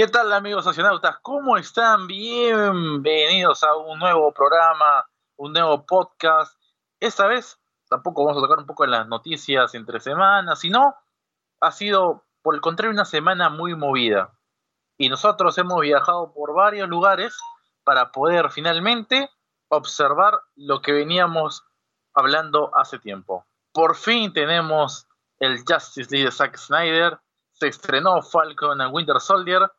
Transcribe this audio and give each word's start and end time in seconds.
¿Qué 0.00 0.08
tal 0.08 0.32
amigos 0.32 0.64
socionautas? 0.64 1.18
¿Cómo 1.20 1.58
están? 1.58 2.06
Bienvenidos 2.06 3.62
a 3.62 3.76
un 3.76 3.98
nuevo 3.98 4.32
programa, 4.32 5.06
un 5.36 5.52
nuevo 5.52 5.84
podcast. 5.84 6.58
Esta 6.98 7.26
vez 7.26 7.60
tampoco 7.86 8.24
vamos 8.24 8.42
a 8.42 8.46
tocar 8.46 8.60
un 8.60 8.66
poco 8.66 8.86
en 8.86 8.92
las 8.92 9.06
noticias 9.08 9.74
entre 9.74 10.00
semanas, 10.00 10.58
sino 10.58 10.94
ha 11.60 11.70
sido, 11.70 12.24
por 12.40 12.54
el 12.54 12.62
contrario, 12.62 12.94
una 12.94 13.04
semana 13.04 13.50
muy 13.50 13.74
movida. 13.74 14.32
Y 14.96 15.10
nosotros 15.10 15.58
hemos 15.58 15.82
viajado 15.82 16.32
por 16.32 16.54
varios 16.54 16.88
lugares 16.88 17.36
para 17.84 18.10
poder 18.10 18.48
finalmente 18.48 19.28
observar 19.68 20.40
lo 20.56 20.80
que 20.80 20.92
veníamos 20.92 21.66
hablando 22.14 22.70
hace 22.74 22.98
tiempo. 22.98 23.44
Por 23.70 23.94
fin 23.96 24.32
tenemos 24.32 25.06
el 25.40 25.58
Justice 25.58 26.10
League 26.10 26.24
de 26.24 26.32
Zack 26.32 26.56
Snyder, 26.56 27.20
se 27.52 27.68
estrenó 27.68 28.22
Falcon 28.22 28.80
and 28.80 28.94
Winter 28.94 29.20
Soldier 29.20 29.70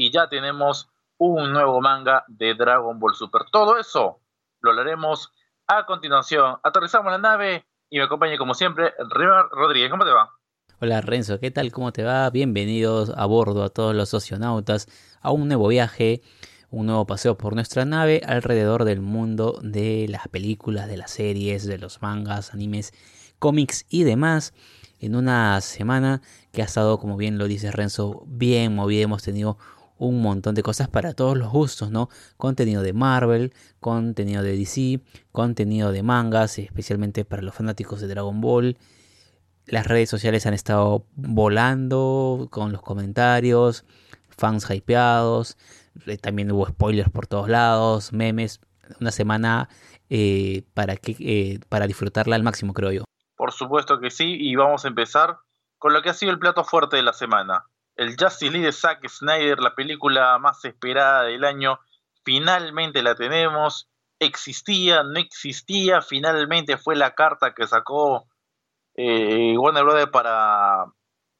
y 0.00 0.10
ya 0.10 0.30
tenemos 0.30 0.88
un 1.18 1.52
nuevo 1.52 1.78
manga 1.82 2.24
de 2.26 2.54
Dragon 2.54 2.98
Ball 2.98 3.14
Super. 3.14 3.42
Todo 3.52 3.78
eso 3.78 4.22
lo 4.62 4.70
hablaremos 4.70 5.30
a 5.66 5.84
continuación. 5.84 6.56
Aterrizamos 6.62 7.12
la 7.12 7.18
nave 7.18 7.66
y 7.90 7.98
me 7.98 8.04
acompaña 8.04 8.38
como 8.38 8.54
siempre 8.54 8.94
River 9.10 9.44
Rodríguez. 9.50 9.90
¿Cómo 9.90 10.06
te 10.06 10.10
va? 10.10 10.30
Hola 10.80 11.02
Renzo, 11.02 11.38
¿qué 11.38 11.50
tal? 11.50 11.70
¿Cómo 11.70 11.92
te 11.92 12.02
va? 12.02 12.30
Bienvenidos 12.30 13.12
a 13.14 13.26
bordo 13.26 13.62
a 13.62 13.68
todos 13.68 13.94
los 13.94 14.08
socionautas 14.08 14.88
a 15.20 15.32
un 15.32 15.48
nuevo 15.48 15.68
viaje, 15.68 16.22
un 16.70 16.86
nuevo 16.86 17.06
paseo 17.06 17.36
por 17.36 17.54
nuestra 17.54 17.84
nave 17.84 18.22
alrededor 18.26 18.84
del 18.84 19.02
mundo 19.02 19.60
de 19.62 20.06
las 20.08 20.28
películas, 20.28 20.88
de 20.88 20.96
las 20.96 21.10
series, 21.10 21.66
de 21.66 21.76
los 21.76 22.00
mangas, 22.00 22.54
animes, 22.54 22.94
cómics 23.38 23.84
y 23.90 24.04
demás. 24.04 24.54
En 24.98 25.14
una 25.14 25.60
semana 25.60 26.22
que 26.52 26.62
ha 26.62 26.66
estado, 26.66 26.98
como 26.98 27.18
bien 27.18 27.36
lo 27.36 27.48
dice 27.48 27.70
Renzo, 27.70 28.22
bien 28.26 28.74
movida. 28.74 29.02
Hemos 29.02 29.22
tenido 29.22 29.58
un 30.00 30.22
montón 30.22 30.54
de 30.54 30.62
cosas 30.62 30.88
para 30.88 31.12
todos 31.12 31.36
los 31.36 31.50
gustos, 31.50 31.90
¿no? 31.90 32.08
Contenido 32.38 32.82
de 32.82 32.94
Marvel, 32.94 33.52
contenido 33.80 34.42
de 34.42 34.56
DC, 34.56 35.00
contenido 35.30 35.92
de 35.92 36.02
mangas, 36.02 36.58
especialmente 36.58 37.26
para 37.26 37.42
los 37.42 37.54
fanáticos 37.54 38.00
de 38.00 38.08
Dragon 38.08 38.40
Ball. 38.40 38.78
Las 39.66 39.86
redes 39.86 40.08
sociales 40.08 40.46
han 40.46 40.54
estado 40.54 41.04
volando 41.16 42.48
con 42.50 42.72
los 42.72 42.80
comentarios, 42.80 43.84
fans 44.30 44.70
hypeados, 44.70 45.58
eh, 46.06 46.16
también 46.16 46.50
hubo 46.50 46.66
spoilers 46.66 47.10
por 47.10 47.26
todos 47.26 47.50
lados, 47.50 48.14
memes. 48.14 48.60
Una 49.00 49.12
semana 49.12 49.68
eh, 50.08 50.64
para, 50.72 50.96
que, 50.96 51.14
eh, 51.20 51.60
para 51.68 51.86
disfrutarla 51.86 52.36
al 52.36 52.42
máximo, 52.42 52.72
creo 52.72 52.90
yo. 52.90 53.04
Por 53.36 53.52
supuesto 53.52 54.00
que 54.00 54.10
sí, 54.10 54.36
y 54.40 54.56
vamos 54.56 54.86
a 54.86 54.88
empezar 54.88 55.36
con 55.76 55.92
lo 55.92 56.00
que 56.00 56.08
ha 56.08 56.14
sido 56.14 56.32
el 56.32 56.38
plato 56.38 56.64
fuerte 56.64 56.96
de 56.96 57.02
la 57.02 57.12
semana 57.12 57.66
el 57.96 58.16
Justice 58.18 58.50
League 58.50 58.66
de 58.66 58.72
Zack 58.72 59.06
Snyder, 59.08 59.60
la 59.60 59.74
película 59.74 60.38
más 60.38 60.64
esperada 60.64 61.24
del 61.24 61.44
año, 61.44 61.78
finalmente 62.24 63.02
la 63.02 63.14
tenemos. 63.14 63.88
Existía, 64.18 65.02
no 65.02 65.18
existía, 65.18 66.02
finalmente 66.02 66.76
fue 66.76 66.96
la 66.96 67.14
carta 67.14 67.54
que 67.54 67.66
sacó 67.66 68.26
eh, 68.94 69.56
Warner 69.56 69.84
Bros. 69.84 70.10
para 70.10 70.86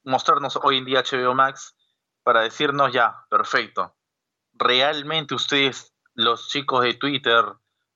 mostrarnos 0.04 0.58
hoy 0.62 0.78
en 0.78 0.84
día 0.84 1.02
HBO 1.02 1.34
Max, 1.34 1.76
para 2.22 2.40
decirnos 2.42 2.92
ya, 2.92 3.26
perfecto. 3.28 3.94
Realmente 4.52 5.34
ustedes, 5.34 5.94
los 6.14 6.48
chicos 6.48 6.82
de 6.82 6.94
Twitter, 6.94 7.44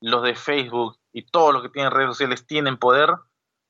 los 0.00 0.22
de 0.22 0.34
Facebook 0.34 0.98
y 1.12 1.26
todos 1.26 1.52
los 1.52 1.62
que 1.62 1.70
tienen 1.70 1.90
redes 1.90 2.10
sociales 2.10 2.46
tienen 2.46 2.76
poder 2.76 3.10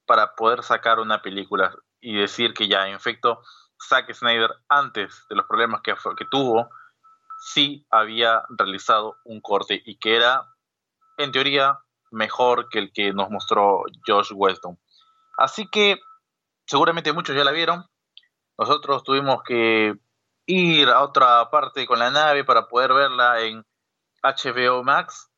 para 0.07 0.35
poder 0.35 0.63
sacar 0.63 0.99
una 0.99 1.23
película 1.23 1.75
y 2.01 2.15
decir 2.17 2.55
que 2.55 2.69
ya, 2.69 2.89
en 2.89 2.95
efecto, 2.95 3.41
Zack 3.81 4.13
Snyder, 4.13 4.51
antes 4.69 5.25
de 5.29 5.37
los 5.37 5.47
problemas 5.47 5.83
que, 5.83 5.95
tuvo, 6.31 6.69
sí 7.53 7.87
había 7.91 8.43
realizado 8.51 9.17
un 9.25 9.41
corte 9.41 9.83
y 9.85 9.99
que 9.99 10.17
era, 10.17 10.49
en 11.19 11.33
teoría, 11.33 11.79
mejor 12.11 12.69
que 12.69 12.79
el 12.79 12.93
que 12.93 13.13
nos 13.13 13.31
mostró 13.31 13.83
Josh 14.07 14.33
Weston. 14.35 14.79
Así 15.37 15.69
que 15.69 15.99
seguramente 16.67 17.13
muchos 17.13 17.37
ya 17.37 17.45
la 17.45 17.51
vieron. 17.51 17.85
Nosotros 18.57 19.03
tuvimos 19.03 19.43
que 19.43 19.95
ir 20.47 20.89
a 20.89 21.03
otra 21.03 21.51
parte 21.51 21.87
con 21.87 21.99
la 21.99 22.11
nave 22.11 22.45
para 22.45 22.69
poder 22.69 22.93
verla 22.93 23.41
en 23.41 23.65
HBO 24.23 24.83
Max. 24.85 25.31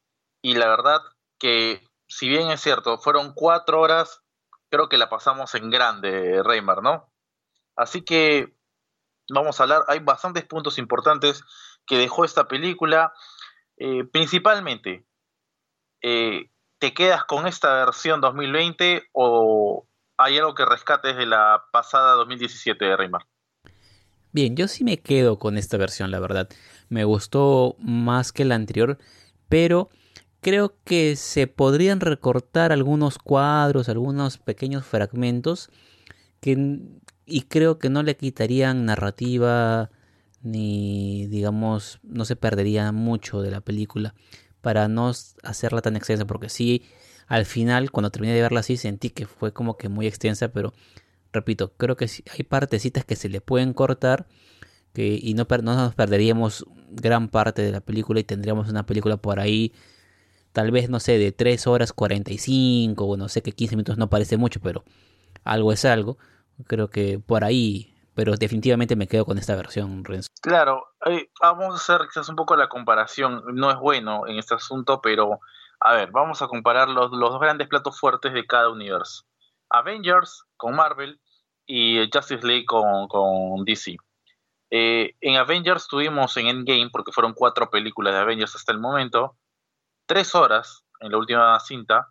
Y 0.43 0.55
la 0.55 0.69
verdad 0.69 1.01
que, 1.39 1.83
si 2.09 2.29
bien 2.29 2.51
es 2.51 2.61
cierto, 2.61 2.99
fueron 2.99 3.33
cuatro 3.35 3.81
horas, 3.81 4.23
creo 4.71 4.89
que 4.89 4.99
la 4.99 5.09
pasamos 5.09 5.55
en 5.55 5.71
grande, 5.71 6.43
Reymar, 6.43 6.83
¿no? 6.83 7.11
Así 7.77 8.03
que 8.03 8.57
vamos 9.29 9.61
a 9.61 9.65
hablar, 9.65 9.85
hay 9.89 10.01
bastantes 10.01 10.45
puntos 10.45 10.79
importantes 10.79 11.45
que 11.87 11.99
dejó 11.99 12.25
esta 12.25 12.49
película. 12.49 13.13
Eh, 13.77 14.05
principalmente, 14.05 15.07
eh, 16.03 16.51
¿te 16.79 16.95
quedas 16.95 17.25
con 17.25 17.47
esta 17.47 17.75
versión 17.85 18.21
2020 18.21 19.09
o 19.13 19.87
hay 20.17 20.39
algo 20.39 20.55
que 20.55 20.65
rescates 20.65 21.17
de 21.17 21.27
la 21.27 21.65
pasada 21.73 22.15
2017 22.15 22.85
de 22.85 22.97
Reymar? 22.97 23.27
Bien, 24.33 24.57
yo 24.57 24.69
sí 24.69 24.85
me 24.85 24.99
quedo 24.99 25.39
con 25.39 25.57
esta 25.57 25.77
versión, 25.77 26.11
la 26.11 26.21
verdad. 26.21 26.49
Me 26.89 27.05
gustó 27.05 27.77
más 27.79 28.33
que 28.33 28.45
la 28.45 28.55
anterior, 28.55 28.99
pero 29.49 29.89
creo 30.41 30.75
que 30.85 31.17
se 31.17 31.47
podrían 31.47 32.01
recortar 32.01 32.71
algunos 32.71 33.19
cuadros, 33.19 33.89
algunos 33.89 34.39
pequeños 34.39 34.85
fragmentos 34.85 35.71
que 36.41 36.79
y 37.27 37.43
creo 37.43 37.79
que 37.79 37.91
no 37.91 38.03
le 38.03 38.17
quitarían 38.17 38.87
narrativa 38.87 39.91
ni 40.43 41.27
digamos 41.27 41.99
no 42.05 42.25
se 42.25 42.37
perdería 42.37 42.93
mucho 42.93 43.43
de 43.43 43.51
la 43.51 43.61
película 43.61 44.15
para 44.61 44.89
no 44.89 45.11
hacerla 45.43 45.83
tan 45.83 45.97
extensa 45.97 46.25
porque 46.25 46.49
sí 46.49 46.85
al 47.27 47.45
final 47.45 47.91
cuando 47.91 48.11
terminé 48.11 48.33
de 48.35 48.43
verla 48.43 48.61
así 48.61 48.77
sentí 48.77 49.11
que 49.11 49.27
fue 49.27 49.53
como 49.53 49.77
que 49.77 49.89
muy 49.89 50.07
extensa 50.07 50.49
pero 50.49 50.73
repito 51.33 51.73
creo 51.77 51.97
que 51.97 52.07
hay 52.07 52.45
partecitas 52.45 53.05
que 53.05 53.17
se 53.17 53.29
le 53.29 53.41
pueden 53.41 53.73
cortar 53.73 54.29
que, 54.93 55.19
y 55.21 55.35
no, 55.35 55.47
no 55.63 55.75
nos 55.75 55.95
perderíamos 55.95 56.65
gran 56.91 57.29
parte 57.29 57.63
de 57.63 57.73
la 57.73 57.81
película 57.81 58.21
y 58.21 58.25
tendríamos 58.25 58.71
una 58.71 58.87
película 58.87 59.17
por 59.17 59.41
ahí 59.41 59.73
tal 60.53 60.71
vez 60.71 60.89
no 60.89 61.01
sé 61.01 61.19
de 61.19 61.33
3 61.33 61.67
horas 61.67 61.93
45 61.93 63.05
o 63.05 63.17
no 63.17 63.29
sé 63.29 63.43
que 63.43 63.53
15 63.53 63.77
minutos 63.77 63.99
no 63.99 64.09
parece 64.09 64.37
mucho 64.37 64.61
pero 64.61 64.85
algo 65.45 65.73
es 65.73 65.85
algo 65.85 66.19
Creo 66.67 66.89
que 66.89 67.19
por 67.19 67.45
ahí, 67.45 67.95
pero 68.15 68.35
definitivamente 68.37 68.97
me 68.97 69.09
quedo 69.09 69.25
con 69.25 69.39
esta 69.39 69.57
versión, 69.57 70.05
Renzo. 70.05 70.29
Claro, 70.41 70.87
eh, 71.05 71.29
vamos 71.41 71.73
a 71.73 71.77
hacer 71.77 72.07
quizás 72.09 72.29
un 72.29 72.37
poco 72.37 72.57
la 72.57 72.69
comparación. 72.69 73.43
No 73.55 73.71
es 73.71 73.79
bueno 73.79 74.27
en 74.27 74.39
este 74.39 74.55
asunto, 74.55 75.01
pero 75.01 75.41
a 75.81 75.95
ver, 75.95 76.11
vamos 76.11 76.43
a 76.43 76.49
comparar 76.49 76.89
los, 76.89 77.11
los 77.11 77.31
dos 77.31 77.41
grandes 77.41 77.69
platos 77.69 77.99
fuertes 77.99 78.33
de 78.33 78.47
cada 78.47 78.71
universo. 78.71 79.25
Avengers 79.69 80.45
con 80.57 80.75
Marvel 80.75 81.21
y 81.67 82.09
Justice 82.13 82.47
League 82.47 82.65
con, 82.67 83.09
con 83.09 83.65
DC. 83.65 83.97
Eh, 84.71 85.15
en 85.21 85.37
Avengers 85.37 85.87
tuvimos 85.87 86.37
en 86.37 86.49
Endgame, 86.49 86.91
porque 86.91 87.13
fueron 87.13 87.35
cuatro 87.35 87.71
películas 87.71 88.15
de 88.15 88.21
Avengers 88.21 88.55
hasta 88.57 88.73
el 88.73 88.81
momento, 88.81 89.37
tres 90.07 90.35
horas 90.35 90.85
en 91.01 91.13
la 91.13 91.19
última 91.19 91.59
cinta, 91.61 92.09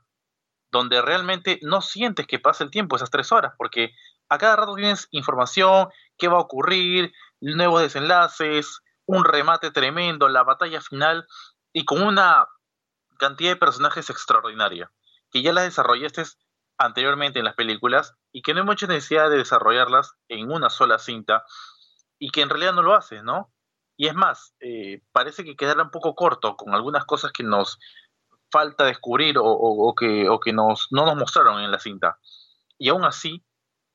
donde 0.71 1.01
realmente 1.01 1.59
no 1.63 1.81
sientes 1.81 2.27
que 2.27 2.39
pase 2.39 2.63
el 2.63 2.71
tiempo 2.71 2.95
esas 2.95 3.11
tres 3.11 3.31
horas, 3.31 3.53
porque 3.57 3.91
a 4.29 4.37
cada 4.37 4.55
rato 4.55 4.75
tienes 4.75 5.07
información, 5.11 5.89
qué 6.17 6.27
va 6.27 6.37
a 6.37 6.41
ocurrir, 6.41 7.13
nuevos 7.41 7.81
desenlaces, 7.81 8.81
un 9.05 9.23
remate 9.23 9.71
tremendo, 9.71 10.27
la 10.27 10.43
batalla 10.43 10.81
final 10.81 11.27
y 11.73 11.85
con 11.85 12.01
una 12.01 12.47
cantidad 13.17 13.51
de 13.51 13.55
personajes 13.57 14.09
extraordinaria, 14.09 14.91
que 15.31 15.41
ya 15.41 15.53
las 15.53 15.65
desarrollaste 15.65 16.23
anteriormente 16.77 17.39
en 17.39 17.45
las 17.45 17.55
películas 17.55 18.15
y 18.31 18.41
que 18.41 18.53
no 18.53 18.61
hay 18.61 18.65
mucha 18.65 18.87
necesidad 18.87 19.29
de 19.29 19.37
desarrollarlas 19.37 20.13
en 20.27 20.51
una 20.51 20.69
sola 20.69 20.99
cinta 20.99 21.43
y 22.19 22.29
que 22.29 22.41
en 22.41 22.49
realidad 22.49 22.73
no 22.73 22.81
lo 22.81 22.95
haces, 22.95 23.23
¿no? 23.23 23.53
Y 23.97 24.07
es 24.07 24.15
más, 24.15 24.53
eh, 24.59 25.01
parece 25.11 25.43
que 25.45 25.55
quedará 25.55 25.83
un 25.83 25.91
poco 25.91 26.15
corto 26.15 26.57
con 26.57 26.73
algunas 26.73 27.05
cosas 27.05 27.31
que 27.31 27.43
nos 27.43 27.79
falta 28.51 28.85
descubrir 28.85 29.37
o, 29.39 29.93
que, 29.97 30.29
o 30.29 30.39
que 30.39 30.53
nos, 30.53 30.87
no 30.91 31.05
nos 31.05 31.15
mostraron 31.15 31.61
en 31.61 31.71
la 31.71 31.79
cinta. 31.79 32.19
Y 32.77 32.89
aún 32.89 33.05
así, 33.05 33.43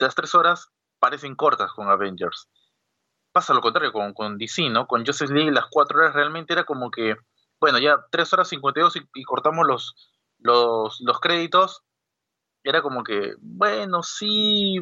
las 0.00 0.14
tres 0.14 0.34
horas 0.34 0.70
parecen 0.98 1.36
cortas 1.36 1.72
con 1.72 1.88
Avengers. 1.88 2.48
Pasa 3.32 3.54
lo 3.54 3.60
contrario 3.60 3.92
con, 3.92 4.12
con 4.12 4.38
DC, 4.38 4.68
¿no? 4.70 4.86
Con 4.86 5.06
Justice 5.06 5.32
League 5.32 5.52
las 5.52 5.66
cuatro 5.70 6.00
horas 6.00 6.14
realmente 6.14 6.52
era 6.52 6.64
como 6.64 6.90
que, 6.90 7.16
bueno, 7.60 7.78
ya 7.78 8.04
tres 8.10 8.32
horas 8.32 8.48
52 8.48 8.96
y, 8.96 9.08
y 9.14 9.22
cortamos 9.22 9.66
los, 9.66 9.94
los, 10.38 11.00
los 11.00 11.20
créditos. 11.20 11.82
Era 12.64 12.82
como 12.82 13.04
que, 13.04 13.34
bueno, 13.40 14.02
sí, 14.02 14.80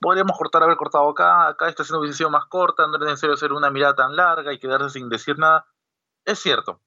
podríamos 0.00 0.36
cortar, 0.38 0.62
haber 0.62 0.76
cortado 0.76 1.08
acá, 1.10 1.48
acá 1.48 1.68
esta 1.68 1.82
escena 1.82 1.98
hubiese 1.98 2.18
sido 2.18 2.30
más 2.30 2.46
corta, 2.46 2.86
no 2.86 2.96
era 2.96 3.06
necesario 3.06 3.34
hacer 3.34 3.52
una 3.52 3.70
mirada 3.70 3.94
tan 3.94 4.16
larga 4.16 4.52
y 4.52 4.58
quedarse 4.58 4.90
sin 4.90 5.08
decir 5.08 5.38
nada. 5.38 5.66
Es 6.24 6.38
cierto, 6.38 6.80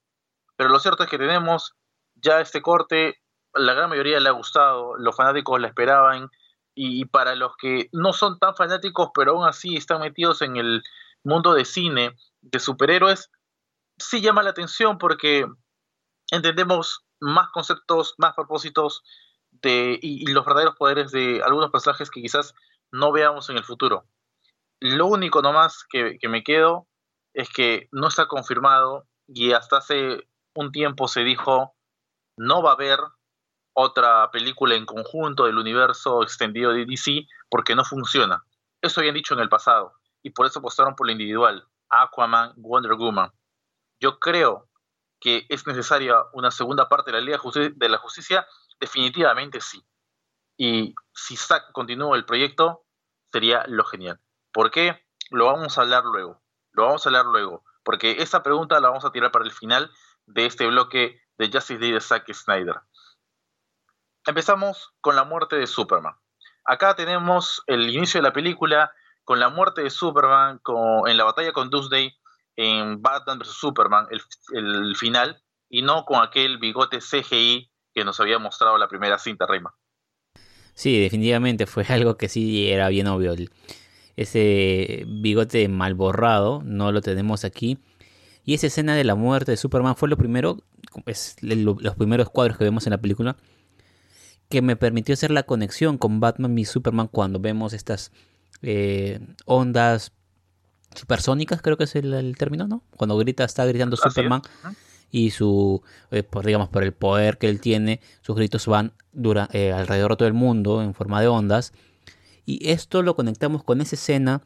pero 0.56 0.70
lo 0.70 0.78
cierto 0.78 1.04
es 1.04 1.10
que 1.10 1.18
tenemos 1.18 1.74
ya 2.14 2.40
este 2.40 2.62
corte, 2.62 3.22
la 3.54 3.74
gran 3.74 3.90
mayoría 3.90 4.20
le 4.20 4.28
ha 4.28 4.32
gustado, 4.32 4.96
los 4.96 5.16
fanáticos 5.16 5.60
la 5.60 5.68
esperaban, 5.68 6.30
y 6.74 7.04
para 7.06 7.34
los 7.34 7.56
que 7.56 7.88
no 7.92 8.12
son 8.12 8.38
tan 8.38 8.54
fanáticos, 8.54 9.10
pero 9.14 9.32
aún 9.32 9.46
así 9.46 9.76
están 9.76 10.00
metidos 10.00 10.42
en 10.42 10.56
el 10.56 10.82
mundo 11.24 11.54
de 11.54 11.64
cine 11.64 12.16
de 12.40 12.58
superhéroes 12.60 13.30
sí 14.00 14.20
llama 14.20 14.42
la 14.42 14.50
atención 14.50 14.98
porque 14.98 15.46
entendemos 16.30 17.04
más 17.20 17.48
conceptos, 17.50 18.14
más 18.18 18.34
propósitos 18.34 19.02
y, 19.62 20.26
los 20.32 20.44
verdaderos 20.44 20.76
poderes 20.76 21.12
de 21.12 21.42
algunos 21.42 21.70
personajes 21.70 22.10
que 22.10 22.22
quizás 22.22 22.54
no 22.92 23.12
veamos 23.12 23.50
en 23.50 23.58
el 23.58 23.64
futuro. 23.64 24.06
Lo 24.80 25.06
único 25.06 25.42
nomás 25.42 25.84
que, 25.88 26.18
que 26.18 26.28
me 26.28 26.42
quedo 26.42 26.86
es 27.34 27.50
que 27.50 27.88
no 27.92 28.08
está 28.08 28.26
confirmado 28.26 29.06
y 29.28 29.52
hasta 29.52 29.78
hace 29.78 30.28
un 30.54 30.72
tiempo 30.72 31.06
se 31.08 31.20
dijo 31.22 31.74
no 32.36 32.62
va 32.62 32.70
a 32.70 32.74
haber 32.74 32.98
otra 33.72 34.30
película 34.30 34.74
en 34.74 34.86
conjunto 34.86 35.46
del 35.46 35.58
universo 35.58 36.22
extendido 36.22 36.72
de 36.72 36.84
DC 36.84 37.26
porque 37.48 37.74
no 37.74 37.84
funciona. 37.84 38.44
Eso 38.82 39.00
habían 39.00 39.14
dicho 39.14 39.34
en 39.34 39.40
el 39.40 39.48
pasado 39.48 39.94
y 40.22 40.30
por 40.30 40.46
eso 40.46 40.58
apostaron 40.58 40.94
por 40.94 41.06
lo 41.06 41.12
individual, 41.12 41.66
Aquaman, 41.88 42.52
Wonder 42.56 42.94
Woman. 42.94 43.32
Yo 44.00 44.18
creo 44.18 44.68
que 45.20 45.46
es 45.48 45.66
necesaria 45.66 46.16
una 46.32 46.50
segunda 46.50 46.88
parte 46.88 47.10
de 47.10 47.18
la 47.18 47.24
Liga 47.24 47.40
de 47.74 47.88
la 47.88 47.98
Justicia, 47.98 48.46
definitivamente 48.80 49.60
sí. 49.60 49.84
Y 50.56 50.94
si 51.12 51.36
Zack 51.36 51.72
continúa 51.72 52.16
el 52.16 52.24
proyecto, 52.24 52.84
sería 53.32 53.64
lo 53.66 53.84
genial. 53.84 54.18
¿Por 54.52 54.70
qué? 54.70 55.06
Lo 55.30 55.46
vamos 55.46 55.78
a 55.78 55.82
hablar 55.82 56.04
luego. 56.04 56.42
Lo 56.72 56.86
vamos 56.86 57.04
a 57.04 57.08
hablar 57.08 57.26
luego. 57.26 57.64
Porque 57.82 58.22
esa 58.22 58.42
pregunta 58.42 58.80
la 58.80 58.88
vamos 58.88 59.04
a 59.04 59.12
tirar 59.12 59.30
para 59.30 59.44
el 59.44 59.52
final 59.52 59.90
de 60.26 60.46
este 60.46 60.66
bloque 60.66 61.20
de 61.38 61.50
Justice 61.50 61.78
League 61.78 61.94
de 61.94 62.00
Zack 62.00 62.32
Snyder. 62.32 62.80
Empezamos 64.26 64.92
con 65.00 65.16
la 65.16 65.24
muerte 65.24 65.56
de 65.56 65.66
Superman. 65.66 66.14
Acá 66.64 66.94
tenemos 66.94 67.62
el 67.66 67.88
inicio 67.88 68.18
de 68.18 68.28
la 68.28 68.32
película 68.32 68.92
con 69.24 69.40
la 69.40 69.48
muerte 69.48 69.82
de 69.82 69.90
Superman 69.90 70.60
en 71.06 71.16
la 71.16 71.24
batalla 71.24 71.52
con 71.52 71.70
Doomsday 71.70 72.14
en 72.56 73.00
Batman 73.00 73.38
vs. 73.38 73.48
Superman, 73.48 74.06
el, 74.52 74.96
final, 74.96 75.42
y 75.68 75.82
no 75.82 76.04
con 76.04 76.22
aquel 76.22 76.58
bigote 76.58 76.98
CGI 76.98 77.70
que 77.94 78.04
nos 78.04 78.20
había 78.20 78.38
mostrado 78.38 78.76
la 78.76 78.88
primera 78.88 79.18
cinta 79.18 79.46
Reyma. 79.46 79.74
Sí, 80.74 81.00
definitivamente 81.00 81.66
fue 81.66 81.84
algo 81.88 82.16
que 82.16 82.28
sí 82.28 82.70
era 82.70 82.88
bien 82.88 83.06
obvio. 83.06 83.34
Ese 84.16 85.04
bigote 85.06 85.68
mal 85.68 85.94
borrado 85.94 86.60
no 86.64 86.92
lo 86.92 87.00
tenemos 87.00 87.44
aquí. 87.44 87.78
Y 88.44 88.54
esa 88.54 88.66
escena 88.66 88.94
de 88.94 89.04
la 89.04 89.14
muerte 89.14 89.52
de 89.52 89.56
Superman 89.56 89.96
fue 89.96 90.08
lo 90.08 90.16
primero, 90.16 90.58
los 91.40 91.94
primeros 91.96 92.30
cuadros 92.30 92.58
que 92.58 92.64
vemos 92.64 92.86
en 92.86 92.90
la 92.90 92.98
película, 92.98 93.36
que 94.50 94.62
me 94.62 94.76
permitió 94.76 95.14
hacer 95.14 95.30
la 95.30 95.44
conexión 95.44 95.96
con 95.96 96.18
Batman 96.20 96.58
y 96.58 96.64
Superman 96.64 97.06
cuando 97.06 97.38
vemos 97.38 97.72
estas 97.72 98.10
eh, 98.62 99.20
ondas 99.46 100.12
supersónicas, 100.94 101.62
creo 101.62 101.76
que 101.76 101.84
es 101.84 101.94
el, 101.94 102.34
término, 102.36 102.66
¿no? 102.66 102.82
Cuando 102.96 103.16
grita, 103.16 103.44
está 103.44 103.64
gritando 103.64 103.96
Superman 103.96 104.42
y 105.12 105.30
su, 105.30 105.82
eh, 106.10 106.24
por, 106.24 106.44
digamos, 106.44 106.68
por 106.68 106.82
el 106.82 106.92
poder 106.92 107.38
que 107.38 107.48
él 107.48 107.60
tiene, 107.60 108.00
sus 108.22 108.34
gritos 108.34 108.66
van 108.66 108.92
dura, 109.12 109.48
eh, 109.52 109.72
alrededor 109.72 110.10
de 110.10 110.16
todo 110.16 110.28
el 110.28 110.34
mundo 110.34 110.82
en 110.82 110.94
forma 110.94 111.20
de 111.20 111.28
ondas. 111.28 111.72
Y 112.44 112.70
esto 112.70 113.02
lo 113.02 113.14
conectamos 113.14 113.62
con 113.62 113.80
esa 113.80 113.94
escena 113.94 114.42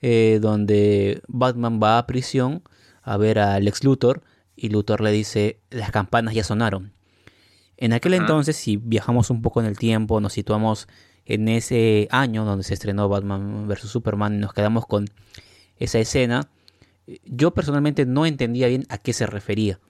donde 0.00 1.20
Batman 1.28 1.78
va 1.82 1.98
a 1.98 2.06
prisión 2.06 2.62
a 3.02 3.18
ver 3.18 3.38
a 3.38 3.60
Lex 3.60 3.84
Luthor 3.84 4.22
y 4.56 4.70
Luthor 4.70 5.02
le 5.02 5.10
dice, 5.10 5.60
las 5.68 5.90
campanas 5.90 6.34
ya 6.34 6.44
sonaron. 6.44 6.92
En 7.80 7.94
aquel 7.94 8.12
entonces, 8.14 8.56
si 8.56 8.76
viajamos 8.76 9.30
un 9.30 9.40
poco 9.40 9.60
en 9.60 9.66
el 9.66 9.78
tiempo, 9.78 10.20
nos 10.20 10.34
situamos 10.34 10.86
en 11.24 11.48
ese 11.48 12.08
año 12.10 12.44
donde 12.44 12.62
se 12.62 12.74
estrenó 12.74 13.08
Batman 13.08 13.66
vs. 13.66 13.88
Superman 13.88 14.34
y 14.34 14.38
nos 14.38 14.52
quedamos 14.52 14.86
con 14.86 15.06
esa 15.76 15.98
escena, 15.98 16.50
yo 17.24 17.52
personalmente 17.54 18.04
no 18.04 18.26
entendía 18.26 18.68
bien 18.68 18.84
a 18.90 18.98
qué 18.98 19.14
se 19.14 19.26
refería. 19.26 19.80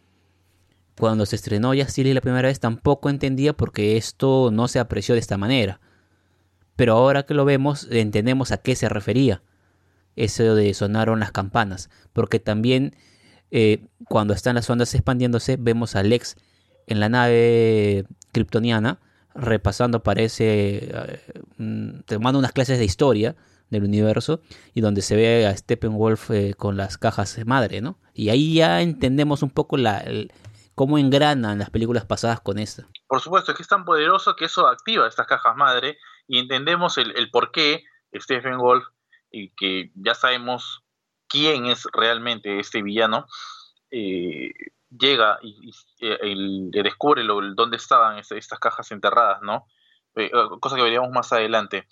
Cuando 0.99 1.27
se 1.27 1.35
estrenó 1.35 1.73
Justice 1.75 2.15
la 2.15 2.21
primera 2.21 2.47
vez 2.49 2.61
tampoco 2.61 3.11
entendía 3.11 3.55
porque 3.55 3.97
esto 3.97 4.51
no 4.53 4.69
se 4.69 4.79
apreció 4.79 5.15
de 5.15 5.21
esta 5.21 5.37
manera. 5.37 5.81
Pero 6.77 6.93
ahora 6.93 7.25
que 7.25 7.35
lo 7.35 7.45
vemos 7.45 7.89
entendemos 7.91 8.53
a 8.53 8.59
qué 8.59 8.77
se 8.77 8.89
refería. 8.89 9.43
Eso 10.15 10.55
de 10.55 10.73
sonaron 10.75 11.19
las 11.19 11.33
campanas. 11.33 11.91
Porque 12.13 12.39
también 12.39 12.95
eh, 13.51 13.87
cuando 14.09 14.33
están 14.33 14.55
las 14.55 14.71
ondas 14.71 14.95
expandiéndose 14.95 15.57
vemos 15.57 15.97
a 15.97 16.03
Lex 16.03 16.37
en 16.91 17.01
la 17.01 17.09
nave 17.09 18.05
kryptoniana, 18.33 19.01
repasando, 19.35 20.03
parece, 20.03 20.91
eh, 20.93 21.21
mm, 21.57 22.01
tomando 22.01 22.39
unas 22.39 22.53
clases 22.53 22.79
de 22.79 22.85
historia 22.85 23.37
del 23.71 23.85
universo 23.85 24.43
y 24.75 24.81
donde 24.81 25.01
se 25.01 25.17
ve 25.17 25.47
a 25.47 25.57
Steppenwolf 25.57 26.31
eh, 26.31 26.55
con 26.55 26.77
las 26.77 26.99
cajas 26.99 27.39
madre, 27.47 27.81
¿no? 27.81 27.99
Y 28.13 28.29
ahí 28.29 28.55
ya 28.55 28.83
entendemos 28.83 29.43
un 29.43 29.51
poco 29.51 29.77
la, 29.77 30.05
cómo 30.75 30.99
engranan 30.99 31.59
las 31.59 31.71
películas 31.71 32.05
pasadas 32.05 32.41
con 32.41 32.59
esta. 32.59 32.87
Por 33.07 33.21
supuesto, 33.21 33.53
es 33.53 33.57
que 33.57 33.63
es 33.63 33.69
tan 33.69 33.85
poderoso 33.85 34.37
que 34.37 34.47
eso 34.47 34.67
activa 34.67 35.07
estas 35.07 35.27
cajas 35.27 35.57
madre 35.57 35.97
y 36.27 36.39
entendemos 36.39 36.99
el, 36.99 37.17
el 37.17 37.31
por 37.31 37.53
qué 37.53 37.85
Steppenwolf, 38.15 38.85
y 39.31 39.51
que 39.51 39.93
ya 39.95 40.15
sabemos 40.15 40.83
quién 41.29 41.67
es 41.67 41.87
realmente 41.93 42.59
este 42.59 42.83
villano, 42.83 43.27
eh, 43.91 44.51
llega 44.91 45.39
y, 45.43 45.73
descubre 46.71 47.25
dónde 47.25 47.77
estaban 47.77 48.19
estas 48.19 48.59
cajas 48.59 48.91
enterradas, 48.91 49.41
¿no? 49.43 49.67
Eh, 50.17 50.31
eh, 50.33 50.49
cosa 50.61 50.77
que 50.77 50.83
veríamos 50.83 51.11
más 51.11 51.33
adelante. 51.33 51.87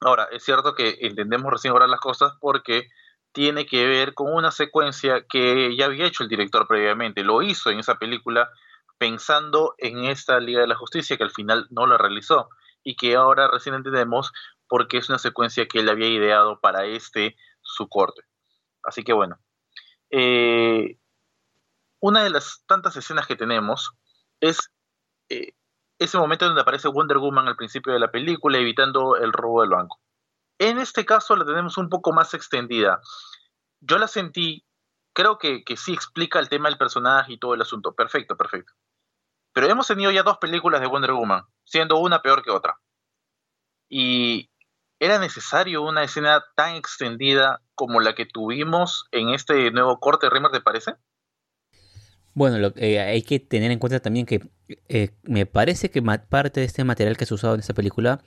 Ahora, 0.00 0.28
es 0.32 0.44
cierto 0.44 0.74
que 0.74 0.98
entendemos 1.00 1.52
recién 1.52 1.72
ahora 1.72 1.86
las 1.86 2.00
cosas 2.00 2.32
porque 2.40 2.88
tiene 3.32 3.66
que 3.66 3.86
ver 3.86 4.14
con 4.14 4.32
una 4.32 4.50
secuencia 4.50 5.24
que 5.28 5.74
ya 5.76 5.86
había 5.86 6.06
hecho 6.06 6.22
el 6.22 6.28
director 6.28 6.66
previamente, 6.66 7.24
lo 7.24 7.42
hizo 7.42 7.70
en 7.70 7.78
esa 7.78 7.96
película 7.96 8.50
pensando 8.98 9.74
en 9.78 10.04
esta 10.04 10.38
Liga 10.38 10.60
de 10.60 10.66
la 10.66 10.76
Justicia 10.76 11.16
que 11.16 11.24
al 11.24 11.30
final 11.30 11.66
no 11.70 11.86
la 11.86 11.98
realizó 11.98 12.50
y 12.84 12.94
que 12.94 13.16
ahora 13.16 13.48
recién 13.48 13.74
entendemos 13.74 14.32
porque 14.68 14.98
es 14.98 15.08
una 15.08 15.18
secuencia 15.18 15.66
que 15.66 15.80
él 15.80 15.88
había 15.88 16.08
ideado 16.08 16.60
para 16.60 16.84
este 16.84 17.36
su 17.62 17.88
corte. 17.88 18.22
Así 18.82 19.02
que 19.02 19.12
bueno, 19.12 19.38
eh, 20.10 20.98
una 22.02 22.24
de 22.24 22.30
las 22.30 22.64
tantas 22.66 22.96
escenas 22.96 23.28
que 23.28 23.36
tenemos 23.36 23.92
es 24.40 24.72
eh, 25.28 25.54
ese 25.98 26.18
momento 26.18 26.46
donde 26.46 26.60
aparece 26.60 26.88
Wonder 26.88 27.18
Woman 27.18 27.46
al 27.46 27.56
principio 27.56 27.92
de 27.92 28.00
la 28.00 28.10
película 28.10 28.58
evitando 28.58 29.16
el 29.16 29.32
robo 29.32 29.60
del 29.60 29.70
banco. 29.70 30.00
En 30.58 30.78
este 30.78 31.06
caso 31.06 31.36
la 31.36 31.44
tenemos 31.44 31.78
un 31.78 31.88
poco 31.88 32.12
más 32.12 32.34
extendida. 32.34 33.00
Yo 33.80 33.98
la 33.98 34.08
sentí, 34.08 34.66
creo 35.14 35.38
que, 35.38 35.62
que 35.62 35.76
sí 35.76 35.92
explica 35.92 36.40
el 36.40 36.48
tema 36.48 36.68
del 36.68 36.76
personaje 36.76 37.34
y 37.34 37.38
todo 37.38 37.54
el 37.54 37.62
asunto. 37.62 37.94
Perfecto, 37.94 38.36
perfecto. 38.36 38.72
Pero 39.52 39.68
hemos 39.68 39.86
tenido 39.86 40.10
ya 40.10 40.24
dos 40.24 40.38
películas 40.38 40.80
de 40.80 40.88
Wonder 40.88 41.12
Woman, 41.12 41.44
siendo 41.64 41.98
una 41.98 42.20
peor 42.20 42.42
que 42.42 42.50
otra. 42.50 42.80
Y 43.88 44.50
era 44.98 45.18
necesario 45.18 45.82
una 45.82 46.02
escena 46.02 46.44
tan 46.56 46.74
extendida 46.74 47.62
como 47.76 48.00
la 48.00 48.16
que 48.16 48.26
tuvimos 48.26 49.06
en 49.12 49.28
este 49.28 49.70
nuevo 49.70 50.00
corte, 50.00 50.28
Rimmer, 50.28 50.50
¿te 50.50 50.60
parece? 50.60 50.96
Bueno, 52.34 52.58
lo, 52.58 52.72
eh, 52.76 52.98
hay 52.98 53.22
que 53.22 53.40
tener 53.40 53.70
en 53.70 53.78
cuenta 53.78 54.00
también 54.00 54.26
que 54.26 54.48
eh, 54.88 55.10
me 55.22 55.46
parece 55.46 55.90
que 55.90 56.02
parte 56.02 56.60
de 56.60 56.66
este 56.66 56.84
material 56.84 57.16
que 57.16 57.26
se 57.26 57.34
usado 57.34 57.54
en 57.54 57.60
esta 57.60 57.74
película 57.74 58.22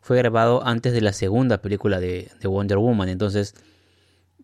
fue 0.00 0.16
grabado 0.16 0.64
antes 0.64 0.92
de 0.92 1.00
la 1.00 1.12
segunda 1.12 1.60
película 1.60 1.98
de, 1.98 2.30
Wonder 2.44 2.78
Woman. 2.78 3.08
Entonces, 3.08 3.54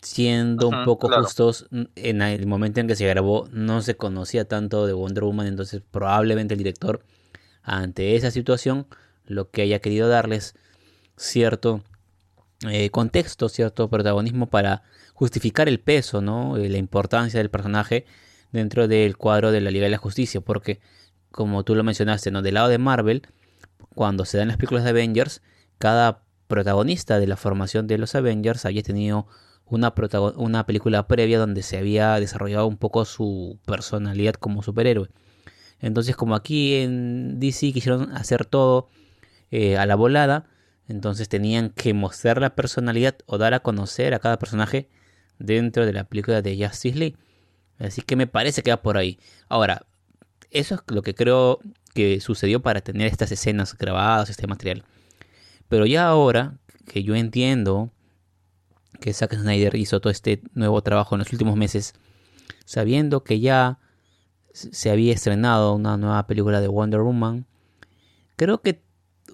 siendo 0.03 0.69
un 0.69 0.85
poco 0.85 1.09
justos, 1.09 1.69
en 1.95 2.23
el 2.23 2.47
momento 2.47 2.81
en 2.81 2.89
que 2.89 2.97
se 2.97 3.07
grabó 3.07 3.49
no 3.53 3.83
se 3.83 3.97
conocía 3.97 4.47
tanto 4.47 4.87
de 4.87 4.93
Wonder 4.93 5.25
Woman. 5.25 5.47
Entonces, 5.47 5.81
probablemente 5.91 6.55
el 6.55 6.59
director, 6.59 7.05
ante 7.63 8.17
esa 8.17 8.33
situación, 8.33 8.87
lo 9.27 9.51
que 9.51 9.63
haya 9.63 9.79
querido 9.79 10.09
darles 10.09 10.55
cierto 11.17 11.83
eh, 12.69 12.91
contexto, 12.91 13.49
cierto 13.49 13.89
protagonismo 13.89 14.47
para 14.49 14.83
justificar 15.15 15.69
el 15.69 15.79
peso, 15.79 16.21
¿no? 16.21 16.57
la 16.57 16.79
importancia 16.79 17.39
del 17.39 17.49
personaje 17.51 18.05
dentro 18.55 18.89
del 18.89 19.17
cuadro 19.17 19.51
de 19.51 19.61
la 19.61 19.71
Liga 19.71 19.85
de 19.85 19.91
la 19.91 19.99
Justicia, 19.99 20.41
porque 20.41 20.81
como 21.31 21.65
tú 21.65 21.75
lo 21.75 21.83
mencionaste, 21.83 22.31
¿no? 22.31 22.41
del 22.41 22.55
lado 22.55 22.69
de 22.69 22.79
Marvel, 22.79 23.23
cuando 23.95 24.25
se 24.25 24.39
dan 24.39 24.49
las 24.49 24.57
películas 24.57 24.85
de 24.85 24.91
Avengers, 24.91 25.43
cada 25.79 26.23
protagonista 26.47 27.19
de 27.19 27.27
la 27.27 27.37
formación 27.37 27.89
de 27.89 27.99
los 27.99 28.15
Avengers 28.15 28.65
había 28.65 28.83
tenido 28.83 29.27
una, 29.67 29.93
una 30.37 30.67
película 30.67 31.09
previa 31.09 31.39
donde 31.39 31.63
se 31.63 31.79
había 31.79 32.19
desarrollado 32.21 32.69
un 32.69 32.77
poco 32.77 33.05
su 33.05 33.59
personalidad 33.67 34.35
como 34.35 34.63
superhéroe. 34.63 35.11
Entonces, 35.81 36.15
como 36.15 36.37
aquí 36.37 36.77
en 36.77 37.41
DC 37.41 37.73
quisieron 37.73 38.13
hacer 38.13 38.45
todo 38.45 38.89
eh, 39.51 39.77
a 39.77 39.87
la 39.87 39.97
volada, 39.97 40.47
entonces 40.87 41.29
tenían 41.29 41.71
que 41.71 41.93
mostrar 41.93 42.41
la 42.41 42.55
personalidad 42.55 43.17
o 43.27 43.37
dar 43.37 43.53
a 43.55 43.61
conocer 43.61 44.15
a 44.15 44.21
cada 44.21 44.39
personaje 44.39 44.89
dentro 45.41 45.87
de 45.87 45.93
la 45.93 46.05
película 46.05 46.41
de 46.41 46.65
Justice 46.65 46.97
League. 46.97 47.17
Así 47.79 48.03
que 48.03 48.17
me 48.17 48.27
parece 48.27 48.63
que 48.63 48.71
va 48.71 48.83
por 48.83 48.97
ahí. 48.97 49.19
Ahora, 49.49 49.87
eso 50.51 50.75
es 50.77 50.81
lo 50.95 51.03
que 51.03 51.15
creo 51.15 51.61
que 51.95 52.21
sucedió 52.21 52.61
para 52.63 52.81
tener 52.81 53.07
estas 53.07 53.33
escenas 53.33 53.77
grabadas, 53.77 54.31
este 54.31 54.47
material. 54.47 54.85
Pero 55.69 55.87
ya 55.87 56.07
ahora 56.07 56.59
que 56.87 57.03
yo 57.03 57.15
entiendo 57.15 57.91
que 59.01 59.13
Zack 59.13 59.35
Snyder 59.35 59.75
hizo 59.75 60.01
todo 60.01 60.11
este 60.11 60.43
nuevo 60.55 60.83
trabajo 60.83 61.15
en 61.15 61.21
los 61.21 61.33
últimos 61.33 61.57
meses, 61.57 61.95
sabiendo 62.65 63.25
que 63.25 63.41
ya 63.41 63.79
se 64.53 64.91
había 64.91 65.13
estrenado 65.13 65.75
una 65.75 65.97
nueva 65.97 66.27
película 66.27 66.61
de 66.61 66.69
Wonder 66.69 67.01
Woman, 67.01 67.47
creo 68.37 68.63
que 68.63 68.83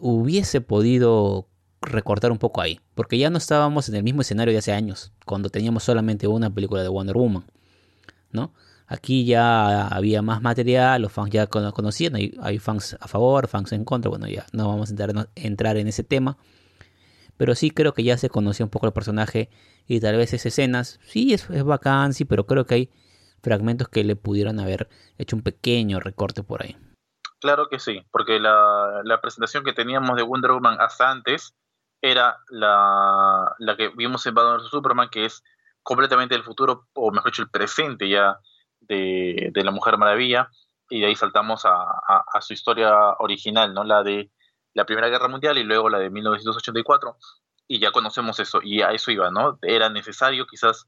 hubiese 0.00 0.60
podido 0.60 1.46
recortar 1.82 2.32
un 2.32 2.38
poco 2.38 2.60
ahí, 2.60 2.80
porque 2.94 3.18
ya 3.18 3.30
no 3.30 3.38
estábamos 3.38 3.88
en 3.88 3.96
el 3.96 4.02
mismo 4.02 4.22
escenario 4.22 4.52
de 4.52 4.58
hace 4.58 4.72
años, 4.72 5.12
cuando 5.26 5.50
teníamos 5.50 5.84
solamente 5.84 6.26
una 6.26 6.52
película 6.54 6.82
de 6.82 6.88
Wonder 6.88 7.16
Woman, 7.16 7.44
¿no? 8.32 8.52
Aquí 8.86 9.24
ya 9.24 9.86
había 9.86 10.20
más 10.20 10.42
material, 10.42 11.02
los 11.02 11.12
fans 11.12 11.30
ya 11.30 11.46
conocían, 11.46 12.16
hay, 12.16 12.58
fans 12.58 12.96
a 13.00 13.06
favor, 13.06 13.46
fans 13.46 13.72
en 13.72 13.84
contra, 13.84 14.08
bueno, 14.08 14.26
ya 14.26 14.46
no 14.52 14.68
vamos 14.68 14.90
a 14.90 14.94
entrar, 15.36 15.76
en 15.76 15.86
ese 15.86 16.02
tema, 16.02 16.38
pero 17.36 17.54
sí 17.54 17.70
creo 17.70 17.94
que 17.94 18.02
ya 18.02 18.18
se 18.18 18.28
conocía 18.30 18.66
un 18.66 18.70
poco 18.70 18.86
el 18.86 18.92
personaje 18.92 19.48
y 19.86 20.00
tal 20.00 20.16
vez 20.16 20.32
esas 20.32 20.46
escenas, 20.46 20.98
sí 21.04 21.32
es, 21.32 21.48
es 21.50 21.64
pero 22.28 22.46
creo 22.46 22.66
que 22.66 22.74
hay 22.74 22.90
fragmentos 23.42 23.88
que 23.88 24.02
le 24.02 24.16
pudieran 24.16 24.58
haber 24.58 24.88
hecho 25.18 25.36
un 25.36 25.42
pequeño 25.42 26.00
recorte 26.00 26.42
por 26.42 26.64
ahí. 26.64 26.76
Claro 27.40 27.68
que 27.68 27.78
sí, 27.78 28.04
porque 28.10 28.38
la, 28.38 29.18
presentación 29.22 29.64
que 29.64 29.72
teníamos 29.72 30.16
de 30.16 30.22
Wonder 30.22 30.50
Woman 30.50 30.76
hasta 30.80 31.10
antes 31.10 31.54
era 32.02 32.38
la, 32.48 33.54
la 33.58 33.76
que 33.76 33.88
vimos 33.90 34.26
en 34.26 34.34
Batman. 34.34 34.60
Superman, 34.68 35.08
que 35.10 35.24
es 35.26 35.42
completamente 35.82 36.34
el 36.34 36.44
futuro, 36.44 36.86
o 36.94 37.10
mejor 37.10 37.30
dicho, 37.30 37.42
el 37.42 37.50
presente 37.50 38.08
ya 38.08 38.38
de, 38.80 39.50
la 39.54 39.70
Mujer 39.70 39.98
Maravilla, 39.98 40.50
y 40.88 41.00
de 41.00 41.06
ahí 41.06 41.14
saltamos 41.14 41.62
a, 41.64 42.40
su 42.40 42.52
historia 42.52 42.92
original, 43.18 43.74
¿no? 43.74 43.84
La 43.84 44.02
de 44.02 44.30
la 44.74 44.84
Primera 44.84 45.08
Guerra 45.08 45.28
Mundial 45.28 45.58
y 45.58 45.64
luego 45.64 45.88
la 45.88 45.98
de 45.98 46.10
1984, 46.10 47.16
y 47.68 47.78
ya 47.80 47.92
conocemos 47.92 48.40
eso, 48.40 48.60
y 48.62 48.82
a 48.82 48.90
eso 48.90 49.10
iba, 49.10 49.30
¿no? 49.30 49.58
Era 49.62 49.88
necesario 49.88 50.46
quizás 50.46 50.86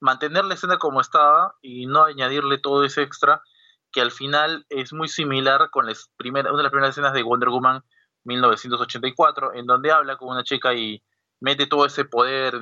mantener 0.00 0.44
la 0.44 0.54
escena 0.54 0.78
como 0.78 1.00
estaba 1.00 1.56
y 1.62 1.86
no 1.86 2.04
añadirle 2.04 2.58
todo 2.58 2.84
ese 2.84 3.02
extra 3.02 3.42
que 3.90 4.00
al 4.00 4.10
final 4.10 4.66
es 4.68 4.92
muy 4.92 5.08
similar 5.08 5.70
con 5.70 5.86
las 5.86 6.10
una 6.18 6.42
de 6.42 6.62
las 6.62 6.70
primeras 6.70 6.90
escenas 6.90 7.12
de 7.12 7.22
Wonder 7.22 7.48
Woman 7.48 7.82
1984, 8.24 9.54
en 9.54 9.66
donde 9.66 9.90
habla 9.90 10.16
con 10.16 10.28
una 10.28 10.44
chica 10.44 10.74
y 10.74 11.02
mete 11.40 11.66
todo 11.66 11.86
ese 11.86 12.04
poder, 12.04 12.60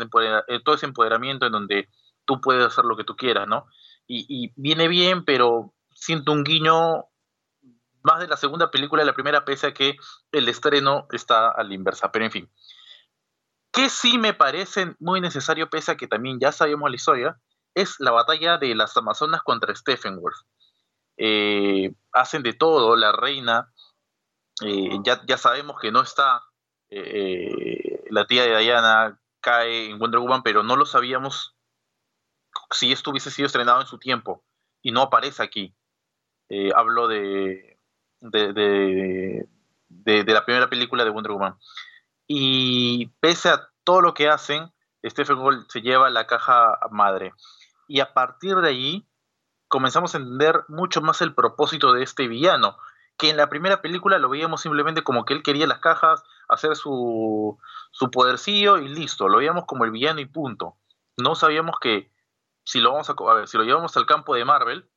eh, 0.49 0.61
todo 0.64 0.75
ese 0.75 0.87
empoderamiento 0.87 1.47
en 1.47 1.52
donde 1.52 1.88
tú 2.25 2.40
puedes 2.40 2.66
hacer 2.66 2.85
lo 2.85 2.97
que 2.97 3.04
tú 3.04 3.16
quieras, 3.16 3.47
¿no? 3.47 3.66
Y, 4.09 4.52
viene 4.56 4.87
bien, 4.87 5.25
pero 5.25 5.75
siento 5.92 6.33
un 6.33 6.45
guiño 6.45 7.06
más 8.02 8.21
de 8.21 8.28
la 8.28 8.37
segunda 8.37 8.71
película 8.71 9.02
de 9.02 9.06
la 9.06 9.14
primera, 9.14 9.45
pese 9.45 9.68
a 9.68 9.75
que 9.75 9.97
el 10.30 10.49
estreno 10.49 11.09
está 11.11 11.50
a 11.50 11.64
la 11.64 11.75
inversa, 11.75 12.12
pero 12.12 12.25
en 12.25 12.30
fin. 12.30 12.50
Que 13.73 13.90
sí 13.90 14.16
me 14.16 14.33
parece 14.33 14.95
muy 15.00 15.21
necesario, 15.21 15.68
pese 15.68 15.92
a 15.92 15.97
que 15.97 16.06
también 16.06 16.38
ya 16.38 16.52
sabemos 16.52 16.88
la 16.88 16.97
historia, 16.97 17.40
es 17.75 17.97
la 17.99 18.12
batalla 18.12 18.59
de 18.59 18.75
las 18.76 18.97
Amazonas 18.97 19.42
contra 19.42 19.75
Stephen 19.75 20.21
Wolf. 20.21 20.37
Eh, 21.16 21.92
hacen 22.12 22.42
de 22.42 22.52
todo, 22.52 22.95
la 22.95 23.11
reina, 23.11 23.73
eh, 24.64 24.99
ya, 25.04 25.21
ya, 25.26 25.37
sabemos 25.37 25.80
que 25.80 25.90
no 25.90 26.00
está, 26.00 26.42
eh, 27.04 28.04
la 28.10 28.26
tía 28.26 28.44
de 28.44 28.58
Diana 28.58 29.20
cae 29.40 29.90
en 29.90 29.98
Wonder 29.98 30.20
Woman, 30.20 30.42
pero 30.42 30.62
no 30.62 30.76
lo 30.76 30.86
sabíamos 30.86 31.54
si 32.70 32.92
esto 32.92 33.10
hubiese 33.10 33.30
sido 33.30 33.46
estrenado 33.46 33.80
en 33.80 33.86
su 33.86 33.98
tiempo 33.98 34.44
y 34.82 34.92
no 34.92 35.02
aparece 35.02 35.42
aquí. 35.42 35.74
hablo 36.74 37.08
de 37.08 37.76
de, 38.20 38.52
de, 39.88 40.24
de, 40.24 40.32
la 40.32 40.44
primera 40.44 40.68
película 40.68 41.04
de 41.04 41.10
Wonder 41.10 41.32
Woman. 41.32 41.56
Y 42.26 43.06
pese 43.20 43.50
a 43.50 43.68
todo 43.84 44.00
lo 44.00 44.14
que 44.14 44.28
hacen, 44.28 44.72
Stephen 45.04 45.38
Gold 45.38 45.66
se 45.68 45.82
lleva 45.82 46.10
la 46.10 46.26
caja 46.26 46.78
madre. 46.90 47.32
Y 47.88 48.00
a 48.00 48.12
partir 48.12 48.56
de 48.56 48.68
allí 48.68 49.08
comenzamos 49.68 50.14
a 50.14 50.18
entender 50.18 50.64
mucho 50.68 51.00
más 51.00 51.20
el 51.22 51.34
propósito 51.34 51.92
de 51.92 52.02
este 52.02 52.28
villano, 52.28 52.76
que 53.16 53.30
en 53.30 53.37
la 53.37 53.49
primera 53.49 53.80
película 53.80 54.18
lo 54.18 54.28
veíamos 54.28 54.61
simplemente 54.61 55.02
como 55.02 55.25
que 55.25 55.35
él 55.35 55.42
quería 55.42 55.66
las 55.66 55.78
cajas, 55.78 56.23
hacer 56.49 56.76
su, 56.76 57.58
su 57.90 58.11
podercillo 58.11 58.78
y 58.78 58.88
listo, 58.88 59.28
lo 59.28 59.38
veíamos 59.38 59.64
como 59.64 59.85
el 59.85 59.90
villano 59.90 60.20
y 60.20 60.26
punto. 60.26 60.76
No 61.16 61.35
sabíamos 61.35 61.78
que 61.80 62.12
si 62.64 62.80
lo 62.80 62.92
vamos 62.92 63.08
a, 63.08 63.35
ver, 63.35 63.49
si 63.49 63.56
lo 63.56 63.64
llevamos 63.64 63.96
al 63.96 64.06
campo 64.06 64.35
de 64.35 64.44
Marvel, 64.44 64.90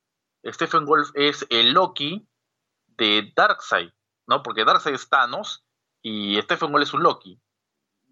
Stephen 0.44 0.84
Wolf 0.84 1.10
es 1.14 1.46
el 1.50 1.72
Loki 1.72 2.28
de 2.88 3.32
Darkseid, 3.34 3.90
¿no? 4.26 4.42
Porque 4.42 4.64
Darkseid 4.64 4.94
es 4.94 5.08
Thanos 5.08 5.64
y 6.02 6.40
Stephen 6.42 6.72
Wolf 6.72 6.82
es 6.82 6.94
un 6.94 7.02
Loki, 7.02 7.40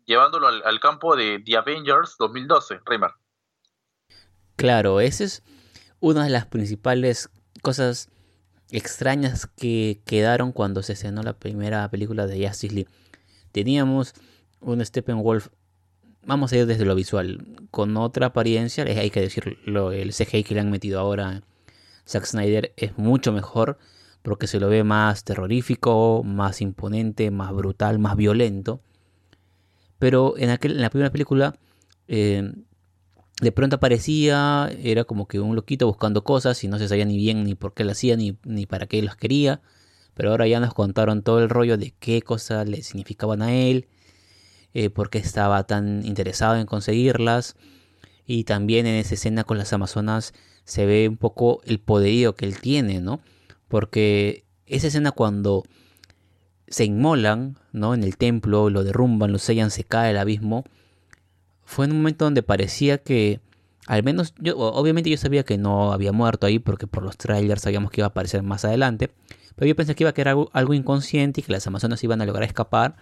llevándolo 0.06 0.46
al, 0.46 0.80
campo 0.80 1.16
de 1.16 1.42
The 1.44 1.56
Avengers 1.56 2.16
2012, 2.18 2.80
Reimer. 2.86 3.10
Claro, 4.56 5.00
esa 5.00 5.24
es 5.24 5.42
una 6.00 6.24
de 6.24 6.30
las 6.30 6.46
principales 6.46 7.30
cosas 7.62 8.10
extrañas 8.70 9.46
que 9.46 10.00
quedaron 10.04 10.52
cuando 10.52 10.82
se 10.82 10.92
estrenó 10.92 11.22
la 11.22 11.38
primera 11.38 11.88
película 11.90 12.26
de 12.26 12.46
Justice 12.46 12.74
League. 12.74 12.90
Teníamos 13.52 14.14
un 14.60 14.84
Steppenwolf, 14.84 15.48
vamos 16.24 16.52
a 16.52 16.56
ir 16.58 16.66
desde 16.66 16.84
lo 16.84 16.94
visual, 16.94 17.46
con 17.70 17.96
otra 17.96 18.26
apariencia, 18.26 18.84
hay 18.84 19.10
que 19.10 19.20
decirlo, 19.20 19.92
el 19.92 20.12
CGI 20.12 20.44
que 20.44 20.54
le 20.54 20.60
han 20.60 20.70
metido 20.70 21.00
ahora 21.00 21.42
Zack 22.06 22.24
Snyder 22.24 22.72
es 22.76 22.96
mucho 22.98 23.32
mejor 23.32 23.78
porque 24.22 24.46
se 24.46 24.60
lo 24.60 24.68
ve 24.68 24.84
más 24.84 25.24
terrorífico, 25.24 26.22
más 26.24 26.60
imponente, 26.60 27.30
más 27.30 27.52
brutal, 27.52 27.98
más 27.98 28.16
violento. 28.16 28.82
Pero 29.98 30.36
en, 30.36 30.50
aquel, 30.50 30.72
en 30.72 30.82
la 30.82 30.90
primera 30.90 31.10
película 31.10 31.58
eh, 32.08 32.52
de 33.40 33.52
pronto 33.52 33.76
aparecía, 33.76 34.70
era 34.82 35.04
como 35.04 35.28
que 35.28 35.38
un 35.38 35.54
loquito 35.54 35.86
buscando 35.86 36.24
cosas 36.24 36.62
y 36.64 36.68
no 36.68 36.78
se 36.78 36.88
sabía 36.88 37.04
ni 37.04 37.16
bien 37.16 37.44
ni 37.44 37.54
por 37.54 37.72
qué 37.72 37.84
lo 37.84 37.92
hacía 37.92 38.16
ni, 38.16 38.36
ni 38.44 38.66
para 38.66 38.86
qué 38.86 39.00
las 39.02 39.16
quería. 39.16 39.60
Pero 40.14 40.30
ahora 40.30 40.48
ya 40.48 40.58
nos 40.58 40.74
contaron 40.74 41.22
todo 41.22 41.38
el 41.38 41.48
rollo 41.48 41.78
de 41.78 41.94
qué 42.00 42.22
cosas 42.22 42.68
le 42.68 42.82
significaban 42.82 43.40
a 43.40 43.54
él, 43.54 43.86
eh, 44.74 44.90
por 44.90 45.10
qué 45.10 45.18
estaba 45.18 45.62
tan 45.64 46.04
interesado 46.04 46.56
en 46.56 46.66
conseguirlas. 46.66 47.54
Y 48.26 48.44
también 48.44 48.86
en 48.86 48.96
esa 48.96 49.14
escena 49.14 49.44
con 49.44 49.58
las 49.58 49.72
Amazonas 49.72 50.34
se 50.64 50.84
ve 50.86 51.08
un 51.08 51.16
poco 51.16 51.60
el 51.64 51.78
poderío 51.78 52.34
que 52.34 52.44
él 52.44 52.60
tiene, 52.60 53.00
¿no? 53.00 53.20
Porque 53.68 54.44
esa 54.66 54.88
escena 54.88 55.12
cuando 55.12 55.64
se 56.66 56.84
inmolan, 56.84 57.56
¿no? 57.72 57.94
En 57.94 58.02
el 58.02 58.16
templo, 58.16 58.68
lo 58.68 58.82
derrumban, 58.82 59.30
lo 59.30 59.38
sellan, 59.38 59.70
se 59.70 59.84
cae 59.84 60.10
el 60.10 60.18
abismo 60.18 60.64
fue 61.68 61.84
en 61.84 61.92
un 61.92 61.98
momento 61.98 62.24
donde 62.24 62.42
parecía 62.42 62.96
que, 62.96 63.42
al 63.86 64.02
menos, 64.02 64.32
yo, 64.38 64.56
obviamente 64.56 65.10
yo 65.10 65.18
sabía 65.18 65.44
que 65.44 65.58
no 65.58 65.92
había 65.92 66.12
muerto 66.12 66.46
ahí 66.46 66.58
porque 66.58 66.86
por 66.86 67.02
los 67.02 67.18
trailers 67.18 67.60
sabíamos 67.60 67.90
que 67.90 68.00
iba 68.00 68.06
a 68.06 68.08
aparecer 68.08 68.42
más 68.42 68.64
adelante, 68.64 69.10
pero 69.54 69.68
yo 69.68 69.76
pensé 69.76 69.94
que 69.94 70.02
iba 70.02 70.10
a 70.10 70.14
quedar 70.14 70.34
algo, 70.54 70.72
inconsciente 70.72 71.42
y 71.42 71.44
que 71.44 71.52
las 71.52 71.66
amazonas 71.66 72.02
iban 72.02 72.22
a 72.22 72.24
lograr 72.24 72.44
escapar 72.44 72.96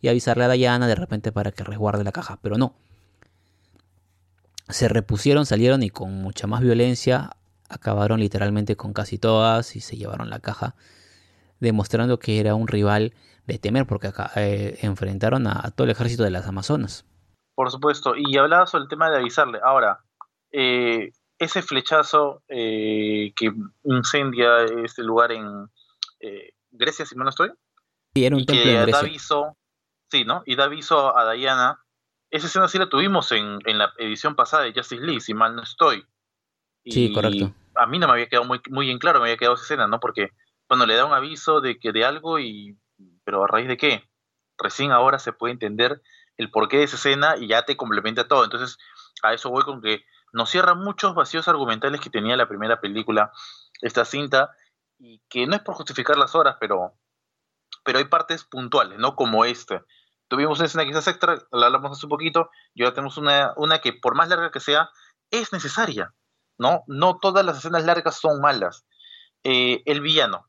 y 0.00 0.08
avisarle 0.08 0.44
a 0.44 0.48
Diana 0.48 0.86
de 0.86 0.94
repente 0.94 1.30
para 1.30 1.52
que 1.52 1.62
resguarde 1.62 2.04
la 2.04 2.12
caja, 2.12 2.38
pero 2.40 2.56
no. 2.56 2.74
Se 4.70 4.88
repusieron, 4.88 5.44
salieron 5.44 5.82
y 5.82 5.90
con 5.90 6.14
mucha 6.14 6.46
más 6.46 6.62
violencia 6.62 7.36
acabaron 7.68 8.18
literalmente 8.18 8.76
con 8.76 8.94
casi 8.94 9.18
todas 9.18 9.76
y 9.76 9.80
se 9.80 9.98
llevaron 9.98 10.30
la 10.30 10.40
caja, 10.40 10.74
demostrando 11.60 12.18
que 12.18 12.40
era 12.40 12.54
un 12.54 12.66
rival 12.66 13.12
de 13.46 13.58
temer 13.58 13.86
porque 13.86 14.06
acá, 14.06 14.30
eh, 14.36 14.78
enfrentaron 14.80 15.46
a 15.46 15.70
todo 15.72 15.84
el 15.84 15.90
ejército 15.90 16.22
de 16.22 16.30
las 16.30 16.46
Amazonas. 16.46 17.04
Por 17.56 17.70
supuesto, 17.70 18.14
y 18.14 18.36
hablaba 18.36 18.66
sobre 18.66 18.82
el 18.82 18.88
tema 18.90 19.08
de 19.08 19.16
avisarle. 19.16 19.58
Ahora, 19.62 20.00
eh, 20.52 21.10
ese 21.38 21.62
flechazo 21.62 22.42
eh, 22.48 23.32
que 23.34 23.50
incendia 23.84 24.64
este 24.84 25.02
lugar 25.02 25.32
en 25.32 25.66
eh, 26.20 26.52
Grecia, 26.70 27.06
si 27.06 27.16
mal 27.16 27.24
no 27.24 27.30
estoy. 27.30 27.50
Sí, 28.14 28.26
era 28.26 28.36
un 28.36 28.44
templo 28.44 28.62
que 28.62 28.92
da 28.92 28.98
aviso, 28.98 29.56
sí, 30.10 30.24
¿no? 30.24 30.42
Y 30.44 30.54
da 30.54 30.64
aviso 30.64 31.16
a 31.16 31.32
Diana. 31.32 31.82
Esa 32.30 32.46
escena 32.46 32.68
sí 32.68 32.78
la 32.78 32.90
tuvimos 32.90 33.32
en, 33.32 33.58
en 33.64 33.78
la 33.78 33.90
edición 33.96 34.36
pasada 34.36 34.64
de 34.64 34.74
Justice 34.74 35.02
League, 35.02 35.22
si 35.22 35.32
mal 35.32 35.56
no 35.56 35.62
estoy. 35.62 36.04
sí, 36.84 37.10
correcto. 37.10 37.54
A 37.74 37.86
mí 37.86 37.98
no 37.98 38.06
me 38.06 38.12
había 38.12 38.28
quedado 38.28 38.46
muy, 38.46 38.60
muy 38.68 38.90
en 38.90 38.98
claro, 38.98 39.20
me 39.20 39.26
había 39.26 39.38
quedado 39.38 39.54
esa 39.54 39.64
escena, 39.64 39.86
¿no? 39.86 39.98
Porque 39.98 40.28
cuando 40.66 40.84
le 40.84 40.94
da 40.94 41.06
un 41.06 41.14
aviso 41.14 41.62
de 41.62 41.78
que 41.78 41.92
de 41.92 42.04
algo 42.04 42.38
y 42.38 42.76
pero 43.24 43.44
a 43.44 43.46
raíz 43.46 43.66
de 43.66 43.78
qué 43.78 44.04
recién 44.58 44.92
ahora 44.92 45.18
se 45.18 45.32
puede 45.32 45.52
entender 45.52 46.02
el 46.36 46.50
porqué 46.50 46.78
de 46.78 46.84
esa 46.84 46.96
escena 46.96 47.36
y 47.38 47.48
ya 47.48 47.64
te 47.64 47.76
complementa 47.76 48.28
todo. 48.28 48.44
Entonces, 48.44 48.78
a 49.22 49.32
eso 49.32 49.50
voy 49.50 49.64
con 49.64 49.80
que 49.80 50.04
nos 50.32 50.50
cierra 50.50 50.74
muchos 50.74 51.14
vacíos 51.14 51.48
argumentales 51.48 52.00
que 52.00 52.10
tenía 52.10 52.36
la 52.36 52.48
primera 52.48 52.80
película, 52.80 53.32
esta 53.80 54.04
cinta, 54.04 54.50
y 54.98 55.22
que 55.28 55.46
no 55.46 55.56
es 55.56 55.62
por 55.62 55.74
justificar 55.74 56.16
las 56.16 56.34
horas, 56.34 56.56
pero, 56.60 56.94
pero 57.84 57.98
hay 57.98 58.04
partes 58.04 58.44
puntuales, 58.44 58.98
¿no? 58.98 59.16
Como 59.16 59.44
esta. 59.44 59.84
Tuvimos 60.28 60.58
una 60.58 60.66
escena 60.66 60.84
quizás 60.84 61.06
extra, 61.08 61.38
la 61.52 61.66
hablamos 61.66 61.92
hace 61.92 62.06
un 62.06 62.10
poquito, 62.10 62.50
y 62.74 62.82
ahora 62.82 62.94
tenemos 62.94 63.16
una, 63.16 63.52
una 63.56 63.80
que 63.80 63.92
por 63.92 64.14
más 64.14 64.28
larga 64.28 64.50
que 64.50 64.60
sea, 64.60 64.90
es 65.30 65.52
necesaria, 65.52 66.14
¿no? 66.58 66.84
No 66.86 67.18
todas 67.18 67.44
las 67.44 67.58
escenas 67.58 67.84
largas 67.84 68.18
son 68.18 68.40
malas. 68.40 68.86
Eh, 69.44 69.82
el 69.86 70.00
villano, 70.00 70.48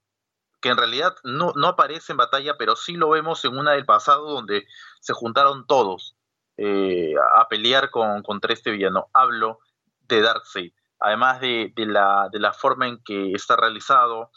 que 0.60 0.70
en 0.70 0.78
realidad 0.78 1.16
no, 1.24 1.54
no 1.56 1.68
aparece 1.68 2.14
en 2.14 2.18
batalla, 2.18 2.58
pero 2.58 2.76
sí 2.76 2.94
lo 2.94 3.10
vemos 3.10 3.44
en 3.46 3.58
una 3.58 3.72
del 3.74 3.86
pasado 3.86 4.30
donde 4.30 4.66
se 5.00 5.14
juntaron 5.14 5.66
todos. 5.68 6.16
eh, 6.58 7.14
a 7.36 7.48
pelear 7.48 7.92
con, 7.92 8.24
contra 8.24 8.54
este 8.54 8.72
villano. 8.72 9.10
Hablo 9.14 9.60
de 10.08 10.22
Darkseid. 10.22 10.74
Además 11.00 11.40
de, 11.40 11.72
la, 11.78 12.30
de 12.32 12.40
la 12.40 12.54
forma 12.54 12.88
en 12.88 12.98
que 13.04 13.32
está 13.34 13.56
realizado 13.56 14.32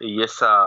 y, 0.00 0.22
esa, 0.22 0.66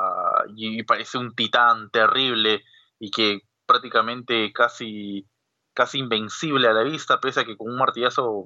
y 0.56 0.84
parece 0.84 1.18
un 1.18 1.34
titán 1.34 1.90
terrible 1.90 2.64
y 3.00 3.10
que 3.10 3.42
prácticamente 3.66 4.54
casi, 4.54 5.28
casi 5.74 5.98
invencible 6.00 6.68
a 6.68 6.74
la 6.74 6.84
vista, 6.84 7.20
pese 7.20 7.40
a 7.40 7.46
que 7.46 7.58
con 7.58 7.72
un 7.72 7.78
martillazo 7.78 8.46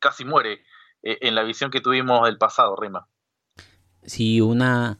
casi 0.00 0.24
muere 0.24 0.64
eh, 1.02 1.18
en 1.20 1.36
la 1.36 1.44
visión 1.44 1.70
que 1.70 1.80
tuvimos 1.80 2.24
del 2.26 2.38
pasado, 2.38 2.74
Rima. 2.74 3.06
Sí, 4.02 4.40
una, 4.40 4.98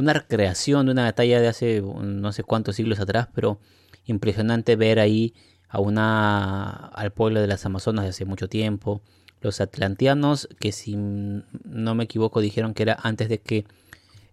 una 0.00 0.12
recreación 0.12 0.86
de 0.86 0.92
una 0.92 1.04
batalla 1.04 1.40
de 1.40 1.48
hace 1.48 1.82
no 1.82 2.32
sé 2.32 2.42
cuántos 2.42 2.76
siglos 2.76 3.00
atrás, 3.00 3.28
pero 3.34 3.60
impresionante 4.06 4.76
ver 4.76 4.98
ahí 4.98 5.34
a 5.68 5.80
una 5.80 6.70
al 6.70 7.12
pueblo 7.12 7.40
de 7.40 7.46
las 7.46 7.64
Amazonas 7.64 8.04
de 8.04 8.10
hace 8.10 8.24
mucho 8.24 8.48
tiempo. 8.48 9.02
Los 9.40 9.60
atlanteanos, 9.60 10.48
que 10.58 10.72
si 10.72 10.96
no 10.96 11.94
me 11.94 12.04
equivoco 12.04 12.40
dijeron 12.40 12.74
que 12.74 12.82
era 12.82 12.98
antes 13.02 13.28
de 13.28 13.40
que 13.40 13.64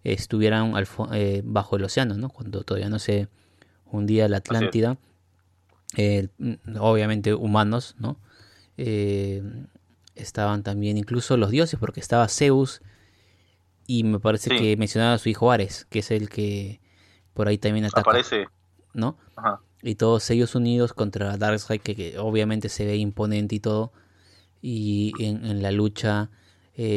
estuvieran 0.04 0.74
eh, 1.12 1.42
bajo 1.44 1.76
el 1.76 1.84
océano, 1.84 2.16
¿no? 2.16 2.28
Cuando 2.28 2.62
todavía 2.62 2.88
no 2.88 2.98
se 2.98 3.28
hundía 3.86 4.28
la 4.28 4.38
Atlántida. 4.38 4.98
Eh, 5.96 6.28
obviamente 6.78 7.32
humanos, 7.32 7.94
¿no? 7.98 8.18
Eh, 8.76 9.42
estaban 10.14 10.62
también 10.62 10.98
incluso 10.98 11.36
los 11.36 11.50
dioses, 11.50 11.78
porque 11.78 12.00
estaba 12.00 12.28
Zeus 12.28 12.82
y 13.88 14.04
me 14.04 14.20
parece 14.20 14.50
que 14.50 14.76
mencionaba 14.76 15.14
a 15.14 15.18
su 15.18 15.28
hijo 15.28 15.50
Ares, 15.50 15.84
que 15.90 15.98
es 15.98 16.12
el 16.12 16.28
que 16.28 16.80
por 17.34 17.48
ahí 17.48 17.58
también 17.58 17.86
ataca. 17.86 18.02
Aparece. 18.02 18.46
¿No? 18.94 19.18
Y 19.82 19.96
todos 19.96 20.30
ellos 20.30 20.54
unidos 20.54 20.92
contra 20.92 21.36
Darkseid, 21.36 21.80
que, 21.80 21.96
que 21.96 22.18
obviamente 22.18 22.68
se 22.68 22.86
ve 22.86 22.96
imponente 22.96 23.56
y 23.56 23.60
todo. 23.60 23.92
Y 24.62 25.12
en, 25.18 25.62
la 25.62 25.72
lucha 25.72 26.30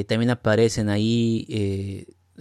también 0.07 0.29
aparecen 0.29 0.89
ahí 0.89 1.45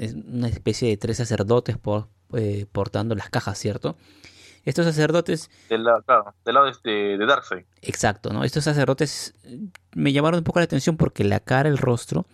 es 0.00 0.14
una 0.14 0.49
especie 0.49 0.88
de 0.88 0.97
tres 0.97 1.19
sacerdotes 1.19 1.78
por, 1.78 2.09
eh, 2.33 2.66
portando 2.73 3.14
las 3.14 3.28
cajas, 3.28 3.59
¿cierto? 3.59 3.97
Estos 4.64 4.87
sacerdotes... 4.87 5.50
Del, 5.69 5.85
lado, 5.85 6.02
del 6.45 6.54
lado 6.54 6.71
de, 6.85 7.19
de 7.19 7.26
Darkseid. 7.26 7.64
Exacto, 7.83 8.33
¿no? 8.33 8.45
Estos 8.45 8.64
sacerdotes 8.64 9.35
me 9.95 10.12
llamaron 10.12 10.38
un 10.38 10.45
poco 10.45 10.59
la 10.59 10.64
atención 10.64 10.97
porque 10.97 11.25
la 11.25 11.40
cara, 11.40 11.69
el 11.69 11.78
rostro, 11.78 12.26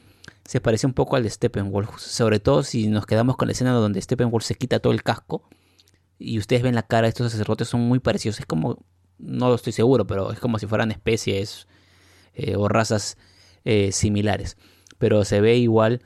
se 0.44 0.60
parece 0.60 0.86
un 0.86 0.92
poco 0.92 1.16
al 1.16 1.22
de 1.22 1.30
Steppenwolf. 1.30 1.98
Sobre 1.98 2.40
todo 2.40 2.62
si 2.62 2.88
nos 2.88 3.06
quedamos 3.06 3.36
con 3.36 3.48
la 3.48 3.52
escena 3.52 3.72
donde 3.72 4.00
Steppenwolf 4.00 4.44
se 4.44 4.54
quita 4.54 4.80
todo 4.80 4.92
el 4.92 5.02
casco 5.02 5.48
y 6.18 6.38
ustedes 6.38 6.62
ven 6.62 6.74
la 6.74 6.82
cara 6.82 7.02
de 7.02 7.10
estos 7.10 7.30
sacerdotes, 7.32 7.68
son 7.68 7.82
muy 7.82 7.98
parecidos. 7.98 8.40
Es 8.40 8.46
como, 8.46 8.84
no 9.18 9.48
lo 9.48 9.54
estoy 9.54 9.72
seguro, 9.72 10.06
pero 10.06 10.32
es 10.32 10.40
como 10.40 10.58
si 10.58 10.66
fueran 10.66 10.90
especies 10.90 11.66
eh, 12.34 12.56
o 12.56 12.68
razas 12.68 13.18
eh, 13.64 13.92
similares. 13.92 14.56
Pero 14.98 15.24
se 15.24 15.40
ve 15.40 15.56
igual 15.56 16.02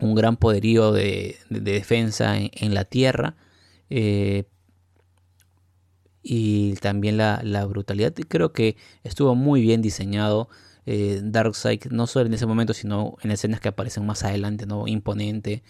un 0.00 0.14
gran 0.14 0.36
poderío 0.36 0.92
de, 0.92 1.36
defensa 1.50 2.36
en, 2.38 2.74
la 2.74 2.84
tierra 2.84 3.36
eh, 3.90 4.44
y 6.22 6.74
también 6.76 7.16
la, 7.16 7.66
brutalidad. 7.66 8.14
Creo 8.28 8.52
que 8.52 8.76
estuvo 9.02 9.34
muy 9.34 9.60
bien 9.60 9.82
diseñado 9.82 10.48
eh, 10.86 11.20
Darkseid, 11.22 11.86
no 11.90 12.06
solo 12.06 12.26
en 12.26 12.34
ese 12.34 12.46
momento, 12.46 12.74
sino 12.74 13.16
en 13.22 13.30
escenas 13.30 13.60
que 13.60 13.68
aparecen 13.68 14.06
más 14.06 14.24
adelante, 14.24 14.66
¿no? 14.66 14.86
imponente, 14.86 15.62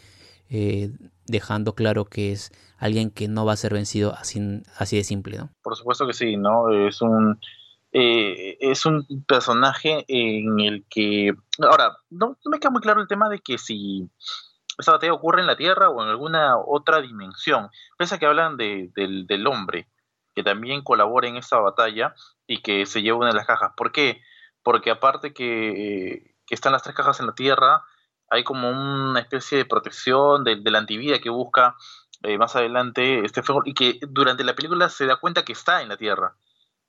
eh, 0.48 0.90
dejando 1.26 1.74
claro 1.74 2.04
que 2.04 2.32
es 2.32 2.52
alguien 2.78 3.10
que 3.10 3.28
no 3.28 3.44
va 3.44 3.52
a 3.52 3.56
ser 3.56 3.72
vencido 3.72 4.14
así, 4.14 4.62
así 4.76 4.96
de 4.96 5.04
simple. 5.04 5.38
¿no? 5.38 5.50
Por 5.62 5.76
supuesto 5.76 6.06
que 6.06 6.12
sí, 6.12 6.36
¿no? 6.36 6.70
Es 6.70 7.00
un 7.00 7.38
eh, 7.92 8.56
es 8.60 8.86
un 8.86 9.06
personaje 9.26 10.04
en 10.08 10.60
el 10.60 10.84
que... 10.88 11.34
Ahora, 11.60 11.94
no, 12.08 12.38
me 12.46 12.58
queda 12.58 12.70
muy 12.70 12.80
claro 12.80 13.02
el 13.02 13.08
tema 13.08 13.28
de 13.28 13.40
que 13.40 13.58
si 13.58 14.08
esa 14.78 14.92
batalla 14.92 15.12
ocurre 15.12 15.42
en 15.42 15.46
la 15.46 15.56
Tierra 15.56 15.90
o 15.90 16.02
en 16.02 16.08
alguna 16.08 16.56
otra 16.56 17.02
dimensión, 17.02 17.68
pese 17.98 18.14
a 18.14 18.18
que 18.18 18.26
hablan 18.26 18.56
de, 18.56 18.90
del, 18.94 19.46
hombre, 19.46 19.88
que 20.34 20.42
también 20.42 20.82
colabora 20.82 21.28
en 21.28 21.36
esa 21.36 21.58
batalla 21.58 22.14
y 22.46 22.62
que 22.62 22.86
se 22.86 23.02
lleva 23.02 23.18
una 23.18 23.28
de 23.28 23.34
las 23.34 23.46
cajas. 23.46 23.72
¿Por 23.76 23.92
qué? 23.92 24.22
Porque 24.62 24.90
aparte 24.90 25.32
que, 25.32 26.36
que 26.46 26.54
están 26.54 26.72
las 26.72 26.82
tres 26.82 26.94
cajas 26.94 27.20
en 27.20 27.26
la 27.26 27.34
Tierra, 27.34 27.84
hay 28.30 28.44
como 28.44 28.70
una 28.70 29.20
especie 29.20 29.58
de 29.58 29.64
protección 29.64 30.44
de, 30.44 30.56
la 30.64 30.78
antivida 30.78 31.18
que 31.18 31.30
busca 31.30 31.76
eh, 32.22 32.38
más 32.38 32.56
adelante 32.56 33.24
este 33.24 33.42
y 33.64 33.74
que 33.74 33.98
durante 34.08 34.44
la 34.44 34.54
película 34.54 34.88
se 34.88 35.06
da 35.06 35.16
cuenta 35.16 35.44
que 35.44 35.52
está 35.52 35.82
en 35.82 35.88
la 35.88 35.96
Tierra 35.96 36.36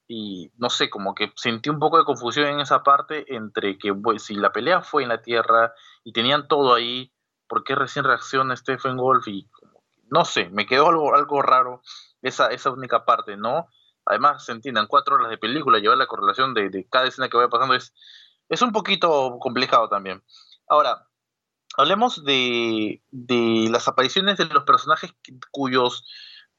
y 0.08 0.52
no 0.58 0.70
sé, 0.70 0.90
como 0.90 1.16
que 1.16 1.32
sentí 1.36 1.70
un 1.70 1.80
poco 1.80 1.98
de 1.98 2.06
confusión 2.06 2.48
en 2.48 2.60
esa 2.60 2.84
parte 2.84 3.26
entre 3.34 3.78
que 3.78 3.94
pues, 3.94 4.24
si 4.24 4.36
la 4.36 4.52
pelea 4.52 4.82
fue 4.82 5.04
en 5.04 5.10
la 5.10 5.22
Tierra 5.22 5.74
y 6.04 6.14
tenían 6.14 6.48
todo 6.48 6.74
ahí, 6.74 7.12
¿por 7.48 7.64
qué 7.64 7.76
recién 7.76 8.06
reacciona 8.06 8.56
Stephen 8.56 8.98
Wolf? 8.98 9.28
Y 9.28 9.50
no 10.12 10.26
sé, 10.26 10.50
me 10.50 10.66
quedó 10.66 10.90
algo, 10.90 11.16
algo 11.16 11.42
raro 11.42 11.82
esa, 12.22 12.48
esa 12.48 12.72
única 12.72 13.06
parte, 13.06 13.38
¿no? 13.38 13.68
Además, 14.06 14.46
se 14.46 14.52
entiendan, 14.52 14.88
cuatro 14.88 15.16
horas 15.16 15.30
de 15.30 15.38
película, 15.38 15.80
llevar 15.80 15.98
la 15.98 16.08
correlación 16.08 16.54
de, 16.54 16.88
cada 16.89 17.08
escena 17.08 17.30
que 17.30 17.38
vaya 17.38 17.50
pasando 17.50 17.74
es, 17.74 17.94
es 18.50 18.62
un 18.62 18.72
poquito 18.72 19.38
complicado 19.39 19.88
también. 19.89 20.24
Ahora, 20.68 21.08
hablemos 21.78 22.24
de, 22.24 23.02
de 23.12 23.68
las 23.70 23.88
apariciones 23.88 24.38
de 24.38 24.46
los 24.46 24.63
personajes 24.63 25.13
cuyos 25.52 26.06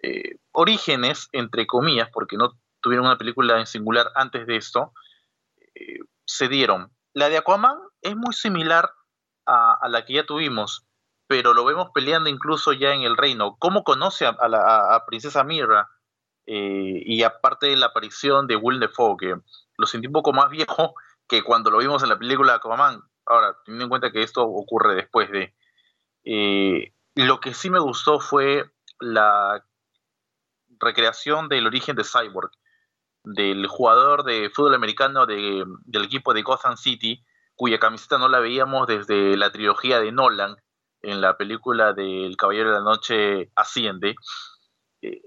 eh, 0.03 0.37
orígenes, 0.53 1.29
entre 1.33 1.67
comillas, 1.67 2.11
porque 2.13 2.37
no 2.37 2.59
tuvieron 2.81 3.07
una 3.07 3.17
película 3.17 3.59
en 3.59 3.67
singular 3.67 4.11
antes 4.15 4.47
de 4.47 4.57
esto, 4.57 4.93
eh, 5.75 6.01
se 6.27 6.49
dieron. 6.49 6.93
La 7.15 7.31
de 7.31 7.39
Aquaman 7.39 7.79
es 8.03 8.15
muy 8.15 8.35
similar 8.35 8.91
a, 9.47 9.89
la 9.89 10.05
que 10.05 10.15
ya 10.15 10.27
tuvimos, 10.27 10.87
pero 11.27 11.55
lo 11.55 11.65
vemos 11.65 11.89
peleando 11.95 12.29
incluso 12.29 12.75
ya 12.75 12.93
en 12.93 13.03
el 13.03 13.17
reino. 13.17 13.57
¿Cómo 13.59 13.83
conoce 13.83 14.27
a, 14.27 14.49
la 14.49 15.03
Princesa 15.07 15.43
Mira? 15.43 15.89
Eh, 16.47 17.03
y 17.07 17.23
aparte 17.23 17.67
de 17.67 17.77
la 17.77 17.87
aparición 17.87 18.47
de 18.47 18.57
Will 18.57 18.81
Defoe, 18.81 19.17
que 19.17 19.35
lo 19.77 19.87
sentí 19.87 20.07
un 20.07 20.13
poco 20.13 20.33
más 20.33 20.51
viejo 20.51 20.95
que 21.29 21.43
cuando 21.43 21.71
lo 21.71 21.79
vimos 21.79 22.03
en 22.03 22.09
la 22.11 22.19
película 22.19 22.55
Aquaman. 22.55 23.03
Ahora, 23.27 23.57
teniendo 23.65 23.85
en 23.85 23.89
cuenta 23.89 24.13
que 24.13 24.23
esto 24.23 24.43
ocurre 24.43 24.95
después 24.95 25.31
de... 25.31 25.55
Eh, 26.25 26.93
lo 27.15 27.41
que 27.41 27.55
sí 27.55 27.71
me 27.71 27.79
gustó 27.79 28.21
fue 28.21 28.65
la 28.99 29.65
recreación 30.79 31.49
del 31.49 31.67
origen 31.67 31.97
de 31.97 32.05
Cyborg 32.05 32.51
del 33.25 33.67
jugador 33.67 34.23
de 34.25 34.51
fútbol 34.51 34.75
americano 34.75 35.27
del 35.27 36.05
equipo 36.05 36.35
de 36.35 36.43
Gotham 36.43 36.77
City, 36.77 37.25
cuya 37.55 37.79
camiseta 37.79 38.19
no 38.19 38.29
la 38.29 38.39
veíamos 38.39 38.87
desde 38.87 39.37
la 39.37 39.51
trilogía 39.51 39.99
de 39.99 40.13
Nolan 40.13 40.57
en 41.01 41.21
la 41.21 41.37
película 41.37 41.95
del 41.95 42.37
Caballero 42.37 42.71
de 42.71 42.77
la 42.77 42.83
Noche 42.83 43.51
Asciende. 43.55 44.15
Eh, 45.01 45.23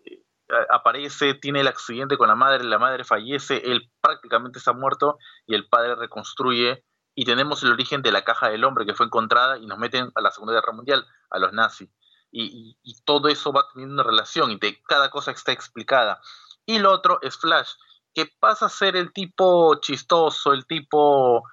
aparece, 0.69 1.33
tiene 1.33 1.62
el 1.62 1.67
accidente 1.67 2.17
con 2.17 2.27
la 2.27 2.36
madre, 2.36 2.63
la 2.63 2.79
madre 2.79 3.03
fallece, 3.03 3.62
él 3.65 3.91
prácticamente 4.01 4.60
está 4.60 4.73
muerto 4.73 5.17
y 5.45 5.55
el 5.55 5.67
padre 5.67 5.95
reconstruye 5.95 6.83
y 7.15 7.25
tenemos 7.25 7.63
el 7.63 7.71
origen 7.71 8.01
de 8.01 8.12
la 8.12 8.23
caja 8.23 8.49
del 8.49 8.63
hombre 8.63 8.86
que 8.86 8.93
fue 8.93 9.07
encontrada 9.07 9.57
y 9.57 9.65
nos 9.65 9.79
meten 9.79 10.12
a 10.15 10.21
la 10.21 10.31
Segunda 10.31 10.53
Guerra 10.53 10.71
Mundial, 10.71 11.05
a 11.29 11.39
los 11.39 11.51
nazis. 11.51 11.89
Y, 12.31 12.77
todo 13.05 13.29
eso 13.29 13.51
va 13.51 13.65
teniendo 13.73 13.95
una 13.95 14.03
relación 14.03 14.51
y 14.51 14.57
de 14.57 14.79
cada 14.83 15.10
cosa 15.10 15.31
está 15.31 15.51
explicada. 15.51 16.21
Y 16.65 16.77
lo 16.77 16.91
otro 16.91 17.19
es 17.21 17.38
Flash, 17.38 17.71
que 18.13 18.29
pasa 18.39 18.67
a 18.67 18.69
ser 18.69 18.95
el 18.95 19.13
tipo 19.13 19.79
chistoso, 19.81 20.53
el 20.53 20.67
tipo 20.67 21.43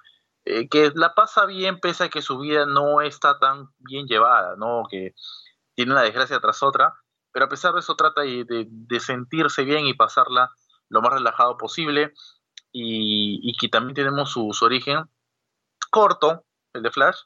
eh, 0.43 0.69
que 0.69 0.91
la 0.93 1.15
pasa 1.15 1.45
bien 1.45 1.79
pese 1.79 2.03
a 2.03 2.09
que 2.09 2.21
su 2.21 2.37
vida 2.37 2.65
no 2.67 3.01
está 3.01 3.39
tan 3.39 3.69
bien 3.79 4.05
llevada, 4.05 4.55
¿no? 4.57 4.83
Que 4.89 5.15
tiene 5.73 5.93
una 5.93 6.03
desgracia 6.03 6.39
tras 6.39 6.61
otra, 6.61 6.93
pero 7.35 7.47
a 7.47 7.49
pesar 7.49 7.73
de 7.73 7.81
eso 7.81 7.97
trata 7.97 8.21
de, 8.21 8.99
sentirse 9.01 9.65
bien 9.65 9.85
y 9.87 9.93
pasarla 9.93 10.51
lo 10.87 11.01
más 11.01 11.11
relajado 11.11 11.57
posible 11.57 12.13
y, 12.71 13.53
que 13.59 13.67
también 13.67 13.93
tenemos 13.93 14.31
su, 14.31 14.55
origen 14.61 15.03
corto, 15.91 16.45
el 16.71 16.81
de 16.81 16.91
Flash, 16.91 17.17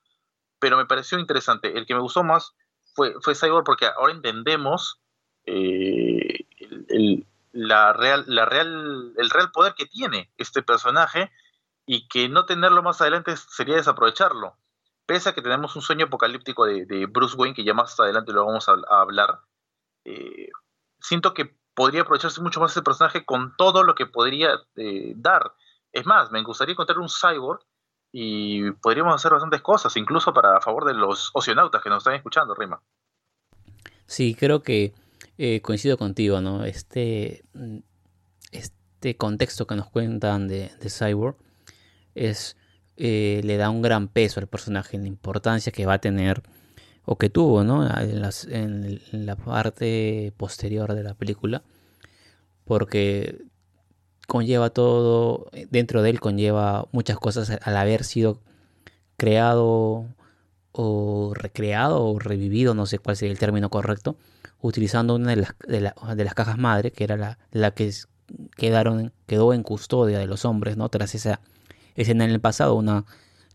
pero 0.57 0.77
me 0.77 0.87
pareció 0.87 1.19
interesante. 1.19 1.77
El 1.77 1.85
que 1.85 1.93
me 1.93 2.01
gustó 2.01 2.23
más 2.23 2.55
fue, 2.95 3.13
fue 3.21 3.35
Cyborg 3.35 3.63
porque 3.63 3.85
ahora 3.85 4.13
entendemos 4.13 4.99
eh, 5.45 6.47
el, 6.87 7.27
la 7.51 7.93
real, 7.93 8.23
la 8.25 8.47
real, 8.47 9.13
el 9.15 9.29
real 9.29 9.51
poder 9.51 9.75
que 9.75 9.85
tiene 9.85 10.31
este 10.39 10.63
personaje 10.63 11.31
y 11.85 12.07
que 12.07 12.29
no 12.29 12.47
tenerlo 12.47 12.81
más 12.81 12.99
adelante 12.99 13.37
sería 13.37 13.75
desaprovecharlo. 13.75 14.57
Pese 15.05 15.29
a 15.29 15.33
que 15.33 15.43
tenemos 15.43 15.75
un 15.75 15.83
sueño 15.83 16.07
apocalíptico 16.07 16.65
de, 16.65 17.05
Bruce 17.05 17.35
Wayne, 17.37 17.53
que 17.53 17.63
ya 17.63 17.75
más 17.75 17.99
adelante 17.99 18.33
lo 18.33 18.43
vamos 18.43 18.67
a, 18.69 18.73
hablar, 18.89 19.41
eh, 20.09 20.49
siento 20.99 21.33
que 21.33 21.55
podría 21.75 22.01
aprovecharse 22.01 22.41
mucho 22.41 22.59
más 22.59 22.71
ese 22.71 22.81
personaje 22.81 23.25
con 23.25 23.55
todo 23.57 23.83
lo 23.83 23.95
que 23.95 24.05
podría 24.05 24.49
eh, 24.75 25.13
dar. 25.15 25.53
Es 25.91 26.05
más, 26.05 26.31
me 26.31 26.43
gustaría 26.43 26.73
encontrar 26.73 26.99
un 26.99 27.09
cyborg 27.09 27.61
y 28.11 28.71
podríamos 28.71 29.13
hacer 29.13 29.31
bastantes 29.31 29.61
cosas, 29.61 29.95
incluso 29.95 30.33
para 30.33 30.57
a 30.57 30.61
favor 30.61 30.85
de 30.85 30.95
los 30.95 31.29
oceanautas 31.33 31.81
que 31.81 31.89
nos 31.89 31.99
están 31.99 32.15
escuchando, 32.15 32.55
Rima. 32.55 32.81
Sí, 34.07 34.35
creo 34.35 34.63
que 34.63 34.93
eh, 35.37 35.61
coincido 35.61 35.97
contigo, 35.97 36.41
¿no? 36.41 36.65
Este, 36.65 37.43
este 38.51 39.15
contexto 39.15 39.67
que 39.67 39.75
nos 39.75 39.89
cuentan 39.89 40.47
de, 40.47 40.71
Cyborg 40.89 41.37
es 42.15 42.57
le 42.97 43.55
da 43.55 43.69
un 43.69 43.81
gran 43.81 44.09
peso 44.09 44.41
al 44.41 44.47
personaje, 44.47 44.97
la 44.97 45.07
importancia 45.07 45.71
que 45.71 45.85
va 45.85 45.93
a 45.93 45.99
tener 45.99 46.43
o 47.11 47.17
que 47.17 47.31
tuvo 47.31 47.63
¿no? 47.63 47.87
en, 47.87 49.01
en, 49.11 49.25
la 49.25 49.35
parte 49.35 50.31
posterior 50.37 50.93
de 50.93 51.01
la 51.01 51.15
película, 51.15 51.63
porque 52.65 53.41
conlleva 54.27 54.69
todo, 54.69 55.49
dentro 55.71 56.03
de 56.03 56.11
él 56.11 56.19
conlleva 56.19 56.87
muchas 56.91 57.17
cosas 57.17 57.49
al 57.63 57.77
haber 57.77 58.03
sido 58.03 58.41
creado 59.17 60.05
o 60.71 61.33
recreado 61.33 62.05
o 62.05 62.19
revivido, 62.19 62.75
no 62.75 62.85
sé 62.85 62.99
cuál 62.99 63.15
sería 63.15 63.31
el 63.31 63.39
término 63.39 63.71
correcto, 63.71 64.15
utilizando 64.61 65.15
una 65.15 65.31
de 65.31 65.37
las, 65.37 65.55
de, 65.67 66.23
las 66.23 66.33
cajas 66.35 66.59
madre, 66.59 66.91
que 66.91 67.05
era 67.05 67.17
la, 67.17 67.39
la 67.49 67.71
que 67.71 67.91
quedaron, 68.55 69.13
quedó 69.25 69.55
en 69.55 69.63
custodia 69.63 70.19
de 70.19 70.27
los 70.27 70.45
hombres, 70.45 70.77
¿no? 70.77 70.89
Tras 70.89 71.15
esa 71.15 71.41
escena 71.95 72.25
en 72.25 72.29
el 72.29 72.39
pasado, 72.39 72.75
una 72.75 73.05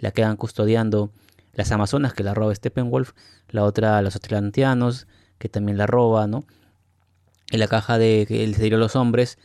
la 0.01 0.11
quedan 0.11 0.37
custodiando 0.37 1.12
las 1.55 1.73
Amazonas, 1.73 2.14
que 2.14 2.23
la 2.23 2.35
roba 2.35 2.55
Steppenwolf, 2.55 3.12
la 3.49 3.64
otra 3.64 4.01
los 4.03 4.17
atlanteanos, 4.17 5.07
que 5.38 5.49
también 5.49 5.79
la 5.79 5.87
roba, 5.87 6.27
¿no? 6.27 6.45
En 7.51 7.61
la 7.61 7.69
caja 7.69 7.99
de 7.99 8.25
que 8.27 8.53
se 8.55 8.64
dio 8.64 8.79
los 8.79 8.97
hombres, 8.97 9.38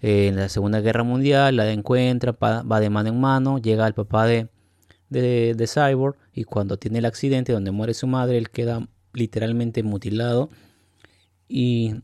eh, 0.00 0.28
en 0.28 0.36
la 0.36 0.48
Segunda 0.48 0.80
Guerra 0.80 1.04
Mundial, 1.04 1.56
la 1.56 1.70
encuentra, 1.70 2.32
va 2.32 2.80
de 2.80 2.90
mano 2.90 3.10
en 3.10 3.20
mano, 3.20 3.58
llega 3.58 3.86
el 3.86 3.94
papá 3.94 4.26
de, 4.26 4.48
de, 5.10 5.54
de 5.54 5.66
Cyborg, 5.66 6.16
y 6.32 6.44
cuando 6.44 6.78
tiene 6.78 6.98
el 6.98 7.04
accidente 7.04 7.52
donde 7.52 7.70
muere 7.70 7.94
su 7.94 8.06
madre, 8.06 8.38
él 8.38 8.50
queda 8.50 8.88
literalmente 9.12 9.82
mutilado 9.82 10.48
y 11.48 11.96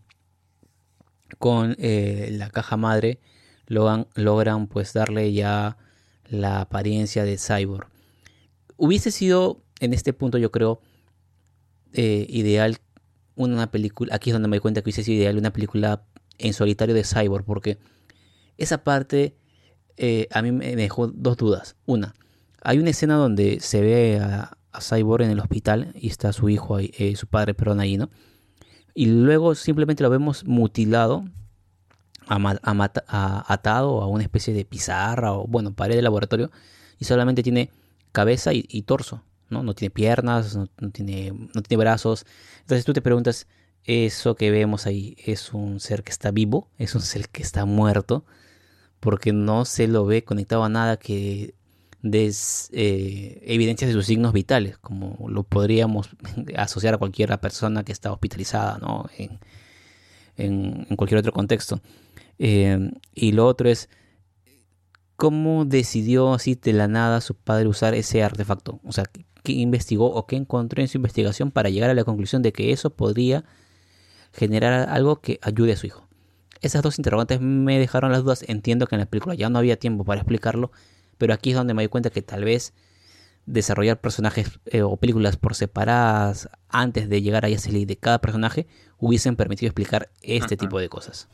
con 1.39 1.77
eh, 1.79 2.29
la 2.33 2.51
caja 2.51 2.77
madre 2.77 3.19
logran, 3.67 4.07
logran 4.15 4.67
pues 4.67 4.93
darle 4.93 5.33
ya 5.33 5.79
la 6.29 6.61
apariencia 6.61 7.25
de 7.25 7.39
cyborg. 7.39 7.89
Hubiese 8.79 9.11
sido 9.11 9.63
en 9.81 9.93
este 9.93 10.15
punto 10.15 10.39
yo 10.39 10.51
creo 10.51 10.81
eh, 11.93 12.27
ideal 12.31 12.79
una 13.37 13.71
película, 13.71 14.15
aquí 14.15 14.31
es 14.31 14.35
donde 14.35 14.49
me 14.49 14.57
doy 14.57 14.63
cuenta 14.63 14.81
que 14.81 14.87
hubiese 14.87 15.05
sido 15.05 15.19
ideal 15.19 15.37
una 15.37 15.53
película 15.53 16.03
en 16.39 16.55
solitario 16.55 16.95
de 16.95 17.05
cyborg 17.05 17.45
porque 17.45 17.79
esa 18.57 18.83
parte 18.83 19.37
eh, 19.99 20.29
a 20.33 20.41
mí 20.41 20.51
me 20.51 20.75
dejó 20.75 21.09
dos 21.09 21.37
dudas. 21.37 21.77
Una, 21.85 22.15
hay 22.63 22.79
una 22.79 22.91
escena 22.91 23.17
donde 23.17 23.61
se 23.61 23.83
ve 23.83 24.19
a, 24.19 24.57
a 24.73 24.81
Cyborg 24.81 25.23
en 25.23 25.31
el 25.31 25.41
hospital 25.41 25.93
y 25.95 26.09
está 26.09 26.33
su 26.33 26.49
hijo, 26.49 26.77
ahí, 26.77 27.15
su 27.17 27.27
padre, 27.27 27.55
perdón, 27.55 27.81
ahí, 27.81 27.99
¿no? 27.99 28.09
y 28.99 29.07
luego 29.07 29.55
simplemente 29.55 30.03
lo 30.03 30.11
vemos 30.11 30.45
mutilado, 30.45 31.25
atado 32.27 34.03
a 34.03 34.09
una 34.09 34.25
especie 34.25 34.53
de 34.53 34.65
pizarra 34.65 35.35
o, 35.35 35.47
bueno, 35.47 35.73
pared 35.73 35.95
de 35.95 36.03
laboratorio 36.03 36.51
y 36.99 37.05
solamente 37.05 37.45
tiene 37.45 37.71
cabeza 38.13 38.51
y, 38.53 38.83
torso, 38.83 39.25
¿no? 39.51 39.63
No 39.63 39.75
tiene 39.75 39.91
piernas, 39.91 40.57
no, 40.57 40.69
tiene, 40.91 41.33
no 41.33 41.63
tiene 41.63 41.81
brazos. 41.81 42.27
Entonces 42.61 42.85
tú 42.85 42.93
te 42.93 43.03
preguntas, 43.03 43.47
¿eso 43.85 44.35
que 44.35 44.51
vemos 44.51 44.87
ahí 44.87 45.17
es 45.25 45.53
un 45.53 45.81
ser 45.81 46.03
que 46.03 46.13
está 46.13 46.31
vivo? 46.31 46.71
¿Es 46.79 46.95
un 46.95 47.03
ser 47.03 47.29
que 47.29 47.43
está 47.43 47.65
muerto? 47.65 48.25
Porque 49.01 49.33
no 49.33 49.65
se 49.65 49.87
lo 49.89 50.05
ve 50.07 50.25
conectado 50.25 50.65
a 50.65 50.69
nada 50.69 50.97
que 50.99 51.55
des 52.03 52.71
eh, 52.73 53.43
evidencias 53.45 53.89
de 53.89 53.95
sus 53.95 54.07
signos 54.07 54.33
vitales, 54.33 54.79
como 54.79 55.29
lo 55.29 55.43
podríamos 55.43 56.11
asociar 56.57 56.95
a 56.95 56.99
cualquier 56.99 57.37
persona 57.39 57.85
que 57.85 57.93
está 57.93 58.13
hospitalizada 58.13 58.79
¿no? 58.79 59.07
en, 59.17 59.41
en, 60.37 60.97
cualquier 60.97 61.19
otro 61.19 61.33
contexto. 61.33 61.81
Eh, 62.39 62.91
y 63.15 63.33
lo 63.33 63.47
otro 63.47 63.69
es 63.69 63.89
cómo 65.19 65.65
decidió 65.65 66.33
así 66.33 66.55
de 66.55 66.73
la 66.73 66.87
nada 66.87 67.21
su 67.21 67.35
padre 67.35 67.67
usar 67.67 67.93
ese 67.93 68.23
artefacto. 68.23 68.81
O 68.85 68.93
sea, 68.93 69.05
qué 69.43 69.53
investigó 69.53 70.15
o 70.15 70.27
qué 70.29 70.37
encontró 70.37 70.81
en 70.81 70.87
su 70.87 70.97
investigación 70.97 71.51
para 71.51 71.71
llegar 71.71 71.91
a 71.91 71.95
la 71.95 72.05
conclusión 72.05 72.41
de 72.41 72.53
que 72.53 72.71
eso 72.71 72.91
podría 72.91 73.45
generar 74.33 74.89
algo 74.89 75.21
que 75.21 75.41
ayude 75.43 75.73
a 75.73 75.77
su 75.77 75.87
hijo. 75.87 76.07
Esas 76.61 76.83
dos 76.83 77.01
interrogantes 77.01 77.41
me 77.41 77.81
dejaron 77.81 78.13
las 78.13 78.23
dudas. 78.23 78.45
Entiendo 78.47 78.87
que 78.87 78.95
en 78.95 79.01
la 79.01 79.07
película 79.07 79.35
ya 79.35 79.51
no 79.51 79.59
había 79.59 79.77
tiempo 79.77 80.05
para 80.05 80.21
explicarlo, 80.21 80.71
pero 81.19 81.35
aquí 81.35 81.51
es 81.51 81.57
donde 81.57 81.75
me 81.75 81.83
doy 81.83 81.89
cuenta 81.89 82.11
que 82.11 82.23
tal 82.23 82.45
vez 82.45 82.73
desarrollar 83.45 84.01
personajes 84.01 84.61
eh, 84.67 84.83
o 84.83 84.99
películas 84.99 85.37
por 85.37 85.57
separadas 85.57 86.49
antes 86.69 87.09
de 87.09 87.23
llegar 87.23 87.45
a 87.45 87.49
esa 87.49 87.73
ley 87.73 87.87
de 87.87 87.97
cada 87.97 88.21
personaje 88.21 88.69
hubiesen 88.99 89.35
permitido 89.35 89.67
explicar 89.67 90.11
este 90.23 90.57
tipo 90.57 90.79
de 90.79 90.89
cosas. 90.89 91.29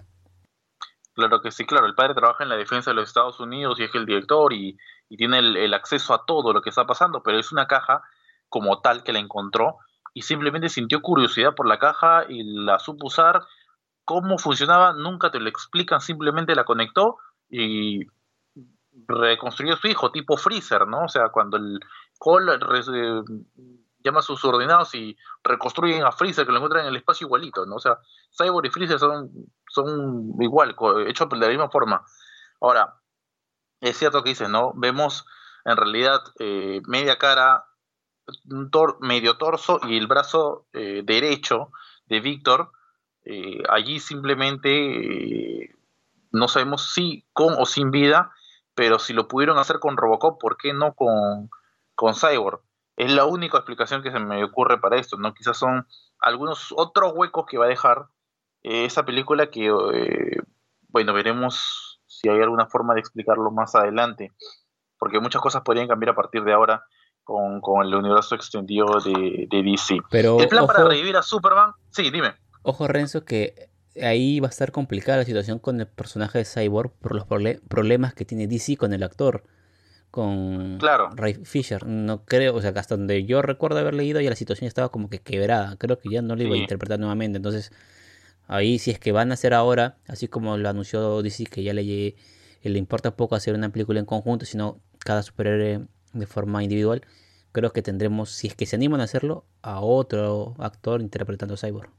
Claro 1.14 1.40
que 1.40 1.52
sí, 1.52 1.64
claro, 1.64 1.86
el 1.86 1.94
padre 1.94 2.14
trabaja 2.14 2.42
en 2.42 2.48
la 2.48 2.56
defensa 2.56 2.90
de 2.90 2.96
los 2.96 3.08
Estados 3.08 3.38
Unidos 3.38 3.78
y 3.78 3.84
es 3.84 3.94
el 3.94 4.04
director 4.04 4.52
y, 4.52 4.76
tiene 5.16 5.38
el, 5.38 5.74
acceso 5.74 6.12
a 6.12 6.24
todo 6.26 6.52
lo 6.52 6.60
que 6.60 6.70
está 6.70 6.86
pasando, 6.86 7.22
pero 7.22 7.38
es 7.38 7.52
una 7.52 7.68
caja 7.68 8.02
como 8.48 8.80
tal 8.80 9.04
que 9.04 9.12
la 9.12 9.20
encontró 9.20 9.78
y 10.12 10.22
simplemente 10.22 10.68
sintió 10.68 11.02
curiosidad 11.02 11.54
por 11.54 11.68
la 11.68 11.78
caja 11.78 12.24
y 12.28 12.42
la 12.42 12.80
supo 12.80 13.06
usar. 13.06 13.46
¿Cómo 14.04 14.38
funcionaba? 14.38 14.92
Nunca 14.92 15.30
te 15.30 15.38
lo 15.38 15.48
explican, 15.48 16.00
simplemente 16.00 16.56
la 16.56 16.64
conectó 16.64 17.18
y 17.48 18.06
reconstruyó 19.06 19.76
su 19.76 19.86
hijo, 19.86 20.10
tipo 20.10 20.36
Freezer, 20.36 20.86
¿no? 20.86 21.04
O 21.04 21.08
sea, 21.08 21.28
cuando 21.28 21.56
el 21.56 21.78
Cole 22.18 22.54
eh, 22.54 23.22
llama 23.98 24.18
a 24.18 24.22
sus 24.22 24.40
subordinados 24.40 24.94
y 24.94 25.16
reconstruyen 25.44 26.04
a 26.04 26.12
Freezer, 26.12 26.44
que 26.44 26.52
lo 26.52 26.58
encuentran 26.58 26.84
en 26.84 26.90
el 26.90 26.96
espacio 26.96 27.26
igualito, 27.26 27.66
¿no? 27.66 27.76
O 27.76 27.80
sea, 27.80 27.98
Cyborg 28.36 28.66
y 28.66 28.70
Freezer 28.70 28.98
son, 28.98 29.30
son 29.74 30.34
igual, 30.40 30.76
hechos 31.06 31.28
de 31.28 31.36
la 31.36 31.48
misma 31.48 31.70
forma. 31.70 32.04
Ahora, 32.60 33.00
es 33.80 33.96
cierto 33.96 34.22
que 34.22 34.30
dices, 34.30 34.48
¿no? 34.48 34.72
Vemos 34.74 35.26
en 35.64 35.76
realidad 35.76 36.20
eh, 36.38 36.80
media 36.86 37.18
cara, 37.18 37.66
medio 39.00 39.36
torso 39.36 39.80
y 39.82 39.96
el 39.96 40.06
brazo 40.06 40.66
eh, 40.72 41.02
derecho 41.04 41.70
de 42.06 42.20
Víctor. 42.20 42.72
allí 43.68 44.00
simplemente 44.00 45.74
no 46.30 46.48
sabemos 46.48 46.92
si 46.92 47.26
con 47.32 47.54
o 47.58 47.66
sin 47.66 47.90
vida 47.90 48.32
pero 48.74 48.98
si 48.98 49.12
lo 49.12 49.28
pudieron 49.28 49.58
hacer 49.58 49.78
con 49.78 49.96
Robocop, 49.96 50.40
¿por 50.40 50.56
qué 50.56 50.72
no 50.72 50.94
con, 50.94 51.50
con 51.94 52.14
Cyborg? 52.14 52.60
Es 52.96 53.12
la 53.12 53.24
única 53.24 53.58
explicación 53.58 54.02
que 54.02 54.10
se 54.10 54.18
me 54.18 54.42
ocurre 54.44 54.80
para 54.80 54.96
esto, 54.96 55.16
¿no? 55.16 55.34
Quizás 55.34 55.56
son 55.56 55.86
algunos 56.20 56.72
otros 56.76 57.12
huecos 57.14 57.46
que 57.46 57.58
va 57.58 57.66
a 57.66 57.68
dejar 57.68 58.06
eh, 58.64 58.86
esa 58.86 59.04
película 59.04 59.50
que, 59.50 59.66
eh, 59.66 60.38
bueno, 60.88 61.12
veremos 61.12 62.00
si 62.06 62.28
hay 62.28 62.40
alguna 62.40 62.66
forma 62.66 62.94
de 62.94 63.00
explicarlo 63.00 63.50
más 63.50 63.74
adelante, 63.74 64.32
porque 64.98 65.20
muchas 65.20 65.42
cosas 65.42 65.62
podrían 65.62 65.86
cambiar 65.86 66.10
a 66.10 66.14
partir 66.16 66.42
de 66.44 66.54
ahora 66.54 66.84
con, 67.24 67.60
el 67.84 67.94
universo 67.94 68.34
extendido 68.34 68.86
de, 69.04 69.46
DC. 69.50 69.98
Pero, 70.10 70.40
el 70.40 70.48
plan 70.48 70.66
para 70.66 70.84
revivir 70.84 71.16
a 71.16 71.22
Superman, 71.22 71.72
sí, 71.90 72.10
dime. 72.10 72.34
Ojo 72.62 72.88
Renzo, 72.88 73.24
que 73.24 73.68
ahí 74.02 74.40
va 74.40 74.48
a 74.48 74.50
estar 74.50 74.72
complicada 74.72 75.18
la 75.18 75.24
situación 75.24 75.58
con 75.58 75.80
el 75.80 75.86
personaje 75.86 76.38
de 76.38 76.44
Cyborg 76.44 76.92
por 76.92 77.14
los 77.14 77.26
problemas 77.68 78.14
que 78.14 78.24
tiene 78.24 78.46
DC 78.46 78.76
con 78.76 78.94
el 78.94 79.02
actor, 79.02 79.44
con 80.10 80.78
Ray 80.80 81.34
Fisher. 81.44 81.86
No 81.86 82.24
creo, 82.24 82.54
o 82.54 82.60
sea, 82.62 82.72
hasta 82.76 82.96
donde 82.96 83.24
yo 83.24 83.42
recuerdo 83.42 83.78
haber 83.78 83.94
leído 83.94 84.20
ya 84.20 84.30
la 84.30 84.36
situación 84.36 84.68
estaba 84.68 84.88
como 84.88 85.10
que 85.10 85.18
quebrada. 85.20 85.76
Creo 85.76 85.98
que 85.98 86.08
ya 86.08 86.22
no 86.22 86.36
lo 86.36 86.42
iba 86.42 86.54
a 86.54 86.58
interpretar 86.58 86.98
nuevamente. 86.98 87.36
Entonces, 87.36 87.72
ahí 88.46 88.78
si 88.78 88.90
es 88.90 88.98
que 88.98 89.12
van 89.12 89.30
a 89.30 89.34
hacer 89.34 89.54
ahora, 89.54 89.98
así 90.08 90.28
como 90.28 90.56
lo 90.56 90.68
anunció 90.68 91.22
DC, 91.22 91.44
que 91.46 91.62
ya 91.62 91.72
le, 91.72 91.82
le 91.82 92.78
importa 92.78 93.16
poco 93.16 93.34
hacer 93.34 93.54
una 93.54 93.70
película 93.70 94.00
en 94.00 94.06
conjunto, 94.06 94.46
sino 94.46 94.80
cada 94.98 95.22
superhéroe 95.22 95.86
de 96.12 96.26
forma 96.26 96.62
individual, 96.62 97.02
creo 97.52 97.72
que 97.72 97.82
tendremos, 97.82 98.30
si 98.30 98.46
es 98.48 98.54
que 98.54 98.66
se 98.66 98.76
animan 98.76 99.00
a 99.00 99.04
hacerlo, 99.04 99.46
a 99.62 99.80
otro 99.80 100.54
actor 100.58 101.00
interpretando 101.00 101.54
a 101.54 101.58
Cyborg 101.58 101.90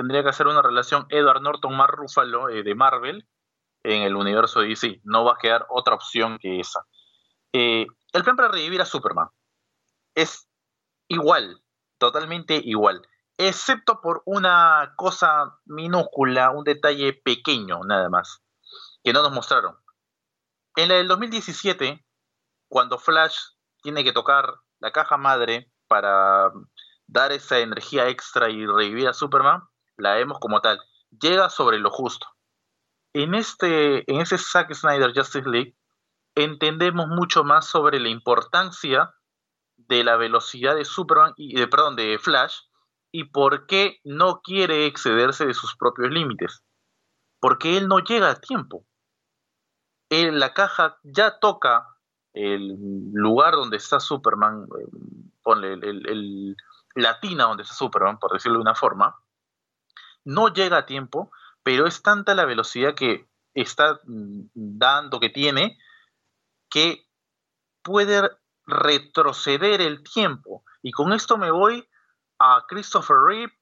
tendría 0.00 0.22
que 0.22 0.30
hacer 0.30 0.46
una 0.46 0.62
relación 0.62 1.06
Edward 1.10 1.42
Norton 1.42 1.76
más 1.76 1.90
Ruffalo 1.90 2.48
eh, 2.48 2.62
de 2.62 2.74
Marvel 2.74 3.28
en 3.82 4.00
el 4.00 4.16
universo 4.16 4.60
de 4.60 4.68
DC. 4.68 5.02
No 5.04 5.24
va 5.24 5.32
a 5.32 5.38
quedar 5.38 5.66
otra 5.68 5.94
opción 5.94 6.38
que 6.38 6.58
esa. 6.58 6.86
Eh, 7.52 7.86
el 8.14 8.24
plan 8.24 8.34
para 8.34 8.48
revivir 8.48 8.80
a 8.80 8.86
Superman 8.86 9.28
es 10.14 10.48
igual, 11.06 11.60
totalmente 11.98 12.60
igual, 12.64 13.02
excepto 13.48 14.00
por 14.02 14.22
una 14.26 14.92
cosa 14.96 15.58
minúscula, 15.64 16.50
un 16.50 16.64
detalle 16.64 17.14
pequeño 17.14 17.80
nada 17.84 18.10
más, 18.10 18.42
que 19.02 19.12
no 19.12 19.22
nos 19.22 19.32
mostraron. 19.32 19.78
En 20.76 20.88
la 20.88 20.96
del 20.96 21.08
2017, 21.08 22.04
cuando 22.68 22.98
Flash 22.98 23.36
tiene 23.82 24.04
que 24.04 24.12
tocar 24.12 24.54
la 24.78 24.92
caja 24.92 25.16
madre 25.16 25.72
para 25.88 26.52
dar 27.06 27.32
esa 27.32 27.58
energía 27.58 28.08
extra 28.08 28.50
y 28.50 28.66
revivir 28.66 29.08
a 29.08 29.14
Superman, 29.14 29.62
la 29.96 30.14
vemos 30.14 30.38
como 30.38 30.60
tal, 30.60 30.78
llega 31.10 31.48
sobre 31.48 31.78
lo 31.78 31.90
justo. 31.90 32.26
En, 33.14 33.34
este, 33.34 34.10
en 34.10 34.20
ese 34.20 34.36
Zack 34.36 34.72
Snyder 34.74 35.12
Justice 35.14 35.48
League 35.48 35.76
entendemos 36.34 37.08
mucho 37.08 37.42
más 37.42 37.66
sobre 37.66 37.98
la 37.98 38.10
importancia 38.10 39.14
de 39.76 40.04
la 40.04 40.16
velocidad 40.16 40.76
de 40.76 40.84
Superman 40.84 41.32
y 41.36 41.58
de, 41.58 41.66
perdón, 41.66 41.96
de 41.96 42.18
Flash 42.18 42.60
y 43.12 43.24
por 43.24 43.66
qué 43.66 44.00
no 44.04 44.40
quiere 44.42 44.86
excederse 44.86 45.46
de 45.46 45.54
sus 45.54 45.76
propios 45.76 46.10
límites. 46.10 46.62
porque 47.42 47.78
él 47.78 47.88
no 47.88 48.00
llega 48.00 48.30
a 48.30 48.40
tiempo. 48.40 48.86
la 50.10 50.52
caja 50.52 50.98
ya 51.02 51.38
toca 51.38 51.86
el 52.34 52.76
lugar 53.12 53.54
donde 53.54 53.78
está 53.78 53.98
Superman, 53.98 54.66
eh, 54.78 56.54
la 56.94 57.18
tina 57.20 57.44
donde 57.44 57.62
está 57.62 57.74
Superman, 57.74 58.18
por 58.18 58.32
decirlo 58.32 58.58
de 58.58 58.62
una 58.62 58.74
forma, 58.74 59.16
no 60.24 60.48
llega 60.52 60.78
a 60.78 60.86
tiempo, 60.86 61.30
pero 61.62 61.86
es 61.86 62.02
tanta 62.02 62.34
la 62.34 62.44
velocidad 62.44 62.94
que 62.94 63.28
está 63.54 64.00
mm, 64.04 64.50
dando, 64.54 65.18
que 65.20 65.30
tiene, 65.30 65.78
que 66.68 67.06
puede 67.82 68.30
retroceder 68.66 69.80
el 69.80 70.02
tiempo. 70.02 70.64
Y 70.82 70.92
con 70.92 71.12
esto 71.12 71.36
me 71.36 71.50
voy 71.50 71.88
a 72.40 72.64
Christopher 72.66 73.18
Reeve 73.24 73.52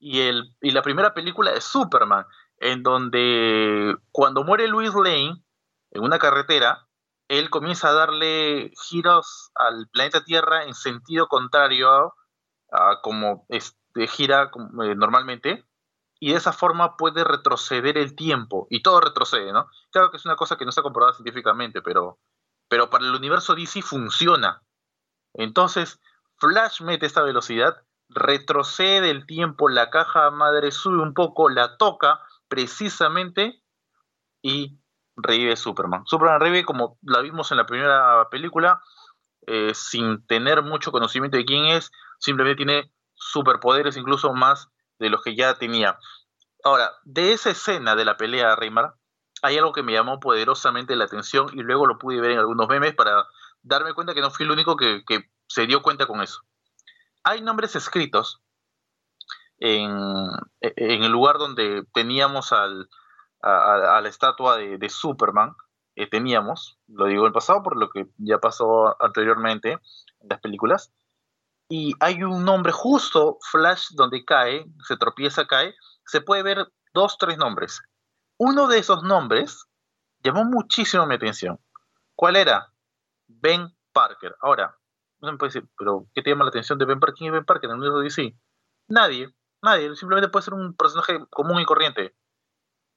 y, 0.00 0.22
el, 0.22 0.56
y 0.60 0.72
la 0.72 0.82
primera 0.82 1.14
película 1.14 1.52
de 1.52 1.60
Superman, 1.60 2.26
en 2.56 2.82
donde 2.82 3.94
cuando 4.10 4.42
muere 4.42 4.66
Louis 4.66 4.92
Lane 4.94 5.44
en 5.92 6.02
una 6.02 6.18
carretera, 6.18 6.88
él 7.28 7.50
comienza 7.50 7.88
a 7.88 7.92
darle 7.92 8.72
giros 8.88 9.50
al 9.54 9.88
planeta 9.92 10.24
Tierra 10.24 10.64
en 10.64 10.74
sentido 10.74 11.28
contrario 11.28 12.14
a, 12.72 13.00
como 13.02 13.46
este, 13.48 14.06
gira 14.08 14.50
eh, 14.84 14.94
normalmente, 14.96 15.64
y 16.18 16.30
de 16.30 16.38
esa 16.38 16.52
forma 16.52 16.96
puede 16.96 17.24
retroceder 17.24 17.98
el 17.98 18.16
tiempo, 18.16 18.66
y 18.70 18.82
todo 18.82 19.00
retrocede, 19.00 19.52
¿no? 19.52 19.68
Claro 19.90 20.10
que 20.10 20.16
es 20.16 20.24
una 20.24 20.36
cosa 20.36 20.56
que 20.56 20.64
no 20.64 20.70
está 20.70 20.82
comprobada 20.82 21.14
científicamente, 21.14 21.82
pero, 21.82 22.18
pero 22.68 22.90
para 22.90 23.04
el 23.04 23.14
universo 23.14 23.54
DC 23.54 23.82
funciona. 23.82 24.62
Entonces, 25.34 26.00
Flash 26.38 26.80
mete 26.80 27.06
esta 27.06 27.22
velocidad, 27.22 27.82
retrocede 28.14 29.10
el 29.10 29.26
tiempo, 29.26 29.68
la 29.68 29.90
caja 29.90 30.30
madre 30.30 30.70
sube 30.72 31.02
un 31.02 31.14
poco, 31.14 31.48
la 31.48 31.76
toca 31.76 32.20
precisamente 32.48 33.62
y 34.42 34.78
revive 35.16 35.56
Superman. 35.56 36.04
Superman 36.06 36.40
revive 36.40 36.64
como 36.64 36.98
la 37.02 37.20
vimos 37.20 37.50
en 37.50 37.58
la 37.58 37.66
primera 37.66 38.28
película, 38.30 38.82
eh, 39.46 39.72
sin 39.74 40.26
tener 40.26 40.62
mucho 40.62 40.92
conocimiento 40.92 41.36
de 41.36 41.44
quién 41.44 41.66
es, 41.66 41.90
simplemente 42.18 42.64
tiene 42.64 42.92
superpoderes 43.14 43.96
incluso 43.96 44.32
más 44.32 44.68
de 44.98 45.10
los 45.10 45.22
que 45.22 45.34
ya 45.34 45.54
tenía. 45.54 45.98
Ahora, 46.64 46.92
de 47.04 47.32
esa 47.32 47.50
escena 47.50 47.96
de 47.96 48.04
la 48.04 48.16
pelea 48.16 48.50
de 48.50 48.56
Reymar, 48.56 48.94
hay 49.42 49.58
algo 49.58 49.72
que 49.72 49.82
me 49.82 49.92
llamó 49.92 50.20
poderosamente 50.20 50.94
la 50.94 51.04
atención 51.04 51.48
y 51.52 51.62
luego 51.62 51.86
lo 51.86 51.98
pude 51.98 52.20
ver 52.20 52.30
en 52.30 52.38
algunos 52.38 52.68
memes 52.68 52.94
para 52.94 53.26
darme 53.62 53.92
cuenta 53.94 54.14
que 54.14 54.20
no 54.20 54.30
fui 54.30 54.44
el 54.44 54.52
único 54.52 54.76
que, 54.76 55.02
se 55.48 55.66
dio 55.66 55.82
cuenta 55.82 56.06
con 56.06 56.22
eso. 56.22 56.40
Hay 57.24 57.40
nombres 57.42 57.76
escritos 57.76 58.42
en, 59.58 59.90
en 60.60 61.04
el 61.04 61.12
lugar 61.12 61.38
donde 61.38 61.84
teníamos 61.92 62.52
al, 62.52 62.88
a, 63.42 64.00
la 64.00 64.08
estatua 64.08 64.56
de, 64.56 64.88
Superman, 64.88 65.54
que 65.94 66.06
teníamos, 66.06 66.78
lo 66.88 67.06
digo 67.06 67.22
en 67.22 67.28
el 67.28 67.32
pasado 67.32 67.62
por 67.62 67.76
lo 67.76 67.90
que 67.90 68.06
ya 68.18 68.38
pasó 68.38 68.96
anteriormente 69.02 69.72
en 69.72 70.28
las 70.28 70.40
películas, 70.40 70.92
y 71.68 71.94
hay 72.00 72.22
un 72.22 72.44
nombre 72.44 72.72
justo, 72.72 73.38
Flash, 73.50 73.90
donde 73.92 74.24
cae, 74.24 74.66
se 74.86 74.96
tropieza, 74.96 75.46
cae, 75.46 75.74
se 76.04 76.20
puede 76.20 76.42
ver 76.42 76.72
dos, 76.92 77.16
tres 77.18 77.38
nombres. 77.38 77.80
Uno 78.36 78.66
de 78.66 78.78
esos 78.78 79.02
nombres 79.02 79.66
llamó 80.22 80.44
muchísimo 80.44 81.06
mi 81.06 81.14
atención. 81.14 81.58
¿Cuál 82.14 82.36
era? 82.36 82.72
Ben 83.26 83.74
Parker. 83.92 84.36
Ahora, 84.42 84.76
no 85.22 85.32
me 85.32 85.38
puede 85.38 85.52
decir, 85.52 85.68
pero 85.78 86.08
¿qué 86.14 86.22
te 86.22 86.30
llama 86.30 86.44
la 86.44 86.50
atención 86.50 86.78
de 86.78 86.84
Ben 86.84 87.00
Parker? 87.00 87.18
¿Quién 87.18 87.32
Ben 87.32 87.44
Parker 87.44 87.70
en 87.70 87.76
el 87.76 87.82
universo 87.82 87.98
de 87.98 88.04
DC? 88.04 88.36
Nadie, 88.88 89.34
nadie, 89.62 89.94
simplemente 89.96 90.28
puede 90.28 90.44
ser 90.44 90.54
un 90.54 90.74
personaje 90.74 91.18
común 91.30 91.60
y 91.60 91.64
corriente. 91.64 92.14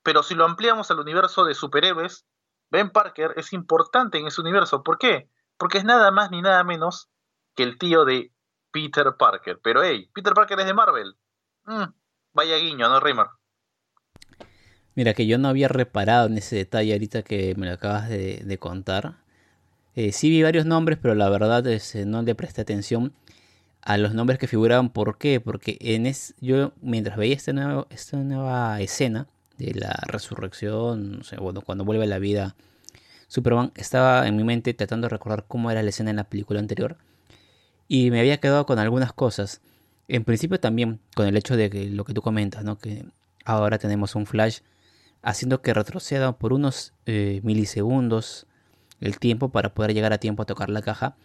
Pero 0.04 0.24
si 0.24 0.36
lo 0.36 0.46
ampliamos 0.46 0.92
al 0.92 1.00
universo 1.00 1.46
de 1.46 1.56
superhéroes, 1.56 2.26
Ben 2.72 2.90
Parker 2.90 3.34
es 3.38 3.54
importante 3.54 4.18
en 4.18 4.28
ese 4.28 4.42
universo. 4.42 4.84
¿Por 4.84 4.98
qué? 4.98 5.30
Porque 5.58 5.78
es 5.78 5.86
nada 5.86 6.12
más 6.12 6.32
ni 6.32 6.42
nada 6.42 6.64
menos 6.64 7.10
que 7.56 7.64
el 7.64 7.78
tío 7.78 8.06
de 8.06 8.34
Peter 8.72 9.16
Parker. 9.18 9.60
Pero 9.64 9.84
hey, 9.84 10.10
Peter 10.14 10.34
Parker 10.34 10.60
es 10.60 10.66
de 10.66 10.74
Marvel. 10.74 11.16
Mm, 11.66 11.86
vaya 12.34 12.58
guiño, 12.58 12.90
¿no, 12.90 13.00
Reimer? 13.00 13.28
Mira, 14.96 15.14
que 15.14 15.28
yo 15.28 15.38
no 15.38 15.50
había 15.50 15.68
reparado 15.68 16.28
en 16.28 16.38
ese 16.38 16.56
detalle 16.56 16.94
ahorita 16.94 17.24
que 17.24 17.54
me 17.56 17.68
lo 17.68 17.74
acabas 17.74 18.10
de, 18.10 18.58
contar. 18.60 19.16
Eh, 19.96 20.12
sí 20.12 20.30
vi 20.30 20.44
varios 20.44 20.66
nombres, 20.66 21.00
pero 21.02 21.16
la 21.16 21.30
verdad 21.30 21.66
es, 21.68 21.96
eh, 21.96 22.06
no 22.06 22.22
le 22.22 22.36
presté 22.36 22.62
atención 22.62 23.14
a 23.82 23.98
los 23.98 24.14
nombres 24.14 24.40
que 24.40 24.48
figuraban. 24.48 24.90
¿Por 24.90 25.18
qué? 25.18 25.40
Porque 25.40 25.78
en 25.80 26.06
es, 26.06 26.36
yo 26.42 26.74
mientras 26.82 27.18
veía 27.18 27.36
esta 27.36 27.54
nueva, 27.54 27.88
esta 27.90 28.18
nueva 28.18 28.82
escena 28.82 29.28
de 29.58 29.74
la 29.74 29.98
resurrección, 30.08 31.22
bueno, 31.40 31.62
cuando 31.62 31.86
vuelve 31.86 32.04
a 32.04 32.08
la 32.08 32.20
vida 32.20 32.56
Superman, 33.28 33.72
estaba 33.76 34.28
en 34.28 34.36
mi 34.36 34.44
mente 34.44 34.74
tratando 34.74 35.06
de 35.06 35.10
recordar 35.10 35.46
cómo 35.48 35.72
era 35.72 35.82
la 35.82 35.90
escena 35.90 36.10
en 36.10 36.18
la 36.18 36.26
película 36.26 36.60
anterior 36.60 36.98
y 37.88 38.12
me 38.12 38.20
había 38.20 38.38
quedado 38.40 38.66
con 38.66 38.80
algunas 38.80 39.14
cosas. 39.14 39.62
En 40.08 40.24
principio 40.24 40.60
también 40.60 41.00
con 41.16 41.28
el 41.28 41.38
hecho 41.38 41.56
de 41.58 41.70
que 41.70 41.90
lo 41.90 42.06
que 42.06 42.14
tú 42.14 42.22
comentas, 42.22 42.64
¿no? 42.64 42.78
Que 42.78 43.06
ahora 43.46 43.78
tenemos 43.80 44.16
un 44.16 44.26
flash 44.26 44.60
haciendo 45.22 45.62
que 45.62 45.74
retroceda 45.74 46.38
por 46.38 46.54
unos 46.54 46.94
eh, 47.06 47.40
milisegundos 47.44 48.48
el 49.02 49.20
tiempo 49.20 49.50
para 49.50 49.74
poder 49.74 49.94
llegar 49.94 50.14
a 50.14 50.18
tiempo 50.18 50.44
a 50.44 50.46
tocar 50.46 50.70
la 50.70 50.82
caja. 50.82 51.16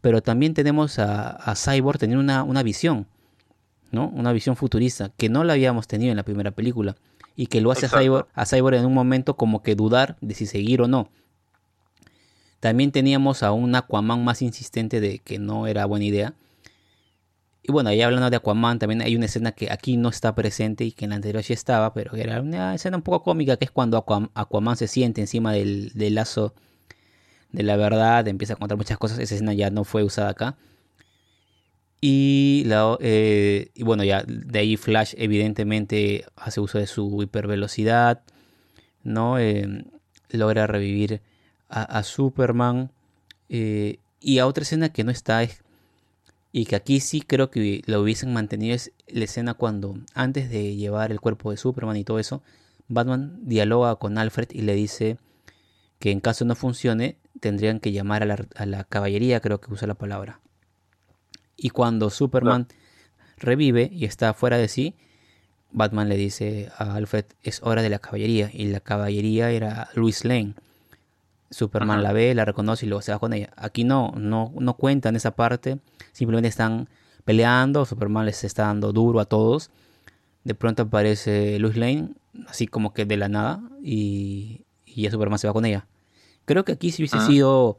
Pero 0.00 0.22
también 0.22 0.54
tenemos 0.54 0.98
a, 0.98 1.54
Cyborg 1.56 1.98
teniendo 1.98 2.22
una, 2.22 2.42
una, 2.42 2.62
visión, 2.62 3.06
¿no? 3.90 4.08
Una 4.08 4.32
visión 4.32 4.56
futurista 4.56 5.10
que 5.16 5.28
no 5.28 5.44
la 5.44 5.52
habíamos 5.52 5.86
tenido 5.86 6.10
en 6.10 6.16
la 6.16 6.24
primera 6.24 6.50
película 6.50 6.96
y 7.36 7.46
que 7.46 7.60
lo 7.60 7.70
hace 7.70 7.86
a 7.86 7.88
Cyborg, 7.88 8.26
a 8.34 8.46
Cyborg 8.46 8.76
en 8.76 8.86
un 8.86 8.94
momento 8.94 9.36
como 9.36 9.62
que 9.62 9.74
dudar 9.74 10.16
de 10.20 10.34
si 10.34 10.46
seguir 10.46 10.82
o 10.82 10.88
no. 10.88 11.10
También 12.60 12.92
teníamos 12.92 13.42
a 13.42 13.50
un 13.50 13.74
Aquaman 13.74 14.24
más 14.24 14.40
insistente 14.40 15.00
de 15.00 15.18
que 15.18 15.40
no 15.40 15.66
era 15.66 15.84
buena 15.84 16.04
idea. 16.04 16.34
Y 17.60 17.72
bueno, 17.72 17.90
ahí 17.90 18.02
hablando 18.02 18.30
de 18.30 18.36
Aquaman, 18.36 18.78
también 18.78 19.02
hay 19.02 19.16
una 19.16 19.26
escena 19.26 19.52
que 19.52 19.70
aquí 19.70 19.96
no 19.96 20.08
está 20.08 20.34
presente 20.34 20.84
y 20.84 20.92
que 20.92 21.06
en 21.06 21.10
la 21.10 21.16
anterior 21.16 21.42
sí 21.42 21.52
estaba, 21.52 21.92
pero 21.92 22.14
era 22.16 22.40
una 22.40 22.74
escena 22.74 22.96
un 22.96 23.02
poco 23.02 23.24
cómica, 23.24 23.56
que 23.56 23.64
es 23.64 23.70
cuando 23.70 23.98
Aquaman 24.34 24.76
se 24.76 24.86
siente 24.88 25.20
encima 25.20 25.52
del, 25.52 25.92
lazo 26.14 26.54
de 27.52 27.62
la 27.62 27.76
verdad, 27.76 28.26
empieza 28.28 28.54
a 28.54 28.56
contar 28.56 28.78
muchas 28.78 28.98
cosas. 28.98 29.18
Esa 29.18 29.34
escena 29.34 29.54
ya 29.54 29.70
no 29.70 29.84
fue 29.84 30.02
usada 30.02 30.30
acá. 30.30 30.56
Y, 32.00 32.64
eh, 33.00 33.70
y, 33.74 33.82
bueno, 33.84 34.02
ya 34.02 34.24
de 34.26 34.58
ahí 34.58 34.76
Flash 34.76 35.14
evidentemente 35.18 36.24
hace 36.34 36.60
uso 36.60 36.78
de 36.78 36.88
su 36.88 37.22
hipervelocidad, 37.22 38.22
¿no? 39.04 39.38
Eh, 39.38 39.84
logra 40.30 40.66
revivir 40.66 41.22
a, 41.68 42.02
Superman 42.02 42.90
eh, 43.48 43.98
y 44.20 44.38
a 44.40 44.46
otra 44.46 44.62
escena 44.62 44.92
que 44.92 45.04
no 45.04 45.10
está 45.10 45.42
y 46.52 46.66
que 46.66 46.76
aquí 46.76 47.00
sí 47.00 47.22
creo 47.22 47.50
que 47.50 47.82
lo 47.86 48.02
hubiesen 48.02 48.32
mantenido 48.32 48.74
es 48.74 48.92
la 49.06 49.24
escena 49.24 49.54
cuando 49.54 49.94
antes 50.12 50.50
de 50.50 50.76
llevar 50.76 51.12
el 51.12 51.20
cuerpo 51.20 51.50
de 51.50 51.56
Superman 51.56 51.96
y 51.96 52.04
todo 52.04 52.18
eso, 52.18 52.42
Batman 52.88 53.38
dialoga 53.42 53.96
con 53.96 54.18
Alfred 54.18 54.48
y 54.52 54.62
le 54.62 54.74
dice 54.74 55.16
que 55.98 56.10
en 56.10 56.20
caso 56.20 56.44
no 56.44 56.54
funcione 56.54 57.16
tendrían 57.42 57.80
que 57.80 57.92
llamar 57.92 58.22
a 58.22 58.66
la, 58.66 58.84
caballería, 58.84 59.40
creo 59.40 59.60
que 59.60 59.72
usa 59.72 59.86
la 59.86 59.94
palabra. 59.94 60.40
Y 61.56 61.70
cuando 61.70 62.08
Superman 62.08 62.68
revive 63.36 63.90
y 63.92 64.06
está 64.06 64.32
fuera 64.32 64.56
de 64.56 64.68
sí, 64.68 64.94
Batman 65.72 66.08
le 66.08 66.16
dice 66.16 66.70
a 66.78 66.94
Alfred 66.94 67.24
es 67.42 67.60
hora 67.62 67.82
de 67.82 67.90
la 67.90 67.98
caballería 67.98 68.50
y 68.52 68.66
la 68.66 68.80
caballería 68.80 69.50
era 69.50 69.88
Louis 69.94 70.24
Lane 70.24 70.54
Superman 71.52 72.02
la 72.02 72.12
ve, 72.12 72.34
la 72.34 72.44
reconoce 72.44 72.86
y 72.86 72.88
luego 72.88 73.02
se 73.02 73.12
va 73.12 73.18
con 73.18 73.32
ella. 73.32 73.50
Aquí 73.56 73.84
no, 73.84 74.12
no, 74.16 74.52
no 74.58 74.74
cuentan 74.74 75.16
esa 75.16 75.32
parte. 75.32 75.78
Simplemente 76.12 76.48
están 76.48 76.88
peleando, 77.24 77.84
Superman 77.84 78.26
les 78.26 78.42
está 78.44 78.64
dando 78.64 78.92
duro 78.92 79.20
a 79.20 79.26
todos. 79.26 79.70
De 80.44 80.54
pronto 80.54 80.84
aparece 80.84 81.58
Luis 81.58 81.76
Lane, 81.76 82.14
así 82.48 82.66
como 82.66 82.94
que 82.94 83.04
de 83.04 83.16
la 83.16 83.28
nada, 83.28 83.62
y, 83.82 84.64
y 84.86 85.02
ya 85.02 85.10
Superman 85.10 85.38
se 85.38 85.46
va 85.46 85.52
con 85.52 85.66
ella. 85.66 85.86
Creo 86.44 86.64
que 86.64 86.72
aquí 86.72 86.90
sí 86.90 87.02
hubiese 87.02 87.20
sido 87.20 87.78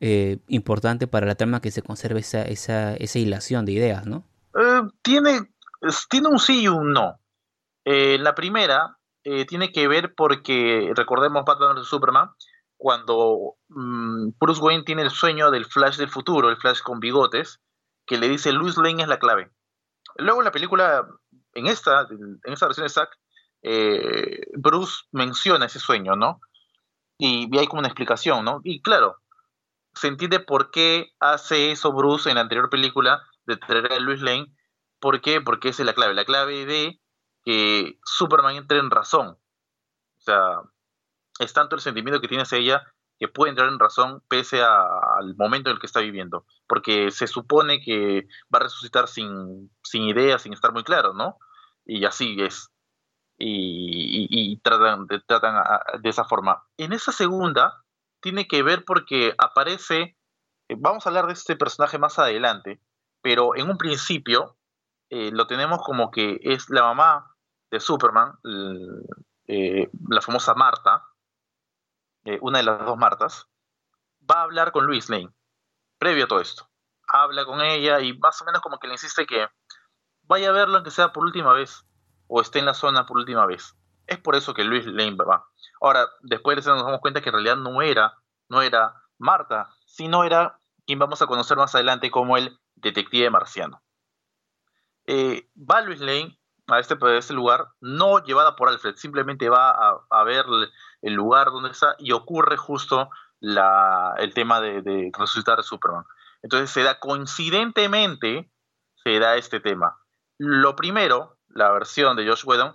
eh, 0.00 0.38
importante 0.48 1.06
para 1.06 1.26
la 1.26 1.34
trama 1.34 1.60
que 1.60 1.70
se 1.70 1.82
conserve 1.82 2.20
esa, 2.20 2.42
esa, 2.42 2.94
esa 2.94 3.18
hilación 3.18 3.64
de 3.64 3.72
ideas, 3.72 4.06
¿no? 4.06 4.24
Eh, 4.58 4.82
tiene, 5.02 5.50
tiene 6.10 6.28
un 6.28 6.38
sí 6.38 6.62
y 6.62 6.68
un 6.68 6.92
no. 6.92 7.20
Eh, 7.84 8.18
la 8.18 8.34
primera 8.34 8.98
tiene 9.48 9.72
que 9.72 9.88
ver 9.88 10.14
porque, 10.14 10.92
recordemos 10.94 11.46
Batman 11.46 11.76
vs. 11.76 11.86
Superman, 11.86 12.28
cuando 12.76 13.54
mm, 13.68 14.32
Bruce 14.38 14.60
Wayne 14.60 14.84
tiene 14.84 15.00
el 15.00 15.08
sueño 15.08 15.50
del 15.50 15.64
Flash 15.64 15.96
del 15.96 16.10
futuro, 16.10 16.50
el 16.50 16.58
Flash 16.58 16.82
con 16.82 17.00
bigotes, 17.00 17.58
que 18.06 18.18
le 18.18 18.28
dice 18.28 18.52
Luis 18.52 18.76
Lane 18.76 19.02
es 19.02 19.08
la 19.08 19.18
clave. 19.18 19.50
Luego 20.16 20.40
en 20.40 20.44
la 20.44 20.52
película, 20.52 21.08
en 21.54 21.66
esta, 21.66 22.06
en 22.10 22.52
esta 22.52 22.66
versión 22.66 22.84
de 22.84 22.90
Zack, 22.90 23.18
eh, 23.62 24.42
Bruce 24.54 25.04
menciona 25.12 25.66
ese 25.66 25.78
sueño, 25.80 26.14
¿no? 26.14 26.40
Y, 27.18 27.56
hay 27.56 27.66
como 27.66 27.80
una 27.80 27.88
explicación, 27.88 28.44
¿no? 28.44 28.60
Y 28.64 28.82
claro, 28.82 29.20
se 29.94 30.08
entiende 30.08 30.40
por 30.40 30.70
qué 30.70 31.12
hace 31.20 31.70
eso 31.70 31.92
Bruce 31.92 32.28
en 32.28 32.36
la 32.36 32.42
anterior 32.42 32.70
película 32.70 33.22
de 33.46 33.56
traer 33.56 33.92
a 33.92 33.98
Luis 34.00 34.20
Lane. 34.20 34.54
¿Por 35.00 35.20
qué? 35.20 35.40
Porque 35.40 35.68
esa 35.68 35.82
es 35.82 35.86
la 35.86 35.94
clave. 35.94 36.14
La 36.14 36.24
clave 36.24 36.66
de 36.66 37.00
que 37.44 37.98
Superman 38.04 38.56
entre 38.56 38.78
en 38.78 38.90
razón. 38.90 39.38
sea, 40.18 40.62
es 41.38 41.52
tanto 41.52 41.76
el 41.76 41.82
sentimiento 41.82 42.20
que 42.20 42.28
tiene 42.28 42.42
hacia 42.42 42.58
ella 42.58 42.94
que 43.18 43.28
puede 43.28 43.50
entrar 43.50 43.68
en 43.68 43.78
razón 43.78 44.22
pese 44.28 44.62
al 44.62 45.36
momento 45.36 45.70
en 45.70 45.74
el 45.74 45.80
que 45.80 45.86
está 45.86 46.00
viviendo, 46.00 46.46
porque 46.66 47.10
se 47.10 47.26
supone 47.26 47.80
que 47.80 48.26
va 48.52 48.58
a 48.58 48.62
resucitar 48.64 49.08
sin, 49.08 49.70
sin 49.82 50.02
ideas, 50.02 50.42
sin 50.42 50.52
estar 50.52 50.72
muy 50.72 50.82
claro, 50.82 51.14
¿no? 51.14 51.38
Y 51.84 52.04
así 52.04 52.36
es. 52.40 52.70
Y, 53.36 54.58
tratan, 54.62 55.06
de, 55.06 55.20
de 56.00 56.08
esa 56.08 56.24
forma. 56.24 56.64
En 56.76 56.92
esa 56.92 57.12
segunda, 57.12 57.84
tiene 58.24 58.48
que 58.48 58.62
ver 58.62 58.86
porque 58.86 59.34
aparece, 59.36 60.16
eh, 60.68 60.76
vamos 60.78 61.04
a 61.04 61.10
hablar 61.10 61.26
de 61.26 61.34
este 61.34 61.56
personaje 61.56 61.98
más 61.98 62.18
adelante, 62.18 62.80
pero 63.20 63.54
en 63.54 63.68
un 63.68 63.76
principio 63.76 64.56
eh, 65.10 65.30
lo 65.30 65.46
tenemos 65.46 65.80
como 65.84 66.10
que 66.10 66.40
es 66.42 66.70
la 66.70 66.84
mamá 66.84 67.36
de 67.70 67.80
Superman, 67.80 68.38
eh, 69.46 69.90
la 70.08 70.22
famosa 70.22 70.54
Marta, 70.54 71.04
una 72.40 72.60
de 72.60 72.64
las 72.64 72.86
dos 72.86 72.96
Martas, 72.96 73.46
va 74.22 74.40
a 74.40 74.44
hablar 74.44 74.72
con 74.72 74.86
Luis 74.86 75.10
Lane, 75.10 75.28
previo 75.98 76.24
a 76.24 76.28
todo 76.28 76.40
esto. 76.40 76.70
Habla 77.06 77.44
con 77.44 77.60
ella 77.60 78.00
y 78.00 78.16
más 78.16 78.40
o 78.40 78.46
menos 78.46 78.62
como 78.62 78.78
que 78.78 78.86
le 78.86 78.94
insiste 78.94 79.26
que 79.26 79.48
vaya 80.22 80.48
a 80.48 80.52
verlo 80.52 80.76
aunque 80.76 80.90
sea 80.90 81.12
por 81.12 81.24
última 81.24 81.52
vez, 81.52 81.84
o 82.26 82.40
esté 82.40 82.58
en 82.58 82.66
la 82.66 82.74
zona 82.74 83.06
por 83.06 83.18
última 83.18 83.46
vez. 83.46 83.74
Es 84.06 84.18
por 84.18 84.36
eso 84.36 84.54
que 84.54 84.64
Luis 84.64 84.86
Lane 84.86 85.16
va. 85.16 85.46
Ahora, 85.80 86.08
después 86.22 86.56
de 86.56 86.60
eso 86.60 86.74
nos 86.74 86.84
damos 86.84 87.00
cuenta 87.00 87.20
que 87.20 87.30
en 87.30 87.34
realidad 87.34 87.56
no 87.56 87.82
era, 87.82 88.14
no 88.48 88.62
era 88.62 88.94
Marta, 89.18 89.70
sino 89.86 90.24
era 90.24 90.58
quien 90.86 90.98
vamos 90.98 91.22
a 91.22 91.26
conocer 91.26 91.56
más 91.56 91.74
adelante 91.74 92.10
como 92.10 92.36
el 92.36 92.58
detective 92.74 93.30
marciano. 93.30 93.82
Eh, 95.06 95.48
va 95.56 95.80
Luis 95.80 96.00
Lane 96.00 96.38
a 96.66 96.78
este, 96.78 96.96
a 97.00 97.16
este 97.16 97.34
lugar, 97.34 97.68
no 97.80 98.22
llevada 98.22 98.56
por 98.56 98.68
Alfred, 98.68 98.96
simplemente 98.96 99.48
va 99.48 100.00
a, 100.10 100.24
ver 100.24 100.46
el 101.02 101.12
lugar 101.12 101.48
donde 101.48 101.70
está 101.70 101.94
y 101.98 102.12
ocurre 102.12 102.56
justo 102.56 103.10
la, 103.40 104.14
el 104.18 104.32
tema 104.32 104.60
de, 104.60 105.10
resucitar 105.16 105.60
a 105.60 105.62
Superman. 105.62 106.04
Entonces 106.42 106.70
se 106.70 106.82
da 106.82 106.98
coincidentemente, 106.98 108.50
se 109.02 109.18
da 109.18 109.36
este 109.36 109.60
tema. 109.60 109.98
Lo 110.38 110.74
primero, 110.76 111.38
la 111.54 111.70
versión 111.72 112.16
de 112.16 112.28
Josh 112.28 112.44
Whedon, 112.44 112.74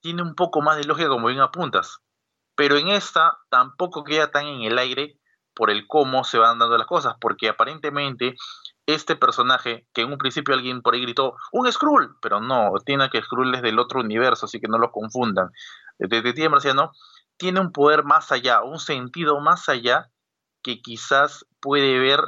tiene 0.00 0.22
un 0.22 0.34
poco 0.34 0.60
más 0.60 0.76
de 0.76 0.84
lógica 0.84 1.08
como 1.08 1.28
bien 1.28 1.40
apuntas, 1.40 2.00
pero 2.54 2.76
en 2.76 2.88
esta 2.88 3.38
tampoco 3.48 4.04
queda 4.04 4.30
tan 4.30 4.46
en 4.46 4.62
el 4.62 4.78
aire 4.78 5.18
por 5.54 5.70
el 5.70 5.86
cómo 5.86 6.24
se 6.24 6.38
van 6.38 6.58
dando 6.58 6.76
las 6.76 6.86
cosas, 6.86 7.14
porque 7.20 7.48
aparentemente 7.48 8.36
este 8.86 9.16
personaje, 9.16 9.86
que 9.92 10.02
en 10.02 10.12
un 10.12 10.18
principio 10.18 10.54
alguien 10.54 10.82
por 10.82 10.94
ahí 10.94 11.02
gritó, 11.02 11.34
un 11.52 11.70
Skrull, 11.70 12.16
pero 12.20 12.40
no, 12.40 12.72
tiene 12.84 13.10
que 13.10 13.22
Skrull 13.22 13.54
es 13.54 13.62
del 13.62 13.78
otro 13.78 14.00
universo, 14.00 14.46
así 14.46 14.60
que 14.60 14.68
no 14.68 14.78
lo 14.78 14.92
confundan. 14.92 15.50
Detective 15.98 16.48
Marciano 16.48 16.92
tiene 17.36 17.60
un 17.60 17.72
poder 17.72 18.04
más 18.04 18.32
allá, 18.32 18.62
un 18.62 18.78
sentido 18.78 19.40
más 19.40 19.68
allá, 19.68 20.10
que 20.62 20.80
quizás 20.82 21.46
puede 21.60 21.98
ver 21.98 22.20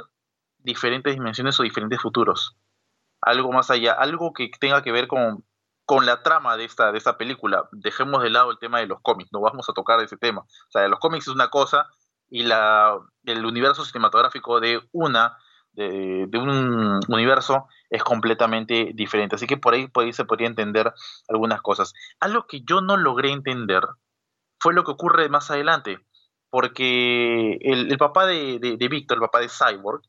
diferentes 0.57 1.13
dimensiones 1.13 1.59
o 1.59 1.63
diferentes 1.63 2.01
futuros. 2.01 2.57
Algo 3.21 3.51
más 3.51 3.69
allá, 3.69 3.93
algo 3.93 4.33
que 4.33 4.49
tenga 4.59 4.81
que 4.81 4.91
ver 4.91 5.07
con, 5.07 5.45
con 5.89 6.05
la 6.05 6.21
trama 6.21 6.55
de 6.55 6.65
esta, 6.65 6.91
de 6.91 7.01
película. 7.17 7.67
Dejemos 7.71 8.21
de 8.21 8.29
lado 8.29 8.51
el 8.51 8.59
tema 8.59 8.77
de 8.77 8.85
los 8.85 9.01
cómics, 9.01 9.31
no 9.33 9.41
vamos 9.41 9.67
a 9.69 9.73
tocar 9.73 9.99
ese 10.01 10.17
tema. 10.17 10.41
O 10.41 10.71
sea, 10.71 10.87
los 10.87 10.99
cómics 10.99 11.27
es 11.27 11.33
una 11.33 11.47
cosa 11.47 11.87
y 12.29 12.43
la, 12.43 12.95
el 13.23 13.43
universo 13.43 13.83
cinematográfico 13.83 14.59
de 14.59 14.87
una 14.91 15.35
de, 15.73 16.29
un 16.33 16.99
universo 17.07 17.65
es 17.89 18.03
completamente 18.03 18.91
diferente. 18.93 19.33
Así 19.33 19.47
que 19.47 19.57
por 19.57 19.73
ahí, 19.73 19.89
se 20.13 20.25
podría 20.25 20.47
entender 20.47 20.93
algunas 21.27 21.59
cosas. 21.63 21.95
Algo 22.19 22.45
que 22.45 22.61
yo 22.61 22.81
no 22.81 22.95
logré 22.95 23.31
entender 23.31 23.81
fue 24.59 24.75
lo 24.75 24.83
que 24.83 24.91
ocurre 24.91 25.27
más 25.27 25.49
adelante, 25.49 26.05
porque 26.51 27.57
el, 27.61 27.97
papá 27.97 28.27
de, 28.27 28.59
de, 28.59 28.87
Víctor, 28.89 29.17
el 29.17 29.21
papá 29.21 29.39
de 29.39 29.49
Cyborg, 29.49 30.03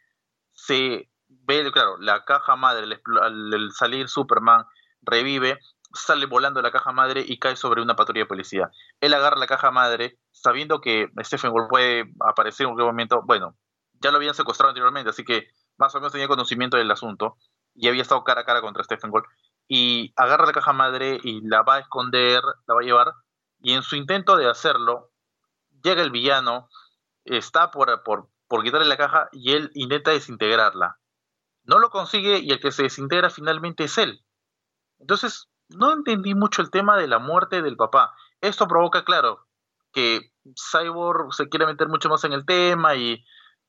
se 0.53 1.09
ve, 1.31 1.73
claro, 1.73 1.97
la 1.97 2.23
caja 2.27 2.55
madre, 2.55 3.01
al, 3.23 3.71
salir 3.73 4.11
Superman, 4.11 4.66
revive, 5.03 5.59
sale 5.93 6.27
volando 6.27 6.63
la 6.63 6.71
caja 6.71 6.93
madre 6.93 7.25
y 7.27 7.39
cae 7.39 7.57
sobre 7.57 7.83
una 7.83 7.97
patrulla 7.97 8.21
de 8.21 8.27
policía. 8.27 8.71
Él 9.01 9.15
agarra 9.15 9.37
la 9.37 9.47
caja 9.47 9.71
madre 9.71 10.19
sabiendo 10.31 10.81
que 10.81 11.09
Stephen 11.21 11.53
Wolf 11.53 11.69
puede 11.69 12.13
aparecer 12.21 12.65
en 12.65 12.71
cualquier 12.71 12.93
momento. 12.93 13.23
Bueno, 13.25 13.57
ya 13.95 14.11
lo 14.11 14.17
habían 14.17 14.35
secuestrado 14.35 14.71
anteriormente, 14.71 15.11
así 15.11 15.25
que 15.25 15.49
más 15.79 15.95
o 15.95 15.99
menos 15.99 16.13
tenía 16.13 16.29
conocimiento 16.29 16.77
del 16.77 16.91
asunto 16.91 17.37
y 17.75 17.89
había 17.89 18.03
estado 18.03 18.25
cara 18.25 18.43
a 18.43 18.45
cara 18.45 18.61
contra 18.61 18.85
Stephen 18.85 19.11
Gold. 19.11 19.27
Y 19.69 20.13
agarra 20.17 20.47
la 20.47 20.53
caja 20.53 20.73
madre 20.73 21.19
y 21.23 21.41
la 21.47 21.63
va 21.63 21.77
a 21.77 21.81
esconder, 21.81 22.43
la 22.67 22.75
va 22.75 22.81
a 22.81 22.85
llevar. 22.85 23.15
Y 23.61 23.75
en 23.75 23.83
su 23.83 23.97
intento 23.97 24.37
de 24.37 24.49
hacerlo, 24.49 25.11
llega 25.83 26.03
el 26.03 26.11
villano, 26.11 26.69
está 27.25 27.71
por, 27.71 28.03
por, 28.03 28.29
por 28.49 28.63
quitarle 28.65 28.87
la 28.87 28.97
caja 28.97 29.29
y 29.33 29.53
él 29.53 29.71
intenta 29.75 30.11
desintegrarla. 30.11 30.99
No 31.65 31.79
lo 31.79 31.91
consigue 31.91 32.39
y 32.39 32.51
el 32.51 32.61
que 32.61 32.73
se 32.73 32.85
desintegra 32.85 33.31
finalmente 33.31 33.85
es 33.85 33.99
él. 33.99 34.25
Entonces, 35.01 35.49
no 35.69 35.93
entendí 35.93 36.35
mucho 36.35 36.63
el 36.63 36.71
tema 36.71 36.97
de 36.97 37.09
la 37.09 37.19
muerte 37.19 37.63
del 37.63 37.77
papá. 37.77 38.15
Esto 38.41 38.69
provoca, 38.69 39.05
claro, 39.05 39.47
que 39.93 40.33
Cyborg 40.55 41.33
se 41.35 41.49
quiere 41.49 41.67
meter 41.67 41.89
mucho 41.89 42.09
más 42.09 42.25
en 42.25 42.33
el 42.33 42.45
tema 42.45 42.95
y 42.95 43.25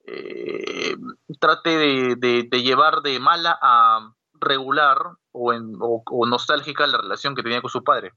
eh, 0.06 0.96
trate 1.40 2.16
de, 2.16 2.48
llevar 2.62 3.02
de 3.02 3.20
mala 3.20 3.58
a 3.62 4.14
regular 4.34 4.98
o, 5.32 5.54
en, 5.54 5.76
o, 5.80 6.26
nostálgica 6.26 6.88
la 6.88 6.98
relación 6.98 7.36
que 7.36 7.44
tenía 7.44 7.62
con 7.62 7.70
su 7.70 7.84
padre. 7.84 8.12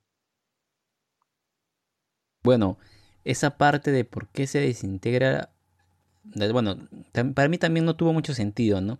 Bueno, 2.42 2.78
esa 3.24 3.56
parte 3.56 3.90
de 3.90 4.04
por 4.04 4.28
qué 4.28 4.46
se 4.46 4.60
desintegra, 4.60 5.50
bueno, 6.52 6.76
para 7.34 7.48
mí 7.48 7.58
también 7.58 7.86
no 7.86 7.96
tuvo 7.96 8.12
mucho 8.12 8.34
sentido, 8.34 8.80
¿no? 8.80 8.98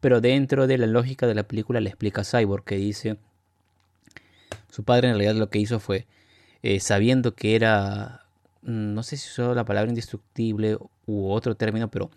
Pero 0.00 0.20
dentro 0.20 0.66
de 0.66 0.78
la 0.78 0.86
lógica 0.86 1.26
de 1.26 1.34
la 1.34 1.44
película 1.44 1.80
le 1.80 1.90
explica 1.90 2.24
Cyborg 2.24 2.64
que 2.64 2.74
dice, 2.74 3.18
su 4.72 4.84
padre 4.84 5.08
en 5.08 5.16
realidad 5.16 5.34
lo 5.34 5.50
que 5.50 5.58
hizo 5.58 5.80
fue, 5.80 6.06
eh, 6.62 6.80
sabiendo 6.80 7.34
que 7.34 7.56
era, 7.56 8.24
mm, 8.62 8.94
no 8.94 9.02
sé 9.02 9.18
si 9.18 9.28
usó 9.28 9.54
la 9.54 9.66
palabra 9.66 9.90
indestructible 9.90 10.78
u 11.06 11.28
otro 11.28 11.56
término, 11.56 11.90
pero 11.90 12.10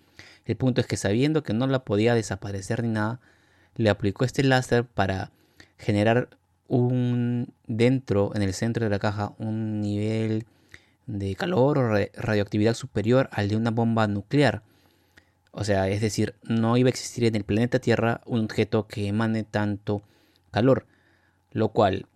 el 0.46 0.56
punto 0.56 0.80
es 0.80 0.88
que 0.88 0.96
sabiendo 0.96 1.44
que 1.44 1.54
no 1.54 1.68
la 1.68 1.84
podía 1.84 2.16
desaparecer 2.16 2.82
ni 2.82 2.90
nada, 2.90 3.20
le 3.76 3.90
aplicó 3.90 4.24
este 4.24 4.42
láser 4.42 4.86
para 4.86 5.32
generar 5.78 6.30
un 6.70 7.54
dentro, 7.68 8.32
en 8.36 8.42
el 8.42 8.54
centro 8.54 8.86
de 8.86 8.90
la 8.90 9.00
caja, 9.00 9.34
un 9.38 9.82
nivel 9.82 10.46
de 11.08 11.36
calor 11.36 11.78
o 11.78 11.90
radioactividad 12.16 12.74
superior 12.74 13.30
al 13.34 13.50
de 13.50 13.58
una 13.58 13.72
bomba 13.72 14.08
nuclear. 14.08 14.64
O 15.52 15.66
sea, 15.66 15.90
es 15.90 16.00
decir, 16.00 16.36
no 16.44 16.78
iba 16.78 16.88
a 16.88 16.92
existir 16.92 17.26
en 17.26 17.36
el 17.36 17.44
planeta 17.44 17.80
Tierra 17.80 18.22
un 18.26 18.46
objeto 18.46 18.88
que 18.88 19.08
emane 19.08 19.44
tanto 19.44 20.04
calor, 20.52 20.86
lo 21.52 21.70
cual 21.70 22.08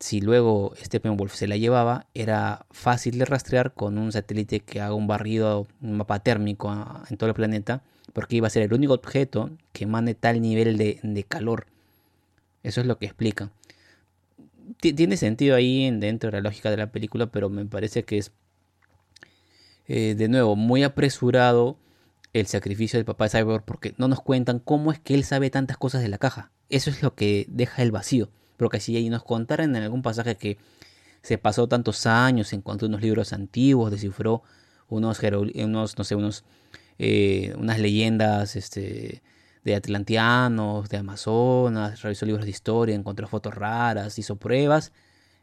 si 0.00 0.20
luego 0.20 0.74
Steppenwolf 0.76 1.34
se 1.34 1.48
la 1.48 1.56
llevaba, 1.56 2.06
era 2.14 2.66
fácil 2.70 3.18
de 3.18 3.24
rastrear 3.24 3.74
con 3.74 3.98
un 3.98 4.12
satélite 4.12 4.60
que 4.60 4.80
haga 4.80 4.94
un 4.94 5.08
barrido, 5.08 5.66
un 5.80 5.96
mapa 5.96 6.20
térmico 6.20 6.72
en 7.10 7.16
todo 7.16 7.28
el 7.28 7.34
planeta, 7.34 7.82
porque 8.12 8.36
iba 8.36 8.46
a 8.46 8.50
ser 8.50 8.62
el 8.62 8.72
único 8.72 8.94
objeto 8.94 9.50
que 9.72 9.86
mande 9.86 10.14
tal 10.14 10.40
nivel 10.40 10.78
de, 10.78 11.24
calor. 11.28 11.66
Eso 12.62 12.80
es 12.80 12.86
lo 12.86 12.98
que 12.98 13.06
explica. 13.06 13.50
Tiene 14.80 15.16
sentido 15.16 15.56
ahí 15.56 15.90
dentro 15.98 16.30
de 16.30 16.36
la 16.36 16.42
lógica 16.42 16.70
de 16.70 16.76
la 16.76 16.92
película, 16.92 17.26
pero 17.26 17.48
me 17.48 17.64
parece 17.66 18.04
que 18.04 18.18
es, 18.18 18.30
eh, 19.88 20.14
de 20.16 20.28
nuevo, 20.28 20.54
muy 20.54 20.84
apresurado 20.84 21.76
el 22.34 22.46
sacrificio 22.46 22.98
del 22.98 23.04
papá 23.04 23.24
de 23.24 23.30
Cyborg, 23.30 23.64
porque 23.64 23.94
no 23.96 24.06
nos 24.06 24.20
cuentan 24.20 24.60
cómo 24.60 24.92
es 24.92 25.00
que 25.00 25.14
él 25.14 25.24
sabe 25.24 25.50
tantas 25.50 25.76
cosas 25.76 26.02
de 26.02 26.08
la 26.08 26.18
caja. 26.18 26.52
Eso 26.68 26.90
es 26.90 27.02
lo 27.02 27.14
que 27.16 27.46
deja 27.48 27.82
el 27.82 27.90
vacío 27.90 28.30
porque 28.58 28.80
si 28.80 29.08
nos 29.08 29.22
contaran 29.22 29.74
en 29.74 29.82
algún 29.82 30.02
pasaje 30.02 30.36
que 30.36 30.58
se 31.22 31.38
pasó 31.38 31.66
tantos 31.68 32.06
años, 32.06 32.52
encontró 32.52 32.88
unos 32.88 33.00
libros 33.00 33.32
antiguos, 33.32 33.90
descifró 33.90 34.42
unos, 34.88 35.20
unos 35.54 35.98
no 35.98 36.04
sé, 36.04 36.14
unos, 36.14 36.44
eh, 36.98 37.54
unas 37.56 37.78
leyendas 37.78 38.56
este, 38.56 39.22
de 39.64 39.74
atlantianos, 39.74 40.88
de 40.88 40.98
Amazonas, 40.98 42.02
revisó 42.02 42.26
libros 42.26 42.44
de 42.44 42.50
historia, 42.50 42.94
encontró 42.94 43.28
fotos 43.28 43.54
raras, 43.54 44.18
hizo 44.18 44.36
pruebas, 44.36 44.92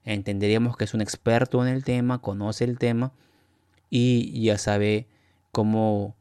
entenderíamos 0.04 0.78
que 0.78 0.84
es 0.84 0.94
un 0.94 1.02
experto 1.02 1.66
en 1.66 1.74
el 1.74 1.84
tema, 1.84 2.22
conoce 2.22 2.66
el 2.66 2.78
tema 2.78 3.14
y 3.90 4.44
ya 4.44 4.58
sabe 4.58 5.08
cómo 5.52 6.16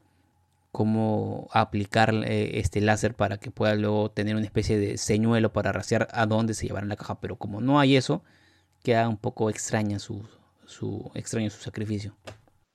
cómo 0.74 1.46
aplicar 1.52 2.12
eh, 2.12 2.58
este 2.58 2.80
láser 2.80 3.14
para 3.14 3.38
que 3.38 3.52
pueda 3.52 3.76
luego 3.76 4.10
tener 4.10 4.34
una 4.34 4.44
especie 4.44 4.76
de 4.76 4.98
señuelo 4.98 5.52
para 5.52 5.70
rastrear 5.70 6.08
a 6.10 6.26
dónde 6.26 6.52
se 6.52 6.66
llevará 6.66 6.84
la 6.84 6.96
caja. 6.96 7.20
Pero 7.20 7.36
como 7.36 7.60
no 7.60 7.78
hay 7.78 7.94
eso, 7.94 8.24
queda 8.82 9.08
un 9.08 9.16
poco 9.16 9.50
extraña 9.50 10.00
su, 10.00 10.28
su 10.66 11.12
extraño 11.14 11.48
su 11.50 11.60
sacrificio. 11.60 12.16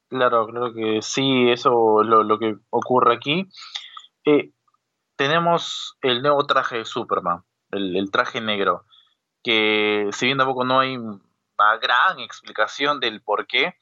Claro, 0.08 0.47
claro 0.47 0.74
que 0.74 1.02
sí, 1.02 1.50
eso 1.52 2.02
lo, 2.04 2.24
lo 2.24 2.39
que 2.39 2.56
ocurre 2.70 3.16
aquí. 3.16 3.50
Eh, 4.24 4.54
tenemos 5.18 5.97
el 6.02 6.22
nuevo 6.22 6.45
traje 6.45 6.78
de 6.78 6.86
Superman, 6.86 7.43
el, 7.72 8.10
traje 8.12 8.39
negro, 8.39 8.86
que 9.43 10.08
si 10.14 10.28
bien 10.28 10.38
tampoco 10.38 10.64
no 10.64 10.80
hay 10.80 10.95
una 10.95 11.78
gran 11.82 12.22
explicación 12.22 13.02
del 13.02 13.22
por 13.22 13.45
qué, 13.45 13.76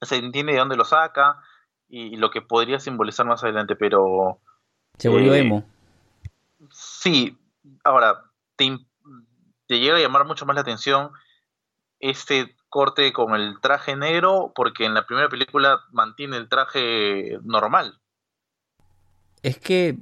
se 0.00 0.16
entiende 0.16 0.54
de 0.54 0.58
dónde 0.58 0.76
lo 0.76 0.86
saca 0.86 1.36
y, 1.88 2.16
lo 2.16 2.30
que 2.30 2.42
podría 2.42 2.80
simbolizar 2.80 3.26
más 3.26 3.42
adelante, 3.44 3.76
pero... 3.76 4.38
Se 4.98 5.08
volvió 5.08 5.34
eh, 5.34 5.40
emo. 5.40 5.64
Sí, 6.70 7.36
ahora, 7.84 8.24
te, 8.56 8.78
te 9.66 9.78
llega 9.78 9.96
a 9.96 10.00
llamar 10.00 10.24
mucho 10.24 10.46
más 10.46 10.54
la 10.54 10.62
atención 10.62 11.10
este 12.00 12.54
corte 12.68 13.12
con 13.12 13.34
el 13.34 13.60
traje 13.60 13.96
negro, 13.96 14.52
porque 14.54 14.84
en 14.84 14.94
la 14.94 15.06
primera 15.06 15.28
película 15.28 15.80
mantiene 15.92 16.36
el 16.36 16.48
traje 16.48 17.38
normal. 17.42 17.98
Es 19.42 19.58
que 19.58 19.96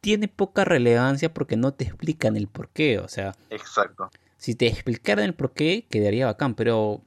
tiene 0.00 0.28
poca 0.28 0.64
relevancia 0.64 1.32
porque 1.32 1.56
no 1.56 1.72
te 1.72 1.84
explican 1.84 2.36
el 2.36 2.48
porqué, 2.48 2.98
o 2.98 3.08
sea. 3.08 3.34
Exacto. 3.50 4.10
Si 4.36 4.54
te 4.54 4.66
explicaran 4.66 5.24
el 5.24 5.34
porqué, 5.34 5.86
quedaría 5.90 6.26
bacán, 6.26 6.54
pero 6.54 7.02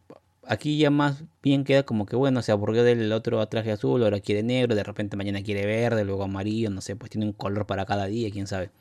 aquí 0.48 0.78
ya 0.78 0.90
más 0.90 1.24
bien 1.44 1.64
queda 1.64 1.84
como 1.84 2.06
que 2.06 2.16
bueno, 2.16 2.42
se 2.42 2.52
aburrió 2.52 2.84
del 2.84 3.12
otro 3.12 3.46
traje 3.48 3.72
azul, 3.72 4.04
ahora 4.04 4.20
quiere 4.20 4.44
negro, 4.44 4.76
de 4.76 4.84
repente 4.84 5.18
mañana 5.18 5.42
quiere 5.44 5.66
verde, 5.66 6.06
luego 6.06 6.24
amarillo, 6.24 6.70
no 6.70 6.82
sé, 6.82 6.96
pues 6.96 7.12
tiene 7.12 7.26
un 7.26 7.34
color 7.34 7.66
para 7.66 7.86
cada 7.86 8.06
día, 8.08 8.30
quién 8.32 8.48
sabe. 8.48 8.72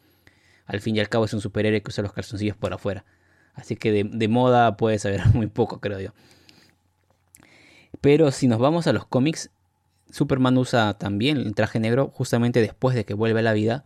Al 0.67 0.81
fin 0.81 0.97
y 0.97 1.01
al 1.01 1.09
cabo 1.09 1.25
es 1.25 1.35
un 1.35 1.41
superhéroe 1.41 1.83
que 1.83 1.91
usa 1.91 2.03
los 2.03 2.13
calzoncillos 2.13 2.57
por 2.57 2.73
afuera. 2.73 3.05
Así 3.55 3.77
que 3.77 4.05
de, 4.05 4.29
moda 4.29 4.77
puede 4.77 4.99
saber 4.99 5.27
muy 5.35 5.47
poco, 5.47 5.81
creo 5.81 6.01
yo. 6.01 6.11
Pero 8.01 8.31
si 8.31 8.49
nos 8.49 8.59
vamos 8.59 8.87
a 8.87 8.93
los 8.93 9.07
cómics, 9.07 9.51
Superman 10.11 10.59
usa 10.59 10.95
también 10.95 11.39
el 11.39 11.55
traje 11.55 11.81
negro 11.81 12.11
justamente 12.13 12.61
después 12.61 12.95
de 12.95 13.05
que 13.05 13.15
vuelve 13.15 13.41
a 13.41 13.43
la 13.43 13.53
vida. 13.53 13.85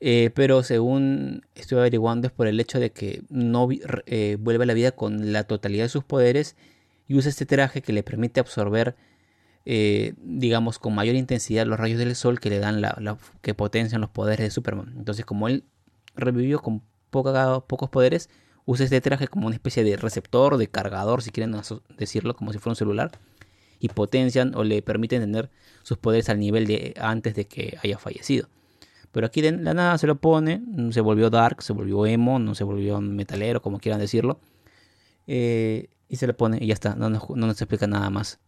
Eh, 0.00 0.30
pero 0.34 0.62
según 0.62 1.42
estoy 1.56 1.78
averiguando 1.78 2.28
es 2.28 2.32
por 2.32 2.46
el 2.46 2.60
hecho 2.60 2.78
de 2.78 2.90
que 2.92 3.22
no 3.30 3.68
eh, 4.06 4.36
vuelve 4.38 4.62
a 4.62 4.66
la 4.66 4.74
vida 4.74 4.92
con 4.92 5.32
la 5.32 5.42
totalidad 5.44 5.84
de 5.86 5.88
sus 5.88 6.04
poderes 6.04 6.54
y 7.08 7.16
usa 7.16 7.30
este 7.30 7.46
traje 7.46 7.82
que 7.82 7.92
le 7.92 8.04
permite 8.04 8.38
absorber, 8.38 8.96
eh, 9.64 10.14
digamos, 10.18 10.78
con 10.78 10.94
mayor 10.94 11.16
intensidad 11.16 11.66
los 11.66 11.80
rayos 11.80 11.98
del 11.98 12.14
sol 12.14 12.38
que 12.38 12.50
le 12.50 12.60
dan 12.60 12.80
la, 12.80 13.18
que 13.42 13.54
potencian 13.54 14.00
los 14.00 14.10
poderes 14.10 14.46
de 14.46 14.50
Superman. 14.50 14.94
Entonces, 14.96 15.24
como 15.24 15.48
él 15.48 15.64
revivió 16.14 16.60
con 16.60 16.82
pocos 17.10 17.90
poderes, 17.90 18.30
usa 18.66 18.84
este 18.84 19.00
traje 19.00 19.28
como 19.28 19.46
una 19.46 19.56
especie 19.56 19.82
de 19.82 19.96
receptor, 19.96 20.58
de 20.58 20.68
cargador, 20.68 21.22
si 21.22 21.30
quieren 21.30 21.56
decirlo, 21.96 22.36
como 22.36 22.52
si 22.52 22.58
fuera 22.58 22.72
un 22.72 22.76
celular, 22.76 23.12
y 23.80 23.88
potencian 23.88 24.54
o 24.54 24.64
le 24.64 24.82
permiten 24.82 25.22
tener 25.22 25.50
sus 25.82 25.98
poderes 25.98 26.28
al 26.28 26.38
nivel 26.38 26.66
de 26.66 26.94
antes 27.00 27.34
de 27.34 27.46
que 27.46 27.78
haya 27.82 27.98
fallecido. 27.98 28.48
Pero 29.18 29.26
aquí 29.26 29.40
de 29.40 29.50
la 29.50 29.74
nada 29.74 29.98
se 29.98 30.06
lo 30.06 30.14
pone, 30.14 30.62
se 30.92 31.00
volvió 31.00 31.28
dark, 31.28 31.60
se 31.60 31.72
volvió 31.72 32.06
emo, 32.06 32.38
no 32.38 32.54
se 32.54 32.62
volvió 32.62 33.00
metalero, 33.00 33.60
como 33.60 33.80
quieran 33.80 33.98
decirlo. 33.98 34.38
Eh, 35.26 35.88
y 36.08 36.14
se 36.14 36.28
lo 36.28 36.36
pone 36.36 36.58
y 36.60 36.68
ya 36.68 36.74
está, 36.74 36.94
no 36.94 37.10
nos, 37.10 37.60
explica 37.60 37.88
nada 37.88 38.10
más. 38.10 38.38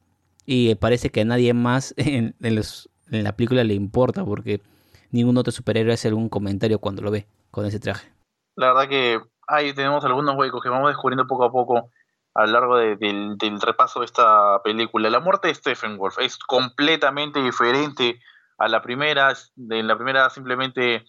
Y 0.47 0.77
parece 0.77 1.11
que 1.11 1.23
a 1.23 1.25
nadie 1.25 1.55
más 1.55 1.93
en, 1.97 2.37
en, 2.41 3.25
la 3.25 3.33
película 3.33 3.65
le 3.65 3.75
importa 3.75 4.25
porque 4.25 4.63
ningún 5.11 5.37
otro 5.39 5.51
superhéroe 5.51 5.93
hace 5.93 6.07
algún 6.07 6.29
comentario 6.29 6.79
cuando 6.79 7.03
lo 7.03 7.11
ve 7.11 7.27
con 7.51 7.67
ese 7.67 7.81
traje. 7.81 8.09
La 8.55 8.69
verdad 8.69 8.89
que 8.89 9.19
ahí 9.49 9.73
tenemos 9.73 10.05
algunos 10.05 10.37
huecos 10.37 10.63
que 10.63 10.69
vamos 10.69 10.91
descubriendo 10.91 11.27
poco 11.27 11.47
a 11.47 11.51
poco 11.51 11.91
a 12.37 12.47
lo 12.47 12.53
largo 12.53 12.77
del, 12.77 13.61
repaso 13.61 13.99
de 13.99 14.07
esta 14.07 14.63
película. 14.63 15.11
La 15.11 15.19
muerte 15.19 15.49
de 15.49 15.55
Stephen 15.57 15.99
Wolf 15.99 16.21
es 16.21 16.39
completamente 16.39 17.43
diferente 17.43 18.21
a 18.61 18.69
la 18.69 18.83
primera. 18.83 19.33
En 19.57 19.87
la 19.89 19.97
primera 19.97 20.31
simplemente 20.31 21.05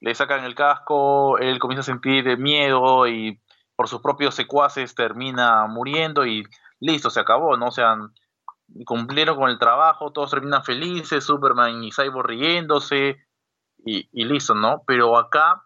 le 0.00 0.14
sacan 0.14 0.44
el 0.44 0.54
casco, 0.54 1.38
él 1.38 1.58
comienza 1.58 1.80
a 1.80 1.92
sentir 1.92 2.38
miedo 2.38 3.08
y 3.08 3.40
por 3.74 3.88
sus 3.88 4.00
propios 4.00 4.34
secuaces 4.34 4.94
termina 4.94 5.66
muriendo 5.66 6.26
y 6.26 6.44
listo, 6.78 7.10
se 7.10 7.20
acabó, 7.20 7.56
¿no? 7.56 7.66
O 7.68 7.70
sea, 7.70 7.96
cumplieron 8.84 9.36
con 9.36 9.50
el 9.50 9.58
trabajo, 9.58 10.12
todos 10.12 10.30
terminan 10.30 10.64
felices, 10.64 11.24
Superman 11.24 11.82
y 11.82 11.90
Cyborg 11.90 12.28
riéndose 12.28 13.26
y, 13.84 14.24
listo, 14.24 14.54
¿no? 14.54 14.82
Pero 14.86 15.16
acá 15.16 15.62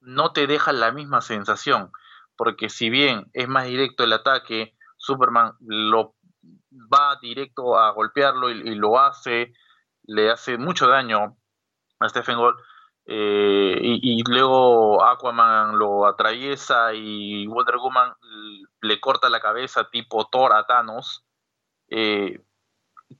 no 0.00 0.32
te 0.32 0.46
deja 0.46 0.72
la 0.72 0.92
misma 0.92 1.20
sensación, 1.22 1.90
porque 2.36 2.68
si 2.68 2.90
bien 2.90 3.30
es 3.32 3.48
más 3.48 3.64
directo 3.64 4.04
el 4.04 4.12
ataque, 4.12 4.74
Superman 4.98 5.54
lo 5.60 6.14
va 6.72 7.18
directo 7.20 7.78
a 7.78 7.90
golpearlo 7.92 8.50
y, 8.50 8.74
lo 8.74 8.98
hace, 8.98 9.52
le 10.06 10.30
hace 10.30 10.58
mucho 10.58 10.88
daño 10.88 11.36
a 12.00 12.08
Stephen 12.08 12.38
Gold, 12.38 12.58
eh, 13.08 13.78
y, 13.80 14.22
luego 14.28 15.04
Aquaman 15.04 15.78
lo 15.78 16.06
atraviesa 16.06 16.92
y 16.92 17.46
Wonder 17.46 17.76
Woman 17.76 18.12
le 18.80 19.00
corta 19.00 19.28
la 19.28 19.38
cabeza 19.40 19.88
tipo 19.90 20.28
Thor 20.28 20.52
a 20.52 20.66
Thanos, 20.66 21.24
eh, 21.88 22.44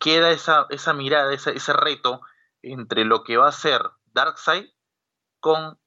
queda 0.00 0.30
esa, 0.30 0.66
esa 0.70 0.92
mirada, 0.92 1.32
ese, 1.32 1.72
reto 1.72 2.20
entre 2.62 3.04
lo 3.04 3.22
que 3.22 3.36
va 3.36 3.48
a 3.48 3.52
ser 3.52 3.82
Darkseid 4.06 4.66
con 5.40 5.78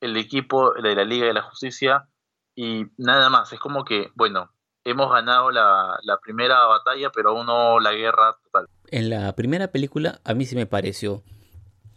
el 0.00 0.16
equipo 0.16 0.74
de 0.74 0.94
la 0.94 1.04
Liga 1.04 1.26
de 1.26 1.34
la 1.34 1.42
Justicia 1.42 2.08
y 2.54 2.86
nada 2.96 3.28
más. 3.30 3.52
Es 3.52 3.58
como 3.58 3.84
que, 3.84 4.12
bueno, 4.14 4.52
hemos 4.90 5.10
ganado 5.12 5.50
la, 5.50 5.98
primera 6.22 6.66
batalla, 6.66 7.10
pero 7.14 7.30
aún 7.30 7.46
no 7.46 7.80
la 7.80 7.92
guerra 7.92 8.36
total. 8.44 8.68
En 8.90 9.10
la 9.10 9.34
primera 9.34 9.68
película, 9.68 10.20
a 10.24 10.34
mí 10.34 10.46
sí 10.46 10.56
me 10.56 10.66
pareció 10.66 11.22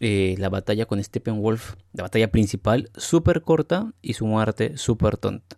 eh, 0.00 0.34
la 0.38 0.48
batalla 0.48 0.86
con 0.86 1.02
Steppenwolf, 1.02 1.74
la 1.92 2.04
batalla 2.04 2.30
principal, 2.30 2.90
súper 2.96 3.42
corta 3.42 3.92
y 4.02 4.14
su 4.14 4.26
muerte 4.26 4.76
súper 4.76 5.16
tonta. 5.16 5.56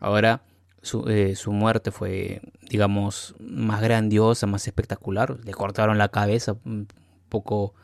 Ahora, 0.00 0.42
su, 0.82 1.08
eh, 1.08 1.34
su, 1.36 1.52
muerte 1.52 1.90
fue, 1.90 2.42
digamos, 2.60 3.34
más 3.40 3.80
grandiosa, 3.80 4.46
más 4.46 4.66
espectacular. 4.66 5.38
Le 5.44 5.52
cortaron 5.52 5.96
la 5.96 6.08
cabeza, 6.08 6.56
un 6.64 6.88
poco, 7.28 7.74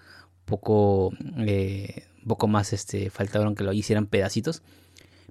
poco 0.44 1.12
eh, 1.38 2.06
poco 2.26 2.48
más 2.48 2.72
este, 2.72 3.10
faltaron 3.10 3.54
que 3.54 3.64
lo 3.64 3.72
hicieran 3.72 4.06
pedacitos. 4.06 4.62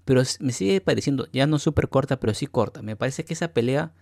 Pero 0.10 0.24
me 0.40 0.54
sigue 0.54 0.82
pareciendo, 0.82 1.28
ya 1.32 1.46
no 1.46 1.60
súper 1.60 1.88
corta, 1.88 2.20
pero 2.20 2.34
sí 2.34 2.48
corta. 2.48 2.82
Me 2.82 2.96
parece 2.96 3.24
que 3.26 3.36
esa 3.36 3.50
pelea 3.50 3.94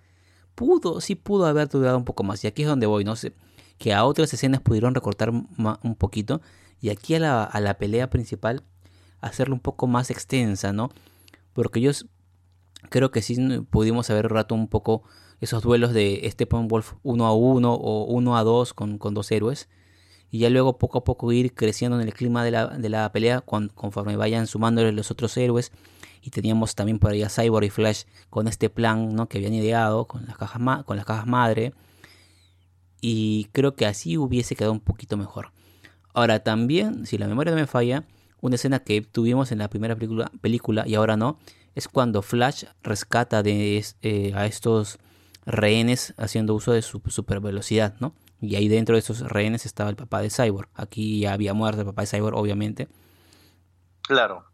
pudo, 0.55 1.01
sí 1.01 1.16
pudo 1.16 1.47
haber 1.47 1.68
durado 1.68 1.97
un 1.97 2.05
poco 2.05 2.24
más. 2.24 2.41
Y 2.45 2.47
aquí 2.47 2.62
es 2.62 2.70
donde 2.70 2.86
voy, 2.86 3.03
no 3.03 3.18
sé. 3.18 3.34
Que 3.78 3.93
a 3.93 4.05
otras 4.05 4.34
escenas 4.34 4.62
pudieron 4.62 4.95
recortar 4.95 5.32
un 5.32 5.95
poquito. 5.97 6.39
Y 6.80 6.91
aquí 6.91 7.16
a 7.16 7.20
la, 7.20 7.43
a 7.43 7.60
la 7.60 7.78
pelea 7.78 8.10
principal 8.10 8.64
hacerlo 9.20 9.53
un 9.53 9.60
poco 9.60 9.86
más 9.86 10.10
extensa, 10.10 10.72
¿no? 10.72 10.91
Porque 11.51 11.82
yo 11.82 11.91
creo 12.89 13.12
que 13.12 13.22
sí 13.22 13.36
pudimos 13.70 14.10
haber 14.10 14.30
rato 14.30 14.55
un 14.55 14.70
poco 14.70 15.03
esos 15.41 15.62
duelos 15.62 15.91
de 15.91 16.34
Wolf 16.70 16.93
uno 17.03 17.26
a 17.26 17.34
uno 17.34 17.74
o 17.74 18.05
uno 18.05 18.38
a 18.38 18.45
dos 18.45 18.74
con, 18.74 18.97
con 18.97 19.14
dos 19.14 19.30
héroes 19.30 19.68
y 20.32 20.39
ya 20.39 20.49
luego 20.49 20.78
poco 20.78 20.99
a 20.99 21.03
poco 21.03 21.34
ir 21.34 21.53
creciendo 21.53 21.99
en 21.99 22.08
el 22.08 22.14
clima 22.14 22.45
de 22.45 22.51
la, 22.51 22.68
de 22.68 22.88
la 22.88 23.12
pelea 23.12 23.41
conforme 23.41 24.16
vayan 24.16 24.47
sumándole 24.47 24.93
los 24.93 25.12
otros 25.12 25.36
héroes 25.36 25.74
y 26.28 26.30
teníamos 26.30 26.75
también 26.75 26.99
por 26.99 27.11
ahí 27.11 27.23
a 27.23 27.30
Cyborg 27.30 27.63
y 27.65 27.69
Flash 27.69 28.03
con 28.30 28.49
este 28.49 28.69
plan 28.69 29.15
¿no? 29.15 29.30
que 29.30 29.38
habían 29.38 29.53
ideado 29.53 30.05
con 30.05 30.25
las 30.25 30.38
cajas 30.38 30.84
con 30.84 30.97
las 30.97 31.05
cajas 31.05 31.25
madre 31.25 31.73
y 32.99 33.45
creo 33.53 33.75
que 33.75 33.86
así 33.86 34.17
hubiese 34.17 34.57
quedado 34.57 34.73
un 34.73 34.82
poquito 34.82 35.15
mejor 35.15 35.53
ahora 36.13 36.43
también 36.43 37.05
si 37.05 37.17
la 37.17 37.28
memoria 37.28 37.55
me 37.55 37.65
falla 37.65 38.03
una 38.41 38.55
escena 38.55 38.80
que 38.80 39.01
tuvimos 39.01 39.53
en 39.53 39.59
la 39.59 39.69
primera 39.69 39.95
película, 39.95 40.30
película 40.41 40.84
y 40.86 40.95
ahora 40.95 41.15
no 41.15 41.39
es 41.75 41.88
cuando 41.88 42.21
Flash 42.21 42.65
rescata 42.84 43.41
de, 43.41 43.86
eh, 44.01 44.34
a 44.36 44.47
estos 44.47 44.97
rehenes 45.45 46.13
haciendo 46.17 46.55
uso 46.55 46.73
de 46.73 46.82
su 46.82 47.01
super 47.07 47.39
velocidad, 47.39 47.95
¿no? 47.99 48.15
Y 48.41 48.55
ahí 48.55 48.67
dentro 48.67 48.95
de 48.95 48.99
esos 48.99 49.21
rehenes 49.21 49.65
estaba 49.65 49.91
el 49.91 49.95
papá 49.95 50.21
de 50.21 50.32
Cyborg. 50.32 50.69
Aquí 50.73 51.19
ya 51.19 51.34
había 51.34 51.53
muerto 51.53 51.82
el 51.82 51.88
papá 51.88 52.01
de 52.01 52.07
Cyborg, 52.07 52.36
obviamente. 52.36 52.88
Claro. 54.01 54.46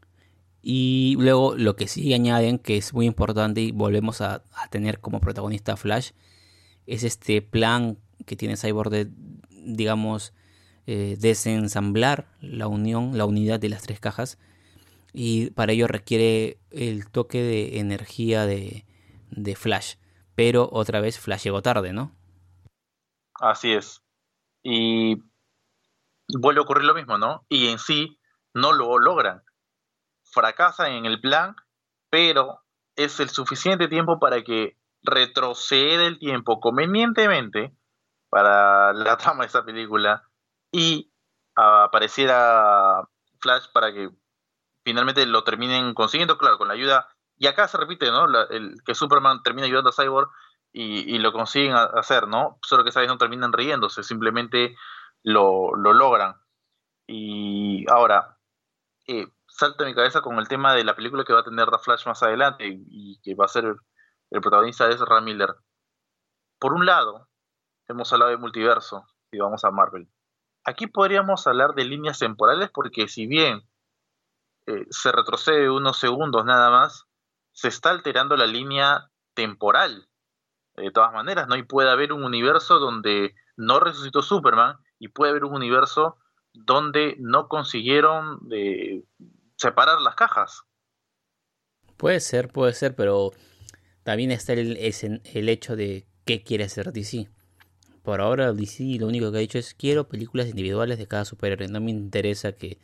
Y 0.65 1.17
luego 1.19 1.55
lo 1.57 1.75
que 1.75 1.89
sí 1.89 2.13
añaden, 2.13 2.57
que 2.57 2.77
es 2.77 2.93
muy 2.93 3.05
importante 3.05 3.59
y 3.59 3.73
volvemos 3.73 4.21
a, 4.21 4.43
tener 4.71 5.01
como 5.01 5.19
protagonista 5.19 5.75
Flash, 5.75 6.11
es 6.87 7.03
este 7.03 7.41
plan 7.41 7.97
que 8.25 8.37
tiene 8.37 8.55
Cyborg 8.55 8.89
de, 8.89 9.09
digamos, 9.49 10.33
eh, 10.87 11.17
desensamblar 11.19 12.27
la 12.39 12.67
unión, 12.67 13.17
la 13.17 13.25
unidad 13.25 13.59
de 13.59 13.67
las 13.67 13.81
tres 13.81 13.99
cajas. 13.99 14.39
Y 15.11 15.49
para 15.51 15.73
ello 15.73 15.87
requiere 15.87 16.59
el 16.71 17.09
toque 17.09 17.43
de 17.43 17.79
energía 17.79 18.45
de, 18.45 18.85
de 19.31 19.55
Flash. 19.57 19.95
Pero 20.33 20.69
otra 20.71 21.01
vez 21.01 21.19
Flash 21.19 21.43
llegó 21.43 21.61
tarde, 21.61 21.91
¿no? 21.91 22.15
Así 23.33 23.73
es. 23.73 24.01
Y 24.63 25.17
vuelve 26.39 26.59
a 26.59 26.63
ocurrir 26.63 26.85
lo 26.85 26.95
mismo, 26.95 27.17
¿no? 27.17 27.45
Y 27.49 27.67
en 27.67 27.79
sí 27.79 28.17
no 28.53 28.71
lo 28.71 28.97
logran. 28.97 29.43
Fracasan 30.33 30.91
en 30.91 31.05
el 31.05 31.21
plan, 31.21 31.55
pero 32.09 32.63
es 32.95 33.19
el 33.19 33.29
suficiente 33.29 33.87
tiempo 33.87 34.19
para 34.19 34.43
que 34.43 34.77
retrocede 35.03 36.07
el 36.07 36.19
tiempo 36.19 36.59
convenientemente 36.59 37.75
para 38.29 38.93
la 38.93 39.17
trama 39.17 39.43
de 39.43 39.47
esa 39.47 39.63
película 39.65 40.23
y 40.71 41.11
apareciera 41.55 43.07
Flash 43.39 43.65
para 43.73 43.93
que 43.93 44.09
finalmente 44.83 45.25
lo 45.25 45.43
terminen 45.43 45.93
consiguiendo, 45.93 46.37
claro, 46.37 46.57
con 46.57 46.67
la 46.67 46.73
ayuda. 46.73 47.07
Y 47.37 47.47
acá 47.47 47.67
se 47.67 47.77
repite, 47.77 48.11
¿no? 48.11 48.25
el, 48.49 48.75
que 48.85 48.95
Superman 48.95 49.43
termina 49.43 49.67
ayudando 49.67 49.89
a 49.89 49.93
Cyborg 49.93 50.29
y, 50.71 51.19
lo 51.19 51.31
consiguen 51.31 51.75
hacer, 51.75 52.27
¿no? 52.27 52.57
Solo 52.63 52.83
que 52.83 52.89
esa 52.89 52.99
vez 52.99 53.07
no 53.07 53.19
terminan 53.19 53.53
riéndose, 53.53 54.01
simplemente 54.01 54.75
lo, 55.21 55.75
logran. 55.75 56.35
Y 57.07 57.85
ahora, 57.91 58.39
eh, 59.07 59.27
salta 59.55 59.85
mi 59.85 59.93
cabeza 59.93 60.21
con 60.21 60.39
el 60.39 60.47
tema 60.47 60.73
de 60.73 60.83
la 60.83 60.95
película 60.95 61.23
que 61.23 61.33
va 61.33 61.41
a 61.41 61.43
tener 61.43 61.69
The 61.69 61.77
Flash 61.77 62.07
más 62.07 62.23
adelante 62.23 62.65
y, 62.67 63.19
que 63.21 63.35
va 63.35 63.45
a 63.45 63.49
ser 63.49 63.65
el, 63.65 64.41
protagonista 64.41 64.87
de 64.87 64.95
Ezra 64.95 65.21
Miller. 65.21 65.55
Por 66.59 66.73
un 66.73 66.85
lado, 66.85 67.27
hemos 67.87 68.11
hablado 68.11 68.31
de 68.31 68.37
multiverso, 68.37 69.05
y 69.31 69.37
vamos 69.37 69.63
a 69.63 69.71
Marvel. 69.71 70.09
Aquí 70.65 70.87
podríamos 70.87 71.45
hablar 71.45 71.75
de 71.75 71.85
líneas 71.85 72.19
temporales 72.19 72.71
porque 72.73 73.07
si 73.07 73.27
bien 73.27 73.61
eh, 74.65 74.85
se 74.89 75.11
retrocede 75.11 75.69
unos 75.69 75.97
segundos 75.97 76.45
nada 76.45 76.71
más, 76.71 77.05
se 77.51 77.67
está 77.67 77.91
alterando 77.91 78.35
la 78.37 78.47
línea 78.47 79.09
temporal. 79.35 80.07
De 80.75 80.89
todas 80.89 81.13
maneras, 81.13 81.47
¿no? 81.47 81.55
Y 81.55 81.63
puede 81.63 81.91
haber 81.91 82.13
un 82.13 82.23
universo 82.23 82.79
donde 82.79 83.35
no 83.55 83.79
resucitó 83.79 84.23
Superman 84.23 84.77
y 84.97 85.09
puede 85.09 85.31
haber 85.31 85.45
un 85.45 85.53
universo 85.53 86.17
donde 86.53 87.15
no 87.19 87.47
consiguieron 87.47 88.39
eh, 88.51 89.03
separar 89.57 90.01
las 90.01 90.15
cajas. 90.15 90.63
Puede 91.97 92.19
ser, 92.19 92.49
puede 92.49 92.73
ser, 92.73 92.95
pero 92.95 93.31
también 94.03 94.31
está 94.31 94.53
el, 94.53 94.77
el 94.77 95.49
hecho 95.49 95.75
de 95.75 96.05
qué 96.25 96.43
quiere 96.43 96.65
hacer 96.65 96.91
DC. 96.91 97.29
Por 98.03 98.19
ahora 98.19 98.51
DC 98.51 98.83
lo 98.99 99.07
único 99.07 99.31
que 99.31 99.37
ha 99.37 99.41
dicho 99.41 99.57
es 99.57 99.73
quiero 99.73 100.09
películas 100.09 100.47
individuales 100.47 100.97
de 100.97 101.07
cada 101.07 101.25
superhéroe. 101.25 101.69
No 101.69 101.79
me 101.79 101.91
interesa 101.91 102.51
que 102.51 102.77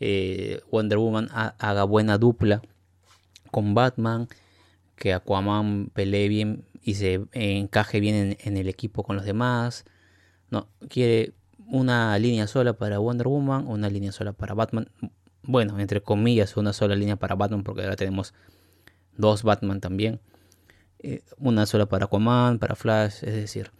eh, 0.00 0.60
Wonder 0.70 0.98
Woman 0.98 1.28
haga 1.32 1.84
buena 1.84 2.18
dupla 2.18 2.62
con 3.50 3.74
Batman, 3.74 4.28
que 4.96 5.14
Aquaman 5.14 5.90
pelee 5.94 6.28
bien 6.28 6.64
y 6.82 6.94
se 6.94 7.26
encaje 7.32 8.00
bien 8.00 8.36
en, 8.38 8.56
el 8.56 8.68
equipo 8.68 9.02
con 9.02 9.16
los 9.16 9.24
demás. 9.24 9.84
No, 10.50 10.68
quiere 10.88 11.32
una 11.66 12.18
línea 12.18 12.46
sola 12.46 12.74
para 12.74 12.98
Wonder 12.98 13.28
Woman, 13.28 13.66
una 13.66 13.88
línea 13.88 14.12
sola 14.12 14.32
para 14.32 14.54
Batman. 14.54 14.90
Bueno, 15.42 15.78
entre 15.78 16.02
comillas, 16.02 16.56
una 16.56 16.72
sola 16.72 16.94
línea 16.94 17.16
para 17.16 17.34
Batman, 17.34 17.62
porque 17.62 17.82
ahora 17.82 17.96
tenemos 17.96 18.34
dos 19.16 19.42
Batman 19.42 19.80
también. 19.80 20.20
Eh, 21.00 21.22
una 21.38 21.66
sola 21.66 21.86
para 21.86 22.06
Aquaman, 22.06 22.58
para 22.58 22.74
Flash, 22.74 23.22
es 23.22 23.34
decir, 23.34 23.70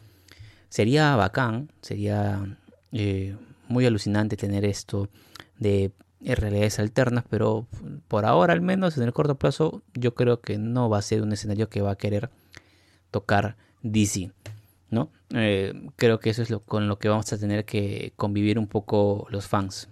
sería 0.68 1.16
bacán, 1.16 1.70
sería 1.80 2.59
eh, 2.92 3.36
muy 3.66 3.86
alucinante 3.86 4.36
tener 4.36 4.64
esto 4.64 5.09
de 5.59 5.92
realidades 6.20 6.78
alternas, 6.78 7.24
pero 7.28 7.66
por 8.09 8.24
ahora 8.24 8.52
al 8.52 8.61
menos 8.61 8.96
en 8.96 9.04
el 9.04 9.12
corto 9.12 9.36
plazo 9.36 9.82
yo 9.94 10.14
creo 10.14 10.40
que 10.40 10.59
no 10.59 10.88
va 10.88 10.98
a 10.98 11.02
ser 11.02 11.22
un 11.22 11.32
escenario 11.32 11.68
que 11.68 11.80
va 11.80 11.92
a 11.92 11.96
querer 11.96 12.30
tocar 13.11 13.56
DC, 13.82 14.32
¿no? 14.90 15.11
Eh, 15.30 15.72
creo 15.96 16.18
que 16.20 16.30
eso 16.30 16.42
es 16.42 16.50
lo, 16.50 16.61
con 16.61 16.88
lo 16.88 16.98
que 16.98 17.09
vamos 17.09 17.32
a 17.32 17.38
tener 17.38 17.64
que 17.64 18.12
convivir 18.16 18.59
un 18.59 18.66
poco 18.66 19.26
los 19.30 19.46
fans. 19.46 19.88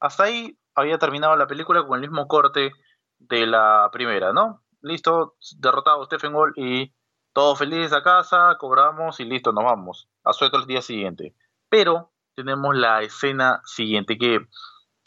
Hasta 0.00 0.24
ahí 0.24 0.56
había 0.76 0.98
terminado 0.98 1.34
la 1.36 1.46
película 1.46 1.84
con 1.84 1.96
el 1.96 2.08
mismo 2.08 2.28
corte 2.28 2.70
de 3.18 3.46
la 3.46 3.88
primera, 3.92 4.32
¿no? 4.32 4.62
Listo, 4.82 5.36
derrotado 5.58 6.04
Stephen 6.04 6.34
Wall 6.34 6.52
y 6.54 6.94
todos 7.32 7.58
felices 7.58 7.92
a 7.92 8.02
casa, 8.02 8.56
cobramos 8.58 9.18
y 9.18 9.24
listo, 9.24 9.52
nos 9.52 9.64
vamos. 9.64 10.08
A 10.22 10.32
suelto 10.32 10.58
el 10.58 10.66
día 10.66 10.82
siguiente. 10.82 11.34
Pero 11.68 12.12
tenemos 12.34 12.76
la 12.76 13.02
escena 13.02 13.62
siguiente 13.64 14.18
que 14.18 14.46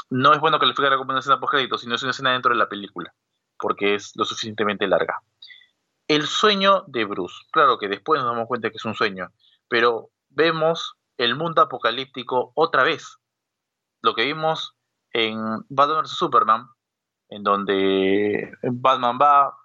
no 0.09 0.33
es 0.33 0.39
bueno 0.39 0.59
calificar 0.59 0.97
como 0.97 1.11
una 1.11 1.19
escena 1.19 1.39
post 1.39 1.53
crédito, 1.53 1.77
sino 1.77 1.95
es 1.95 2.01
una 2.03 2.11
escena 2.11 2.31
dentro 2.31 2.51
de 2.51 2.57
la 2.57 2.67
película, 2.67 3.13
porque 3.59 3.93
es 3.93 4.13
lo 4.15 4.25
suficientemente 4.25 4.87
larga. 4.87 5.21
El 6.07 6.25
sueño 6.25 6.83
de 6.87 7.05
Bruce. 7.05 7.35
Claro 7.51 7.77
que 7.77 7.87
después 7.87 8.19
nos 8.19 8.31
damos 8.31 8.47
cuenta 8.47 8.71
que 8.71 8.77
es 8.77 8.85
un 8.85 8.95
sueño, 8.95 9.31
pero 9.67 10.09
vemos 10.29 10.95
el 11.17 11.35
mundo 11.35 11.61
apocalíptico 11.61 12.51
otra 12.55 12.83
vez. 12.83 13.17
Lo 14.01 14.15
que 14.15 14.25
vimos 14.25 14.75
en 15.11 15.65
Batman 15.69 16.03
vs. 16.03 16.11
Superman, 16.11 16.67
en 17.29 17.43
donde 17.43 18.51
Batman 18.63 19.17
va, 19.21 19.55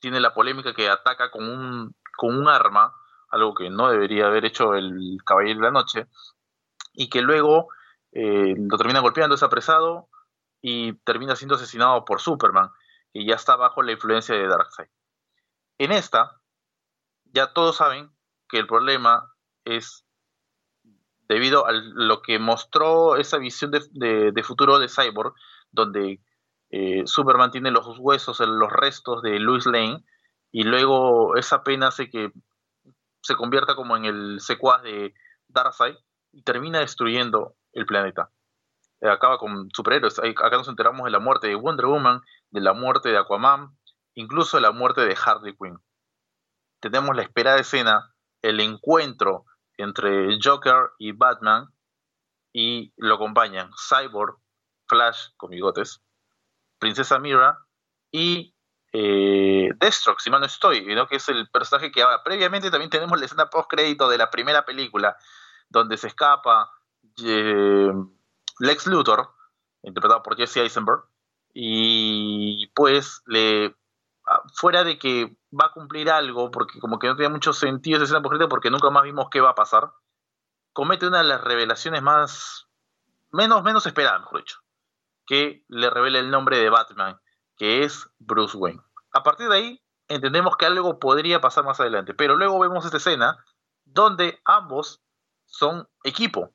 tiene 0.00 0.20
la 0.20 0.34
polémica 0.34 0.74
que 0.74 0.88
ataca 0.88 1.30
con 1.30 1.48
un, 1.48 1.94
con 2.16 2.36
un 2.36 2.48
arma, 2.48 2.94
algo 3.30 3.54
que 3.54 3.70
no 3.70 3.88
debería 3.90 4.26
haber 4.26 4.44
hecho 4.44 4.74
el 4.74 5.18
Caballero 5.24 5.60
de 5.60 5.64
la 5.64 5.70
Noche, 5.70 6.06
y 6.92 7.08
que 7.08 7.22
luego 7.22 7.68
eh, 8.12 8.54
lo 8.56 8.76
termina 8.76 9.00
golpeando, 9.00 9.34
es 9.34 9.42
apresado 9.42 10.08
y 10.60 10.94
termina 11.04 11.36
siendo 11.36 11.54
asesinado 11.54 12.04
por 12.04 12.20
Superman, 12.20 12.70
que 13.12 13.24
ya 13.24 13.34
está 13.34 13.56
bajo 13.56 13.82
la 13.82 13.92
influencia 13.92 14.34
de 14.34 14.48
Darkseid. 14.48 14.88
En 15.78 15.92
esta, 15.92 16.40
ya 17.24 17.52
todos 17.52 17.76
saben 17.76 18.10
que 18.48 18.58
el 18.58 18.66
problema 18.66 19.32
es 19.64 20.07
debido 21.28 21.66
a 21.66 21.72
lo 21.72 22.22
que 22.22 22.38
mostró 22.38 23.16
esa 23.16 23.38
visión 23.38 23.70
de, 23.70 24.42
futuro 24.42 24.78
de 24.78 24.88
Cyborg, 24.88 25.34
donde 25.70 26.20
eh, 26.70 27.02
Superman 27.06 27.50
tiene 27.50 27.70
los 27.70 27.98
huesos, 27.98 28.40
los 28.40 28.72
restos 28.72 29.22
de 29.22 29.38
Louis 29.38 29.66
Lane, 29.66 30.04
y 30.50 30.64
luego 30.64 31.36
esa 31.36 31.62
pena 31.62 31.88
hace 31.88 32.08
que 32.08 32.32
se 33.22 33.36
convierta 33.36 33.74
como 33.74 33.96
en 33.96 34.06
el 34.06 34.40
secuaz 34.40 34.82
de 34.82 35.12
Darkseid 35.48 35.96
y 36.32 36.42
termina 36.42 36.80
destruyendo 36.80 37.54
el 37.72 37.84
planeta. 37.84 38.30
Eh, 39.00 39.08
acaba 39.08 39.38
con 39.38 39.68
superhéroes. 39.74 40.18
Acá 40.18 40.56
nos 40.56 40.68
enteramos 40.68 41.04
de 41.04 41.10
la 41.10 41.18
muerte 41.18 41.48
de 41.48 41.54
Wonder 41.54 41.86
Woman, 41.86 42.22
de 42.50 42.60
la 42.60 42.72
muerte 42.72 43.10
de 43.10 43.18
Aquaman, 43.18 43.76
incluso 44.14 44.56
de 44.56 44.62
la 44.62 44.72
muerte 44.72 45.02
de 45.02 45.16
Harley 45.22 45.54
Quinn. 45.56 45.78
Tenemos 46.80 47.14
la 47.14 47.22
esperada 47.22 47.58
escena, 47.58 48.14
el 48.40 48.60
encuentro 48.60 49.44
entre 49.78 50.38
Joker 50.42 50.90
y 50.98 51.12
Batman, 51.12 51.72
y 52.52 52.92
lo 52.96 53.14
acompañan 53.14 53.70
Cyborg, 53.88 54.36
Flash 54.86 55.28
con 55.36 55.50
bigotes, 55.50 56.02
Princesa 56.78 57.18
Mira 57.18 57.58
y 58.10 58.54
eh, 58.92 59.70
Deathstroke, 59.76 60.20
si 60.20 60.30
mal 60.30 60.40
no 60.40 60.46
estoy, 60.46 60.84
que 60.84 61.16
es 61.16 61.28
el 61.28 61.48
personaje 61.50 61.90
que 61.90 62.04
previamente 62.24 62.70
también 62.70 62.90
tenemos 62.90 63.18
la 63.18 63.26
escena 63.26 63.50
post 63.50 63.70
crédito 63.70 64.08
de 64.08 64.18
la 64.18 64.30
primera 64.30 64.64
película, 64.64 65.16
donde 65.68 65.96
se 65.96 66.08
escapa 66.08 66.70
eh, 67.24 67.92
Lex 68.58 68.86
Luthor, 68.86 69.30
interpretado 69.82 70.22
por 70.22 70.36
Jesse 70.36 70.58
Eisenberg, 70.58 71.04
y 71.52 72.66
pues 72.68 73.22
le 73.26 73.76
fuera 74.54 74.84
de 74.84 74.98
que 74.98 75.36
va 75.52 75.66
a 75.66 75.72
cumplir 75.72 76.10
algo, 76.10 76.50
porque 76.50 76.80
como 76.80 76.98
que 76.98 77.06
no 77.06 77.16
tiene 77.16 77.32
mucho 77.32 77.52
sentido 77.52 77.96
esa 77.96 78.04
escena 78.04 78.48
porque 78.48 78.70
nunca 78.70 78.90
más 78.90 79.04
vimos 79.04 79.28
qué 79.30 79.40
va 79.40 79.50
a 79.50 79.54
pasar, 79.54 79.92
comete 80.72 81.06
una 81.06 81.18
de 81.18 81.24
las 81.24 81.42
revelaciones 81.42 82.02
más 82.02 82.68
menos 83.30 83.62
menos 83.62 83.86
esperadas, 83.86 84.20
mejor 84.20 84.38
dicho, 84.38 84.58
que 85.26 85.64
le 85.68 85.90
revela 85.90 86.18
el 86.18 86.30
nombre 86.30 86.58
de 86.58 86.70
Batman, 86.70 87.20
que 87.56 87.84
es 87.84 88.08
Bruce 88.18 88.56
Wayne. 88.56 88.80
A 89.12 89.22
partir 89.22 89.48
de 89.48 89.56
ahí 89.56 89.82
entendemos 90.08 90.56
que 90.56 90.66
algo 90.66 90.98
podría 90.98 91.40
pasar 91.40 91.64
más 91.64 91.80
adelante, 91.80 92.14
pero 92.14 92.36
luego 92.36 92.58
vemos 92.58 92.84
esta 92.84 92.96
escena 92.96 93.44
donde 93.84 94.40
ambos 94.44 95.02
son 95.46 95.88
equipo 96.04 96.52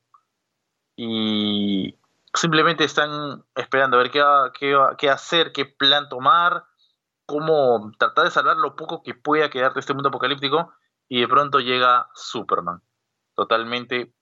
y 0.95 1.97
simplemente 2.33 2.83
están 2.83 3.43
esperando 3.55 3.97
a 3.97 4.03
ver 4.03 4.11
qué, 4.11 4.23
qué, 4.59 4.77
qué 4.97 5.09
hacer, 5.09 5.51
qué 5.51 5.65
plan 5.65 6.09
tomar, 6.09 6.65
cómo 7.25 7.91
tratar 7.97 8.25
de 8.25 8.31
salvar 8.31 8.57
lo 8.57 8.75
poco 8.75 9.03
que 9.03 9.13
pueda 9.13 9.49
quedar 9.49 9.73
de 9.73 9.79
este 9.79 9.93
mundo 9.93 10.09
apocalíptico 10.09 10.73
y 11.07 11.21
de 11.21 11.27
pronto 11.27 11.59
llega 11.59 12.09
Superman, 12.15 12.81
totalmente 13.35 14.13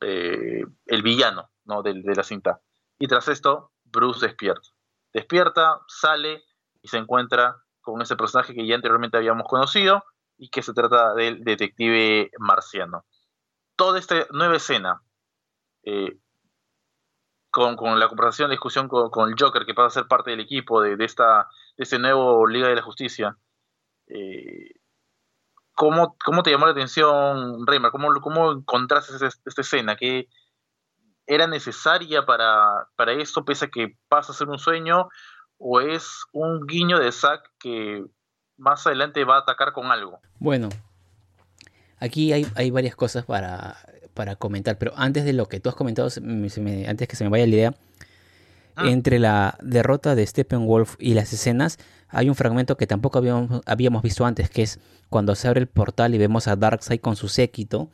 eh, 0.00 0.64
el 0.86 1.02
villano 1.02 1.50
¿no? 1.64 1.82
de, 1.82 1.94
la 1.94 2.22
cinta. 2.22 2.60
Y 2.98 3.06
tras 3.06 3.28
esto, 3.28 3.72
Bruce 3.84 4.26
despierta. 4.26 4.68
Despierta, 5.12 5.80
sale 5.86 6.42
y 6.80 6.88
se 6.88 6.98
encuentra 6.98 7.62
con 7.80 8.00
ese 8.00 8.16
personaje 8.16 8.54
que 8.54 8.66
ya 8.66 8.76
anteriormente 8.76 9.16
habíamos 9.16 9.46
conocido 9.46 10.04
y 10.38 10.48
que 10.48 10.62
se 10.62 10.72
trata 10.72 11.14
del 11.14 11.44
detective 11.44 12.30
marciano. 12.38 13.04
Toda 13.76 13.98
esta 13.98 14.26
nueva 14.30 14.56
escena, 14.56 15.02
eh, 15.84 16.18
con, 17.52 18.00
la 18.00 18.08
conversación, 18.08 18.48
la 18.48 18.54
discusión 18.54 18.88
con, 18.88 19.28
el 19.28 19.36
Joker, 19.38 19.66
que 19.66 19.74
pasa 19.74 19.86
a 19.86 20.02
ser 20.02 20.08
parte 20.08 20.30
del 20.30 20.40
equipo 20.40 20.80
de, 20.80 20.96
esta, 21.04 21.48
de 21.76 21.84
este 21.84 21.98
nuevo 21.98 22.46
Liga 22.46 22.66
de 22.66 22.74
la 22.74 22.82
Justicia, 22.82 23.36
eh, 24.08 24.70
¿cómo, 25.74 26.16
te 26.42 26.50
llamó 26.50 26.64
la 26.64 26.72
atención, 26.72 27.66
Reimer? 27.66 27.90
¿Cómo, 27.90 28.08
cómo 28.20 28.52
encontraste 28.52 29.14
esta, 29.26 29.60
escena? 29.60 29.96
¿Que 29.96 30.28
era 31.26 31.46
necesaria 31.46 32.24
para, 32.24 32.88
para 32.96 33.12
esto, 33.12 33.44
pese 33.44 33.66
a 33.66 33.70
que 33.70 33.96
pasa 34.08 34.32
a 34.32 34.34
ser 34.34 34.48
un 34.48 34.58
sueño? 34.58 35.08
¿O 35.58 35.80
es 35.80 36.24
un 36.32 36.66
guiño 36.66 36.98
de 36.98 37.12
Zack 37.12 37.52
que 37.58 38.02
más 38.56 38.86
adelante 38.86 39.24
va 39.24 39.36
a 39.36 39.40
atacar 39.40 39.74
con 39.74 39.92
algo? 39.92 40.20
Bueno, 40.38 40.70
aquí 41.98 42.32
hay, 42.32 42.46
hay 42.56 42.70
varias 42.70 42.96
cosas 42.96 43.26
para, 43.26 43.76
para 44.14 44.36
comentar, 44.36 44.78
pero 44.78 44.92
antes 44.96 45.24
de 45.24 45.32
lo 45.32 45.46
que 45.48 45.60
tú 45.60 45.68
has 45.68 45.74
comentado, 45.74 46.08
antes 46.08 47.08
que 47.08 47.16
se 47.16 47.24
me 47.24 47.30
vaya 47.30 47.46
la 47.46 47.52
idea, 47.52 47.74
Ah. 48.74 48.88
Entre 48.88 49.18
la 49.18 49.58
derrota 49.62 50.14
de 50.14 50.26
Steppenwolf 50.26 50.96
y 50.98 51.14
las 51.14 51.32
escenas, 51.32 51.78
hay 52.08 52.28
un 52.28 52.34
fragmento 52.34 52.76
que 52.76 52.86
tampoco 52.86 53.18
habíamos, 53.18 53.60
habíamos 53.66 54.02
visto 54.02 54.24
antes, 54.24 54.48
que 54.48 54.62
es 54.62 54.78
cuando 55.10 55.34
se 55.34 55.48
abre 55.48 55.60
el 55.60 55.66
portal 55.66 56.14
y 56.14 56.18
vemos 56.18 56.48
a 56.48 56.56
Darkseid 56.56 57.00
con 57.00 57.16
su 57.16 57.28
séquito, 57.28 57.90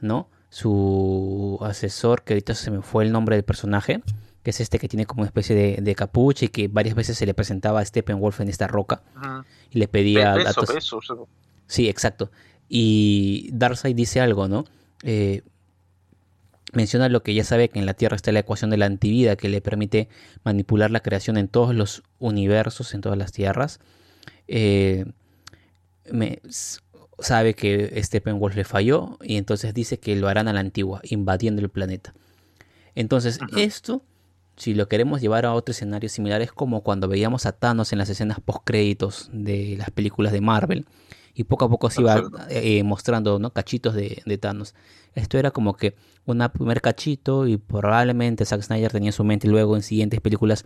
¿no? 0.00 0.28
Su 0.48 1.58
asesor, 1.62 2.22
que 2.22 2.34
ahorita 2.34 2.54
se 2.54 2.70
me 2.70 2.80
fue 2.80 3.04
el 3.04 3.12
nombre 3.12 3.36
del 3.36 3.44
personaje, 3.44 4.02
que 4.42 4.50
es 4.50 4.60
este 4.60 4.78
que 4.78 4.88
tiene 4.88 5.04
como 5.04 5.22
una 5.22 5.28
especie 5.28 5.80
de, 5.80 5.94
capucha 5.94 6.46
y 6.46 6.48
que 6.48 6.68
varias 6.68 6.94
veces 6.94 7.18
se 7.18 7.26
le 7.26 7.34
presentaba 7.34 7.80
a 7.80 7.84
Steppenwolf 7.84 8.40
en 8.40 8.48
esta 8.48 8.66
roca 8.66 9.02
y 9.70 9.78
le 9.78 9.88
pedía 9.88 10.36
Sí, 11.66 11.88
exacto. 11.88 12.30
Y 12.68 13.50
Darkseid 13.52 13.96
dice 13.96 14.20
algo, 14.20 14.48
¿no? 14.48 14.64
Eh, 15.02 15.42
menciona 16.74 17.08
lo 17.08 17.22
que 17.22 17.34
ya 17.34 17.44
sabe 17.44 17.68
que 17.68 17.78
en 17.78 17.86
la 17.86 17.94
Tierra 17.94 18.16
está 18.16 18.32
la 18.32 18.40
ecuación 18.40 18.70
de 18.70 18.76
la 18.76 18.86
antivida 18.86 19.36
que 19.36 19.48
le 19.48 19.60
permite 19.60 20.08
manipular 20.44 20.90
la 20.90 21.00
creación 21.00 21.36
en 21.36 21.48
todos 21.48 21.74
los 21.74 22.02
universos, 22.18 22.94
en 22.94 23.00
todas 23.00 23.18
las 23.18 23.32
tierras. 23.32 23.80
Eh, 24.48 25.04
sabe 27.18 27.54
que 27.54 28.02
Steppenwolf 28.02 28.56
le 28.56 28.64
falló 28.64 29.18
y 29.22 29.36
entonces 29.36 29.72
dice 29.74 29.98
que 29.98 30.16
lo 30.16 30.28
harán 30.28 30.48
a 30.48 30.52
la 30.52 30.60
antigua, 30.60 31.00
invadiendo 31.04 31.62
el 31.62 31.70
planeta. 31.70 32.14
Entonces, 32.94 33.38
esto, 33.56 34.02
si 34.56 34.74
lo 34.74 34.88
queremos 34.88 35.20
llevar 35.20 35.46
a 35.46 35.54
otro 35.54 35.72
escenario 35.72 36.08
similar, 36.08 36.42
es 36.42 36.52
como 36.52 36.82
cuando 36.82 37.08
veíamos 37.08 37.46
a 37.46 37.52
Thanos 37.52 37.92
en 37.92 37.98
las 37.98 38.08
escenas 38.08 38.40
post-créditos 38.40 39.30
de 39.32 39.76
las 39.78 39.90
películas 39.90 40.32
de 40.32 40.40
Marvel 40.40 40.86
y 41.34 41.44
poco 41.44 41.64
a 41.64 41.68
poco 41.68 41.90
se 41.90 42.00
iba 42.00 42.22
eh, 42.48 42.82
mostrando 42.84 43.38
¿no? 43.38 43.52
cachitos 43.52 43.94
de, 43.94 44.22
de, 44.24 44.38
Thanos. 44.38 44.74
Esto 45.14 45.38
era 45.38 45.50
como 45.50 45.76
que 45.76 45.96
un 46.26 46.42
primer 46.52 46.80
cachito 46.80 47.46
y 47.46 47.56
probablemente 47.56 48.44
Zack 48.44 48.62
Snyder 48.62 48.92
tenía 48.92 49.08
en 49.08 49.12
su 49.12 49.24
mente 49.24 49.48
luego 49.48 49.76
en 49.76 49.82
siguientes 49.82 50.20
películas 50.20 50.64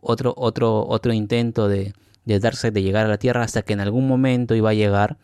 otro, 0.00 0.34
otro, 0.36 0.86
otro 0.86 1.12
intento 1.12 1.68
de, 1.68 1.92
de 2.24 2.40
Darkseid 2.40 2.72
de 2.72 2.82
llegar 2.82 3.04
a 3.04 3.08
la 3.08 3.18
Tierra 3.18 3.42
hasta 3.42 3.62
que 3.62 3.74
en 3.74 3.80
algún 3.80 4.08
momento 4.08 4.54
iba 4.54 4.70
a 4.70 4.74
llegar 4.74 5.18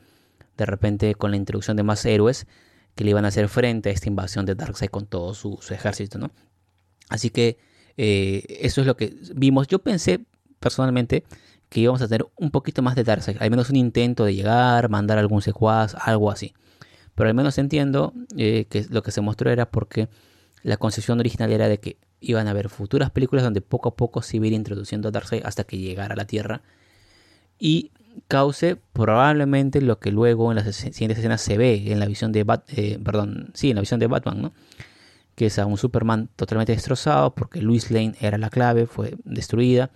de 0.57 0.67
repente 0.67 1.15
con 1.15 1.31
la 1.31 1.39
introducción 1.39 1.77
de 1.77 1.83
más 1.83 2.05
héroes 2.05 2.47
que 2.95 3.05
le 3.05 3.11
iban 3.11 3.25
a 3.25 3.29
hacer 3.29 3.49
frente 3.49 3.89
a 3.89 3.93
esta 3.93 4.09
invasión 4.09 4.45
de 4.45 4.55
Darkseid 4.55 4.91
con 4.91 5.07
todo 5.07 5.33
su, 5.35 5.59
ejército, 5.71 6.19
¿no? 6.19 6.31
Así 7.09 7.31
que 7.31 7.59
eh, 7.97 8.45
eso 8.61 8.83
es 8.83 8.87
lo 8.87 8.97
que 8.97 9.17
vimos. 9.35 9.69
Yo 9.69 9.79
pensé 9.79 10.21
personalmente 10.59 11.25
que 11.71 11.81
íbamos 11.81 12.03
a 12.03 12.09
tener 12.09 12.27
un 12.37 12.51
poquito 12.51 12.83
más 12.83 12.97
de 12.97 13.05
Darkseid, 13.05 13.37
al 13.41 13.51
menos 13.51 13.71
un 13.71 13.77
intento 13.77 14.25
de 14.25 14.35
llegar, 14.35 14.91
mandar 14.91 15.19
algún 15.19 15.41
secuaz, 15.41 15.95
algo 15.95 16.31
así. 16.31 16.53
Pero 17.15 17.29
al 17.29 17.35
menos 17.35 17.57
entiendo 17.59 18.13
eh, 18.37 18.67
que 18.69 18.85
lo 18.91 19.03
que 19.03 19.13
se 19.13 19.21
mostró 19.21 19.51
era 19.51 19.71
porque 19.71 20.09
la 20.63 20.77
concepción 20.77 21.21
original 21.21 21.51
era 21.53 21.69
de 21.69 21.79
que 21.79 21.97
iban 22.21 22.49
a 22.49 22.51
haber 22.51 22.69
futuras 22.69 23.11
películas 23.11 23.45
donde 23.45 23.61
poco 23.61 23.91
a 23.91 23.97
poco 23.97 24.21
se 24.21 24.37
iba 24.37 24.45
a 24.45 24.49
ir 24.49 24.53
introduciendo 24.53 25.09
a 25.09 25.11
Darkseid 25.13 25.43
hasta 25.45 25.65
que 25.65 25.79
llegara 25.79 26.15
a 26.15 26.17
la 26.17 26.27
Tierra 26.27 26.61
y 27.59 27.93
cause 28.27 28.77
probablemente 28.93 29.81
lo 29.81 30.01
que 30.01 30.11
luego 30.11 30.51
en 30.51 30.57
las 30.57 30.75
siguientes 30.75 31.19
escenas 31.19 31.41
se 31.41 31.57
ve 31.57 31.93
en 31.93 32.01
la 32.01 32.07
visión 32.07 32.33
de 32.33 32.45
eh, 32.69 32.99
perdón, 33.03 33.53
sí, 33.55 33.71
en 33.71 33.77
la 33.77 33.83
visión 33.83 34.01
de 34.01 34.09
Batman, 34.09 34.43
¿no? 34.43 34.53
Que 35.37 35.47
es 35.47 35.59
a 35.59 35.67
un 35.67 35.79
Superman 35.79 36.29
totalmente 36.35 36.73
destrozado 36.73 37.35
porque 37.35 37.63
Luis 37.63 37.93
Lane 37.93 38.15
era 38.21 38.39
la 38.39 38.51
clave, 38.51 38.87
fue 38.87 39.15
destruida 39.25 39.91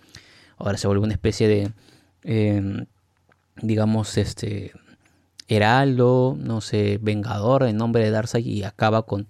ahora 0.57 0.77
se 0.77 0.87
vuelve 0.87 1.03
una 1.03 1.13
especie 1.13 1.47
de, 1.47 1.71
em, 2.23 2.85
digamos, 3.61 4.17
este, 4.17 4.71
heraldo, 5.47 6.35
no 6.39 6.61
sé, 6.61 6.99
vengador 7.01 7.63
en 7.63 7.77
nombre 7.77 8.03
de 8.03 8.11
Darkseid 8.11 8.45
y 8.45 8.63
acaba 8.63 9.03
con 9.03 9.27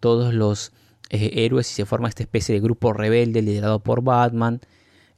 todos 0.00 0.34
los 0.34 0.72
eh, 1.10 1.44
héroes 1.44 1.70
y 1.70 1.74
se 1.74 1.84
forma 1.86 2.08
esta 2.08 2.22
especie 2.22 2.54
de 2.54 2.60
grupo 2.60 2.92
rebelde 2.92 3.42
liderado 3.42 3.80
por 3.80 4.02
Batman. 4.02 4.60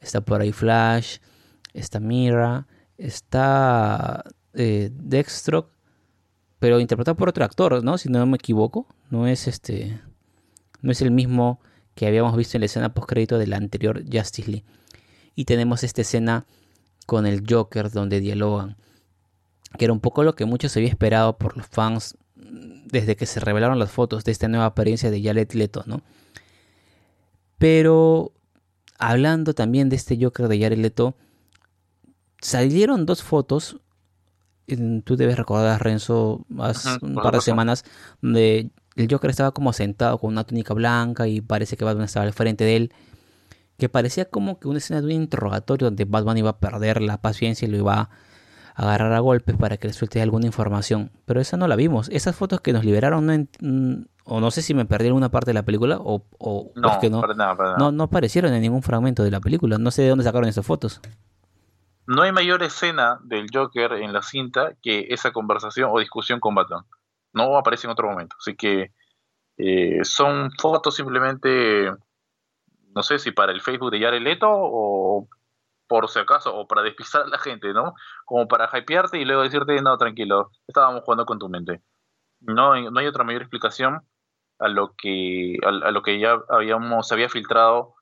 Está 0.01 0.21
por 0.21 0.41
ahí 0.41 0.51
Flash, 0.51 1.17
está 1.73 1.99
Mira, 1.99 2.67
está 2.97 4.23
eh, 4.53 4.91
pero 6.59 6.79
interpretado 6.79 7.15
por 7.15 7.29
otro 7.29 7.45
actor, 7.45 7.83
¿no? 7.83 7.97
Si 7.97 8.09
no 8.09 8.25
me 8.25 8.35
equivoco, 8.35 8.87
no 9.09 9.27
es 9.27 9.47
este, 9.47 9.99
no 10.81 10.91
es 10.91 11.01
el 11.01 11.11
mismo 11.11 11.59
que 11.95 12.07
habíamos 12.07 12.35
visto 12.35 12.57
en 12.57 12.61
la 12.61 12.65
escena 12.65 12.93
post 12.93 13.07
crédito 13.09 13.37
de 13.37 13.47
la 13.47 13.57
anterior 13.57 14.03
Justice 14.11 14.49
League 14.49 14.65
y 15.35 15.45
tenemos 15.45 15.83
esta 15.83 16.01
escena 16.01 16.45
con 17.05 17.25
el 17.25 17.43
Joker 17.47 17.91
donde 17.91 18.19
dialogan, 18.19 18.77
que 19.77 19.85
era 19.85 19.93
un 19.93 19.99
poco 19.99 20.23
lo 20.23 20.35
que 20.35 20.45
muchos 20.45 20.75
había 20.77 20.89
esperado 20.89 21.37
por 21.37 21.57
los 21.57 21.67
fans 21.67 22.17
desde 22.35 23.15
que 23.15 23.25
se 23.25 23.39
revelaron 23.39 23.79
las 23.79 23.91
fotos 23.91 24.23
de 24.23 24.31
esta 24.31 24.47
nueva 24.47 24.67
apariencia 24.67 25.09
de 25.09 25.21
Jared 25.21 25.51
Leto, 25.53 25.83
¿no? 25.85 26.01
Pero 27.57 28.31
hablando 28.99 29.53
también 29.53 29.89
de 29.89 29.95
este 29.95 30.17
Joker 30.21 30.47
de 30.47 30.59
Jared 30.59 30.77
Leto, 30.77 31.15
salieron 32.39 33.05
dos 33.05 33.23
fotos, 33.23 33.77
tú 35.03 35.15
debes 35.15 35.37
recordar, 35.37 35.81
Renzo, 35.83 36.45
hace 36.59 36.89
un 37.01 37.15
par 37.15 37.33
de 37.33 37.41
semanas, 37.41 37.83
donde 38.21 38.69
el 38.95 39.07
Joker 39.09 39.29
estaba 39.29 39.51
como 39.51 39.73
sentado 39.73 40.19
con 40.19 40.31
una 40.31 40.43
túnica 40.43 40.73
blanca 40.73 41.27
y 41.27 41.41
parece 41.41 41.77
que 41.77 41.85
Batman 41.85 42.05
estaba 42.05 42.25
al 42.25 42.33
frente 42.33 42.63
de 42.63 42.75
él 42.75 42.93
que 43.77 43.89
parecía 43.89 44.25
como 44.25 44.59
que 44.59 44.67
una 44.67 44.77
escena 44.77 45.01
de 45.01 45.07
un 45.07 45.11
interrogatorio 45.13 45.87
donde 45.87 46.05
Batman 46.05 46.37
iba 46.37 46.51
a 46.51 46.59
perder 46.59 47.01
la 47.01 47.21
paciencia 47.21 47.67
y 47.67 47.71
lo 47.71 47.77
iba 47.77 47.93
a 47.93 48.09
agarrar 48.75 49.13
a 49.13 49.19
golpes 49.19 49.55
para 49.55 49.77
que 49.77 49.87
le 49.87 49.93
suelte 49.93 50.21
alguna 50.21 50.45
información. 50.45 51.11
Pero 51.25 51.39
esa 51.41 51.57
no 51.57 51.67
la 51.67 51.75
vimos. 51.75 52.09
Esas 52.09 52.35
fotos 52.35 52.61
que 52.61 52.73
nos 52.73 52.85
liberaron, 52.85 53.25
no 53.25 53.47
mm, 53.59 54.05
o 54.25 54.39
no 54.39 54.51
sé 54.51 54.61
si 54.61 54.73
me 54.73 54.85
perdieron 54.85 55.17
una 55.17 55.29
parte 55.29 55.49
de 55.49 55.55
la 55.55 55.63
película 55.63 55.97
o, 55.99 56.25
o 56.39 56.71
no, 56.75 56.99
que 56.99 57.09
no, 57.09 57.21
no, 57.77 57.91
no 57.91 58.03
aparecieron 58.03 58.53
en 58.53 58.61
ningún 58.61 58.81
fragmento 58.81 59.23
de 59.23 59.31
la 59.31 59.41
película. 59.41 59.77
No 59.77 59.91
sé 59.91 60.03
de 60.03 60.09
dónde 60.09 60.23
sacaron 60.23 60.47
esas 60.47 60.65
fotos. 60.65 61.01
No 62.05 62.21
hay 62.21 62.31
mayor 62.31 62.63
escena 62.63 63.19
del 63.23 63.47
Joker 63.53 63.93
en 63.93 64.13
la 64.13 64.21
cinta 64.21 64.73
que 64.81 65.07
esa 65.09 65.31
conversación 65.31 65.89
o 65.91 65.99
discusión 65.99 66.39
con 66.39 66.55
Batman. 66.55 66.85
No 67.33 67.57
aparece 67.57 67.87
en 67.87 67.91
otro 67.91 68.09
momento. 68.09 68.35
Así 68.39 68.55
que 68.55 68.91
eh, 69.57 69.99
son 70.03 70.51
fotos 70.59 70.95
simplemente 70.95 71.91
no 72.95 73.03
sé 73.03 73.19
si 73.19 73.31
para 73.31 73.51
el 73.51 73.61
Facebook 73.61 73.91
de 73.91 73.99
Jared 73.99 74.21
Leto 74.21 74.47
o 74.49 75.27
por 75.87 76.09
si 76.09 76.19
acaso, 76.19 76.55
o 76.55 76.67
para 76.67 76.81
despistar 76.81 77.23
a 77.23 77.27
la 77.27 77.37
gente, 77.37 77.73
¿no? 77.73 77.93
Como 78.25 78.47
para 78.47 78.69
hypearte 78.73 79.19
y 79.19 79.25
luego 79.25 79.43
decirte, 79.43 79.79
no, 79.81 79.97
tranquilo, 79.97 80.49
estábamos 80.67 81.03
jugando 81.03 81.25
con 81.25 81.39
tu 81.39 81.49
mente. 81.49 81.81
No, 82.41 82.75
no 82.89 82.99
hay 82.99 83.07
otra 83.07 83.23
mayor 83.23 83.43
explicación 83.43 84.01
a 84.59 84.69
lo 84.69 84.95
que, 84.97 85.57
a, 85.63 85.91
lo 85.91 86.01
que 86.01 86.19
ya 86.19 86.37
habíamos, 86.49 87.11
había 87.11 87.29
filtrado 87.29 87.95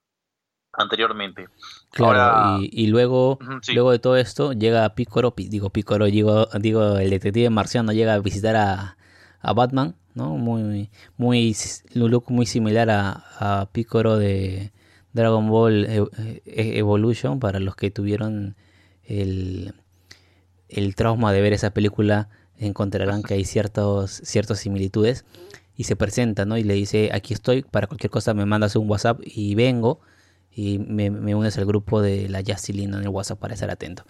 anteriormente. 0.74 1.50
Claro, 1.92 2.60
y, 2.62 2.88
luego, 2.88 3.40
luego 3.74 3.92
de 3.92 4.00
todo 4.00 4.16
esto, 4.16 4.54
llega 4.54 4.96
Picoro, 4.96 5.34
digo 5.36 5.70
Picoro, 5.70 6.06
digo, 6.06 6.46
digo 6.60 6.98
el 6.98 7.10
detective 7.10 7.50
marciano 7.50 7.92
llega 7.92 8.14
a 8.14 8.20
visitar 8.20 8.56
a, 8.56 8.98
a 9.42 9.54
Batman, 9.54 9.96
¿no? 10.14 10.38
Muy, 10.38 10.90
muy, 11.18 11.56
un 11.96 12.10
look 12.12 12.26
muy 12.30 12.46
similar 12.46 12.90
a, 12.90 13.24
a 13.40 13.66
Picoro 13.72 14.18
de, 14.18 14.72
Dragon 15.14 15.50
Ball 15.50 15.86
e-, 15.86 16.04
e-, 16.46 16.78
Evolution, 16.78 17.40
para 17.40 17.60
los 17.60 17.76
que 17.76 17.92
tuvieron 17.92 18.56
el, 19.04 19.74
el 20.70 20.96
trauma 20.96 21.34
de 21.34 21.42
ver 21.42 21.54
esa 21.54 21.72
película, 21.72 22.30
encontrarán 22.58 23.24
que 23.24 23.34
hay 23.36 23.46
ciertos, 23.46 24.22
ciertas 24.24 24.60
similitudes. 24.60 25.26
Y 25.76 25.86
se 25.86 25.96
presenta, 25.96 26.46
¿no? 26.46 26.58
Y 26.58 26.64
le 26.64 26.74
dice, 26.74 27.10
aquí 27.14 27.34
estoy, 27.34 27.64
para 27.64 27.88
cualquier 27.88 28.12
cosa 28.12 28.34
me 28.34 28.46
mandas 28.46 28.76
un 28.76 28.90
WhatsApp 28.90 29.20
y 29.24 29.56
vengo. 29.56 30.00
Y 30.54 30.80
me, 30.80 31.10
unes 31.34 31.58
al 31.58 31.66
grupo 31.66 32.02
de 32.02 32.28
la 32.30 32.44
Justilina 32.46 32.98
en 32.98 33.04
el 33.04 33.10
WhatsApp 33.10 33.40
para 33.40 33.54
estar 33.54 33.72
atento. 33.72 34.04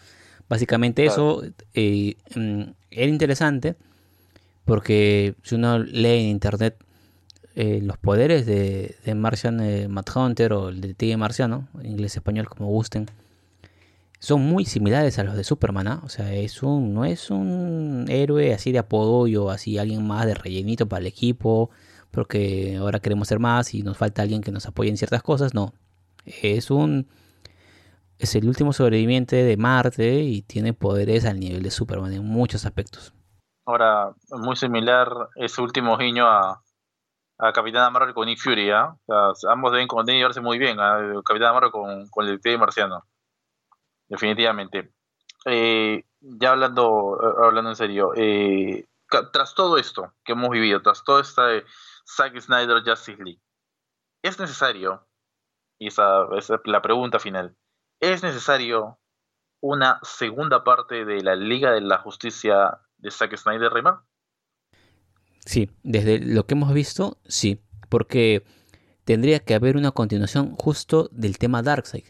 Básicamente 0.49 1.05
eso 1.05 1.43
eh, 1.73 2.17
mm, 2.35 2.63
era 2.89 3.07
interesante 3.07 3.77
porque 4.65 5.35
si 5.43 5.55
uno 5.55 5.79
lee 5.79 6.21
en 6.21 6.27
internet 6.27 6.77
eh, 7.55 7.81
los 7.81 7.97
poderes 7.97 8.45
de, 8.45 8.95
de 9.03 9.15
Martian 9.15 9.59
eh, 9.59 9.87
Hunter 10.15 10.53
o 10.53 10.69
el 10.69 10.81
de 10.81 11.17
Marciano, 11.17 11.67
en 11.79 11.91
inglés 11.91 12.15
español 12.15 12.47
como 12.47 12.67
gusten, 12.67 13.07
son 14.19 14.41
muy 14.41 14.65
similares 14.65 15.19
a 15.19 15.23
los 15.23 15.35
de 15.35 15.43
Superman, 15.43 15.87
¿ah? 15.87 16.01
O 16.05 16.09
sea, 16.09 16.33
es 16.33 16.63
un, 16.63 16.93
no 16.93 17.05
es 17.05 17.29
un 17.29 18.05
héroe 18.07 18.53
así 18.53 18.71
de 18.71 18.79
apoyo, 18.79 19.49
así 19.49 19.77
alguien 19.77 20.05
más 20.05 20.27
de 20.27 20.35
rellenito 20.35 20.87
para 20.87 21.01
el 21.01 21.07
equipo, 21.07 21.71
porque 22.11 22.77
ahora 22.77 22.99
queremos 22.99 23.27
ser 23.27 23.39
más 23.39 23.73
y 23.73 23.83
nos 23.83 23.97
falta 23.97 24.21
alguien 24.21 24.41
que 24.41 24.51
nos 24.51 24.67
apoye 24.67 24.89
en 24.89 24.97
ciertas 24.97 25.23
cosas, 25.23 25.53
no. 25.53 25.73
Es 26.25 26.69
un 26.71 27.07
es 28.19 28.35
el 28.35 28.47
último 28.47 28.71
sobreviviente 28.71 29.37
de 29.37 29.57
Marte 29.57 30.19
y 30.19 30.43
tiene 30.43 30.73
poderes 30.73 31.25
al 31.25 31.39
nivel 31.39 31.63
de 31.63 31.71
Superman 31.71 32.13
en 32.13 32.23
muchos 32.23 32.65
aspectos. 32.65 33.13
Ahora, 33.65 34.13
muy 34.29 34.55
similar 34.55 35.09
ese 35.35 35.61
último 35.61 35.97
guiño 35.97 36.27
a, 36.27 36.61
a 37.41 37.51
Capitana 37.51 37.89
Marvel 37.89 38.13
con 38.13 38.27
Nick 38.27 38.39
Fury, 38.39 38.69
¿ah? 38.69 38.95
ambos 39.49 39.71
deben, 39.71 39.87
llevarse 40.05 40.41
muy 40.41 40.59
bien, 40.59 40.79
¿ah? 40.79 40.99
Capitana 41.25 41.53
Marvel 41.53 41.71
con, 41.71 42.07
con 42.09 42.25
el 42.25 42.31
detective 42.33 42.59
marciano. 42.59 43.03
Definitivamente. 44.07 44.93
Eh, 45.45 46.05
ya 46.19 46.51
hablando, 46.51 47.17
eh, 47.19 47.43
hablando 47.43 47.71
en 47.71 47.75
serio, 47.75 48.11
eh, 48.15 48.85
tras 49.33 49.55
todo 49.55 49.79
esto 49.79 50.13
que 50.23 50.33
hemos 50.33 50.51
vivido, 50.51 50.83
tras 50.83 51.03
todo 51.03 51.19
esta 51.19 51.47
Zack 52.05 52.39
Snyder 52.39 52.83
Justice 52.85 53.23
League, 53.23 53.41
es 54.21 54.39
necesario 54.39 55.07
y 55.79 55.87
esa 55.87 56.27
es 56.37 56.51
la 56.65 56.81
pregunta 56.83 57.19
final. 57.19 57.57
¿Es 57.99 58.21
necesario 58.21 58.99
una 59.61 59.99
segunda 60.03 60.63
parte 60.63 61.05
de 61.05 61.21
la 61.21 61.35
Liga 61.35 61.71
de 61.71 61.81
la 61.81 61.97
Justicia 61.97 62.79
de 62.97 63.09
Zack 63.09 63.35
Snyder, 63.35 63.71
Rayman? 63.71 63.99
Sí, 65.45 65.69
desde 65.83 66.19
lo 66.19 66.45
que 66.45 66.53
hemos 66.53 66.73
visto, 66.73 67.17
sí, 67.27 67.61
porque 67.89 68.43
tendría 69.05 69.39
que 69.39 69.55
haber 69.55 69.75
una 69.75 69.91
continuación 69.91 70.55
justo 70.55 71.09
del 71.11 71.37
tema 71.37 71.63
Darkseid, 71.63 72.05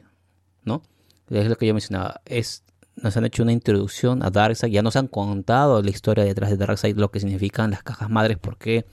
¿no? 0.64 0.84
Es 1.30 1.48
lo 1.48 1.56
que 1.56 1.66
yo 1.66 1.74
mencionaba, 1.74 2.22
es 2.26 2.64
nos 2.96 3.16
han 3.16 3.26
hecho 3.26 3.44
una 3.44 3.54
introducción 3.54 4.24
a 4.24 4.30
Darkseid, 4.30 4.72
ya 4.72 4.82
nos 4.82 4.96
han 4.96 5.08
contado 5.08 5.82
la 5.82 5.90
historia 5.90 6.24
detrás 6.24 6.50
de 6.50 6.58
Darkseid, 6.58 6.98
lo 6.98 7.10
que 7.10 7.20
significan 7.20 7.72
las 7.72 7.84
cajas 7.84 8.10
madres, 8.10 8.38
por 8.38 8.58
qué 8.58 8.86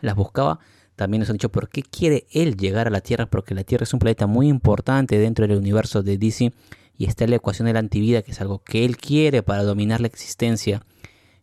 las 0.00 0.14
buscaba. 0.14 0.58
También 0.96 1.20
nos 1.20 1.28
han 1.28 1.34
dicho 1.34 1.50
por 1.50 1.68
qué 1.68 1.82
quiere 1.82 2.26
él 2.30 2.56
llegar 2.56 2.86
a 2.86 2.90
la 2.90 3.02
Tierra, 3.02 3.26
porque 3.26 3.54
la 3.54 3.64
Tierra 3.64 3.84
es 3.84 3.92
un 3.92 3.98
planeta 3.98 4.26
muy 4.26 4.48
importante 4.48 5.18
dentro 5.18 5.46
del 5.46 5.58
universo 5.58 6.02
de 6.02 6.16
DC 6.16 6.52
y 6.96 7.04
está 7.04 7.26
la 7.26 7.36
ecuación 7.36 7.66
de 7.66 7.74
la 7.74 7.80
antivida, 7.80 8.22
que 8.22 8.32
es 8.32 8.40
algo 8.40 8.62
que 8.62 8.84
él 8.84 8.96
quiere 8.96 9.42
para 9.42 9.62
dominar 9.62 10.00
la 10.00 10.06
existencia 10.06 10.82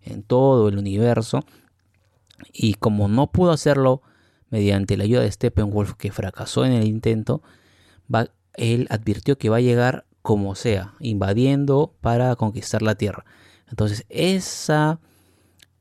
en 0.02 0.24
todo 0.24 0.68
el 0.70 0.78
universo. 0.78 1.46
Y 2.52 2.76
como 2.76 3.08
no 3.08 3.32
pudo 3.32 3.52
hacerlo 3.52 4.02
mediante 4.50 4.98
la 4.98 5.04
ayuda 5.04 5.22
de 5.22 5.32
Steppenwolf, 5.32 5.94
que 5.94 6.12
fracasó 6.12 6.66
en 6.66 6.74
el 6.74 6.86
intento, 6.86 7.42
va, 8.14 8.30
él 8.56 8.88
advirtió 8.90 9.38
que 9.38 9.50
va 9.50 9.58
a 9.58 9.62
llegar 9.62 10.06
como 10.22 10.56
sea, 10.56 10.94
invadiendo 11.00 11.96
para 12.02 12.36
conquistar 12.36 12.82
la 12.82 12.96
Tierra. 12.96 13.26
Entonces, 13.70 14.06
eh, 14.10 14.98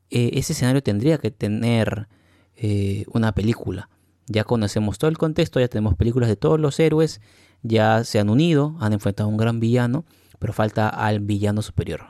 ese 0.09 0.53
escenario 0.53 0.83
tendría 0.83 1.17
que 1.17 1.31
tener 1.31 2.07
eh, 2.55 3.05
una 3.13 3.33
película. 3.33 3.89
Ya 4.27 4.43
conocemos 4.43 4.97
todo 4.97 5.09
el 5.09 5.17
contexto, 5.17 5.59
ya 5.59 5.67
tenemos 5.67 5.95
películas 5.95 6.29
de 6.29 6.35
todos 6.35 6.59
los 6.59 6.79
héroes, 6.79 7.21
ya 7.61 8.03
se 8.03 8.19
han 8.19 8.29
unido, 8.29 8.75
han 8.79 8.93
enfrentado 8.93 9.29
a 9.29 9.31
un 9.31 9.37
gran 9.37 9.59
villano, 9.59 10.05
pero 10.39 10.53
falta 10.53 10.89
al 10.89 11.19
villano 11.19 11.61
superior. 11.61 12.07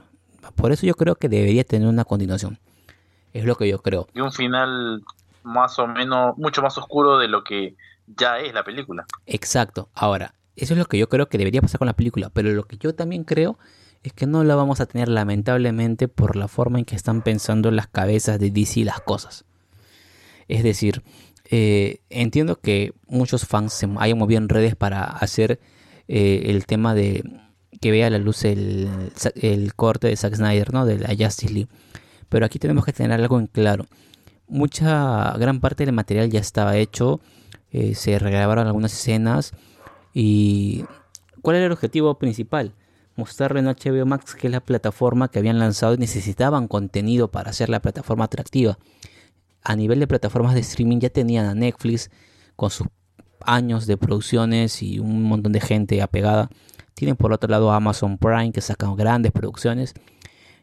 Por 0.55 0.71
eso 0.71 0.85
yo 0.85 0.95
creo 0.95 1.15
que 1.15 1.29
debería 1.29 1.63
tener 1.63 1.87
una 1.87 2.03
continuación. 2.03 2.59
Es 3.33 3.45
lo 3.45 3.55
que 3.55 3.67
yo 3.67 3.81
creo. 3.81 4.07
Y 4.13 4.21
un 4.21 4.31
final 4.31 5.03
más 5.43 5.77
o 5.79 5.87
menos, 5.87 6.37
mucho 6.37 6.61
más 6.61 6.77
oscuro 6.77 7.17
de 7.17 7.27
lo 7.27 7.43
que 7.43 7.75
ya 8.07 8.39
es 8.39 8.53
la 8.53 8.63
película. 8.63 9.05
Exacto. 9.25 9.89
Ahora, 9.93 10.35
eso 10.55 10.73
es 10.73 10.77
lo 10.77 10.85
que 10.85 10.97
yo 10.97 11.09
creo 11.09 11.27
que 11.27 11.37
debería 11.37 11.61
pasar 11.61 11.79
con 11.79 11.87
la 11.87 11.95
película, 11.95 12.29
pero 12.29 12.51
lo 12.51 12.65
que 12.65 12.77
yo 12.77 12.93
también 12.95 13.23
creo 13.23 13.57
es 14.03 14.13
que 14.13 14.27
no 14.27 14.43
la 14.43 14.55
vamos 14.55 14.81
a 14.81 14.85
tener 14.85 15.07
lamentablemente 15.07 16.07
por 16.07 16.35
la 16.35 16.47
forma 16.47 16.79
en 16.79 16.85
que 16.85 16.95
están 16.95 17.21
pensando 17.21 17.69
en 17.69 17.77
las 17.77 17.87
cabezas 17.87 18.39
de 18.39 18.51
DC 18.51 18.83
las 18.83 18.99
cosas. 19.01 19.45
Es 20.47 20.63
decir, 20.63 21.03
eh, 21.49 22.01
entiendo 22.09 22.59
que 22.59 22.93
muchos 23.07 23.45
fans 23.45 23.73
se 23.73 23.89
hayan 23.97 24.17
movido 24.17 24.39
en 24.39 24.49
redes 24.49 24.75
para 24.75 25.03
hacer 25.03 25.59
eh, 26.07 26.43
el 26.47 26.65
tema 26.65 26.93
de 26.93 27.23
que 27.79 27.91
vea 27.91 28.07
a 28.07 28.09
la 28.09 28.17
luz 28.17 28.43
el, 28.45 29.11
el, 29.35 29.73
corte 29.75 30.07
de 30.07 30.15
Zack 30.15 30.35
Snyder, 30.35 30.73
¿no? 30.73 30.85
De 30.85 30.99
la 30.99 31.09
Justice 31.09 31.53
League. 31.53 31.69
Pero 32.33 32.47
aquí 32.47 32.57
tenemos 32.57 32.83
que 32.83 32.93
tener 32.93 33.11
algo 33.11 33.37
en 33.37 33.45
claro. 33.45 33.85
Mucha, 34.47 35.33
gran 35.37 35.59
parte 35.59 35.85
del 35.85 35.93
material 35.93 36.31
ya 36.31 36.39
estaba 36.39 36.77
hecho, 36.77 37.21
eh, 37.69 37.93
se 37.93 38.17
regrabaron 38.17 38.65
algunas 38.65 38.91
escenas 38.91 39.53
¿Y 40.15 40.83
cuál 41.43 41.57
era 41.57 41.67
el 41.67 41.71
objetivo 41.71 42.17
principal? 42.17 42.73
Mostrarle 43.15 43.59
en 43.59 43.67
HBO 43.67 44.07
Max 44.07 44.33
que 44.33 44.47
es 44.47 44.51
la 44.51 44.61
plataforma 44.61 45.29
que 45.29 45.37
habían 45.37 45.59
lanzado 45.59 45.93
y 45.93 45.97
necesitaban 45.97 46.67
contenido 46.67 47.29
para 47.29 47.51
hacer 47.51 47.69
la 47.69 47.83
plataforma 47.83 48.25
atractiva. 48.25 48.79
A 49.63 49.75
nivel 49.75 49.99
de 49.99 50.07
plataformas 50.07 50.55
de 50.55 50.61
streaming 50.61 51.01
ya 51.01 51.11
tenían 51.11 51.45
a 51.45 51.53
Netflix 51.53 52.09
con 52.55 52.71
sus 52.71 52.87
años 53.41 53.85
de 53.85 53.97
producciones 53.97 54.81
y 54.81 54.97
un 54.97 55.21
montón 55.21 55.51
de 55.51 55.61
gente 55.61 56.01
apegada. 56.01 56.49
Tienen 56.95 57.15
por 57.15 57.31
otro 57.31 57.47
lado 57.47 57.71
Amazon 57.71 58.17
Prime 58.17 58.51
que 58.51 58.61
sacan 58.61 58.95
grandes 58.95 59.31
producciones. 59.31 59.93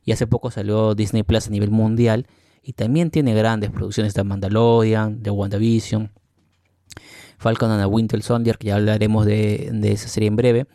Y 0.05 0.12
hace 0.12 0.26
poco 0.26 0.51
salió 0.51 0.94
Disney 0.94 1.22
Plus 1.22 1.48
a 1.48 1.51
nivel 1.51 1.70
mundial 1.70 2.26
y 2.62 2.72
también 2.72 3.11
tiene 3.11 3.34
grandes 3.34 3.70
producciones 3.70 4.14
de 4.14 4.24
Mandalorian, 4.24 5.22
de 5.22 5.30
WandaVision, 5.30 6.12
Falcon 7.38 7.70
and 7.70 7.80
the 7.80 7.86
Winter 7.86 8.22
Soldier, 8.22 8.59
que 8.59 8.68
ya 8.68 8.76
hablaremos 8.76 9.24
de, 9.24 9.70
esa 9.84 10.09
serie 10.09 10.28
en 10.28 10.36
breve, 10.36 10.66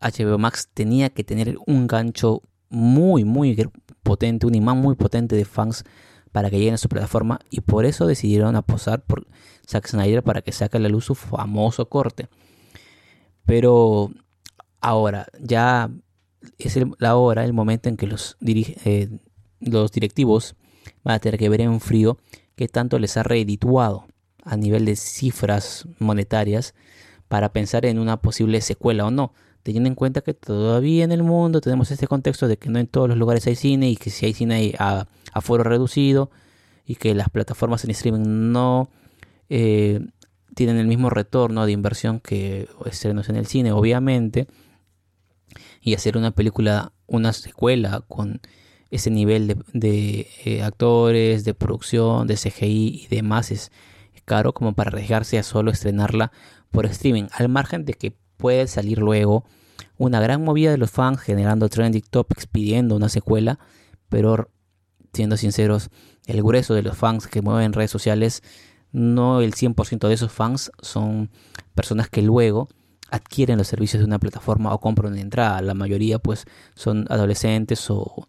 HBO 0.00 0.38
Max 0.38 0.68
tenía 0.74 1.10
que 1.10 1.24
tener 1.24 1.56
un 1.66 1.86
gancho 1.86 2.42
muy, 2.68 3.24
muy 3.24 3.56
potente, 4.02 4.46
un 4.46 4.54
imán 4.54 4.78
muy 4.78 4.96
potente 4.96 5.36
de 5.36 5.44
fans 5.44 5.84
para 6.32 6.50
que 6.50 6.58
lleguen 6.58 6.74
a 6.74 6.78
su 6.78 6.88
plataforma 6.88 7.40
y 7.50 7.60
por 7.60 7.84
eso 7.84 8.06
decidieron 8.06 8.56
apostar 8.56 9.02
por 9.02 9.26
Zack 9.66 9.86
Snyder 9.86 10.22
para 10.22 10.42
que 10.42 10.52
saque 10.52 10.76
a 10.76 10.80
la 10.80 10.88
luz 10.88 11.06
su 11.06 11.14
famoso 11.14 11.88
corte. 11.88 12.28
Pero 13.46 14.10
ahora, 14.80 15.26
ya 15.40 15.90
es 16.58 16.78
la 16.98 17.16
hora, 17.16 17.44
el 17.44 17.52
momento 17.52 17.88
en 17.88 17.96
que 17.96 18.06
los, 18.06 18.36
eh, 18.40 19.08
los 19.60 19.92
directivos 19.92 20.56
van 21.04 21.14
a 21.14 21.18
tener 21.18 21.38
que 21.38 21.48
ver 21.48 21.60
en 21.60 21.80
frío 21.80 22.18
qué 22.56 22.68
tanto 22.68 22.98
les 22.98 23.16
ha 23.16 23.22
reedituado 23.22 24.06
a 24.44 24.56
nivel 24.56 24.84
de 24.84 24.96
cifras 24.96 25.86
monetarias 25.98 26.74
para 27.28 27.52
pensar 27.52 27.84
en 27.84 27.98
una 27.98 28.20
posible 28.20 28.60
secuela 28.60 29.06
o 29.06 29.10
no, 29.10 29.32
teniendo 29.62 29.88
en 29.88 29.94
cuenta 29.94 30.22
que 30.22 30.34
todavía 30.34 31.04
en 31.04 31.12
el 31.12 31.22
mundo 31.22 31.60
tenemos 31.60 31.90
este 31.90 32.06
contexto 32.06 32.48
de 32.48 32.56
que 32.56 32.70
no 32.70 32.78
en 32.78 32.86
todos 32.86 33.08
los 33.08 33.18
lugares 33.18 33.46
hay 33.46 33.54
cine 33.54 33.90
y 33.90 33.96
que 33.96 34.10
si 34.10 34.26
hay 34.26 34.32
cine 34.32 34.54
hay 34.54 34.74
a, 34.78 35.06
foro 35.40 35.62
reducido 35.62 36.30
y 36.84 36.96
que 36.96 37.14
las 37.14 37.28
plataformas 37.28 37.84
en 37.84 37.90
streaming 37.90 38.50
no 38.50 38.90
eh, 39.50 40.00
tienen 40.54 40.78
el 40.78 40.88
mismo 40.88 41.10
retorno 41.10 41.64
de 41.66 41.72
inversión 41.72 42.18
que 42.18 42.68
estrenos 42.86 43.28
en 43.28 43.36
el 43.36 43.46
cine, 43.46 43.70
obviamente, 43.70 44.48
y 45.80 45.94
hacer 45.94 46.16
una 46.16 46.30
película, 46.30 46.92
una 47.06 47.32
secuela 47.32 48.04
con 48.08 48.40
ese 48.90 49.10
nivel 49.10 49.48
de, 49.48 49.56
de 49.72 50.28
eh, 50.44 50.62
actores, 50.62 51.44
de 51.44 51.54
producción, 51.54 52.26
de 52.26 52.36
CGI 52.36 53.02
y 53.04 53.06
demás 53.08 53.50
es 53.50 53.70
caro 54.28 54.52
como 54.52 54.74
para 54.74 54.90
arriesgarse 54.90 55.38
a 55.38 55.42
solo 55.42 55.72
estrenarla 55.72 56.30
por 56.70 56.86
streaming, 56.86 57.24
al 57.32 57.48
margen 57.48 57.84
de 57.84 57.94
que 57.94 58.14
puede 58.36 58.68
salir 58.68 58.98
luego 58.98 59.44
una 59.96 60.20
gran 60.20 60.44
movida 60.44 60.70
de 60.70 60.78
los 60.78 60.90
fans 60.90 61.20
generando 61.20 61.68
trending 61.68 62.04
topics 62.08 62.46
pidiendo 62.46 62.94
una 62.94 63.08
secuela, 63.08 63.58
pero 64.08 64.50
siendo 65.12 65.36
sinceros, 65.36 65.90
el 66.26 66.42
grueso 66.42 66.74
de 66.74 66.82
los 66.82 66.96
fans 66.96 67.26
que 67.26 67.42
mueven 67.42 67.72
redes 67.72 67.90
sociales, 67.90 68.42
no 68.92 69.40
el 69.40 69.54
100% 69.54 70.06
de 70.06 70.14
esos 70.14 70.30
fans 70.30 70.70
son 70.80 71.30
personas 71.74 72.08
que 72.08 72.22
luego 72.22 72.68
adquieren 73.10 73.58
los 73.58 73.68
servicios 73.68 74.00
de 74.00 74.06
una 74.06 74.18
plataforma 74.18 74.72
o 74.72 74.80
compran 74.80 75.12
una 75.12 75.20
entrada. 75.20 75.60
La 75.62 75.74
mayoría 75.74 76.18
pues 76.18 76.44
son 76.74 77.06
adolescentes 77.10 77.90
o, 77.90 78.28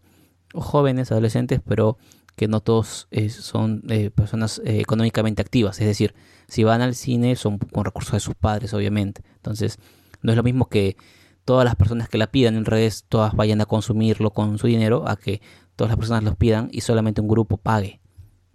jóvenes 0.52 1.12
adolescentes, 1.12 1.60
pero 1.66 1.96
que 2.36 2.48
no 2.48 2.60
todos 2.60 3.06
eh, 3.10 3.28
son 3.28 3.82
eh, 3.88 4.10
personas 4.10 4.60
eh, 4.64 4.80
económicamente 4.80 5.42
activas. 5.42 5.80
Es 5.80 5.86
decir, 5.86 6.14
si 6.48 6.64
van 6.64 6.80
al 6.80 6.94
cine 6.94 7.36
son 7.36 7.58
con 7.58 7.84
recursos 7.84 8.12
de 8.12 8.20
sus 8.20 8.34
padres, 8.34 8.74
obviamente. 8.74 9.22
Entonces, 9.36 9.78
no 10.22 10.32
es 10.32 10.36
lo 10.36 10.42
mismo 10.42 10.68
que 10.68 10.96
todas 11.44 11.64
las 11.64 11.76
personas 11.76 12.08
que 12.08 12.18
la 12.18 12.30
pidan 12.30 12.56
en 12.56 12.64
redes, 12.64 13.04
todas 13.08 13.34
vayan 13.34 13.60
a 13.60 13.66
consumirlo 13.66 14.30
con 14.30 14.58
su 14.58 14.66
dinero, 14.66 15.08
a 15.08 15.16
que 15.16 15.40
todas 15.76 15.90
las 15.90 15.98
personas 15.98 16.24
los 16.24 16.36
pidan 16.36 16.68
y 16.72 16.80
solamente 16.80 17.20
un 17.20 17.28
grupo 17.28 17.56
pague. 17.56 18.00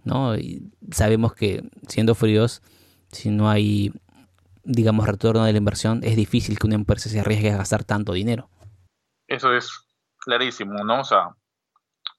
¿no? 0.04 0.36
Y 0.36 0.70
sabemos 0.90 1.34
que 1.34 1.68
siendo 1.88 2.14
fríos, 2.14 2.62
si 3.10 3.30
no 3.30 3.50
hay, 3.50 3.92
digamos, 4.66 5.06
retorno 5.06 5.44
de 5.44 5.52
la 5.52 5.58
inversión, 5.58 6.00
es 6.02 6.16
difícil 6.16 6.58
que 6.58 6.66
una 6.66 6.74
empresa 6.74 7.08
se 7.08 7.20
arriesgue 7.20 7.52
a 7.52 7.56
gastar 7.56 7.84
tanto 7.84 8.12
dinero. 8.12 8.50
Eso 9.28 9.54
es 9.54 9.86
clarísimo, 10.18 10.84
¿no? 10.84 11.00
O 11.00 11.04
sea, 11.04 11.36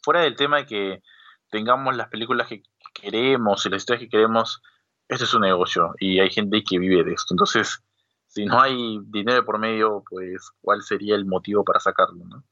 fuera 0.01 0.21
del 0.21 0.35
tema 0.35 0.57
de 0.57 0.65
que 0.65 1.03
tengamos 1.49 1.95
las 1.95 2.07
películas 2.07 2.47
que 2.47 2.63
queremos 2.93 3.65
y 3.65 3.69
las 3.69 3.81
historias 3.81 4.01
que 4.01 4.09
queremos, 4.09 4.61
esto 5.07 5.25
es 5.25 5.33
un 5.33 5.41
negocio 5.41 5.93
y 5.99 6.19
hay 6.19 6.29
gente 6.29 6.63
que 6.63 6.79
vive 6.79 7.03
de 7.03 7.13
esto. 7.13 7.33
Entonces, 7.33 7.83
si 8.27 8.45
no 8.45 8.59
hay 8.59 8.99
dinero 9.05 9.45
por 9.45 9.59
medio, 9.59 10.03
pues 10.09 10.51
cuál 10.61 10.81
sería 10.81 11.15
el 11.15 11.25
motivo 11.25 11.63
para 11.63 11.79
sacarlo, 11.79 12.25
¿no? 12.25 12.43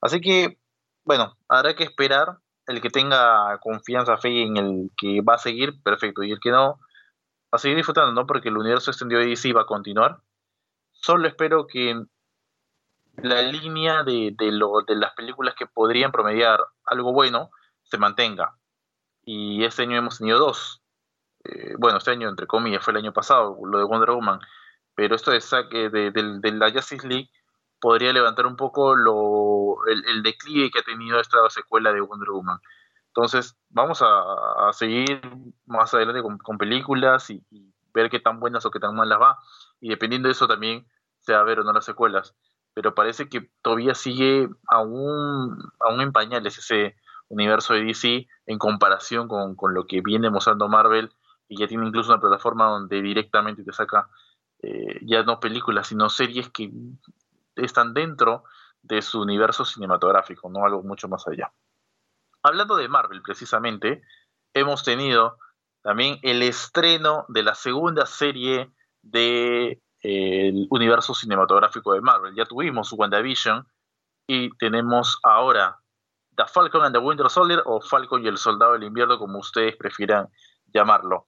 Así 0.00 0.20
que, 0.20 0.58
bueno, 1.04 1.36
habrá 1.48 1.74
que 1.74 1.84
esperar. 1.84 2.38
El 2.66 2.80
que 2.80 2.88
tenga 2.88 3.58
confianza, 3.58 4.16
fe 4.16 4.42
en 4.42 4.56
el 4.56 4.90
que 4.96 5.20
va 5.20 5.34
a 5.34 5.38
seguir, 5.38 5.82
perfecto. 5.82 6.22
Y 6.22 6.32
el 6.32 6.40
que 6.40 6.50
no, 6.50 6.80
a 7.56 7.58
seguir 7.58 7.76
disfrutando, 7.76 8.12
¿no? 8.12 8.26
Porque 8.26 8.48
el 8.48 8.56
universo 8.56 8.90
extendido 8.90 9.20
de 9.20 9.28
DC 9.28 9.52
va 9.52 9.62
a 9.62 9.66
continuar. 9.66 10.20
Solo 10.92 11.28
espero 11.28 11.66
que 11.66 12.04
la 13.16 13.42
línea 13.42 14.02
de, 14.02 14.34
de, 14.36 14.52
lo, 14.52 14.82
de 14.82 14.96
las 14.96 15.12
películas 15.14 15.54
que 15.54 15.66
podrían 15.66 16.12
promediar 16.12 16.60
algo 16.84 17.12
bueno, 17.12 17.50
se 17.84 17.98
mantenga. 17.98 18.56
Y 19.22 19.64
este 19.64 19.82
año 19.82 19.96
hemos 19.96 20.18
tenido 20.18 20.38
dos. 20.38 20.82
Eh, 21.44 21.74
bueno, 21.78 21.98
este 21.98 22.10
año, 22.10 22.28
entre 22.28 22.46
comillas, 22.46 22.82
fue 22.82 22.92
el 22.92 22.98
año 22.98 23.12
pasado, 23.12 23.56
lo 23.64 23.78
de 23.78 23.84
Wonder 23.84 24.10
Woman. 24.10 24.40
Pero 24.94 25.14
esto 25.14 25.30
de, 25.30 25.40
saque 25.40 25.90
de, 25.90 26.10
de, 26.10 26.52
la 26.52 26.70
Justice 26.70 27.06
League 27.06 27.30
podría 27.80 28.12
levantar 28.12 28.46
un 28.46 28.56
poco 28.56 28.94
lo, 28.94 29.86
el, 29.86 30.22
declive 30.22 30.70
que 30.70 30.78
ha 30.78 30.82
tenido 30.82 31.20
esta 31.20 31.38
secuela 31.50 31.92
de 31.92 32.00
Wonder 32.00 32.30
Woman. 32.30 32.58
Entonces, 33.16 33.56
vamos 33.68 34.02
a, 34.02 34.72
seguir 34.72 35.20
más 35.66 35.94
adelante 35.94 36.20
con, 36.22 36.58
películas 36.58 37.30
y, 37.30 37.42
ver 37.92 38.10
qué 38.10 38.18
tan 38.18 38.40
buenas 38.40 38.66
o 38.66 38.72
qué 38.72 38.80
tan 38.80 38.96
malas 38.96 39.20
va. 39.20 39.38
y 39.80 39.88
dependiendo 39.88 40.26
de 40.26 40.32
eso 40.32 40.48
también 40.48 40.84
se 41.20 41.32
va 41.32 41.40
a 41.40 41.44
ver 41.44 41.60
o 41.60 41.64
no 41.64 41.72
las 41.72 41.84
secuelas. 41.84 42.34
Pero 42.74 42.92
parece 42.92 43.28
que 43.28 43.48
todavía 43.62 43.94
sigue 43.94 44.48
aún, 44.66 45.56
aún 45.78 46.00
en 46.00 46.10
pañales 46.12 46.58
ese 46.58 46.96
universo 47.28 47.74
de 47.74 47.84
DC 47.84 48.26
en 48.46 48.58
comparación 48.58 49.28
con, 49.28 49.54
con 49.54 49.74
lo 49.74 49.86
que 49.86 50.00
viene 50.00 50.28
mostrando 50.28 50.68
Marvel 50.68 51.12
y 51.48 51.56
ya 51.56 51.68
tiene 51.68 51.86
incluso 51.86 52.12
una 52.12 52.20
plataforma 52.20 52.66
donde 52.66 53.00
directamente 53.00 53.62
te 53.62 53.72
saca 53.72 54.08
eh, 54.60 54.98
ya 55.02 55.22
no 55.22 55.38
películas, 55.38 55.86
sino 55.86 56.08
series 56.08 56.48
que 56.50 56.72
están 57.54 57.94
dentro 57.94 58.42
de 58.82 59.02
su 59.02 59.20
universo 59.20 59.64
cinematográfico, 59.64 60.50
no 60.50 60.64
algo 60.64 60.82
mucho 60.82 61.08
más 61.08 61.28
allá. 61.28 61.52
Hablando 62.44 62.76
de 62.76 62.88
Marvel, 62.88 63.22
precisamente, 63.22 64.02
hemos 64.52 64.84
tenido 64.84 65.38
también 65.82 66.18
el 66.22 66.42
estreno 66.42 67.24
de 67.28 67.42
la 67.42 67.54
segunda 67.54 68.04
serie 68.04 68.70
del 69.00 69.80
de, 70.02 70.66
universo 70.68 71.14
cinematográfico 71.14 71.94
de 71.94 72.02
Marvel. 72.02 72.34
Ya 72.34 72.44
tuvimos 72.44 72.92
WandaVision 72.92 73.66
y 74.26 74.54
tenemos 74.58 75.18
ahora 75.22 75.78
The 76.36 76.44
Falcon 76.46 76.82
and 76.82 76.94
the 76.94 77.00
Winter 77.00 77.30
Soldier 77.30 77.62
o 77.64 77.80
Falcon 77.80 78.22
y 78.22 78.28
el 78.28 78.36
Soldado 78.36 78.74
del 78.74 78.82
Invierno, 78.82 79.18
como 79.18 79.38
ustedes 79.38 79.74
prefieran 79.76 80.28
llamarlo. 80.66 81.24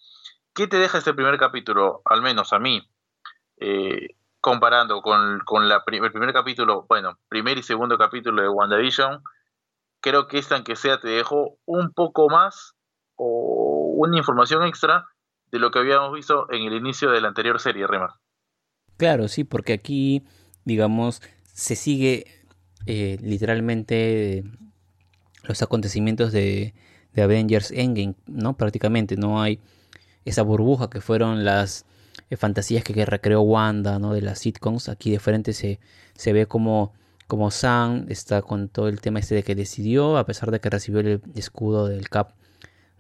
¿Qué 0.55 0.67
te 0.67 0.77
deja 0.77 0.99
este 0.99 1.15
primer 1.15 1.39
capítulo? 1.39 2.03
Al 2.05 2.21
menos 2.21 2.53
a 2.53 2.59
mí, 2.59 2.87
eh, 3.57 4.17
comparando 4.43 5.01
con, 5.01 5.41
la, 5.67 5.83
el 5.87 6.13
primer 6.13 6.35
capítulo, 6.35 6.85
bueno, 6.87 7.19
primer 7.27 7.57
y 7.57 7.63
segundo 7.63 7.97
capítulo 7.97 8.43
de 8.43 8.49
WandaVision, 8.51 9.23
creo 10.07 10.29
que 10.29 10.39
esta, 10.39 10.55
aunque 10.55 10.77
sea, 10.77 11.01
te 11.01 11.09
dejó 11.09 11.59
un 11.67 11.91
poco 11.93 12.29
más 12.29 12.77
o 13.17 13.93
una 13.97 14.17
información 14.17 14.63
extra 14.63 15.07
de 15.51 15.59
lo 15.59 15.73
que 15.73 15.81
habíamos 15.81 16.13
visto 16.15 16.47
en 16.53 16.63
el 16.63 16.75
inicio 16.75 17.11
de 17.11 17.21
la 17.21 17.27
anterior 17.27 17.59
serie, 17.59 17.89
Remar. 17.89 18.11
Claro, 18.99 19.27
sí, 19.27 19.43
porque 19.43 19.73
aquí, 19.73 20.23
digamos, 20.65 21.23
se 21.53 21.75
sigue 21.75 22.25
eh, 22.87 23.19
literalmente 23.21 24.45
los 25.43 25.61
acontecimientos 25.63 26.31
de, 26.31 26.73
de 27.13 27.23
Avengers 27.23 27.73
Endgame, 27.73 28.15
¿no? 28.27 28.57
Prácticamente 28.57 29.17
no 29.17 29.43
hay 29.43 29.59
esa 30.25 30.43
burbuja 30.43 30.89
que 30.89 31.01
fueron 31.01 31.45
las 31.45 31.85
eh, 32.31 32.37
fantasías 32.37 32.85
que, 32.85 33.05
recreó 33.05 33.41
Wanda, 33.41 33.99
¿no? 33.99 34.15
De 34.15 34.23
las 34.23 34.39
sitcoms. 34.39 34.89
Aquí 34.89 35.11
de 35.11 35.19
frente 35.19 35.53
se, 35.53 35.81
se 36.15 36.33
ve 36.33 36.47
como, 36.47 36.95
como 37.27 37.51
Sam 37.51 38.07
está 38.09 38.43
con 38.43 38.69
todo 38.69 38.89
el 38.89 39.01
tema 39.01 39.19
este 39.19 39.35
de 39.35 39.43
que 39.43 39.55
decidió, 39.55 40.17
a 40.17 40.27
pesar 40.27 40.51
de 40.51 40.61
que 40.61 40.71
recibió 40.71 41.01
el 41.01 41.21
escudo 41.35 41.89
del 41.89 42.09
Cap, 42.09 42.35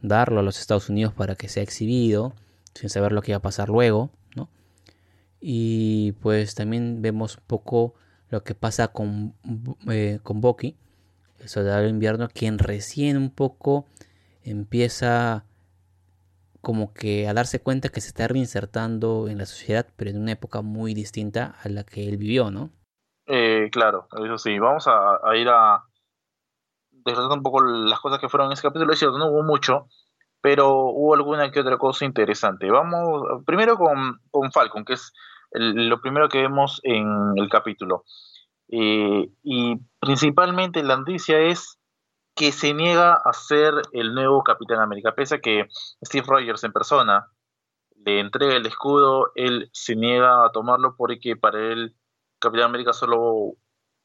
darlo 0.03 0.41
a 0.41 0.43
los 0.43 0.59
Estados 0.59 0.89
Unidos 0.89 1.15
para 1.15 1.37
que 1.37 1.49
sea 1.49 1.63
exhibido, 1.63 2.35
sin 2.75 2.91
saber 2.91 3.13
lo 3.13 3.23
que 3.23 3.33
iba 3.33 3.39
a 3.39 3.43
pasar 3.43 3.69
luego, 3.69 4.11
¿no? 4.35 4.49
Y 5.41 6.13
pues 6.21 6.55
también 6.55 7.03
vemos 7.03 7.37
un 7.37 7.45
poco 7.47 7.95
lo 8.29 8.43
que 8.43 8.55
pasa 8.55 8.89
con, 8.89 9.35
eh, 9.89 10.19
con 10.23 10.41
Bucky, 10.41 10.77
el 11.39 11.49
soldado 11.49 11.83
del 11.83 11.91
invierno, 11.91 12.29
quien 12.33 12.59
recién 12.59 13.17
un 13.17 13.31
poco 13.31 13.87
empieza 14.43 15.45
como 16.61 16.93
que 16.93 17.29
a 17.29 17.35
darse 17.35 17.61
cuenta 17.61 17.91
que 17.91 18.01
se 18.01 18.09
está 18.09 18.27
reinsertando 18.27 19.29
en 19.29 19.39
la 19.39 19.47
sociedad, 19.47 19.87
pero 19.97 20.11
en 20.11 20.19
una 20.19 20.33
época 20.33 20.63
muy 20.63 20.95
distinta 20.95 21.55
a 21.63 21.69
la 21.69 21.85
que 21.85 22.09
él 22.09 22.17
vivió, 22.17 22.51
¿no? 22.51 22.73
Eh, 23.27 23.69
claro, 23.73 24.07
eso 24.25 24.39
sí, 24.39 24.59
vamos 24.59 24.87
a, 24.87 25.37
ir 25.37 25.49
a 25.49 25.83
desglosar 26.91 27.37
un 27.37 27.43
poco 27.43 27.63
las 27.63 28.01
cosas 28.01 28.21
que 28.21 28.29
fueron 28.29 28.47
en 28.49 28.53
ese 28.53 28.63
capítulo. 28.63 28.93
Es 28.93 28.99
cierto, 28.99 29.19
no 29.19 29.27
hubo 29.27 29.43
mucho, 29.43 29.89
pero 30.41 30.71
hubo 30.91 31.15
alguna 31.15 31.51
que 31.51 31.61
otra 31.61 31.79
cosa 31.79 32.05
interesante. 32.05 32.71
Vamos 32.71 33.43
primero 33.45 33.77
con, 33.77 34.21
con 34.31 34.53
Falcon, 34.53 34.85
que 34.85 34.95
es 34.95 35.13
lo 35.51 36.01
primero 36.01 36.29
que 36.29 36.43
vemos 36.43 36.81
en 36.85 37.33
el 37.37 37.49
capítulo. 37.49 38.05
Eh, 38.69 39.29
y 39.43 39.77
principalmente 40.01 40.83
la 40.83 40.97
noticia 40.97 41.39
es 41.39 41.79
que 42.35 42.53
se 42.53 42.75
niega 42.75 43.15
a 43.15 43.33
ser 43.33 43.75
el 43.93 44.15
nuevo 44.15 44.43
Capitán 44.43 44.81
América. 44.81 45.15
Pese 45.15 45.37
a 45.37 45.41
que 45.41 45.69
Steve 46.05 46.27
Rogers 46.29 46.65
en 46.65 46.73
persona 46.73 47.31
le 48.05 48.21
entrega 48.21 48.55
el 48.55 48.67
escudo, 48.67 49.33
él 49.35 49.71
se 49.73 49.97
niega 49.97 50.45
a 50.45 50.53
tomarlo 50.53 50.95
porque 50.97 51.37
para 51.37 51.59
él 51.59 51.97
Capitán 52.39 52.67
América 52.67 52.93
solo 52.93 53.55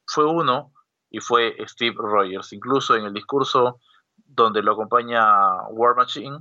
fue 0.06 0.26
uno 0.26 0.74
y 1.10 1.20
fue 1.20 1.56
Steve 1.68 1.96
Rogers. 1.98 2.54
Incluso 2.54 2.96
en 2.96 3.06
el 3.06 3.14
discurso 3.14 3.80
donde 4.16 4.62
lo 4.62 4.74
acompaña 4.74 5.24
War 5.70 5.96
Machine, 5.96 6.40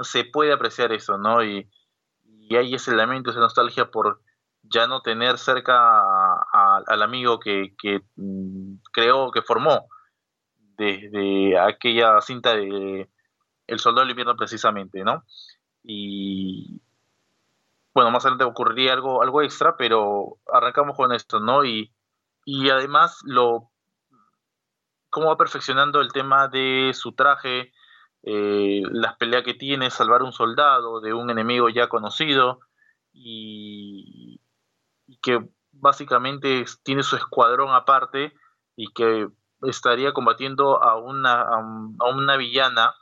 se 0.00 0.24
puede 0.24 0.52
apreciar 0.52 0.92
eso, 0.92 1.18
¿no? 1.18 1.42
Y, 1.44 1.68
y 2.24 2.56
hay 2.56 2.74
ese 2.74 2.94
lamento, 2.94 3.30
esa 3.30 3.40
nostalgia 3.40 3.90
por 3.90 4.22
ya 4.62 4.86
no 4.86 5.00
tener 5.02 5.38
cerca 5.38 5.74
al 6.52 7.02
amigo 7.02 7.38
que, 7.38 7.74
que 7.80 8.00
mm, 8.16 8.76
creó, 8.92 9.30
que 9.30 9.42
formó 9.42 9.88
desde 10.76 11.58
aquella 11.58 12.20
cinta 12.20 12.54
de 12.54 13.08
El 13.66 13.78
Soldado 13.78 14.02
del 14.02 14.10
Invierno 14.10 14.36
precisamente, 14.36 15.02
¿no? 15.04 15.24
Y 15.82 16.80
bueno, 17.98 18.12
más 18.12 18.24
adelante 18.24 18.44
ocurriría 18.44 18.92
algo, 18.92 19.22
algo 19.24 19.42
extra, 19.42 19.76
pero 19.76 20.38
arrancamos 20.52 20.96
con 20.96 21.12
esto, 21.12 21.40
¿no? 21.40 21.64
Y, 21.64 21.92
y 22.44 22.70
además 22.70 23.18
lo 23.24 23.72
cómo 25.10 25.26
va 25.26 25.36
perfeccionando 25.36 26.00
el 26.00 26.12
tema 26.12 26.46
de 26.46 26.92
su 26.94 27.12
traje, 27.12 27.72
eh, 28.22 28.82
las 28.92 29.16
peleas 29.16 29.42
que 29.42 29.54
tiene, 29.54 29.90
salvar 29.90 30.22
un 30.22 30.32
soldado 30.32 31.00
de 31.00 31.12
un 31.12 31.28
enemigo 31.28 31.68
ya 31.70 31.88
conocido 31.88 32.60
y, 33.12 34.40
que 35.20 35.44
básicamente 35.72 36.64
tiene 36.84 37.02
su 37.02 37.16
escuadrón 37.16 37.74
aparte 37.74 38.32
y 38.76 38.92
que 38.92 39.28
estaría 39.62 40.12
combatiendo 40.12 40.80
a 40.80 40.96
una, 40.98 41.42
a, 41.42 41.58
una 42.14 42.36
villana, 42.36 42.94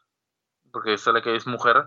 porque 0.72 0.94
es 0.94 1.06
la 1.06 1.20
que 1.20 1.36
es 1.36 1.46
mujer, 1.46 1.86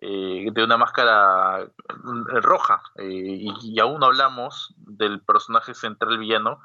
eh, 0.00 0.50
de 0.52 0.64
una 0.64 0.76
máscara 0.76 1.62
eh, 1.62 2.40
roja. 2.40 2.82
Eh, 2.96 3.46
y, 3.62 3.80
aún 3.80 4.04
hablamos 4.04 4.74
del 4.76 5.22
personaje 5.22 5.74
central 5.74 6.18
villano, 6.18 6.60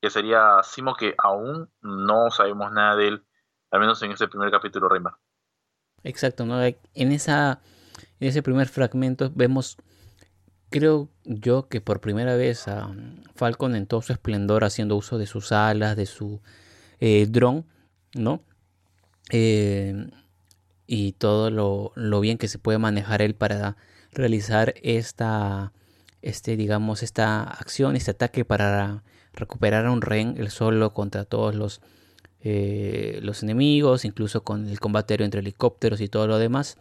que 0.00 0.10
sería 0.10 0.60
Simo, 0.62 0.94
que 0.94 1.14
aún 1.18 1.70
no 1.80 2.30
sabemos 2.30 2.72
nada 2.72 2.96
de 2.96 3.08
él, 3.08 3.26
al 3.70 3.80
menos 3.80 4.02
en 4.02 4.12
ese 4.12 4.28
primer 4.28 4.50
capítulo, 4.50 4.88
Reymar. 4.88 5.14
Exacto, 6.02 6.44
¿no? 6.44 6.62
En, 6.62 7.12
esa, 7.12 7.60
en 8.20 8.28
ese 8.28 8.42
primer 8.42 8.68
fragmento 8.68 9.30
vemos, 9.34 9.78
creo 10.68 11.08
yo, 11.24 11.68
que 11.68 11.80
por 11.80 12.00
primera 12.00 12.36
vez 12.36 12.68
a 12.68 12.90
Falcon 13.34 13.74
en 13.76 13.86
todo 13.86 14.02
su 14.02 14.12
esplendor 14.12 14.64
haciendo 14.64 14.96
uso 14.96 15.16
de 15.16 15.26
sus 15.26 15.52
alas, 15.52 15.96
de 15.96 16.04
su 16.04 16.42
dron, 17.00 17.66
¿no? 18.14 18.44
Eh, 19.30 20.10
y 20.86 21.12
todo 21.12 21.50
lo, 21.50 22.20
bien 22.20 22.38
que 22.38 22.48
se 22.48 22.58
puede 22.58 22.78
manejar 22.78 23.22
él 23.22 23.34
para 23.34 23.76
realizar 24.12 24.74
esta, 24.82 25.72
este, 26.22 26.56
digamos, 26.56 27.02
esta 27.02 27.42
acción, 27.42 27.96
este 27.96 28.12
ataque 28.12 28.44
para 28.44 29.02
recuperar 29.32 29.86
a 29.86 29.90
un 29.90 30.02
rehén, 30.02 30.34
el 30.38 30.50
solo 30.50 30.92
contra 30.92 31.24
todos 31.24 31.54
los, 31.54 31.80
eh, 32.40 33.18
los 33.22 33.42
enemigos, 33.42 34.04
incluso 34.04 34.42
con 34.44 34.68
el 34.68 34.80
combate 34.80 35.22
entre 35.22 35.40
helicópteros 35.40 36.00
y 36.00 36.08
todo 36.08 36.26
lo 36.26 36.38
demás, 36.38 36.76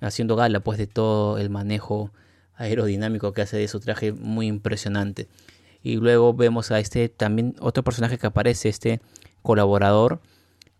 haciendo 0.00 0.36
gala 0.36 0.60
pues 0.60 0.78
de 0.78 0.86
todo 0.86 1.38
el 1.38 1.50
manejo 1.50 2.10
aerodinámico 2.54 3.32
que 3.32 3.42
hace 3.42 3.56
de 3.56 3.68
su 3.68 3.80
traje 3.80 4.12
muy 4.12 4.46
impresionante. 4.46 5.28
Y 5.82 5.96
luego 5.96 6.32
vemos 6.32 6.70
a 6.70 6.78
este 6.78 7.08
también 7.08 7.56
otro 7.60 7.82
personaje 7.82 8.18
que 8.18 8.26
aparece, 8.26 8.68
este 8.68 9.00
colaborador 9.42 10.20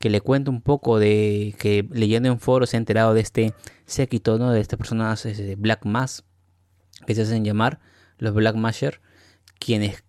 que 0.02 0.10
le 0.10 0.20
cuenta 0.20 0.50
un 0.50 0.62
poco 0.62 0.98
de 0.98 1.54
que 1.60 1.88
leyendo 1.92 2.28
en 2.28 2.40
foros 2.40 2.70
se 2.70 2.76
ha 2.76 2.78
enterado 2.78 3.14
de 3.14 3.20
este 3.20 3.54
séquito, 3.86 4.36
¿no? 4.36 4.50
de 4.50 4.60
estas 4.60 4.76
personas 4.76 5.22
de 5.22 5.54
Black 5.54 5.84
Mass, 5.84 6.24
que 7.06 7.14
se 7.14 7.22
hacen 7.22 7.44
llamar 7.44 7.78
los 8.18 8.34
Black 8.34 8.56
Masher, 8.56 9.00
quienes 9.60 10.02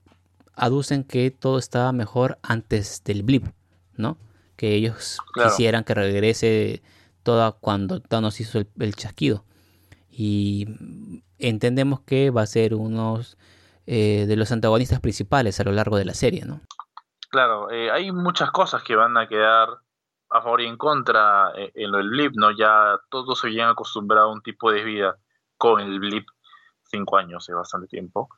aducen 0.56 1.04
que 1.04 1.30
todo 1.30 1.60
estaba 1.60 1.92
mejor 1.92 2.40
antes 2.42 3.04
del 3.06 3.22
blip, 3.22 3.46
¿no? 3.96 4.18
Que 4.56 4.74
ellos 4.74 5.20
quisieran 5.36 5.84
que 5.84 5.94
regrese 5.94 6.82
toda 7.22 7.52
cuando 7.52 8.02
Thanos 8.02 8.40
hizo 8.40 8.66
el, 8.80 8.96
chasquido. 8.96 9.46
Y 10.10 10.70
entendemos 11.38 12.02
que 12.02 12.32
va 12.32 12.42
a 12.42 12.48
ser 12.48 12.74
uno 12.74 13.22
eh, 13.86 14.26
de 14.28 14.36
los 14.38 14.52
antagonistas 14.52 15.02
principales 15.02 15.60
a 15.60 15.64
lo 15.64 15.72
largo 15.72 15.98
de 15.98 16.06
la 16.06 16.16
serie, 16.16 16.46
¿no? 16.46 16.62
Claro, 17.34 17.72
eh, 17.72 17.90
hay 17.90 18.12
muchas 18.12 18.52
cosas 18.52 18.84
que 18.84 18.96
van 18.96 19.18
a 19.18 19.28
quedar 19.28 19.68
a 20.30 20.42
favor 20.44 20.62
y 20.62 20.68
en 20.68 20.78
contra 20.78 21.52
eh, 21.58 21.72
en 21.74 21.92
lo 21.92 21.98
del 21.98 22.10
blip, 22.12 22.34
¿no? 22.36 22.52
Ya 22.52 23.00
todos 23.10 23.40
se 23.40 23.48
habían 23.48 23.70
acostumbrado 23.70 24.30
a 24.30 24.32
un 24.32 24.44
tipo 24.44 24.72
de 24.72 24.84
vida 24.84 25.18
con 25.58 25.82
el 25.82 26.00
blip, 26.00 26.28
cinco 26.84 27.18
años 27.18 27.50
es 27.50 27.56
bastante 27.56 27.88
tiempo, 27.88 28.30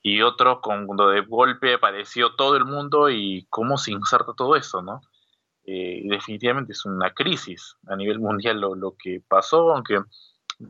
y 0.00 0.22
otro 0.22 0.60
cuando 0.60 1.08
de 1.08 1.22
golpe 1.22 1.74
apareció 1.74 2.36
todo 2.36 2.56
el 2.56 2.64
mundo 2.64 3.10
y 3.10 3.48
cómo 3.50 3.78
se 3.78 3.90
inserta 3.90 4.32
todo 4.36 4.54
eso, 4.54 4.80
¿no? 4.80 5.00
Eh, 5.64 6.02
definitivamente 6.04 6.70
es 6.70 6.84
una 6.84 7.12
crisis 7.14 7.74
a 7.88 7.96
nivel 7.96 8.20
mundial 8.20 8.60
lo, 8.60 8.76
lo, 8.76 8.94
que 8.96 9.20
pasó, 9.26 9.74
aunque 9.74 9.98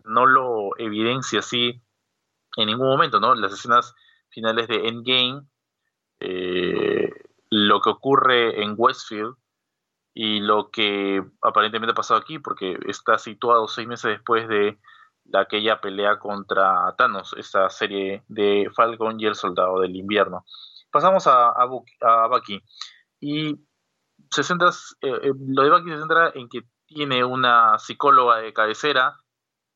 no 0.07 0.25
lo 0.25 0.71
evidencia 0.79 1.41
así 1.41 1.83
en 2.57 2.69
ningún 2.69 2.89
momento, 2.89 3.21
¿no? 3.21 3.35
Las 3.35 3.53
escenas 3.53 3.95
finales 4.31 4.67
de 4.67 4.89
Endgame, 4.89 5.43
eh, 6.21 7.11
lo 7.57 7.81
que 7.81 7.89
ocurre 7.89 8.63
en 8.63 8.75
Westfield 8.77 9.35
y 10.13 10.41
lo 10.41 10.71
que 10.71 11.23
aparentemente 11.41 11.93
ha 11.93 11.95
pasado 11.95 12.21
aquí, 12.21 12.39
porque 12.39 12.79
está 12.87 13.17
situado 13.19 13.67
seis 13.67 13.89
meses 13.89 14.11
después 14.11 14.47
de 14.47 14.79
aquella 15.35 15.81
pelea 15.81 16.19
contra 16.19 16.95
Thanos, 16.99 17.35
esta 17.39 17.71
serie 17.71 18.23
de 18.29 18.71
Falcon 18.75 19.19
y 19.19 19.27
el 19.27 19.35
Soldado 19.35 19.81
del 19.81 19.97
Invierno. 19.97 20.45
Pasamos 20.91 21.27
a, 21.27 21.49
a, 21.49 21.63
a 22.03 22.27
Bucky. 22.29 22.63
Y 23.21 23.57
se 24.31 24.43
centra, 24.43 24.69
eh, 25.01 25.19
eh, 25.23 25.33
lo 25.49 25.63
de 25.63 25.71
Bucky 25.71 25.91
se 25.91 25.99
centra 25.99 26.33
en 26.35 26.49
que 26.51 26.61
tiene 26.87 27.25
una 27.25 27.79
psicóloga 27.79 28.37
de 28.37 28.53
cabecera 28.53 29.17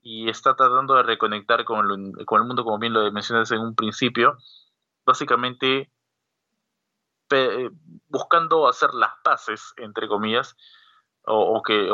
y 0.03 0.29
está 0.29 0.55
tratando 0.55 0.95
de 0.97 1.03
reconectar 1.03 1.65
con, 1.65 1.87
el 1.91 2.45
mundo, 2.45 2.65
como 2.65 2.79
bien 2.79 2.93
lo 2.93 3.11
mencionaste 3.11 3.55
en 3.55 3.63
un 3.63 3.75
principio, 3.75 4.37
básicamente 5.07 5.91
buscando 8.09 8.69
hacer 8.69 8.95
las 8.95 9.13
paces, 9.23 9.73
entre 9.77 10.09
comillas, 10.09 10.57
o, 11.25 11.63
que, 11.63 11.91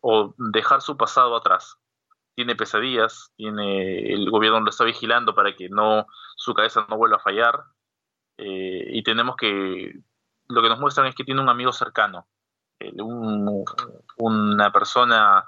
o, 0.00 0.34
dejar 0.38 0.82
su 0.82 0.96
pasado 0.96 1.36
atrás. 1.36 1.76
Tiene 2.34 2.54
pesadillas, 2.54 3.32
tiene 3.36 4.12
el 4.12 4.30
gobierno 4.30 4.60
lo 4.60 4.70
está 4.70 4.84
vigilando 4.84 5.34
para 5.34 5.56
que 5.56 5.68
no 5.68 6.06
su 6.36 6.54
cabeza 6.54 6.86
no 6.88 6.96
vuelva 6.96 7.16
a 7.16 7.20
fallar, 7.20 7.64
y 8.38 9.02
tenemos 9.02 9.36
que 9.36 10.02
lo 10.48 10.62
que 10.62 10.68
nos 10.68 10.80
muestran 10.80 11.06
es 11.06 11.14
que 11.14 11.24
tiene 11.24 11.40
un 11.40 11.48
amigo 11.48 11.72
cercano, 11.72 12.28
eh, 12.78 12.92
una 14.18 14.72
persona 14.72 15.44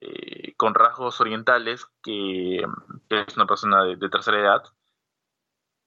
eh, 0.00 0.54
con 0.56 0.74
rasgos 0.74 1.20
orientales 1.20 1.86
que, 2.02 2.64
es 3.08 3.36
una 3.36 3.46
persona 3.46 3.84
de, 3.84 4.08
tercera 4.08 4.40
edad 4.40 4.62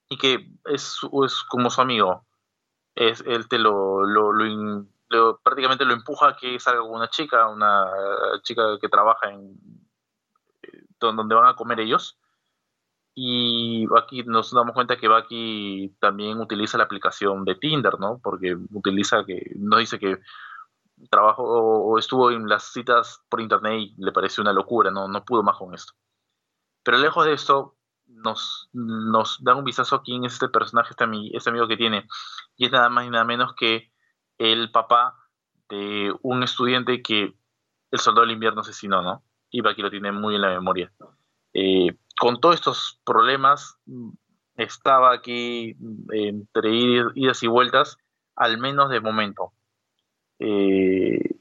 y 0.09 0.17
que 0.17 0.49
es, 0.65 0.99
como 1.49 1.69
su 1.69 1.81
amigo. 1.81 2.25
Es, 2.99 3.21
él 3.27 3.47
te 3.47 3.59
lo, 3.59 4.01
prácticamente 5.43 5.85
lo 5.85 5.93
empuja 5.93 6.29
a 6.29 6.35
que 6.35 6.59
salga 6.59 6.81
con 6.81 6.95
una 6.95 7.09
chica, 7.09 7.47
una 7.47 7.85
chica 8.41 8.79
que 8.81 8.89
trabaja 8.89 9.29
en 9.29 9.55
eh, 10.63 10.83
donde 10.99 11.35
van 11.35 11.45
a 11.45 11.55
comer 11.55 11.79
ellos 11.79 12.17
y 13.19 13.87
aquí 13.97 14.21
nos 14.23 14.51
damos 14.51 14.75
cuenta 14.75 14.95
que 14.95 15.07
Baki 15.07 15.95
también 15.99 16.39
utiliza 16.39 16.77
la 16.77 16.83
aplicación 16.83 17.45
de 17.45 17.55
Tinder, 17.55 17.99
¿no? 17.99 18.19
Porque 18.21 18.55
utiliza 18.71 19.25
que, 19.25 19.53
nos 19.55 19.79
dice 19.79 19.97
que 19.97 20.19
trabajó 21.09 21.43
o 21.43 21.97
estuvo 21.97 22.29
en 22.29 22.47
las 22.47 22.71
citas 22.71 23.23
por 23.27 23.41
internet 23.41 23.73
y 23.79 23.95
le 23.97 24.11
pareció 24.11 24.41
una 24.41 24.53
locura, 24.53 24.91
no, 24.91 25.07
no 25.07 25.25
pudo 25.25 25.41
más 25.41 25.57
con 25.57 25.73
esto. 25.73 25.93
Pero 26.83 26.99
lejos 26.99 27.25
de 27.25 27.33
esto, 27.33 27.76
nos, 28.07 28.69
nos 28.73 29.43
da 29.43 29.55
un 29.55 29.63
vistazo 29.63 29.95
a 29.95 30.03
quién 30.03 30.25
es 30.25 30.33
este 30.33 30.49
personaje, 30.49 30.91
este, 30.91 31.05
este 31.33 31.49
amigo 31.49 31.67
que 31.67 31.77
tiene. 31.77 32.07
Y 32.55 32.65
es 32.65 32.71
nada 32.71 32.89
más 32.89 33.05
y 33.05 33.09
nada 33.09 33.23
menos 33.23 33.53
que 33.55 33.91
el 34.37 34.71
papá 34.71 35.15
de 35.69 36.13
un 36.21 36.43
estudiante 36.43 37.01
que 37.01 37.35
el 37.91 37.99
soldado 37.99 38.25
del 38.25 38.35
invierno 38.35 38.61
asesinó, 38.61 39.01
¿no? 39.01 39.23
Y 39.49 39.61
Baki 39.61 39.81
lo 39.81 39.89
tiene 39.89 40.11
muy 40.11 40.35
en 40.35 40.41
la 40.41 40.49
memoria. 40.49 40.91
Eh, 41.53 41.97
con 42.19 42.39
todos 42.39 42.55
estos 42.55 42.99
problemas, 43.05 43.77
estaba 44.55 45.13
aquí 45.13 45.77
entre 46.11 46.75
idas 47.15 47.43
y 47.43 47.47
vueltas, 47.47 47.97
al 48.35 48.57
menos 48.57 48.89
de 48.89 48.99
momento. 48.99 49.53
Eh, 50.39 51.37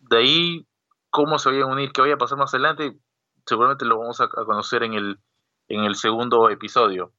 de 0.00 0.16
ahí, 0.16 0.66
cómo 1.10 1.38
se 1.38 1.50
vayan 1.50 1.70
a 1.70 1.72
unir, 1.72 1.92
qué 1.92 2.00
vaya 2.00 2.14
a 2.14 2.18
pasar 2.18 2.38
más 2.38 2.52
adelante, 2.54 2.98
seguramente 3.46 3.84
lo 3.84 3.98
vamos 3.98 4.20
a, 4.20 4.28
conocer 4.28 4.82
en 4.82 4.94
el, 4.94 5.18
en 5.68 5.84
el 5.84 5.94
segundo 5.94 6.48
episodio. 6.50 7.12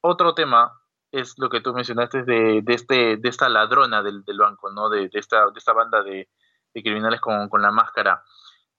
Otro 0.00 0.34
tema 0.34 0.80
es 1.12 1.34
lo 1.38 1.50
que 1.50 1.60
tú 1.60 1.72
mencionaste 1.74 2.22
de, 2.22 2.62
de, 2.62 2.74
este, 2.74 3.16
de 3.16 3.28
esta 3.28 3.48
ladrona 3.48 4.02
del, 4.02 4.24
banco, 4.38 4.70
¿no? 4.70 4.88
De, 4.88 5.10
esta, 5.12 5.46
de 5.46 5.58
esta 5.58 5.72
banda 5.72 6.02
de, 6.02 6.28
criminales 6.72 7.20
con, 7.20 7.48
la 7.60 7.70
máscara. 7.70 8.22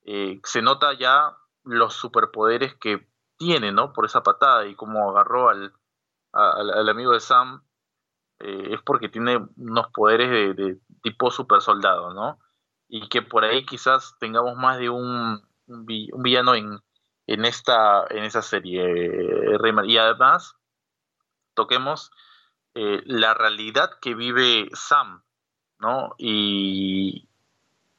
Eh, 0.03 0.39
se 0.43 0.61
nota 0.61 0.93
ya 0.93 1.35
los 1.63 1.93
superpoderes 1.93 2.75
que 2.75 3.07
tiene, 3.37 3.71
¿no? 3.71 3.93
Por 3.93 4.05
esa 4.05 4.23
patada 4.23 4.65
y 4.65 4.75
cómo 4.75 5.09
agarró 5.09 5.49
al, 5.49 5.73
al, 6.31 6.89
amigo 6.89 7.11
de 7.11 7.19
Sam, 7.19 7.63
eh, 8.39 8.73
es 8.73 8.81
porque 8.81 9.09
tiene 9.09 9.45
unos 9.57 9.87
poderes 9.93 10.55
de, 10.55 10.79
tipo 11.03 11.31
super 11.31 11.61
soldado, 11.61 12.13
¿no? 12.13 12.39
Y 12.87 13.09
que 13.09 13.21
por 13.21 13.43
ahí 13.43 13.65
quizás 13.65 14.15
tengamos 14.19 14.55
más 14.55 14.77
de 14.77 14.89
un, 14.89 15.41
un 15.71 16.23
villano 16.23 16.55
en, 16.55 16.79
en, 17.27 17.45
esta, 17.45 18.05
en 18.09 18.23
esa 18.23 18.41
serie, 18.41 18.83
eh, 18.83 19.57
Y 19.85 19.97
además, 19.97 20.55
toquemos 21.53 22.11
eh, 22.75 23.01
la 23.05 23.33
realidad 23.33 23.91
que 24.01 24.15
vive 24.15 24.69
Sam, 24.73 25.23
¿no? 25.79 26.15
Y, 26.17 27.27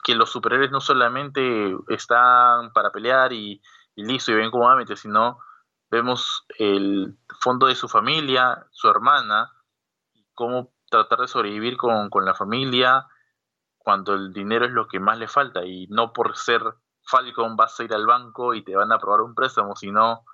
que 0.03 0.15
los 0.15 0.31
superhéroes 0.31 0.71
no 0.71 0.81
solamente 0.81 1.77
están 1.89 2.73
para 2.73 2.91
pelear 2.91 3.33
y, 3.33 3.63
listo 3.95 4.33
y 4.33 4.35
ven 4.35 4.51
cómodamente, 4.51 4.97
sino 4.97 5.39
vemos 5.91 6.45
el 6.59 7.17
fondo 7.41 7.67
de 7.67 7.77
su 7.77 7.89
familia, 7.89 8.67
su 8.71 8.89
hermana, 8.89 9.53
y 10.13 10.25
cómo 10.35 10.73
tratar 10.91 11.21
de 11.21 11.29
sobrevivir 11.29 11.77
con, 11.77 12.11
la 12.25 12.35
familia 12.35 13.07
cuando 13.79 14.15
el 14.15 14.33
dinero 14.33 14.65
es 14.65 14.73
lo 14.73 14.89
que 14.89 15.01
más 15.01 15.19
le 15.19 15.29
falta 15.29 15.65
y 15.65 15.87
no 15.89 16.13
por 16.13 16.37
ser 16.37 16.63
Falcon 17.05 17.57
vas 17.57 17.79
a 17.79 17.85
ir 17.85 17.93
al 17.93 18.07
banco 18.07 18.55
y 18.55 18.65
te 18.65 18.77
van 18.77 18.93
a 18.93 18.97
aprobar 18.97 19.21
un 19.21 19.35
préstamo, 19.35 19.77
sino 19.77 20.25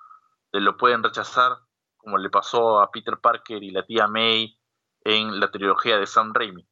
te 0.50 0.60
lo 0.60 0.76
pueden 0.76 1.02
rechazar, 1.02 1.58
como 1.96 2.18
le 2.18 2.30
pasó 2.30 2.80
a 2.80 2.90
Peter 2.90 3.18
Parker 3.18 3.62
y 3.62 3.70
la 3.70 3.84
tía 3.84 4.06
May 4.06 4.58
en 5.04 5.40
la 5.40 5.50
trilogía 5.50 5.98
de 5.98 6.06
Sam 6.06 6.32
Raimi. 6.34 6.66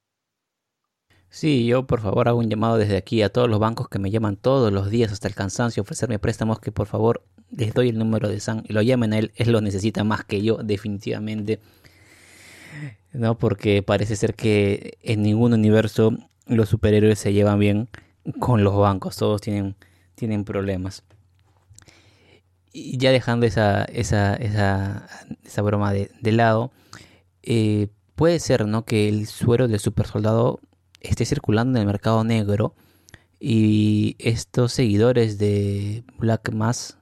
Sí, 1.29 1.67
yo 1.67 1.87
por 1.87 2.01
favor 2.01 2.29
hago 2.29 2.39
un 2.39 2.49
llamado 2.49 2.79
desde 2.79 2.97
aquí 2.97 3.23
a 3.23 3.31
todos 3.31 3.49
los 3.49 3.59
bancos 3.59 3.89
que 3.89 3.99
me 3.99 4.11
llaman 4.11 4.37
todos 4.37 4.73
los 4.73 4.91
días 4.91 5.13
hasta 5.13 5.29
el 5.29 5.35
cansancio 5.35 5.83
ofrecerme 5.83 6.19
préstamos 6.19 6.61
que 6.61 6.73
por 6.73 6.87
favor 6.87 7.25
les 7.51 7.75
doy 7.75 7.89
el 7.89 7.99
número 7.99 8.29
de 8.29 8.41
San 8.41 8.65
y 8.67 8.73
lo 8.73 8.81
llamen 8.81 9.13
a 9.13 9.19
él, 9.19 9.33
él 9.37 9.53
lo 9.53 9.61
necesita 9.61 10.05
más 10.05 10.25
que 10.25 10.43
yo 10.43 10.57
definitivamente. 10.59 11.61
No, 13.13 13.39
porque 13.39 13.83
parece 13.83 14.17
ser 14.17 14.35
que 14.35 14.99
en 15.03 15.23
ningún 15.23 15.53
universo 15.53 16.13
los 16.47 16.69
superhéroes 16.69 17.19
se 17.19 17.33
llevan 17.33 17.59
bien 17.59 17.89
con 18.39 18.65
los 18.65 18.77
bancos, 18.77 19.17
todos 19.17 19.41
tienen, 19.41 19.77
tienen 20.15 20.45
problemas. 20.45 21.05
Y 22.73 22.99
ya 22.99 23.11
dejando 23.11 23.47
esa, 23.47 23.85
esa, 23.85 24.35
esa, 24.35 25.09
esa 25.45 25.63
broma 25.63 25.93
de, 25.93 26.33
lado, 26.33 26.73
eh, 27.43 27.89
puede 28.15 28.39
ser 28.39 28.67
¿no? 28.67 28.85
que 28.85 29.09
el 29.09 29.27
suero 29.27 29.69
del 29.69 29.81
supersoldado 29.81 30.61
esté 31.01 31.25
circulando 31.25 31.79
en 31.79 31.83
el 31.83 31.87
mercado 31.87 32.23
negro 32.25 32.75
y 33.41 34.17
estos 34.19 34.73
seguidores 34.73 35.39
de 35.39 36.05
Black 36.19 36.53
Mass 36.53 36.99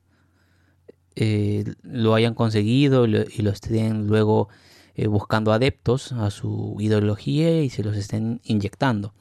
eh, 1.17 1.65
lo 1.83 2.15
hayan 2.15 2.35
conseguido 2.35 3.07
y 3.07 3.43
lo, 3.43 3.51
estén 3.51 4.07
luego 4.09 4.49
eh, 4.97 5.07
buscando 5.07 5.53
adeptos 5.53 6.13
a 6.13 6.31
su 6.31 6.77
ideología 6.81 7.63
y 7.63 7.71
se 7.71 7.85
los 7.85 7.97
estén 7.97 8.41
inyectando. 8.45 9.15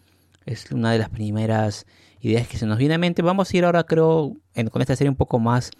Es 0.46 0.72
una 0.72 0.92
de 0.92 1.00
las 1.00 1.10
primeras 1.10 1.86
ideas 2.20 2.48
que 2.48 2.58
se 2.58 2.66
nos 2.66 2.78
viene 2.78 2.96
a 2.96 2.98
mente. 2.98 3.22
Vamos 3.22 3.52
a 3.52 3.58
ir 3.58 3.66
ahora, 3.66 3.84
creo, 3.84 4.38
con 4.72 4.82
esta 4.82 4.96
serie 4.96 5.10
un 5.10 5.16
poco 5.16 5.40
más 5.40 5.72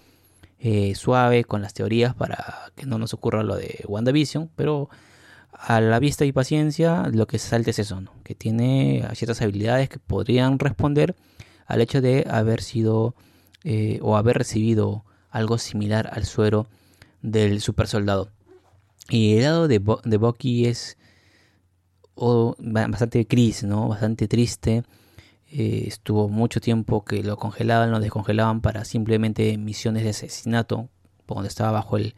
eh, 0.60 0.96
suave 0.96 1.44
con 1.44 1.62
las 1.62 1.74
teorías 1.74 2.16
para 2.16 2.72
que 2.76 2.86
no 2.86 2.98
nos 2.98 3.14
ocurra 3.14 3.44
lo 3.44 3.56
de 3.56 3.84
WandaVision, 3.88 4.50
pero 4.56 4.90
a 5.52 5.82
la 5.82 6.00
vista 6.00 6.26
y 6.26 6.32
paciencia, 6.32 7.10
lo 7.14 7.28
que 7.28 7.40
salta 7.40 7.70
es 7.70 7.80
eso, 7.80 8.02
que 8.24 8.36
tiene 8.36 9.08
ciertas 9.14 9.42
habilidades 9.42 9.90
que 9.90 10.00
podrían 10.00 10.60
responder 10.60 11.16
al 11.66 11.82
hecho 11.82 12.02
de 12.02 12.26
haber 12.30 12.62
sido 12.62 13.16
eh, 13.64 14.00
o 14.02 14.18
haber 14.18 14.38
recibido 14.38 15.06
algo 15.30 15.58
similar 15.58 16.10
al 16.12 16.26
suero 16.26 16.68
del 17.22 17.62
super 17.62 17.88
soldado. 17.88 18.30
Y 19.10 19.38
el 19.38 19.44
lado 19.44 19.68
de, 19.68 19.82
de 20.04 20.18
Bucky 20.18 20.66
es 20.66 20.98
bastante 22.16 23.24
gris, 23.30 23.64
¿no? 23.64 23.88
bastante 23.90 24.28
triste. 24.28 24.84
Eh, 25.52 25.86
estuvo 25.88 26.30
mucho 26.30 26.60
tiempo 26.60 27.06
que 27.06 27.22
lo 27.24 27.38
congelaban, 27.38 27.92
lo 27.92 28.00
descongelaban 28.00 28.62
para 28.62 28.86
simplemente 28.86 29.58
misiones 29.58 30.04
de 30.04 30.10
asesinato, 30.10 30.90
cuando 31.28 31.48
estaba 31.48 31.72
bajo 31.72 31.98
el 31.98 32.16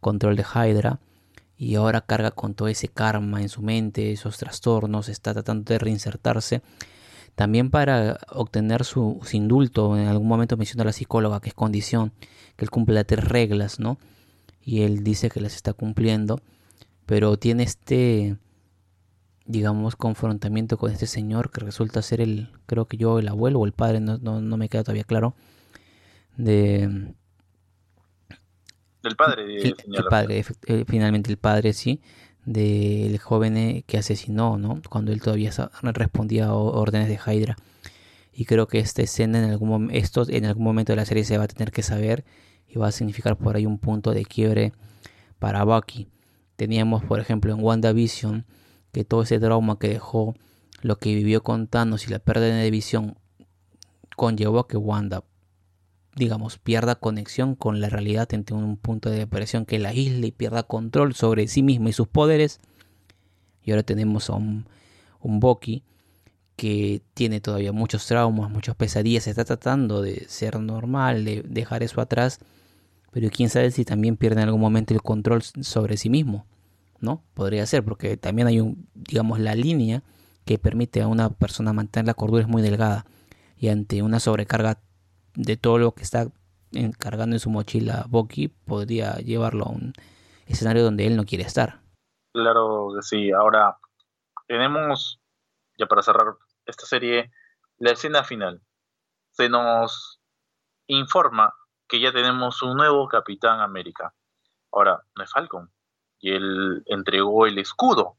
control 0.00 0.36
de 0.36 0.44
Hydra 0.44 1.00
y 1.56 1.74
ahora 1.74 2.02
carga 2.02 2.30
con 2.30 2.54
todo 2.54 2.68
ese 2.68 2.88
karma 2.88 3.42
en 3.42 3.48
su 3.48 3.62
mente, 3.62 4.12
esos 4.12 4.38
trastornos, 4.38 5.08
está 5.08 5.32
tratando 5.32 5.64
de 5.64 5.78
reinsertarse. 5.78 6.62
También 7.34 7.70
para 7.70 8.18
obtener 8.30 8.84
su, 8.84 9.20
indulto, 9.32 9.96
en 9.96 10.06
algún 10.06 10.28
momento 10.28 10.56
menciona 10.56 10.84
la 10.84 10.92
psicóloga 10.92 11.40
que 11.40 11.48
es 11.48 11.54
condición, 11.54 12.12
que 12.56 12.64
él 12.64 12.70
cumple 12.70 12.94
las 12.94 13.06
tres 13.06 13.24
reglas, 13.24 13.80
¿no? 13.80 13.98
Y 14.62 14.82
él 14.82 15.02
dice 15.02 15.30
que 15.30 15.40
las 15.40 15.54
está 15.54 15.72
cumpliendo, 15.72 16.40
pero 17.06 17.36
tiene 17.38 17.64
este, 17.64 18.36
digamos, 19.48 19.96
confrontamiento 19.96 20.76
con 20.76 20.92
este 20.92 21.06
señor 21.06 21.50
que 21.50 21.60
resulta 21.60 22.02
ser 22.02 22.20
el, 22.20 22.50
creo 22.66 22.84
que 22.84 22.98
yo, 22.98 23.18
el 23.18 23.28
abuelo 23.28 23.60
o 23.60 23.66
el 23.66 23.72
padre, 23.72 23.98
no, 23.98 24.18
no, 24.18 24.42
no 24.42 24.56
me 24.58 24.68
queda 24.68 24.84
todavía 24.84 25.04
claro, 25.04 25.34
de 26.36 26.82
El 29.02 29.16
padre 29.16 29.58
el 29.62 30.04
padre, 30.08 30.44
eh, 30.66 30.84
finalmente 30.86 31.30
el 31.30 31.38
padre, 31.38 31.72
sí, 31.72 32.02
del 32.44 33.18
joven 33.18 33.56
eh, 33.56 33.84
que 33.86 33.96
asesinó, 33.96 34.58
¿no? 34.58 34.82
Cuando 34.88 35.12
él 35.12 35.22
todavía 35.22 35.50
respondía 35.82 36.46
a 36.46 36.54
órdenes 36.54 37.08
de 37.08 37.18
Hydra. 37.18 37.56
Y 38.32 38.44
creo 38.44 38.68
que 38.68 38.78
esta 38.78 39.02
escena 39.02 39.38
en 39.42 39.50
algún, 39.50 39.90
esto 39.92 40.26
en 40.28 40.44
algún 40.44 40.64
momento 40.64 40.92
de 40.92 40.96
la 40.96 41.06
serie 41.06 41.24
se 41.24 41.38
va 41.38 41.44
a 41.44 41.48
tener 41.48 41.72
que 41.72 41.82
saber 41.82 42.24
y 42.68 42.78
va 42.78 42.88
a 42.88 42.92
significar 42.92 43.36
por 43.38 43.56
ahí 43.56 43.64
un 43.64 43.78
punto 43.78 44.12
de 44.12 44.26
quiebre 44.26 44.72
para 45.38 45.64
Bucky. 45.64 46.08
Teníamos, 46.56 47.02
por 47.02 47.18
ejemplo, 47.18 47.52
en 47.52 47.64
WandaVision 47.64 48.44
que 48.98 49.04
todo 49.04 49.22
ese 49.22 49.38
trauma 49.38 49.78
que 49.78 49.90
dejó 49.90 50.34
lo 50.82 50.98
que 50.98 51.14
vivió 51.14 51.44
con 51.44 51.68
Thanos 51.68 52.08
y 52.08 52.10
la 52.10 52.18
pérdida 52.18 52.56
de 52.56 52.68
visión 52.68 53.16
conllevó 54.16 54.58
a 54.58 54.66
que 54.66 54.76
Wanda, 54.76 55.22
digamos, 56.16 56.58
pierda 56.58 56.96
conexión 56.96 57.54
con 57.54 57.80
la 57.80 57.90
realidad 57.90 58.28
ante 58.32 58.54
un 58.54 58.76
punto 58.76 59.08
de 59.08 59.18
depresión 59.18 59.66
que 59.66 59.78
la 59.78 59.94
isla 59.94 60.26
y 60.26 60.32
pierda 60.32 60.64
control 60.64 61.14
sobre 61.14 61.46
sí 61.46 61.62
misma 61.62 61.90
y 61.90 61.92
sus 61.92 62.08
poderes. 62.08 62.58
Y 63.62 63.70
ahora 63.70 63.84
tenemos 63.84 64.30
a 64.30 64.32
un, 64.32 64.66
un 65.20 65.38
Bucky 65.38 65.84
que 66.56 67.00
tiene 67.14 67.40
todavía 67.40 67.70
muchos 67.70 68.04
traumas, 68.04 68.50
muchas 68.50 68.74
pesadillas, 68.74 69.28
está 69.28 69.44
tratando 69.44 70.02
de 70.02 70.26
ser 70.26 70.58
normal, 70.58 71.24
de 71.24 71.44
dejar 71.48 71.84
eso 71.84 72.00
atrás, 72.00 72.40
pero 73.12 73.30
quién 73.30 73.48
sabe 73.48 73.70
si 73.70 73.84
también 73.84 74.16
pierde 74.16 74.42
en 74.42 74.48
algún 74.48 74.60
momento 74.60 74.92
el 74.92 75.02
control 75.02 75.44
sobre 75.44 75.96
sí 75.96 76.10
mismo, 76.10 76.46
¿no? 77.00 77.24
Podría 77.34 77.66
ser, 77.66 77.84
porque 77.84 78.16
también 78.16 78.48
hay 78.48 78.60
un, 78.60 78.88
digamos, 78.94 79.38
la 79.38 79.54
línea 79.54 80.02
que 80.44 80.58
permite 80.58 81.02
a 81.02 81.08
una 81.08 81.30
persona 81.30 81.72
mantener 81.72 82.06
la 82.06 82.14
cordura 82.14 82.42
es 82.42 82.48
muy 82.48 82.62
delgada 82.62 83.04
y 83.56 83.68
ante 83.68 84.02
una 84.02 84.20
sobrecarga 84.20 84.80
de 85.34 85.56
todo 85.56 85.78
lo 85.78 85.92
que 85.92 86.02
está 86.02 86.28
cargando 86.98 87.36
en 87.36 87.40
su 87.40 87.50
mochila 87.50 88.04
Bucky 88.08 88.48
podría 88.48 89.16
llevarlo 89.16 89.64
a 89.64 89.70
un 89.70 89.92
escenario 90.46 90.82
donde 90.82 91.06
él 91.06 91.16
no 91.16 91.24
quiere 91.24 91.44
estar. 91.44 91.80
Claro 92.32 92.90
que 92.94 93.02
sí. 93.02 93.30
Ahora 93.30 93.78
tenemos, 94.46 95.20
ya 95.78 95.86
para 95.86 96.02
cerrar 96.02 96.36
esta 96.66 96.86
serie, 96.86 97.30
la 97.78 97.92
escena 97.92 98.24
final. 98.24 98.62
Se 99.30 99.48
nos 99.48 100.20
informa 100.86 101.54
que 101.86 102.00
ya 102.00 102.12
tenemos 102.12 102.62
un 102.62 102.76
nuevo 102.76 103.08
Capitán 103.08 103.60
América. 103.60 104.14
Ahora, 104.72 105.02
no 105.16 105.24
es 105.24 105.30
Falcon. 105.30 105.70
Y 106.20 106.32
él 106.32 106.82
entregó 106.86 107.46
el 107.46 107.58
escudo. 107.58 108.16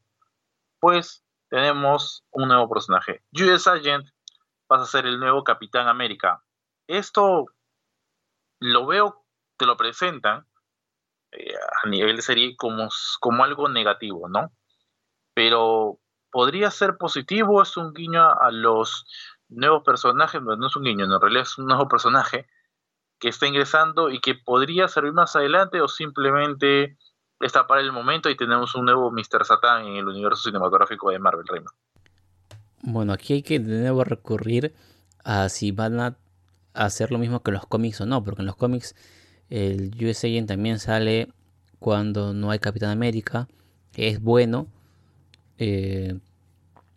Pues 0.78 1.24
tenemos 1.48 2.24
un 2.30 2.48
nuevo 2.48 2.68
personaje. 2.68 3.22
US 3.32 3.66
Agent 3.66 4.08
vas 4.68 4.82
a 4.82 4.86
ser 4.86 5.06
el 5.06 5.18
nuevo 5.18 5.44
Capitán 5.44 5.88
América. 5.88 6.42
Esto 6.86 7.46
lo 8.60 8.86
veo, 8.86 9.24
te 9.56 9.66
lo 9.66 9.76
presentan 9.76 10.46
eh, 11.32 11.54
a 11.84 11.88
nivel 11.88 12.16
de 12.16 12.22
serie 12.22 12.56
como, 12.56 12.88
como 13.20 13.44
algo 13.44 13.68
negativo, 13.68 14.28
¿no? 14.28 14.52
Pero 15.34 15.98
podría 16.30 16.70
ser 16.70 16.96
positivo, 16.96 17.62
es 17.62 17.76
un 17.76 17.92
guiño 17.92 18.22
a 18.22 18.50
los 18.50 19.06
nuevos 19.48 19.82
personajes, 19.82 20.40
no, 20.42 20.66
es 20.66 20.76
un 20.76 20.84
guiño, 20.84 21.04
en 21.04 21.20
realidad 21.20 21.42
es 21.42 21.58
un 21.58 21.66
nuevo 21.66 21.88
personaje 21.88 22.46
que 23.18 23.28
está 23.28 23.46
ingresando 23.46 24.10
y 24.10 24.20
que 24.20 24.34
podría 24.34 24.88
servir 24.88 25.12
más 25.12 25.36
adelante 25.36 25.80
o 25.80 25.88
simplemente 25.88 26.96
está 27.40 27.66
para 27.66 27.80
el 27.80 27.92
momento 27.92 28.28
y 28.30 28.36
tenemos 28.36 28.74
un 28.74 28.84
nuevo 28.84 29.10
Mr. 29.10 29.44
Satan 29.44 29.86
en 29.86 29.96
el 29.96 30.06
universo 30.06 30.42
cinematográfico 30.44 31.10
de 31.10 31.18
Marvel 31.18 31.46
Reino. 31.46 31.70
Bueno, 32.82 33.12
aquí 33.12 33.34
hay 33.34 33.42
que 33.42 33.58
de 33.58 33.80
nuevo 33.80 34.04
recurrir 34.04 34.74
a 35.24 35.48
si 35.48 35.70
van 35.72 36.00
a 36.00 36.16
hacer 36.74 37.10
lo 37.10 37.18
mismo 37.18 37.42
que 37.42 37.50
los 37.50 37.66
cómics 37.66 38.00
o 38.00 38.06
no, 38.06 38.22
porque 38.22 38.42
en 38.42 38.46
los 38.46 38.56
cómics 38.56 38.94
el 39.48 39.92
USA 40.00 40.28
también 40.46 40.78
sale 40.78 41.28
cuando 41.78 42.32
no 42.34 42.50
hay 42.50 42.58
Capitán 42.58 42.90
América, 42.90 43.48
es 43.96 44.20
bueno, 44.20 44.66
eh, 45.58 46.18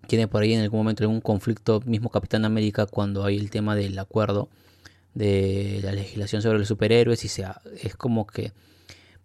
tiene 0.08 0.28
por 0.28 0.44
ahí 0.44 0.54
en 0.54 0.62
algún 0.62 0.80
momento 0.82 1.04
algún 1.04 1.22
conflicto 1.22 1.82
mismo 1.86 2.10
Capitán 2.10 2.46
América 2.46 2.86
cuando 2.86 3.26
hay 3.26 3.38
el 3.38 3.50
tema 3.50 3.76
del 3.76 3.98
acuerdo 3.98 4.50
de 5.14 5.80
la 5.84 5.92
legislación 5.92 6.42
sobre 6.42 6.60
los 6.60 6.68
superhéroes 6.68 7.24
y 7.24 7.28
sea, 7.28 7.62
es 7.82 7.96
como 7.96 8.28
que 8.28 8.52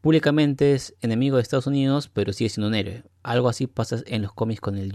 públicamente 0.00 0.74
es 0.74 0.94
enemigo 1.00 1.36
de 1.36 1.42
Estados 1.42 1.66
Unidos 1.66 2.08
pero 2.08 2.32
sigue 2.32 2.50
siendo 2.50 2.68
un 2.68 2.74
héroe. 2.74 3.04
Algo 3.22 3.48
así 3.48 3.66
pasa 3.66 3.98
en 4.06 4.22
los 4.22 4.32
cómics 4.32 4.60
con 4.60 4.76
el 4.78 4.92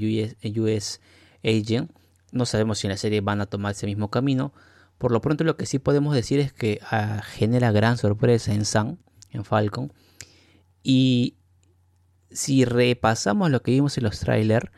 US, 0.59 1.01
Agent. 1.43 1.91
No 2.31 2.45
sabemos 2.45 2.79
si 2.79 2.87
en 2.87 2.91
la 2.91 2.97
serie 2.97 3.21
van 3.21 3.41
a 3.41 3.45
tomar 3.45 3.73
ese 3.73 3.85
mismo 3.85 4.09
camino. 4.09 4.53
Por 4.97 5.11
lo 5.11 5.21
pronto 5.21 5.43
lo 5.43 5.57
que 5.57 5.65
sí 5.65 5.79
podemos 5.79 6.15
decir 6.15 6.39
es 6.39 6.53
que 6.53 6.79
ah, 6.89 7.21
genera 7.23 7.71
gran 7.71 7.97
sorpresa 7.97 8.53
en 8.53 8.65
Sam, 8.65 8.97
en 9.31 9.43
Falcon. 9.43 9.91
Y 10.81 11.35
si 12.31 12.65
repasamos 12.65 13.51
lo 13.51 13.61
que 13.61 13.71
vimos 13.71 13.97
en 13.97 14.03
los 14.03 14.19
trailers, 14.19 14.69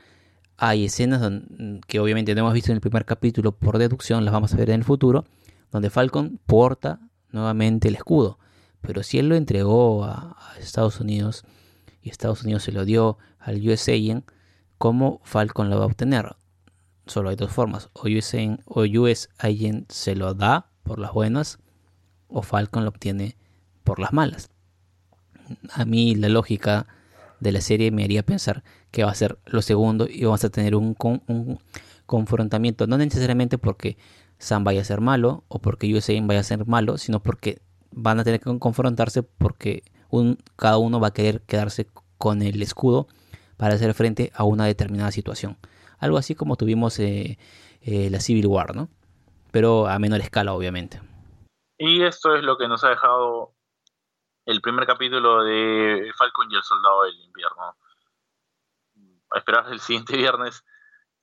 hay 0.57 0.85
escenas 0.85 1.41
que 1.87 1.99
obviamente 1.99 2.33
no 2.33 2.41
hemos 2.41 2.53
visto 2.53 2.71
en 2.71 2.75
el 2.75 2.81
primer 2.81 3.05
capítulo, 3.05 3.53
por 3.53 3.77
deducción 3.77 4.23
las 4.23 4.33
vamos 4.33 4.53
a 4.53 4.57
ver 4.57 4.69
en 4.69 4.75
el 4.75 4.83
futuro, 4.83 5.25
donde 5.71 5.89
Falcon 5.89 6.39
porta 6.45 6.99
nuevamente 7.31 7.87
el 7.89 7.95
escudo. 7.95 8.39
Pero 8.85 9.03
si 9.03 9.19
él 9.19 9.29
lo 9.29 9.35
entregó 9.35 10.03
a, 10.05 10.37
Estados 10.59 10.99
Unidos 10.99 11.43
y 12.01 12.09
Estados 12.09 12.43
Unidos 12.43 12.63
se 12.63 12.71
lo 12.71 12.85
dio 12.85 13.17
al 13.39 13.67
US 13.67 13.89
Agent, 13.89 14.25
¿cómo 14.77 15.21
Falcon 15.23 15.69
lo 15.69 15.77
va 15.77 15.83
a 15.83 15.87
obtener? 15.87 16.35
Solo 17.05 17.29
hay 17.29 17.35
dos 17.35 17.51
formas, 17.51 17.89
o 17.93 18.07
US, 18.07 18.35
o 18.65 18.83
US 18.83 19.29
Agent 19.37 19.91
se 19.91 20.15
lo 20.15 20.33
da 20.33 20.71
por 20.83 20.97
las 20.97 21.11
buenas, 21.11 21.59
o 22.27 22.41
Falcon 22.41 22.83
lo 22.83 22.89
obtiene 22.89 23.37
por 23.83 23.99
las 23.99 24.13
malas. 24.13 24.49
A 25.71 25.85
mí 25.85 26.15
la 26.15 26.29
lógica 26.29 26.87
de 27.39 27.51
la 27.51 27.61
serie 27.61 27.91
me 27.91 28.03
haría 28.03 28.23
pensar 28.23 28.63
que 28.91 29.03
va 29.03 29.11
a 29.11 29.15
ser 29.15 29.37
lo 29.45 29.61
segundo 29.61 30.07
y 30.09 30.23
vamos 30.23 30.43
a 30.43 30.49
tener 30.49 30.75
un, 30.75 30.95
confrontamiento, 32.05 32.87
no 32.87 32.97
necesariamente 32.97 33.57
porque 33.57 33.97
Sam 34.37 34.63
vaya 34.63 34.81
a 34.81 34.85
ser 34.85 35.01
malo 35.01 35.43
o 35.47 35.59
porque 35.59 35.93
Usain 35.93 36.27
vaya 36.27 36.39
a 36.39 36.43
ser 36.43 36.65
malo, 36.65 36.97
sino 36.97 37.21
porque 37.21 37.61
van 37.95 38.19
a 38.19 38.23
tener 38.23 38.39
que 38.39 38.59
confrontarse 38.59 39.23
porque 39.23 39.83
un, 40.09 40.37
cada 40.55 40.77
uno 40.77 40.99
va 40.99 41.07
a 41.07 41.13
querer 41.13 41.41
quedarse 41.41 41.87
con 42.17 42.41
el 42.41 42.61
escudo 42.61 43.07
para 43.57 43.75
hacer 43.75 43.93
frente 43.93 44.31
a 44.35 44.43
una 44.43 44.65
determinada 44.65 45.11
situación. 45.11 45.57
Algo 45.97 46.17
así 46.17 46.35
como 46.35 46.57
tuvimos 46.57 46.99
eh, 46.99 47.37
eh, 47.81 48.09
la 48.11 48.19
Civil 48.19 48.47
War, 48.47 48.75
¿no? 48.75 48.89
Pero 49.51 49.87
a 49.87 49.97
menor 49.99 50.19
escala, 50.19 50.53
obviamente. 50.53 51.01
Y 51.77 52.03
esto 52.03 52.35
es 52.35 52.43
lo 52.43 52.57
que 52.57 52.67
nos 52.67 52.83
ha 52.83 52.89
dejado 52.89 53.53
el 54.45 54.61
primer 54.61 54.85
capítulo 54.85 55.43
de 55.43 56.11
Falcon 56.17 56.51
y 56.51 56.55
el 56.55 56.63
Soldado 56.63 57.03
del 57.03 57.19
Invierno. 57.21 57.75
A 59.31 59.37
esperar 59.37 59.71
el 59.71 59.79
siguiente 59.79 60.17
viernes 60.17 60.63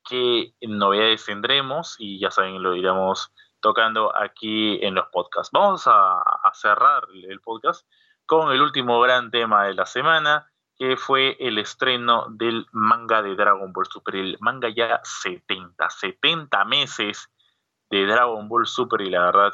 qué 0.09 0.55
novedades 0.63 1.25
tendremos 1.25 1.97
y 1.99 2.19
ya 2.19 2.31
saben, 2.31 2.63
lo 2.63 2.75
iremos 2.75 3.31
tocando 3.63 4.15
aquí 4.15 4.79
en 4.85 4.95
los 4.95 5.07
podcasts. 5.07 5.51
Vamos 5.53 5.85
a, 5.87 6.23
cerrar 6.53 7.05
el 7.15 7.41
podcast 7.41 7.87
con 8.27 8.53
el 8.53 8.61
último 8.61 9.01
gran 9.01 9.31
tema 9.31 9.65
de 9.65 9.73
la 9.73 9.87
semana, 9.87 10.51
que 10.77 10.99
fue 10.99 11.39
el 11.41 11.57
estreno 11.57 12.27
del 12.29 12.67
manga 12.73 13.23
de 13.23 13.35
Dragon 13.35 13.73
Ball 13.73 13.87
Super, 13.87 14.17
el 14.17 14.37
manga 14.41 14.69
ya 14.69 15.01
70, 15.03 15.89
70 15.89 16.65
meses 16.67 17.31
de 17.89 18.05
Dragon 18.05 18.47
Ball 18.49 18.67
Super 18.67 19.01
y 19.01 19.11
la 19.11 19.25
verdad 19.25 19.53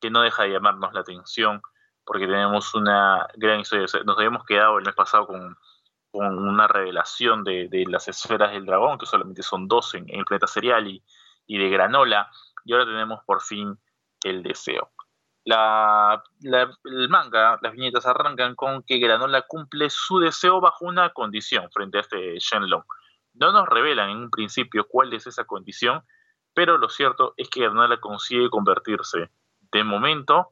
que 0.00 0.10
no 0.10 0.20
deja 0.20 0.42
de 0.42 0.50
llamarnos 0.50 0.92
la 0.92 1.00
atención 1.00 1.62
porque 2.04 2.26
tenemos 2.26 2.74
una 2.74 3.26
gran 3.34 3.60
historia. 3.60 3.86
Nos 4.04 4.16
habíamos 4.18 4.44
quedado 4.44 4.78
el 4.78 4.84
mes 4.84 4.94
pasado 4.94 5.26
con, 5.26 5.56
una 6.12 6.68
revelación 6.68 7.42
de, 7.42 7.84
las 7.88 8.06
esferas 8.06 8.52
del 8.52 8.66
dragón, 8.66 8.98
que 8.98 9.06
solamente 9.06 9.42
son 9.42 9.66
dos 9.66 9.94
en, 9.94 10.06
el 10.08 10.24
planeta 10.24 10.46
serial, 10.46 10.86
y, 10.86 11.02
de 11.58 11.68
granola, 11.70 12.30
y 12.64 12.72
ahora 12.72 12.86
tenemos 12.86 13.20
por 13.24 13.42
fin 13.42 13.78
el 14.22 14.42
deseo. 14.42 14.90
La, 15.44 16.22
el 16.42 17.08
manga, 17.10 17.58
las 17.60 17.72
viñetas 17.72 18.06
arrancan 18.06 18.54
con 18.54 18.82
que 18.82 18.98
Granola 18.98 19.42
cumple 19.42 19.90
su 19.90 20.18
deseo 20.18 20.60
bajo 20.60 20.86
una 20.86 21.10
condición 21.10 21.70
frente 21.70 21.98
a 21.98 22.00
este 22.00 22.38
Shenlong. 22.38 22.84
No 23.34 23.52
nos 23.52 23.68
revelan 23.68 24.10
en 24.10 24.16
un 24.16 24.30
principio 24.30 24.86
cuál 24.88 25.12
es 25.12 25.26
esa 25.26 25.44
condición, 25.44 26.02
pero 26.54 26.78
lo 26.78 26.88
cierto 26.88 27.34
es 27.36 27.50
que 27.50 27.60
Granola 27.60 28.00
consigue 28.00 28.48
convertirse 28.48 29.30
de 29.70 29.84
momento 29.84 30.50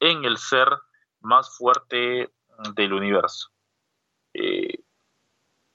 en 0.00 0.24
el 0.24 0.36
ser 0.36 0.68
más 1.20 1.56
fuerte 1.56 2.32
del 2.74 2.92
universo. 2.92 3.50
Eh, 4.32 4.82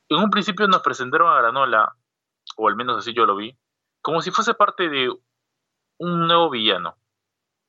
en 0.09 0.17
un 0.17 0.29
principio 0.29 0.67
nos 0.67 0.81
presentaron 0.81 1.31
a 1.31 1.37
Granola, 1.37 1.95
o 2.57 2.67
al 2.67 2.75
menos 2.75 2.97
así 2.97 3.13
yo 3.13 3.25
lo 3.25 3.35
vi, 3.35 3.57
como 4.01 4.21
si 4.21 4.31
fuese 4.31 4.53
parte 4.53 4.89
de 4.89 5.09
un 5.99 6.27
nuevo 6.27 6.49
villano. 6.49 6.95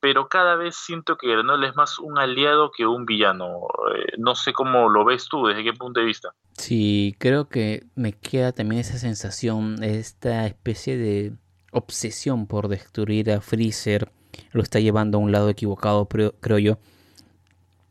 Pero 0.00 0.28
cada 0.28 0.56
vez 0.56 0.76
siento 0.76 1.18
que 1.18 1.28
Granola 1.28 1.68
es 1.68 1.76
más 1.76 1.98
un 1.98 2.18
aliado 2.18 2.70
que 2.74 2.86
un 2.86 3.04
villano. 3.04 3.68
Eh, 3.94 4.14
no 4.16 4.34
sé 4.34 4.54
cómo 4.54 4.88
lo 4.88 5.04
ves 5.04 5.28
tú, 5.28 5.46
desde 5.46 5.62
qué 5.62 5.74
punto 5.74 6.00
de 6.00 6.06
vista. 6.06 6.34
Sí, 6.56 7.14
creo 7.18 7.48
que 7.48 7.84
me 7.94 8.12
queda 8.12 8.52
también 8.52 8.80
esa 8.80 8.96
sensación, 8.96 9.82
esta 9.82 10.46
especie 10.46 10.96
de 10.96 11.34
obsesión 11.72 12.46
por 12.46 12.68
destruir 12.68 13.30
a 13.30 13.42
Freezer 13.42 14.10
lo 14.52 14.62
está 14.62 14.80
llevando 14.80 15.18
a 15.18 15.20
un 15.20 15.32
lado 15.32 15.48
equivocado, 15.48 16.08
creo 16.08 16.58
yo. 16.58 16.78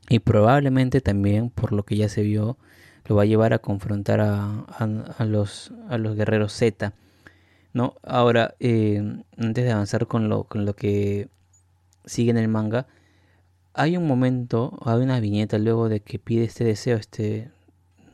Y 0.09 0.19
probablemente 0.19 1.01
también, 1.01 1.49
por 1.49 1.71
lo 1.71 1.83
que 1.83 1.95
ya 1.95 2.09
se 2.09 2.23
vio, 2.23 2.57
lo 3.05 3.15
va 3.15 3.23
a 3.23 3.25
llevar 3.25 3.53
a 3.53 3.59
confrontar 3.59 4.21
a, 4.21 4.61
a, 5.17 5.25
los, 5.25 5.71
a 5.89 5.97
los 5.97 6.15
guerreros 6.15 6.53
Z. 6.53 6.93
¿no? 7.73 7.95
Ahora, 8.03 8.55
eh, 8.59 9.01
antes 9.37 9.65
de 9.65 9.71
avanzar 9.71 10.07
con 10.07 10.29
lo, 10.29 10.45
con 10.45 10.65
lo 10.65 10.75
que 10.75 11.29
sigue 12.05 12.31
en 12.31 12.37
el 12.37 12.47
manga, 12.47 12.87
hay 13.73 13.97
un 13.97 14.07
momento, 14.07 14.77
hay 14.85 15.01
una 15.01 15.19
viñeta 15.19 15.57
luego 15.57 15.89
de 15.89 16.01
que 16.01 16.19
pide 16.19 16.43
este 16.45 16.63
deseo, 16.63 16.97
este, 16.97 17.49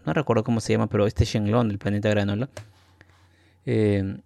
no 0.05 0.13
recuerdo 0.13 0.43
cómo 0.43 0.59
se 0.59 0.73
llama, 0.73 0.87
pero 0.87 1.07
este 1.07 1.25
Shenlong 1.25 1.67
del 1.67 1.79
planeta 1.79 2.09
Granola, 2.09 2.49
eh, 3.65 4.17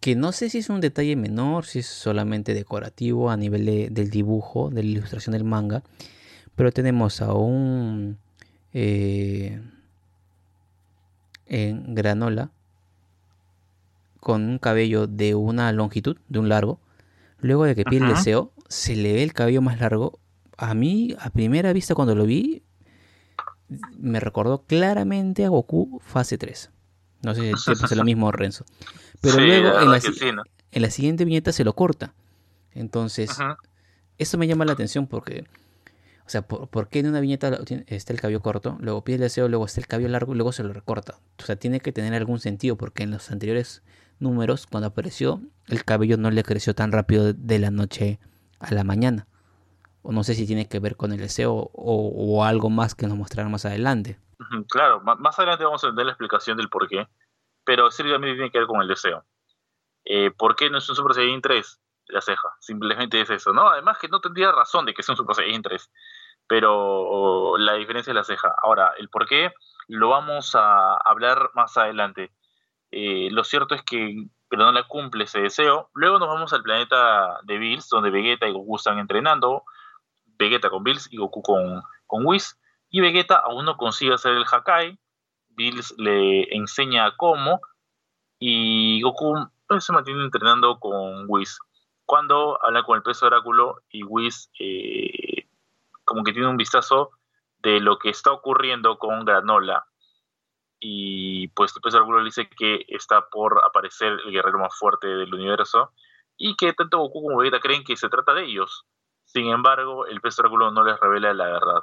que 0.00 0.16
no 0.16 0.32
sé 0.32 0.48
si 0.48 0.58
es 0.58 0.70
un 0.70 0.80
detalle 0.80 1.16
menor, 1.16 1.66
si 1.66 1.80
es 1.80 1.86
solamente 1.86 2.54
decorativo 2.54 3.30
a 3.30 3.36
nivel 3.36 3.92
del 3.92 4.10
dibujo, 4.10 4.70
de 4.70 4.82
la 4.82 4.88
ilustración 4.88 5.34
del 5.34 5.44
manga, 5.44 5.82
pero 6.56 6.72
tenemos 6.72 7.20
a 7.20 7.34
un 7.34 8.18
eh, 8.72 9.60
en 11.46 11.94
granola 11.94 12.50
con 14.20 14.42
un 14.42 14.58
cabello 14.58 15.06
de 15.06 15.34
una 15.34 15.72
longitud, 15.72 16.16
de 16.28 16.38
un 16.38 16.48
largo. 16.48 16.80
Luego 17.40 17.64
de 17.64 17.74
que 17.74 17.84
pide 17.84 18.04
el 18.04 18.14
deseo, 18.14 18.52
se 18.68 18.94
le 18.94 19.12
ve 19.14 19.22
el 19.22 19.32
cabello 19.32 19.62
más 19.62 19.80
largo. 19.80 20.20
A 20.58 20.74
mí, 20.74 21.16
a 21.18 21.30
primera 21.30 21.72
vista, 21.72 21.94
cuando 21.94 22.14
lo 22.14 22.26
vi, 22.26 22.62
me 23.98 24.20
recordó 24.20 24.64
claramente 24.64 25.44
a 25.44 25.48
Goku 25.48 26.00
fase 26.04 26.38
3. 26.38 26.70
No 27.22 27.34
sé 27.34 27.52
si 27.56 27.72
es 27.72 27.96
lo 27.96 28.04
mismo, 28.04 28.30
Renzo. 28.32 28.64
Pero 29.20 29.40
luego 29.40 29.78
en 29.80 30.82
la, 30.82 30.90
siguiente 30.90 31.24
viñeta 31.24 31.52
se 31.52 31.64
lo 31.64 31.74
corta. 31.74 32.14
Entonces, 32.72 33.30
eso 34.18 34.38
me 34.38 34.46
llama 34.46 34.64
la 34.64 34.72
atención 34.72 35.06
porque, 35.06 35.44
o 36.24 36.28
sea, 36.28 36.42
¿por, 36.42 36.88
qué 36.88 37.00
en 37.00 37.08
una 37.08 37.20
viñeta 37.20 37.60
está 37.86 38.12
el 38.12 38.20
cabello 38.20 38.40
corto, 38.40 38.76
luego 38.80 39.02
pide 39.02 39.16
el 39.16 39.22
deseo, 39.22 39.48
luego 39.48 39.66
está 39.66 39.80
el 39.80 39.86
cabello 39.86 40.08
largo 40.08 40.34
y 40.34 40.36
luego 40.36 40.52
se 40.52 40.62
lo 40.62 40.72
recorta? 40.72 41.18
O 41.42 41.44
sea, 41.44 41.56
tiene 41.56 41.80
que 41.80 41.92
tener 41.92 42.14
algún 42.14 42.38
sentido 42.38 42.76
porque 42.76 43.02
en 43.02 43.10
los 43.10 43.30
anteriores 43.30 43.82
números, 44.20 44.66
cuando 44.66 44.88
apareció, 44.88 45.40
el 45.68 45.84
cabello 45.84 46.16
no 46.16 46.30
le 46.30 46.42
creció 46.42 46.74
tan 46.74 46.92
rápido 46.92 47.32
de 47.32 47.58
la 47.58 47.70
noche 47.70 48.18
a 48.58 48.72
la 48.74 48.84
mañana. 48.84 49.26
O 50.02 50.12
no 50.12 50.24
sé 50.24 50.34
si 50.34 50.46
tiene 50.46 50.68
que 50.68 50.78
ver 50.78 50.96
con 50.96 51.12
el 51.12 51.18
deseo 51.18 51.70
o, 51.72 52.44
algo 52.44 52.70
más 52.70 52.94
que 52.94 53.06
nos 53.06 53.16
mostrarán 53.16 53.52
más 53.52 53.66
adelante. 53.66 54.18
Claro, 54.70 55.02
más 55.02 55.38
adelante 55.38 55.64
vamos 55.64 55.84
a 55.84 55.88
entender 55.88 56.06
la 56.06 56.12
explicación 56.12 56.56
del 56.56 56.70
por 56.70 56.88
qué 56.88 57.06
pero 57.64 57.88
también 57.90 58.34
tiene 58.34 58.50
que 58.50 58.58
ver 58.58 58.66
con 58.66 58.80
el 58.80 58.88
deseo. 58.88 59.24
Eh, 60.04 60.30
¿Por 60.32 60.56
qué 60.56 60.70
no 60.70 60.78
es 60.78 60.88
un 60.88 60.96
Super 60.96 61.14
Saiyan 61.14 61.40
3? 61.40 61.80
La 62.08 62.20
ceja, 62.20 62.48
simplemente 62.58 63.20
es 63.20 63.30
eso, 63.30 63.52
¿no? 63.52 63.68
Además 63.68 63.98
que 63.98 64.08
no 64.08 64.20
tendría 64.20 64.50
razón 64.50 64.86
de 64.86 64.94
que 64.94 65.04
sea 65.04 65.12
un 65.12 65.18
Super 65.18 65.36
Saiyan 65.36 65.62
3, 65.62 65.90
pero 66.48 67.56
la 67.58 67.74
diferencia 67.74 68.10
es 68.10 68.16
la 68.16 68.24
ceja. 68.24 68.52
Ahora, 68.60 68.94
el 68.98 69.08
por 69.08 69.26
qué 69.26 69.52
lo 69.86 70.08
vamos 70.08 70.56
a 70.56 70.96
hablar 70.96 71.50
más 71.54 71.76
adelante. 71.76 72.32
Eh, 72.90 73.28
lo 73.30 73.44
cierto 73.44 73.74
es 73.74 73.82
que 73.82 74.26
la 74.50 74.82
cumple 74.88 75.24
ese 75.24 75.40
deseo. 75.40 75.90
Luego 75.94 76.18
nos 76.18 76.28
vamos 76.28 76.52
al 76.52 76.62
planeta 76.62 77.40
de 77.44 77.58
Bills, 77.58 77.88
donde 77.88 78.10
Vegeta 78.10 78.48
y 78.48 78.52
Goku 78.52 78.76
están 78.76 78.98
entrenando. 78.98 79.64
Vegeta 80.38 80.70
con 80.70 80.82
Bills 80.82 81.08
y 81.12 81.16
Goku 81.16 81.42
con, 81.42 81.82
con 82.06 82.26
Whis. 82.26 82.58
Y 82.90 83.00
Vegeta 83.00 83.36
aún 83.36 83.64
no 83.64 83.76
consigue 83.76 84.14
hacer 84.14 84.32
el 84.32 84.44
Hakai, 84.50 84.98
Bills 85.50 85.94
le 85.98 86.54
enseña 86.54 87.16
cómo 87.16 87.60
y 88.38 89.00
Goku 89.02 89.48
pues, 89.68 89.84
se 89.84 89.92
mantiene 89.92 90.24
entrenando 90.24 90.80
con 90.80 91.26
Whis. 91.28 91.58
Cuando 92.04 92.58
habla 92.64 92.82
con 92.82 92.96
el 92.96 93.02
peso 93.02 93.26
oráculo 93.26 93.82
y 93.90 94.02
Whis 94.02 94.50
eh, 94.58 95.46
como 96.04 96.24
que 96.24 96.32
tiene 96.32 96.48
un 96.48 96.56
vistazo 96.56 97.10
de 97.58 97.78
lo 97.78 97.98
que 97.98 98.08
está 98.08 98.32
ocurriendo 98.32 98.98
con 98.98 99.24
Granola. 99.24 99.86
Y 100.80 101.48
pues 101.48 101.74
oráculo 101.76 102.18
le 102.18 102.24
dice 102.24 102.48
que 102.48 102.86
está 102.88 103.28
por 103.28 103.62
aparecer 103.64 104.18
el 104.24 104.32
guerrero 104.32 104.58
más 104.58 104.76
fuerte 104.78 105.06
del 105.06 105.34
universo 105.34 105.92
y 106.38 106.56
que 106.56 106.72
tanto 106.72 106.98
Goku 106.98 107.22
como 107.22 107.36
Vegeta 107.36 107.60
creen 107.60 107.84
que 107.84 107.96
se 107.96 108.08
trata 108.08 108.32
de 108.32 108.44
ellos. 108.44 108.86
Sin 109.24 109.46
embargo, 109.48 110.06
el 110.06 110.22
peso 110.22 110.40
oráculo 110.42 110.70
no 110.70 110.82
les 110.82 110.98
revela 110.98 111.34
la 111.34 111.44
verdad. 111.44 111.82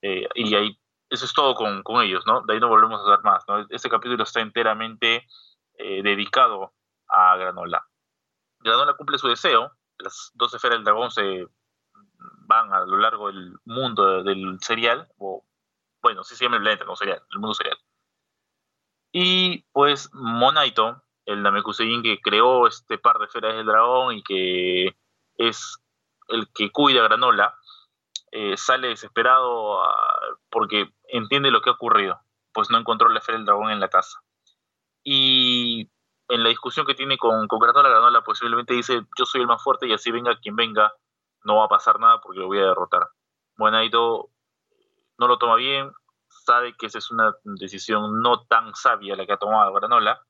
Eh, 0.00 0.26
y 0.34 0.54
ahí 0.54 0.78
eso 1.12 1.26
es 1.26 1.34
todo 1.34 1.54
con, 1.54 2.02
ellos, 2.02 2.24
¿no? 2.26 2.40
De 2.46 2.54
ahí 2.54 2.60
no 2.60 2.68
volvemos 2.68 2.98
a 2.98 3.02
hablar 3.02 3.22
más, 3.22 3.44
¿no? 3.46 3.66
Este 3.68 3.90
capítulo 3.90 4.22
está 4.22 4.40
enteramente 4.40 5.26
eh, 5.74 6.02
dedicado 6.02 6.72
a 7.06 7.36
Granola. 7.36 7.86
Granola 8.60 8.94
cumple 8.94 9.18
su 9.18 9.28
deseo, 9.28 9.72
las 9.98 10.30
dos 10.32 10.54
esferas 10.54 10.78
del 10.78 10.84
dragón 10.84 11.10
se 11.10 11.46
van 12.46 12.72
a 12.72 12.80
lo 12.86 12.96
largo 12.96 13.26
del 13.26 13.54
mundo 13.66 14.22
del 14.22 14.58
serial, 14.60 15.06
o 15.18 15.44
bueno, 16.02 16.24
sí 16.24 16.34
se 16.36 16.44
llama 16.44 16.56
el 16.56 16.62
planeta, 16.62 16.84
no 16.84 16.96
serial, 16.96 17.22
el 17.30 17.38
mundo 17.38 17.54
serial. 17.54 17.78
Y 19.12 19.64
pues 19.72 20.10
Monaito, 20.12 21.02
el 21.26 21.42
Namekusein 21.42 22.02
que 22.02 22.20
creó 22.20 22.66
este 22.66 22.98
par 22.98 23.18
de 23.18 23.26
esferas 23.26 23.54
del 23.54 23.66
dragón 23.66 24.16
y 24.16 24.22
que 24.22 24.96
es 25.36 25.78
el 26.28 26.48
que 26.52 26.70
cuida 26.70 27.00
a 27.00 27.04
Granola, 27.04 27.54
eh, 28.30 28.56
sale 28.56 28.88
desesperado 28.88 29.82
ah, 29.84 30.20
porque 30.50 30.90
entiende 31.08 31.50
lo 31.50 31.60
que 31.60 31.70
ha 31.70 31.74
ocurrido, 31.74 32.20
pues 32.52 32.70
no 32.70 32.78
encontró 32.78 33.08
la 33.08 33.18
esfera 33.18 33.38
del 33.38 33.46
dragón 33.46 33.70
en 33.70 33.80
la 33.80 33.88
casa. 33.88 34.20
Y 35.04 35.90
en 36.28 36.42
la 36.42 36.48
discusión 36.48 36.86
que 36.86 36.94
tiene 36.94 37.18
con, 37.18 37.46
con 37.48 37.58
Granola, 37.60 37.90
Granola 37.90 38.22
posiblemente 38.22 38.74
dice, 38.74 39.02
yo 39.18 39.26
soy 39.26 39.42
el 39.42 39.46
más 39.46 39.62
fuerte 39.62 39.86
y 39.86 39.92
así 39.92 40.10
venga 40.10 40.38
quien 40.40 40.56
venga, 40.56 40.92
no 41.44 41.56
va 41.56 41.66
a 41.66 41.68
pasar 41.68 42.00
nada 42.00 42.20
porque 42.20 42.40
lo 42.40 42.46
voy 42.46 42.58
a 42.58 42.66
derrotar. 42.66 43.08
Buenaito 43.56 44.30
no 45.22 45.28
lo 45.28 45.38
toma 45.38 45.54
bien, 45.54 45.92
sabe 46.28 46.74
que 46.76 46.86
esa 46.86 46.98
es 46.98 47.10
una 47.12 47.32
decisión 47.44 48.20
no 48.20 48.44
tan 48.46 48.74
sabia 48.74 49.14
la 49.14 49.24
que 49.24 49.32
ha 49.32 49.36
tomado 49.36 49.72
Granola 49.72 50.20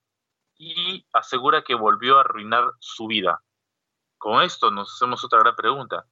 y 0.58 1.06
asegura 1.14 1.62
que 1.62 1.74
volvió 1.74 2.18
a 2.18 2.20
arruinar 2.20 2.72
su 2.78 3.06
vida. 3.06 3.42
Con 4.18 4.42
esto 4.42 4.70
nos 4.70 4.92
hacemos 4.92 5.24
otra 5.24 5.40
gran 5.40 5.56
pregunta 5.56 6.04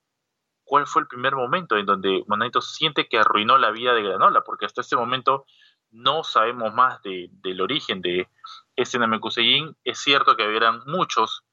cuál 0.64 0.86
fue 0.86 1.02
el 1.02 1.08
primer 1.08 1.34
momento 1.34 1.76
en 1.76 1.84
donde 1.84 2.24
Monadito 2.28 2.60
siente 2.60 3.08
que 3.08 3.18
arruinó 3.18 3.58
la 3.58 3.72
vida 3.72 3.92
de 3.92 4.02
Granola, 4.02 4.42
porque 4.42 4.66
hasta 4.66 4.80
ese 4.80 4.96
momento 4.96 5.44
no 5.90 6.22
sabemos 6.22 6.72
más 6.72 7.02
del 7.02 7.60
origen 7.60 8.00
de 8.00 8.28
ese 8.76 8.98
Namekusein. 8.98 9.76
Es 9.82 9.98
cierto 9.98 10.36
que 10.36 10.44
habían 10.44 10.80
muchos 10.86 11.44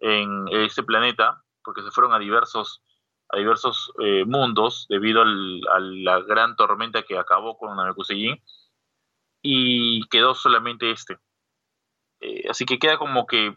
en 0.00 0.48
ese 0.50 0.82
planeta, 0.82 1.44
porque 1.62 1.82
se 1.82 1.92
fueron 1.92 2.12
a 2.12 2.18
diversos, 2.18 2.82
a 3.34 3.38
diversos 3.38 3.92
eh, 3.98 4.24
mundos 4.24 4.86
debido 4.88 5.22
a 5.22 5.80
la 5.80 6.20
gran 6.20 6.56
tormenta 6.56 7.02
que 7.02 7.18
acabó 7.18 7.58
con 7.58 7.76
Namekusein, 7.76 8.40
y 9.42 10.06
quedó 10.08 10.34
solamente 10.34 10.90
este. 10.90 11.18
Eh, 12.20 12.44
así 12.48 12.64
que 12.64 12.78
queda 12.78 12.96
como 12.96 13.26
que 13.26 13.56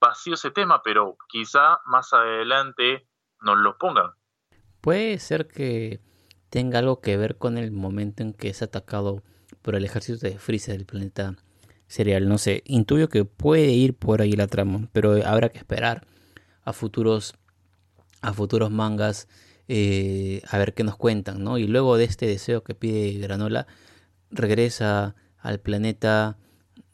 vacío 0.00 0.34
ese 0.34 0.50
tema, 0.52 0.82
pero 0.82 1.16
quizá 1.28 1.80
más 1.86 2.12
adelante 2.12 3.08
nos 3.40 3.58
lo 3.58 3.76
pongan. 3.76 4.12
Puede 4.80 5.18
ser 5.18 5.48
que 5.48 6.00
tenga 6.48 6.78
algo 6.78 7.00
que 7.00 7.16
ver 7.16 7.36
con 7.38 7.58
el 7.58 7.72
momento 7.72 8.22
en 8.22 8.32
que 8.32 8.48
es 8.48 8.62
atacado 8.62 9.22
por 9.62 9.74
el 9.74 9.84
ejército 9.84 10.26
de 10.26 10.38
Freezer 10.38 10.76
del 10.76 10.86
planeta 10.86 11.34
serial. 11.88 12.28
No 12.28 12.38
sé, 12.38 12.62
intuyo 12.64 13.08
que 13.08 13.24
puede 13.24 13.72
ir 13.72 13.96
por 13.96 14.22
ahí 14.22 14.32
la 14.32 14.46
trama, 14.46 14.88
pero 14.92 15.14
habrá 15.26 15.48
que 15.48 15.58
esperar 15.58 16.06
a 16.62 16.72
futuros, 16.72 17.34
a 18.20 18.32
futuros 18.32 18.70
mangas 18.70 19.28
eh, 19.72 20.42
a 20.48 20.58
ver 20.58 20.74
qué 20.74 20.82
nos 20.82 20.96
cuentan, 20.96 21.44
¿no? 21.44 21.56
Y 21.56 21.68
luego 21.68 21.96
de 21.96 22.02
este 22.02 22.26
deseo 22.26 22.64
que 22.64 22.74
pide 22.74 23.12
Granola, 23.20 23.68
regresa 24.30 25.14
al 25.38 25.60
planeta 25.60 26.38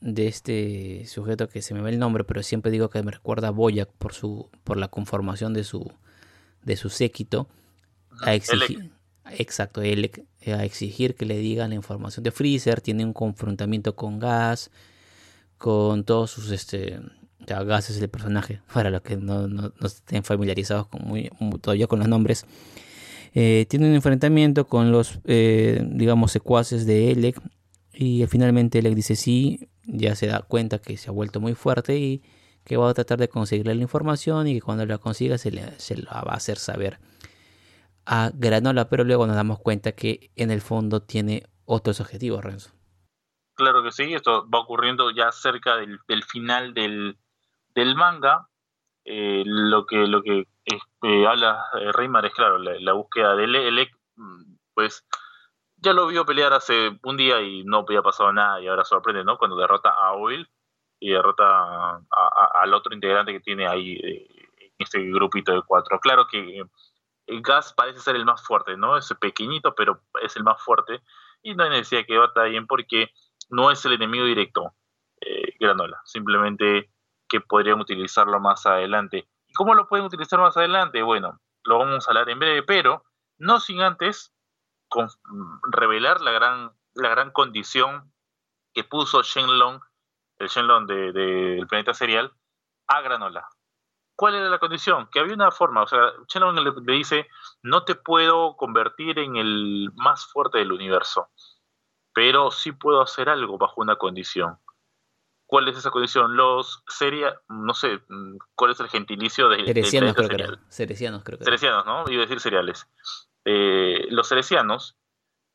de 0.02 0.26
este 0.26 1.06
sujeto 1.06 1.48
que 1.48 1.62
se 1.62 1.72
me 1.72 1.80
ve 1.80 1.88
el 1.88 1.98
nombre, 1.98 2.24
pero 2.24 2.42
siempre 2.42 2.70
digo 2.70 2.90
que 2.90 3.02
me 3.02 3.12
recuerda 3.12 3.48
a 3.48 3.52
Boyac 3.52 3.90
por 3.92 4.12
su, 4.12 4.50
por 4.62 4.76
la 4.76 4.88
conformación 4.88 5.54
de 5.54 5.64
su, 5.64 5.90
de 6.64 6.76
su 6.76 6.90
séquito 6.90 7.48
a 8.20 8.34
exigir, 8.34 8.92
exacto, 9.30 9.80
él, 9.80 10.10
a 10.46 10.64
exigir 10.64 11.14
que 11.14 11.24
le 11.24 11.38
digan 11.38 11.70
la 11.70 11.76
información 11.76 12.24
de 12.24 12.30
Freezer, 12.30 12.82
tiene 12.82 13.06
un 13.06 13.14
confrontamiento 13.14 13.96
con 13.96 14.18
Gas, 14.18 14.70
con 15.56 16.04
todos 16.04 16.30
sus 16.30 16.50
este 16.50 17.00
ya 17.46 17.62
Gas 17.62 17.90
es 17.90 18.00
el 18.00 18.08
personaje, 18.08 18.60
para 18.72 18.90
los 18.90 19.02
que 19.02 19.16
no, 19.16 19.48
no, 19.48 19.72
estén 19.84 20.24
familiarizados 20.24 20.88
con 20.88 21.02
muy, 21.06 21.30
todavía 21.60 21.86
con 21.86 21.98
los 21.98 22.08
nombres. 22.08 22.46
Eh, 23.34 23.66
tiene 23.68 23.86
un 23.88 23.94
enfrentamiento 23.94 24.66
con 24.66 24.92
los, 24.92 25.20
eh, 25.24 25.84
digamos, 25.86 26.32
secuaces 26.32 26.86
de 26.86 27.12
Elec. 27.12 27.40
Y 27.92 28.26
finalmente 28.26 28.78
Elec 28.78 28.94
dice 28.94 29.16
sí, 29.16 29.68
ya 29.84 30.14
se 30.14 30.26
da 30.26 30.40
cuenta 30.40 30.78
que 30.78 30.96
se 30.96 31.08
ha 31.08 31.12
vuelto 31.12 31.40
muy 31.40 31.54
fuerte 31.54 31.96
y 31.96 32.22
que 32.64 32.76
va 32.76 32.90
a 32.90 32.94
tratar 32.94 33.18
de 33.18 33.28
conseguirle 33.28 33.74
la 33.74 33.82
información 33.82 34.48
y 34.48 34.54
que 34.54 34.60
cuando 34.60 34.84
la 34.86 34.98
consiga 34.98 35.38
se, 35.38 35.50
le, 35.50 35.78
se 35.78 35.96
la 35.96 36.22
va 36.22 36.32
a 36.32 36.36
hacer 36.36 36.58
saber 36.58 36.98
a 38.06 38.30
Granola, 38.34 38.88
pero 38.88 39.04
luego 39.04 39.26
nos 39.26 39.36
damos 39.36 39.58
cuenta 39.58 39.92
que 39.92 40.30
en 40.36 40.50
el 40.50 40.60
fondo 40.60 41.02
tiene 41.02 41.44
otros 41.64 42.00
objetivos, 42.00 42.42
Renzo. 42.42 42.70
Claro 43.54 43.82
que 43.82 43.90
sí, 43.90 44.14
esto 44.14 44.48
va 44.48 44.60
ocurriendo 44.60 45.10
ya 45.10 45.32
cerca 45.32 45.76
del, 45.76 45.98
final 46.24 46.74
del, 46.74 47.18
manga. 47.84 48.48
eh, 49.04 49.42
lo 49.46 49.86
que 49.86 50.06
lo 50.06 50.22
que 50.22 50.48
eh, 50.64 51.26
habla 51.26 51.64
eh, 51.80 51.92
Reymar 51.92 52.26
es 52.26 52.34
claro, 52.34 52.58
la, 52.58 52.92
búsqueda 52.92 53.36
de 53.36 53.44
Elec, 53.44 53.96
mm, 54.16 54.56
pues 54.74 55.06
ya 55.76 55.92
lo 55.92 56.06
vio 56.08 56.26
pelear 56.26 56.52
hace 56.52 56.98
un 57.04 57.16
día 57.16 57.40
y 57.42 57.64
no 57.64 57.78
había 57.78 58.02
pasado 58.02 58.32
nada 58.32 58.60
y 58.60 58.66
ahora 58.66 58.84
sorprende, 58.84 59.24
¿no? 59.24 59.38
Cuando 59.38 59.56
derrota 59.56 59.90
a 59.90 60.16
Will 60.16 60.48
y 61.00 61.10
derrota 61.10 62.00
al 62.54 62.74
otro 62.74 62.94
integrante 62.94 63.32
que 63.32 63.40
tiene 63.40 63.68
ahí 63.68 64.00
este 64.78 65.00
grupito 65.10 65.52
de 65.52 65.62
cuatro. 65.62 66.00
Claro 66.00 66.26
que 66.26 66.64
Gas 67.26 67.74
parece 67.74 68.00
ser 68.00 68.16
el 68.16 68.24
más 68.24 68.42
fuerte, 68.42 68.76
¿no? 68.76 68.96
Es 68.96 69.12
pequeñito, 69.20 69.74
pero 69.74 70.02
es 70.22 70.36
el 70.36 70.44
más 70.44 70.62
fuerte 70.62 71.02
y 71.42 71.54
no 71.54 71.64
hay 71.64 71.82
que 71.82 72.48
bien 72.48 72.66
porque 72.66 73.10
no 73.50 73.70
es 73.70 73.84
el 73.84 73.92
enemigo 73.92 74.24
directo, 74.24 74.74
Granola. 75.60 76.00
Simplemente 76.04 76.90
que 77.28 77.40
podrían 77.40 77.80
utilizarlo 77.80 78.40
más 78.40 78.66
adelante. 78.66 79.28
¿Y 79.46 79.52
cómo 79.52 79.74
lo 79.74 79.88
pueden 79.88 80.06
utilizar 80.06 80.38
más 80.38 80.56
adelante? 80.56 81.02
Bueno, 81.02 81.40
lo 81.64 81.78
vamos 81.78 82.06
a 82.06 82.10
hablar 82.10 82.28
en 82.30 82.38
breve, 82.38 82.62
pero 82.62 83.04
no 83.38 83.60
sin 83.60 83.82
antes 83.82 84.32
revelar 85.70 86.20
la 86.20 86.30
gran, 86.30 86.72
la 86.94 87.08
gran 87.08 87.30
condición 87.30 88.12
que 88.72 88.84
puso 88.84 89.22
Shenlong, 89.22 89.80
el 90.38 90.48
Shenlong 90.48 90.86
del 90.86 91.12
de, 91.12 91.66
planeta 91.68 91.94
serial, 91.94 92.32
a 92.86 93.00
Granola. 93.00 93.48
¿Cuál 94.14 94.36
era 94.36 94.48
la 94.48 94.58
condición? 94.58 95.08
Que 95.10 95.20
había 95.20 95.34
una 95.34 95.50
forma, 95.50 95.82
o 95.82 95.86
sea, 95.86 96.12
Shenlong 96.28 96.58
le, 96.60 96.72
le 96.84 96.92
dice, 96.92 97.28
no 97.62 97.84
te 97.84 97.94
puedo 97.94 98.56
convertir 98.56 99.18
en 99.18 99.36
el 99.36 99.90
más 99.94 100.26
fuerte 100.26 100.58
del 100.58 100.72
universo, 100.72 101.28
pero 102.14 102.50
sí 102.50 102.72
puedo 102.72 103.02
hacer 103.02 103.28
algo 103.28 103.58
bajo 103.58 103.80
una 103.80 103.96
condición. 103.96 104.58
¿Cuál 105.46 105.68
es 105.68 105.76
esa 105.76 105.90
condición? 105.90 106.36
Los 106.36 106.82
sería, 106.88 107.40
no 107.48 107.72
sé, 107.72 108.00
¿cuál 108.56 108.72
es 108.72 108.80
el 108.80 108.88
gentilicio 108.88 109.48
de 109.48 109.64
Cerecianos, 109.64 110.14
creo 110.14 110.28
que 110.28 110.44
Cerecianos, 110.68 111.22
creo 111.22 111.38
que 111.38 111.44
Cerecianos, 111.44 111.86
¿no? 111.86 112.04
Iba 112.08 112.22
a 112.22 112.26
decir 112.26 112.40
cereales. 112.40 112.88
Eh, 113.44 114.08
los 114.10 114.28
cerecianos 114.28 114.96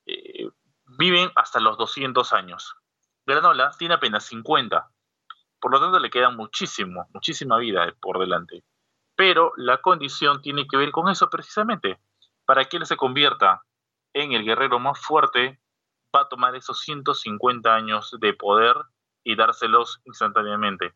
eh, 0.05 0.47
viven 0.97 1.29
hasta 1.35 1.59
los 1.59 1.77
200 1.77 2.31
años. 2.31 2.73
Granola 3.25 3.71
tiene 3.77 3.95
apenas 3.95 4.23
50. 4.25 4.89
Por 5.59 5.71
lo 5.71 5.79
tanto, 5.79 5.99
le 5.99 6.09
queda 6.09 6.29
muchísimo, 6.29 7.07
muchísima 7.13 7.57
vida 7.57 7.93
por 8.01 8.17
delante. 8.17 8.63
Pero 9.15 9.51
la 9.57 9.77
condición 9.77 10.41
tiene 10.41 10.67
que 10.67 10.77
ver 10.77 10.91
con 10.91 11.09
eso 11.09 11.29
precisamente. 11.29 11.99
Para 12.45 12.65
que 12.65 12.77
él 12.77 12.85
se 12.85 12.95
convierta 12.95 13.61
en 14.13 14.31
el 14.31 14.45
guerrero 14.45 14.79
más 14.79 14.99
fuerte, 14.99 15.59
va 16.15 16.21
a 16.21 16.29
tomar 16.29 16.55
esos 16.55 16.79
150 16.79 17.75
años 17.75 18.15
de 18.19 18.33
poder 18.33 18.77
y 19.23 19.35
dárselos 19.35 20.01
instantáneamente. 20.05 20.93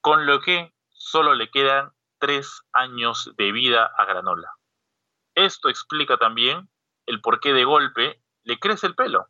Con 0.00 0.26
lo 0.26 0.40
que 0.40 0.72
solo 0.90 1.34
le 1.34 1.50
quedan 1.50 1.92
tres 2.18 2.62
años 2.72 3.32
de 3.36 3.52
vida 3.52 3.90
a 3.96 4.04
Granola. 4.04 4.50
Esto 5.34 5.68
explica 5.68 6.16
también 6.16 6.68
el 7.06 7.20
por 7.20 7.40
qué 7.40 7.52
de 7.52 7.64
golpe 7.64 8.22
le 8.42 8.58
crece 8.58 8.86
el 8.86 8.94
pelo, 8.94 9.28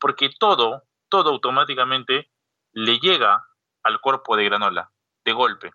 porque 0.00 0.30
todo, 0.38 0.82
todo 1.08 1.30
automáticamente 1.30 2.30
le 2.72 2.98
llega 2.98 3.46
al 3.82 4.00
cuerpo 4.00 4.36
de 4.36 4.44
Granola, 4.44 4.90
de 5.24 5.32
golpe. 5.32 5.72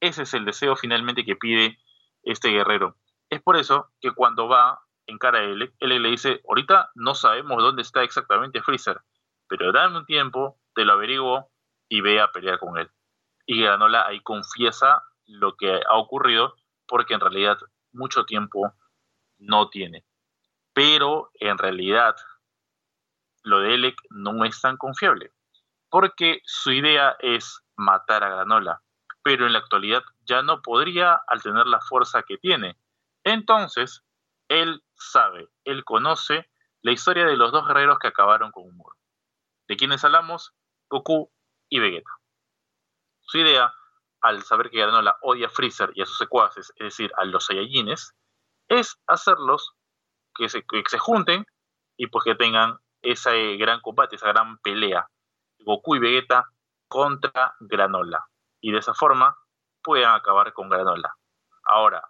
Ese 0.00 0.22
es 0.22 0.34
el 0.34 0.44
deseo 0.44 0.76
finalmente 0.76 1.24
que 1.24 1.36
pide 1.36 1.78
este 2.22 2.50
guerrero. 2.50 2.96
Es 3.30 3.40
por 3.42 3.56
eso 3.56 3.90
que 4.00 4.12
cuando 4.12 4.48
va 4.48 4.80
en 5.06 5.18
cara 5.18 5.38
a 5.38 5.42
él, 5.42 5.74
él 5.78 6.02
le 6.02 6.10
dice, 6.10 6.42
ahorita 6.48 6.90
no 6.94 7.14
sabemos 7.14 7.62
dónde 7.62 7.82
está 7.82 8.02
exactamente 8.02 8.62
Freezer, 8.62 9.00
pero 9.48 9.72
dame 9.72 9.98
un 9.98 10.06
tiempo, 10.06 10.58
te 10.74 10.84
lo 10.84 10.94
averiguo 10.94 11.50
y 11.88 12.00
ve 12.00 12.20
a 12.20 12.32
pelear 12.32 12.58
con 12.58 12.78
él. 12.78 12.90
Y 13.46 13.62
Granola 13.62 14.06
ahí 14.06 14.20
confiesa 14.20 15.02
lo 15.26 15.56
que 15.56 15.80
ha 15.88 15.96
ocurrido 15.96 16.54
porque 16.86 17.14
en 17.14 17.20
realidad 17.20 17.58
mucho 17.92 18.24
tiempo 18.24 18.72
no 19.38 19.68
tiene. 19.68 20.04
Pero 20.72 21.30
en 21.34 21.58
realidad 21.58 22.16
lo 23.42 23.60
de 23.60 23.74
Elec 23.74 23.96
no 24.10 24.44
es 24.44 24.60
tan 24.60 24.76
confiable 24.76 25.32
porque 25.94 26.40
su 26.44 26.72
idea 26.72 27.14
es 27.20 27.62
matar 27.76 28.24
a 28.24 28.28
Granola, 28.28 28.82
pero 29.22 29.46
en 29.46 29.52
la 29.52 29.60
actualidad 29.60 30.02
ya 30.24 30.42
no 30.42 30.60
podría 30.60 31.20
al 31.28 31.40
tener 31.40 31.68
la 31.68 31.80
fuerza 31.80 32.24
que 32.24 32.36
tiene. 32.36 32.76
Entonces, 33.22 34.02
él 34.48 34.82
sabe, 34.96 35.48
él 35.62 35.84
conoce 35.84 36.50
la 36.82 36.90
historia 36.90 37.26
de 37.26 37.36
los 37.36 37.52
dos 37.52 37.64
guerreros 37.68 38.00
que 38.00 38.08
acabaron 38.08 38.50
con 38.50 38.64
un 38.64 38.76
muro. 38.76 38.96
¿De 39.68 39.76
quiénes 39.76 40.04
hablamos? 40.04 40.52
Goku 40.88 41.30
y 41.68 41.78
Vegeta. 41.78 42.10
Su 43.20 43.38
idea, 43.38 43.72
al 44.20 44.42
saber 44.42 44.70
que 44.70 44.78
Granola 44.78 45.16
odia 45.22 45.46
a 45.46 45.50
Freezer 45.50 45.90
y 45.94 46.02
a 46.02 46.06
sus 46.06 46.18
secuaces, 46.18 46.72
es 46.76 46.84
decir, 46.84 47.12
a 47.16 47.24
los 47.24 47.46
Saiyajines, 47.46 48.14
es 48.68 49.00
hacerlos 49.06 49.74
que 50.34 50.48
se, 50.48 50.64
que 50.64 50.82
se 50.88 50.98
junten 50.98 51.46
y 51.96 52.06
pues 52.08 52.24
que 52.24 52.34
tengan 52.34 52.78
ese 53.02 53.56
gran 53.56 53.80
combate, 53.80 54.16
esa 54.16 54.28
gran 54.28 54.58
pelea, 54.58 55.08
Goku 55.58 55.96
y 55.96 55.98
Vegeta 55.98 56.44
contra 56.88 57.54
Granola. 57.60 58.26
Y 58.60 58.72
de 58.72 58.78
esa 58.78 58.94
forma 58.94 59.36
puedan 59.82 60.14
acabar 60.14 60.52
con 60.52 60.68
Granola. 60.68 61.14
Ahora, 61.64 62.02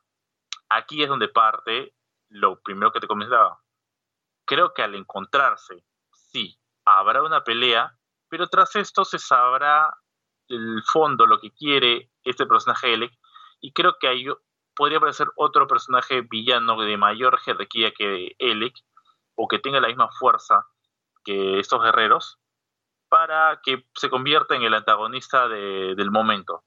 aquí 0.68 1.02
es 1.02 1.08
donde 1.08 1.28
parte 1.28 1.94
lo 2.28 2.60
primero 2.60 2.92
que 2.92 3.00
te 3.00 3.06
comentaba. 3.06 3.60
Creo 4.44 4.74
que 4.74 4.82
al 4.82 4.94
encontrarse, 4.94 5.84
sí, 6.12 6.58
habrá 6.84 7.22
una 7.22 7.44
pelea, 7.44 7.96
pero 8.34 8.48
tras 8.48 8.74
esto 8.74 9.04
se 9.04 9.20
sabrá 9.20 9.96
el 10.48 10.82
fondo, 10.82 11.24
lo 11.24 11.38
que 11.38 11.52
quiere 11.52 12.10
este 12.24 12.46
personaje 12.46 12.92
Elec, 12.92 13.12
y 13.60 13.72
creo 13.72 13.96
que 14.00 14.08
ahí 14.08 14.26
podría 14.74 14.98
aparecer 14.98 15.28
otro 15.36 15.68
personaje 15.68 16.22
villano 16.22 16.76
de 16.80 16.96
mayor 16.96 17.38
jerarquía 17.38 17.92
que 17.92 18.34
Elec, 18.40 18.74
o 19.36 19.46
que 19.46 19.60
tenga 19.60 19.78
la 19.78 19.86
misma 19.86 20.08
fuerza 20.18 20.66
que 21.24 21.60
estos 21.60 21.80
guerreros, 21.80 22.40
para 23.08 23.60
que 23.62 23.86
se 23.94 24.10
convierta 24.10 24.56
en 24.56 24.62
el 24.62 24.74
antagonista 24.74 25.46
del 25.46 26.10
momento, 26.10 26.64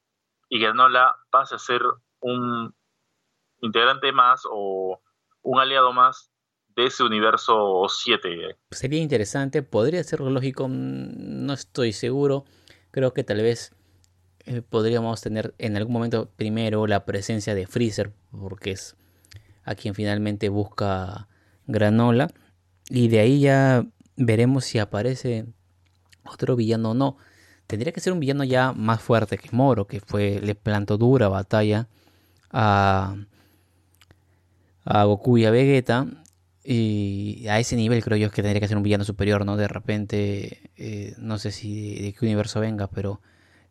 y 0.47 0.61
Granola 0.61 1.17
pase 1.31 1.55
a 1.55 1.59
ser 1.59 1.81
un 2.21 2.73
integrante 3.59 4.13
más 4.13 4.43
o 4.49 5.01
un 5.41 5.59
aliado 5.59 5.91
más 5.91 6.31
de 6.77 6.85
ese 6.85 7.03
universo 7.03 7.85
7. 7.89 8.55
Sería 8.69 9.01
interesante, 9.01 9.63
podría 9.63 10.03
ser 10.03 10.21
lógico, 10.21 10.67
mm, 10.69 11.45
no 11.45 11.53
estoy 11.53 11.91
seguro. 11.91 12.45
Creo 12.91 13.13
que 13.13 13.23
tal 13.23 13.41
vez 13.41 13.73
eh, 14.45 14.61
podríamos 14.61 15.19
tener 15.21 15.55
en 15.57 15.75
algún 15.75 15.93
momento 15.93 16.29
primero 16.35 16.85
la 16.85 17.03
presencia 17.03 17.55
de 17.55 17.65
Freezer, 17.65 18.13
porque 18.31 18.71
es 18.71 18.95
a 19.63 19.73
quien 19.73 19.95
finalmente 19.95 20.49
busca 20.49 21.27
Granola. 21.65 22.29
Y 22.89 23.07
de 23.07 23.19
ahí 23.21 23.39
ya 23.39 23.83
veremos 24.15 24.65
si 24.65 24.77
aparece 24.77 25.47
otro 26.25 26.55
villano 26.55 26.91
o 26.91 26.93
no. 26.93 27.17
Tendría 27.65 27.91
que 27.91 28.01
ser 28.01 28.13
un 28.13 28.19
villano 28.19 28.43
ya 28.43 28.71
más 28.71 29.01
fuerte 29.01 29.39
que 29.39 29.49
Moro, 29.51 29.87
que 29.87 29.99
fue, 29.99 30.39
le 30.41 30.53
plantó 30.53 30.97
dura 30.97 31.27
batalla 31.27 31.87
a, 32.51 33.15
a 34.85 35.03
Goku 35.05 35.39
y 35.39 35.45
a 35.45 35.51
Vegeta 35.51 36.07
y 36.69 37.47
a 37.47 37.59
ese 37.59 37.77
nivel 37.77 38.03
creo 38.03 38.17
yo 38.17 38.29
que 38.29 38.41
tendría 38.41 38.59
que 38.59 38.67
ser 38.67 38.75
un 38.75 38.83
villano 38.83 39.05
superior, 39.05 39.45
¿no? 39.45 39.55
De 39.55 39.69
repente, 39.69 40.69
eh, 40.75 41.15
no 41.17 41.39
sé 41.39 41.53
si 41.53 41.95
de, 42.01 42.11
qué 42.11 42.25
universo 42.25 42.59
venga, 42.59 42.87
pero 42.87 43.21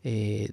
eh, 0.03 0.53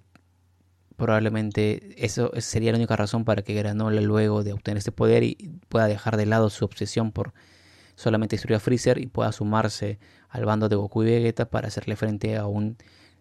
probablemente 0.98 1.96
eso 2.06 2.34
sería 2.40 2.74
la 2.74 2.80
única 2.80 2.98
razón 2.98 3.24
para 3.24 3.44
que 3.44 3.54
Granola 3.54 4.02
luego 4.02 4.44
de 4.44 4.52
obtener 4.52 4.80
este 4.80 4.92
poder 4.92 5.24
y 5.24 5.52
pueda 5.70 5.88
dejar 5.88 6.18
de 6.18 6.26
lado 6.26 6.50
su 6.50 6.66
obsesión 6.66 7.14
por 7.14 7.34
solamente 7.96 8.36
destruir 8.36 8.58
a 8.58 8.60
Freezer 8.60 8.98
y 8.98 9.06
pueda 9.06 9.32
sumarse 9.32 9.98
al 10.28 10.44
bando 10.44 10.68
de 10.68 10.76
Goku 10.76 11.04
y 11.04 11.06
Vegeta 11.06 11.50
para 11.50 11.70
hacerle 11.70 11.96
frente 11.96 12.36
a 12.36 12.46
un 12.46 12.76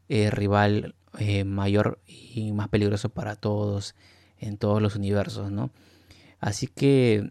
eh, 0.09 0.31
rival 0.33 0.97
mayor 1.45 2.01
y 2.07 2.51
más 2.51 2.69
peligroso 2.71 3.11
para 3.11 3.37
todos 3.37 3.95
en 4.39 4.59
todos 4.59 4.83
los 4.83 4.97
universos, 4.97 5.53
¿no? 5.53 5.71
Así 6.41 6.67
que 6.67 7.31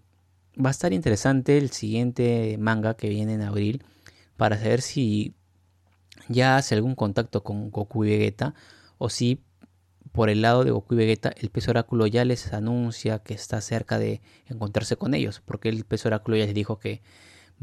va 0.57 0.69
a 0.69 0.71
estar 0.71 0.93
interesante 0.93 1.57
el 1.57 1.71
siguiente 1.71 2.57
manga 2.59 2.95
que 2.95 3.09
viene 3.09 3.33
en 3.33 3.41
abril 3.41 3.83
para 4.37 4.57
saber 4.57 4.81
si 4.81 5.35
ya 6.27 6.57
hace 6.57 6.75
algún 6.75 6.95
contacto 6.95 7.43
con 7.43 7.71
Goku 7.71 8.05
y 8.05 8.09
Vegeta 8.09 8.53
o 8.97 9.09
si 9.09 9.41
por 10.11 10.29
el 10.29 10.41
lado 10.41 10.63
de 10.63 10.71
Goku 10.71 10.95
y 10.95 10.97
Vegeta 10.97 11.31
el 11.37 11.49
pez 11.49 11.67
oráculo 11.69 12.07
ya 12.07 12.25
les 12.25 12.53
anuncia 12.53 13.19
que 13.19 13.33
está 13.33 13.61
cerca 13.61 13.97
de 13.97 14.21
encontrarse 14.47 14.97
con 14.97 15.13
ellos 15.13 15.41
porque 15.45 15.69
el 15.69 15.85
pez 15.85 16.05
oráculo 16.05 16.37
ya 16.37 16.45
les 16.45 16.55
dijo 16.55 16.79
que 16.79 17.01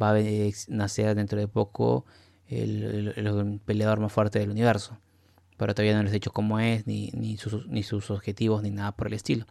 va 0.00 0.10
a 0.10 0.20
nacer 0.68 1.14
dentro 1.14 1.38
de 1.38 1.48
poco 1.48 2.06
el, 2.46 3.60
peleador 3.64 4.00
más 4.00 4.12
fuerte 4.12 4.38
del 4.38 4.50
universo 4.50 4.98
pero 5.58 5.74
todavía 5.74 5.96
no 5.96 6.02
les 6.02 6.12
he 6.12 6.14
dicho 6.14 6.32
cómo 6.32 6.60
es 6.60 6.86
ni, 6.86 7.10
ni, 7.12 7.36
sus, 7.36 7.66
ni 7.66 7.82
sus 7.82 8.10
objetivos 8.10 8.62
ni 8.62 8.70
nada 8.70 8.92
por 8.92 9.08
el 9.08 9.14
estilo. 9.14 9.44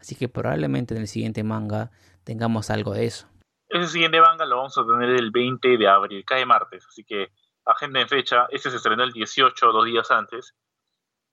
Así 0.00 0.16
que 0.16 0.28
probablemente 0.28 0.94
en 0.94 1.00
el 1.00 1.08
siguiente 1.08 1.44
manga 1.44 1.92
tengamos 2.24 2.70
algo 2.70 2.92
de 2.94 3.06
eso. 3.06 3.28
Ese 3.68 3.88
siguiente 3.88 4.20
manga 4.20 4.44
lo 4.44 4.56
vamos 4.56 4.76
a 4.78 4.84
tener 4.84 5.10
el 5.10 5.30
20 5.30 5.76
de 5.76 5.88
abril, 5.88 6.24
cae 6.24 6.46
martes, 6.46 6.86
así 6.86 7.04
que 7.04 7.32
agenda 7.64 8.00
en 8.00 8.08
fecha, 8.08 8.46
ese 8.50 8.70
se 8.70 8.76
estrenó 8.76 9.04
el 9.04 9.12
18, 9.12 9.72
dos 9.72 9.84
días 9.84 10.10
antes, 10.10 10.54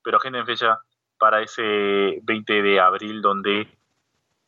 pero 0.04 0.18
agenda 0.18 0.40
en 0.40 0.46
fecha 0.46 0.80
para 1.18 1.42
ese 1.42 2.20
20 2.24 2.62
de 2.62 2.80
abril 2.80 3.22
donde 3.22 3.78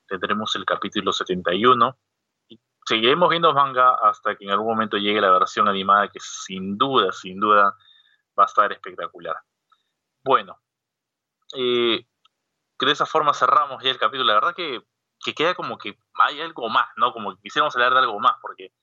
tendremos 0.08 0.56
el 0.56 0.66
capítulo 0.66 1.14
71 1.14 1.98
y 2.50 2.60
seguiremos 2.86 3.30
viendo 3.30 3.54
manga 3.54 3.96
hasta 4.02 4.36
que 4.36 4.46
en 4.46 4.52
algún 4.52 4.68
momento 4.68 4.98
llegue 4.98 5.22
la 5.22 5.32
versión 5.32 5.68
animada 5.68 6.08
que 6.08 6.20
sin 6.20 6.78
duda, 6.78 7.12
sin 7.12 7.40
duda 7.40 7.76
va 8.38 8.44
a 8.44 8.48
estar 8.48 8.72
espectacular. 8.72 9.36
Bueno, 10.24 10.58
eh, 11.56 12.06
de 12.86 12.92
esa 12.92 13.06
forma 13.06 13.34
cerramos 13.34 13.84
ya 13.84 13.92
el 13.92 13.98
capítulo. 13.98 14.26
La 14.26 14.36
verdad 14.36 14.56
que, 14.56 14.82
queda 15.34 15.56
como 15.56 15.78
que 15.78 15.98
hay 16.16 16.42
algo 16.42 16.68
más, 16.70 16.88
¿no? 16.98 17.14
Como 17.14 17.36
que 17.36 17.42
quisiéramos 17.42 17.76
hablar 17.76 17.94
de 17.94 18.00
algo 18.00 18.20
más, 18.20 18.34
porque 18.42 18.74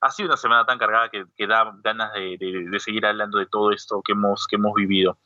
ha 0.00 0.10
sido 0.10 0.28
una 0.28 0.36
semana 0.36 0.64
tan 0.64 0.78
cargada 0.78 1.10
que, 1.10 1.46
da 1.46 1.72
ganas 1.82 2.12
de, 2.12 2.68
seguir 2.78 3.06
hablando 3.06 3.38
de 3.38 3.46
todo 3.46 3.72
esto 3.72 4.02
que 4.04 4.12
hemos, 4.12 4.46
que 4.46 4.56
hemos 4.56 4.74
vivido. 4.74 5.18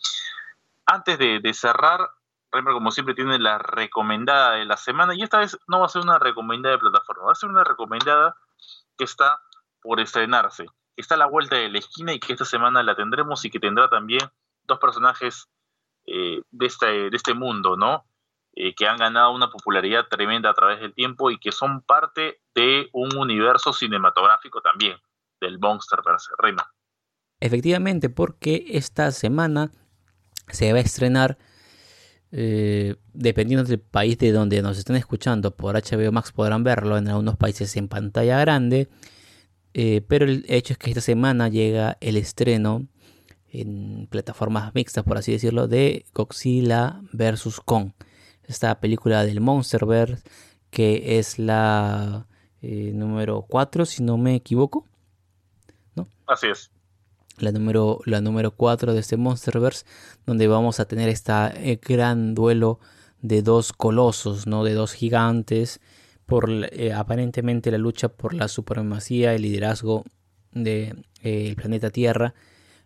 Antes 0.87 1.19
de, 1.19 1.55
cerrar, 1.55 2.11
Reimer, 2.51 2.75
como 2.75 2.91
siempre, 2.91 3.15
tiene 3.15 3.39
la 3.39 3.59
recomendada 3.59 4.53
de 4.53 4.65
la 4.65 4.77
semana, 4.77 5.15
y 5.15 5.23
esta 5.23 5.39
vez 5.39 5.59
no 5.69 5.81
va 5.81 5.87
a 5.87 5.91
ser 5.91 6.03
una 6.03 6.19
recomendada 6.19 6.75
de 6.75 6.81
plataforma, 6.81 7.25
va 7.27 7.33
a 7.33 7.37
ser 7.37 7.51
una 7.51 7.65
recomendada 7.65 8.37
que 8.97 9.05
está 9.05 9.41
por 9.81 10.01
estrenarse, 10.01 10.67
que 10.95 11.03
está 11.03 11.15
a 11.17 11.19
la 11.19 11.27
vuelta 11.27 11.57
de 11.57 11.69
la 11.69 11.79
esquina 11.79 12.13
y 12.13 12.21
que 12.21 12.33
esta 12.33 12.45
semana 12.45 12.83
la 12.83 12.95
tendremos 12.95 13.45
y 13.45 13.51
que 13.51 13.61
tendrá 13.61 13.89
también 13.89 14.21
dos 14.65 14.79
personajes 14.79 15.49
eh, 16.07 16.43
de, 16.51 16.67
este, 16.67 16.87
de 17.11 17.17
este 17.17 17.35
mundo, 17.35 17.77
¿no? 17.77 18.05
Eh, 18.55 18.75
que 18.75 18.87
han 18.87 18.99
ganado 18.99 19.33
una 19.33 19.49
popularidad 19.49 20.09
tremenda 20.11 20.51
a 20.51 20.55
través 20.55 20.79
del 20.81 20.93
tiempo 20.93 21.31
y 21.31 21.39
que 21.39 21.53
son 21.53 21.81
parte 21.81 22.43
de 22.55 22.91
un 22.93 23.17
universo 23.17 23.73
cinematográfico 23.73 24.61
también, 24.61 24.99
del 25.41 25.59
Monsterverse. 25.59 26.33
Rima. 26.37 26.71
Efectivamente, 27.41 28.11
porque 28.11 28.67
esta 28.69 29.11
semana 29.11 29.71
se 30.49 30.71
va 30.71 30.81
a 30.81 30.83
estrenar, 30.83 31.39
eh, 32.31 32.97
dependiendo 33.15 33.65
del 33.65 33.81
país 33.81 34.19
de 34.19 34.33
donde 34.33 34.61
nos 34.61 34.77
estén 34.77 34.97
escuchando, 34.97 35.57
por 35.57 35.75
HBO 35.75 36.13
Max 36.13 36.31
podrán 36.33 36.63
verlo, 36.63 36.99
en 36.99 37.09
algunos 37.09 37.37
países 37.37 37.75
en 37.79 37.89
pantalla 37.89 38.39
grande, 38.39 38.91
eh, 39.73 40.03
pero 40.07 40.27
el 40.27 40.45
hecho 40.47 40.75
es 40.75 40.79
que 40.79 40.91
esta 40.91 41.01
semana 41.01 41.49
llega 41.49 41.97
el 42.03 42.19
estreno 42.19 42.87
en 43.49 44.09
plataformas 44.11 44.75
mixtas, 44.75 45.05
por 45.05 45.17
así 45.17 45.33
decirlo, 45.33 45.69
de 45.69 46.05
Godzilla 46.13 47.01
vs. 47.13 47.61
Kong 47.65 47.93
esta 48.53 48.79
película 48.81 49.25
del 49.25 49.41
Monsterverse, 49.41 50.23
que 50.71 51.19
es 51.19 51.39
la 51.39 52.27
eh, 52.63 52.93
número 52.95 53.45
4, 53.49 53.85
si 53.85 54.03
no 54.03 54.17
me 54.17 54.37
equivoco. 54.37 54.87
¿No? 55.95 56.07
Así 56.27 56.47
es. 56.47 56.71
La 57.39 57.51
número, 57.51 58.01
la 58.05 58.21
número 58.21 58.53
4 58.53 58.95
de 58.95 59.01
este 59.01 59.17
Monsterverse, 59.17 59.85
donde 60.27 60.47
vamos 60.47 60.79
a 60.79 60.85
tener 60.85 61.09
este 61.09 61.81
gran 61.83 62.35
duelo 62.35 62.79
de 63.21 63.43
dos 63.43 63.73
colosos, 63.73 64.47
¿no? 64.47 64.65
De 64.65 64.75
dos 64.75 64.93
gigantes, 64.93 65.81
por 66.27 66.49
eh, 66.51 66.93
aparentemente 66.93 67.71
la 67.71 67.79
lucha 67.79 68.09
por 68.09 68.35
la 68.35 68.49
supremacía, 68.49 69.35
el 69.35 69.43
liderazgo 69.43 70.05
del 70.53 71.05
de, 71.23 71.55
planeta 71.57 71.91
Tierra. 71.91 72.35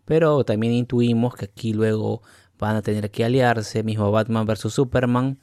Pero 0.05 0.45
también 0.45 0.73
intuimos 0.73 1.35
que 1.35 1.47
aquí 1.47 1.73
luego 1.73 2.23
van 2.59 2.77
a 2.77 2.83
tener 2.83 3.11
que 3.11 3.25
aliarse, 3.25 3.83
mismo 3.83 4.11
Batman 4.11 4.47
vs 4.47 4.73
Superman, 4.73 5.39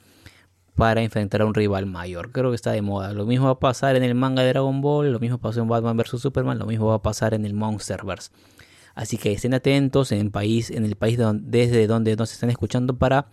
para 0.75 1.01
enfrentar 1.01 1.41
a 1.41 1.45
un 1.45 1.53
rival 1.53 1.85
mayor. 1.85 2.31
Creo 2.31 2.49
que 2.49 2.55
está 2.55 2.71
de 2.71 2.81
moda. 2.81 3.13
Lo 3.13 3.25
mismo 3.25 3.45
va 3.45 3.53
a 3.53 3.59
pasar 3.59 3.95
en 3.95 4.03
el 4.03 4.15
manga 4.15 4.41
de 4.41 4.49
Dragon 4.49 4.81
Ball, 4.81 5.11
lo 5.11 5.19
mismo 5.19 5.37
pasó 5.37 5.61
en 5.61 5.67
Batman 5.67 5.97
vs 5.97 6.21
Superman, 6.21 6.57
lo 6.57 6.65
mismo 6.65 6.87
va 6.87 6.95
a 6.95 7.01
pasar 7.01 7.33
en 7.33 7.45
el 7.45 7.53
Monsterverse. 7.53 8.31
Así 8.95 9.17
que 9.17 9.33
estén 9.33 9.53
atentos 9.53 10.11
en 10.11 10.19
el 10.19 10.31
país, 10.31 10.69
en 10.69 10.85
el 10.85 10.95
país 10.95 11.17
desde 11.41 11.87
donde 11.87 12.15
nos 12.15 12.31
están 12.31 12.49
escuchando 12.49 12.95
para 12.97 13.27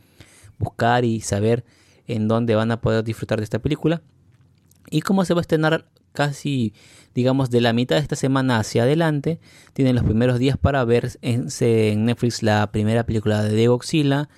buscar 0.58 1.04
y 1.04 1.20
saber 1.20 1.64
en 2.06 2.28
dónde 2.28 2.54
van 2.54 2.70
a 2.70 2.80
poder 2.80 3.04
disfrutar 3.04 3.38
de 3.38 3.44
esta 3.44 3.58
película. 3.58 4.02
Y 4.90 5.02
cómo 5.02 5.24
se 5.24 5.34
va 5.34 5.40
a 5.40 5.42
estrenar 5.42 5.86
casi, 6.12 6.74
digamos, 7.14 7.50
de 7.50 7.60
la 7.60 7.72
mitad 7.72 7.96
de 7.96 8.02
esta 8.02 8.16
semana 8.16 8.58
hacia 8.58 8.82
adelante. 8.82 9.38
Tienen 9.72 9.94
los 9.94 10.04
primeros 10.04 10.38
días 10.38 10.56
para 10.56 10.84
ver 10.84 11.18
en, 11.22 11.46
Netflix 12.04 12.42
la 12.42 12.70
primera 12.72 13.04
película 13.04 13.42
de 13.42 13.68
Godzilla 13.68 14.28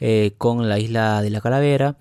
eh, 0.00 0.34
con 0.38 0.68
la 0.68 0.78
isla 0.78 1.22
de 1.22 1.30
la 1.30 1.40
calavera 1.40 1.96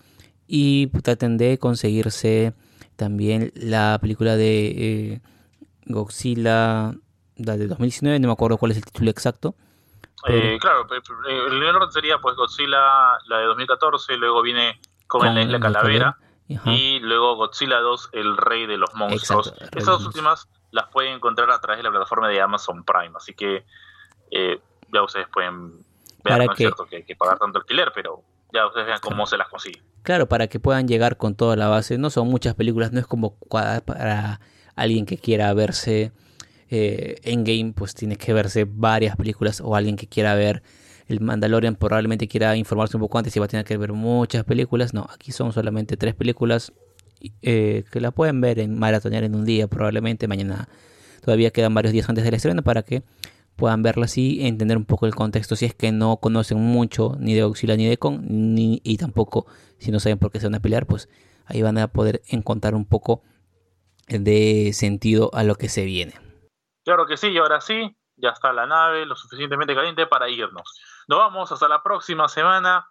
y 0.47 0.87
traten 1.01 1.37
de 1.37 1.57
conseguirse 1.57 2.53
también 2.95 3.51
la 3.55 3.97
película 4.01 4.35
de 4.35 4.67
eh, 4.67 5.21
Godzilla, 5.85 6.93
la 7.35 7.57
de 7.57 7.67
2019, 7.67 8.19
no 8.19 8.27
me 8.27 8.33
acuerdo 8.33 8.57
cuál 8.57 8.71
es 8.71 8.77
el 8.77 8.85
título 8.85 9.11
exacto. 9.11 9.55
Eh, 10.27 10.57
claro, 10.59 10.87
el 11.27 11.63
orden 11.63 11.91
sería 11.91 12.17
pues 12.17 12.35
Godzilla, 12.35 13.17
la 13.27 13.37
de 13.37 13.45
2014, 13.45 14.17
luego 14.17 14.41
viene 14.41 14.79
con, 15.05 15.33
la 15.33 15.41
isla 15.41 15.59
Calavera, 15.59 16.17
y 16.47 16.99
luego 16.99 17.35
Godzilla 17.35 17.79
2, 17.79 18.09
el 18.13 18.35
rey 18.35 18.65
de 18.65 18.77
los 18.77 18.93
monstruos. 18.95 19.53
Esas 19.71 19.85
dos 19.85 20.05
últimas 20.07 20.49
las 20.71 20.87
pueden 20.87 21.13
encontrar 21.13 21.51
a 21.51 21.61
través 21.61 21.79
de 21.79 21.83
la 21.83 21.91
plataforma 21.91 22.29
de 22.29 22.41
Amazon 22.41 22.83
Prime, 22.83 23.13
así 23.15 23.33
que 23.33 23.65
eh, 24.31 24.59
ya 24.91 25.03
ustedes 25.03 25.27
pueden 25.29 25.79
ver, 26.23 26.45
no 26.45 26.51
es 26.51 26.57
cierto 26.57 26.85
que 26.85 26.97
hay 26.97 27.03
que 27.03 27.15
pagar 27.15 27.37
tanto 27.37 27.59
alquiler, 27.59 27.91
pero 27.93 28.23
ya 28.53 28.65
ustedes 28.67 28.87
vean 28.87 28.99
cómo 29.01 29.25
se 29.25 29.37
las 29.37 29.47
consigue. 29.47 29.81
Claro, 30.03 30.27
para 30.27 30.47
que 30.47 30.59
puedan 30.59 30.87
llegar 30.87 31.17
con 31.17 31.35
toda 31.35 31.55
la 31.55 31.67
base. 31.67 31.97
No 31.97 32.09
son 32.09 32.29
muchas 32.29 32.55
películas, 32.55 32.91
no 32.91 32.99
es 32.99 33.07
como 33.07 33.37
para 33.39 34.39
alguien 34.75 35.05
que 35.05 35.17
quiera 35.17 35.53
verse 35.53 36.11
eh, 36.69 37.15
en 37.23 37.43
game, 37.43 37.73
pues 37.75 37.93
tiene 37.93 38.15
que 38.15 38.33
verse 38.33 38.65
varias 38.69 39.15
películas 39.15 39.61
o 39.61 39.75
alguien 39.75 39.95
que 39.95 40.07
quiera 40.07 40.35
ver 40.35 40.63
el 41.07 41.21
Mandalorian 41.21 41.75
probablemente 41.75 42.27
quiera 42.27 42.55
informarse 42.55 42.97
un 42.97 43.01
poco 43.01 43.17
antes 43.17 43.35
y 43.35 43.39
va 43.39 43.45
a 43.45 43.47
tener 43.47 43.65
que 43.65 43.77
ver 43.77 43.93
muchas 43.93 44.43
películas. 44.43 44.93
No, 44.93 45.07
aquí 45.13 45.31
son 45.31 45.53
solamente 45.53 45.95
tres 45.95 46.15
películas 46.15 46.73
eh, 47.41 47.85
que 47.89 48.01
la 48.01 48.11
pueden 48.11 48.41
ver 48.41 48.59
en 48.59 48.77
maratonear 48.77 49.23
en 49.23 49.35
un 49.35 49.45
día 49.45 49.67
probablemente. 49.67 50.27
Mañana 50.27 50.67
todavía 51.23 51.51
quedan 51.51 51.73
varios 51.73 51.93
días 51.93 52.09
antes 52.09 52.23
del 52.25 52.33
estreno 52.33 52.61
para 52.61 52.83
que 52.83 53.03
puedan 53.57 53.83
verla 53.83 54.05
así, 54.05 54.45
entender 54.45 54.77
un 54.77 54.85
poco 54.85 55.05
el 55.05 55.15
contexto 55.15 55.55
si 55.55 55.65
es 55.65 55.73
que 55.73 55.91
no 55.91 56.17
conocen 56.17 56.59
mucho 56.59 57.15
ni 57.19 57.33
de 57.33 57.43
Godzilla 57.43 57.75
ni 57.75 57.87
de 57.87 57.97
Kong, 57.97 58.21
ni, 58.21 58.79
y 58.83 58.97
tampoco 58.97 59.47
si 59.79 59.91
no 59.91 59.99
saben 59.99 60.19
por 60.19 60.31
qué 60.31 60.39
se 60.39 60.45
van 60.45 60.55
a 60.55 60.61
pelear, 60.61 60.85
pues 60.85 61.09
ahí 61.45 61.61
van 61.61 61.77
a 61.77 61.87
poder 61.89 62.21
encontrar 62.27 62.75
un 62.75 62.85
poco 62.85 63.23
de 64.07 64.71
sentido 64.73 65.29
a 65.33 65.43
lo 65.43 65.55
que 65.55 65.67
se 65.67 65.83
viene. 65.83 66.13
Claro 66.85 67.05
que 67.05 67.17
sí, 67.17 67.27
y 67.29 67.37
ahora 67.37 67.59
sí, 67.59 67.97
ya 68.15 68.29
está 68.29 68.53
la 68.53 68.65
nave 68.65 69.05
lo 69.05 69.15
suficientemente 69.15 69.75
caliente 69.75 70.07
para 70.07 70.29
irnos. 70.29 70.79
Nos 71.07 71.19
vamos 71.19 71.51
hasta 71.51 71.67
la 71.67 71.83
próxima 71.83 72.27
semana, 72.29 72.87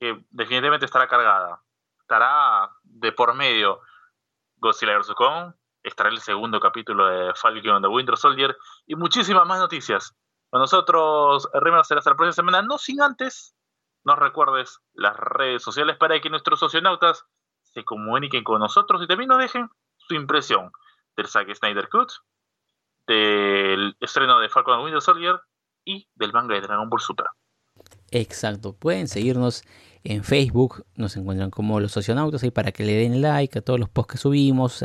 que 0.00 0.24
definitivamente 0.30 0.86
estará 0.86 1.06
cargada. 1.06 1.62
Estará 2.00 2.70
de 2.82 3.12
por 3.12 3.34
medio 3.34 3.80
Godzilla 4.56 4.98
vs. 4.98 5.14
Kong, 5.14 5.52
estará 5.86 6.10
el 6.10 6.20
segundo 6.20 6.58
capítulo 6.60 7.06
de 7.06 7.32
Falcon 7.34 7.80
the 7.80 7.88
Winter 7.88 8.16
Soldier 8.16 8.56
y 8.86 8.96
muchísimas 8.96 9.46
más 9.46 9.58
noticias. 9.58 10.14
Con 10.50 10.60
nosotros, 10.60 11.48
Rimer, 11.54 11.84
será 11.84 11.98
hasta 11.98 12.10
la 12.10 12.16
próxima 12.16 12.32
semana, 12.32 12.62
no 12.62 12.76
sin 12.78 13.00
antes 13.00 13.54
nos 14.04 14.18
recuerdes 14.18 14.80
las 14.94 15.16
redes 15.16 15.62
sociales 15.62 15.96
para 15.96 16.20
que 16.20 16.30
nuestros 16.30 16.60
socionautas 16.60 17.24
se 17.62 17.84
comuniquen 17.84 18.44
con 18.44 18.60
nosotros 18.60 19.02
y 19.02 19.06
también 19.06 19.28
nos 19.28 19.38
dejen 19.38 19.68
su 19.96 20.14
impresión 20.14 20.70
del 21.16 21.26
Zack 21.26 21.52
Snyder 21.54 21.88
Cut, 21.88 22.10
del 23.06 23.96
estreno 24.00 24.38
de 24.40 24.48
Falcon 24.48 24.78
the 24.78 24.84
Winter 24.84 25.02
Soldier 25.02 25.40
y 25.84 26.08
del 26.14 26.32
manga 26.32 26.54
de 26.54 26.62
Dragon 26.62 26.88
Ball 26.88 27.00
Super. 27.00 27.26
Exacto, 28.10 28.72
pueden 28.72 29.08
seguirnos 29.08 29.62
en 30.04 30.22
Facebook, 30.22 30.84
nos 30.94 31.16
encuentran 31.16 31.50
como 31.50 31.80
los 31.80 31.92
socionautas 31.92 32.42
ahí 32.42 32.50
para 32.50 32.70
que 32.70 32.84
le 32.84 32.94
den 32.94 33.20
like 33.20 33.58
a 33.58 33.62
todos 33.62 33.80
los 33.80 33.88
posts 33.88 34.12
que 34.12 34.18
subimos, 34.18 34.84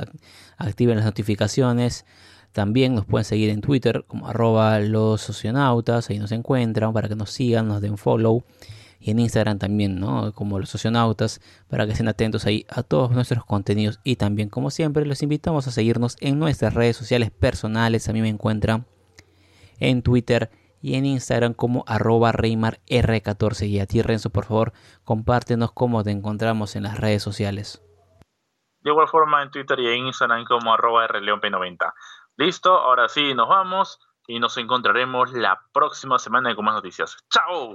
activen 0.58 0.96
las 0.96 1.06
notificaciones. 1.06 2.06
También 2.52 2.96
nos 2.96 3.06
pueden 3.06 3.24
seguir 3.24 3.50
en 3.50 3.62
Twitter 3.62 4.04
como 4.08 4.28
arroba 4.28 4.80
los 4.80 5.22
socionautas, 5.22 6.10
ahí 6.10 6.20
nos 6.20 6.32
encuentran 6.32 6.92
para 6.92 7.08
que 7.08 7.16
nos 7.16 7.30
sigan, 7.32 7.68
nos 7.68 7.82
den 7.82 7.98
follow. 7.98 8.44
Y 9.00 9.12
en 9.12 9.20
Instagram 9.20 9.58
también, 9.58 10.00
¿no? 10.00 10.32
Como 10.34 10.60
los 10.60 10.70
socionautas, 10.70 11.42
para 11.68 11.86
que 11.86 11.94
estén 11.94 12.08
atentos 12.08 12.46
ahí 12.46 12.66
a 12.70 12.84
todos 12.84 13.10
nuestros 13.12 13.46
contenidos. 13.46 14.00
Y 14.04 14.18
también, 14.18 14.50
como 14.50 14.70
siempre, 14.70 15.06
los 15.06 15.24
invitamos 15.24 15.68
a 15.68 15.72
seguirnos 15.72 16.18
en 16.20 16.38
nuestras 16.38 16.76
redes 16.76 16.98
sociales 16.98 17.32
personales. 17.32 18.10
A 18.10 18.14
mí 18.14 18.22
me 18.22 18.30
encuentran 18.30 18.86
en 19.80 20.04
Twitter 20.04 20.52
y 20.82 20.96
en 20.96 21.06
Instagram 21.06 21.54
como 21.54 21.84
arroba 21.88 22.32
R14. 22.32 23.68
Y 23.68 23.80
a 23.80 23.86
ti 23.86 24.02
Renzo, 24.02 24.30
por 24.30 24.46
favor, 24.46 24.74
compártenos 25.04 25.72
cómo 25.72 26.04
te 26.04 26.12
encontramos 26.12 26.76
en 26.76 26.84
las 26.84 27.00
redes 27.00 27.24
sociales. 27.24 27.84
De 28.82 28.90
igual 28.90 29.08
forma 29.08 29.44
en 29.44 29.52
Twitter 29.52 29.80
y 29.80 29.88
en 29.88 30.08
Instagram 30.08 30.46
como 30.46 30.74
arroba 30.74 31.08
rleonp90. 31.08 31.94
Listo, 32.38 32.76
ahora 32.76 33.08
sí 33.08 33.34
nos 33.36 33.48
vamos 33.48 34.00
y 34.28 34.40
nos 34.40 34.58
encontraremos 34.58 35.34
la 35.34 35.62
próxima 35.74 36.18
semana 36.18 36.56
con 36.56 36.66
más 36.66 36.76
noticias. 36.76 37.18
¡Chao! 37.30 37.70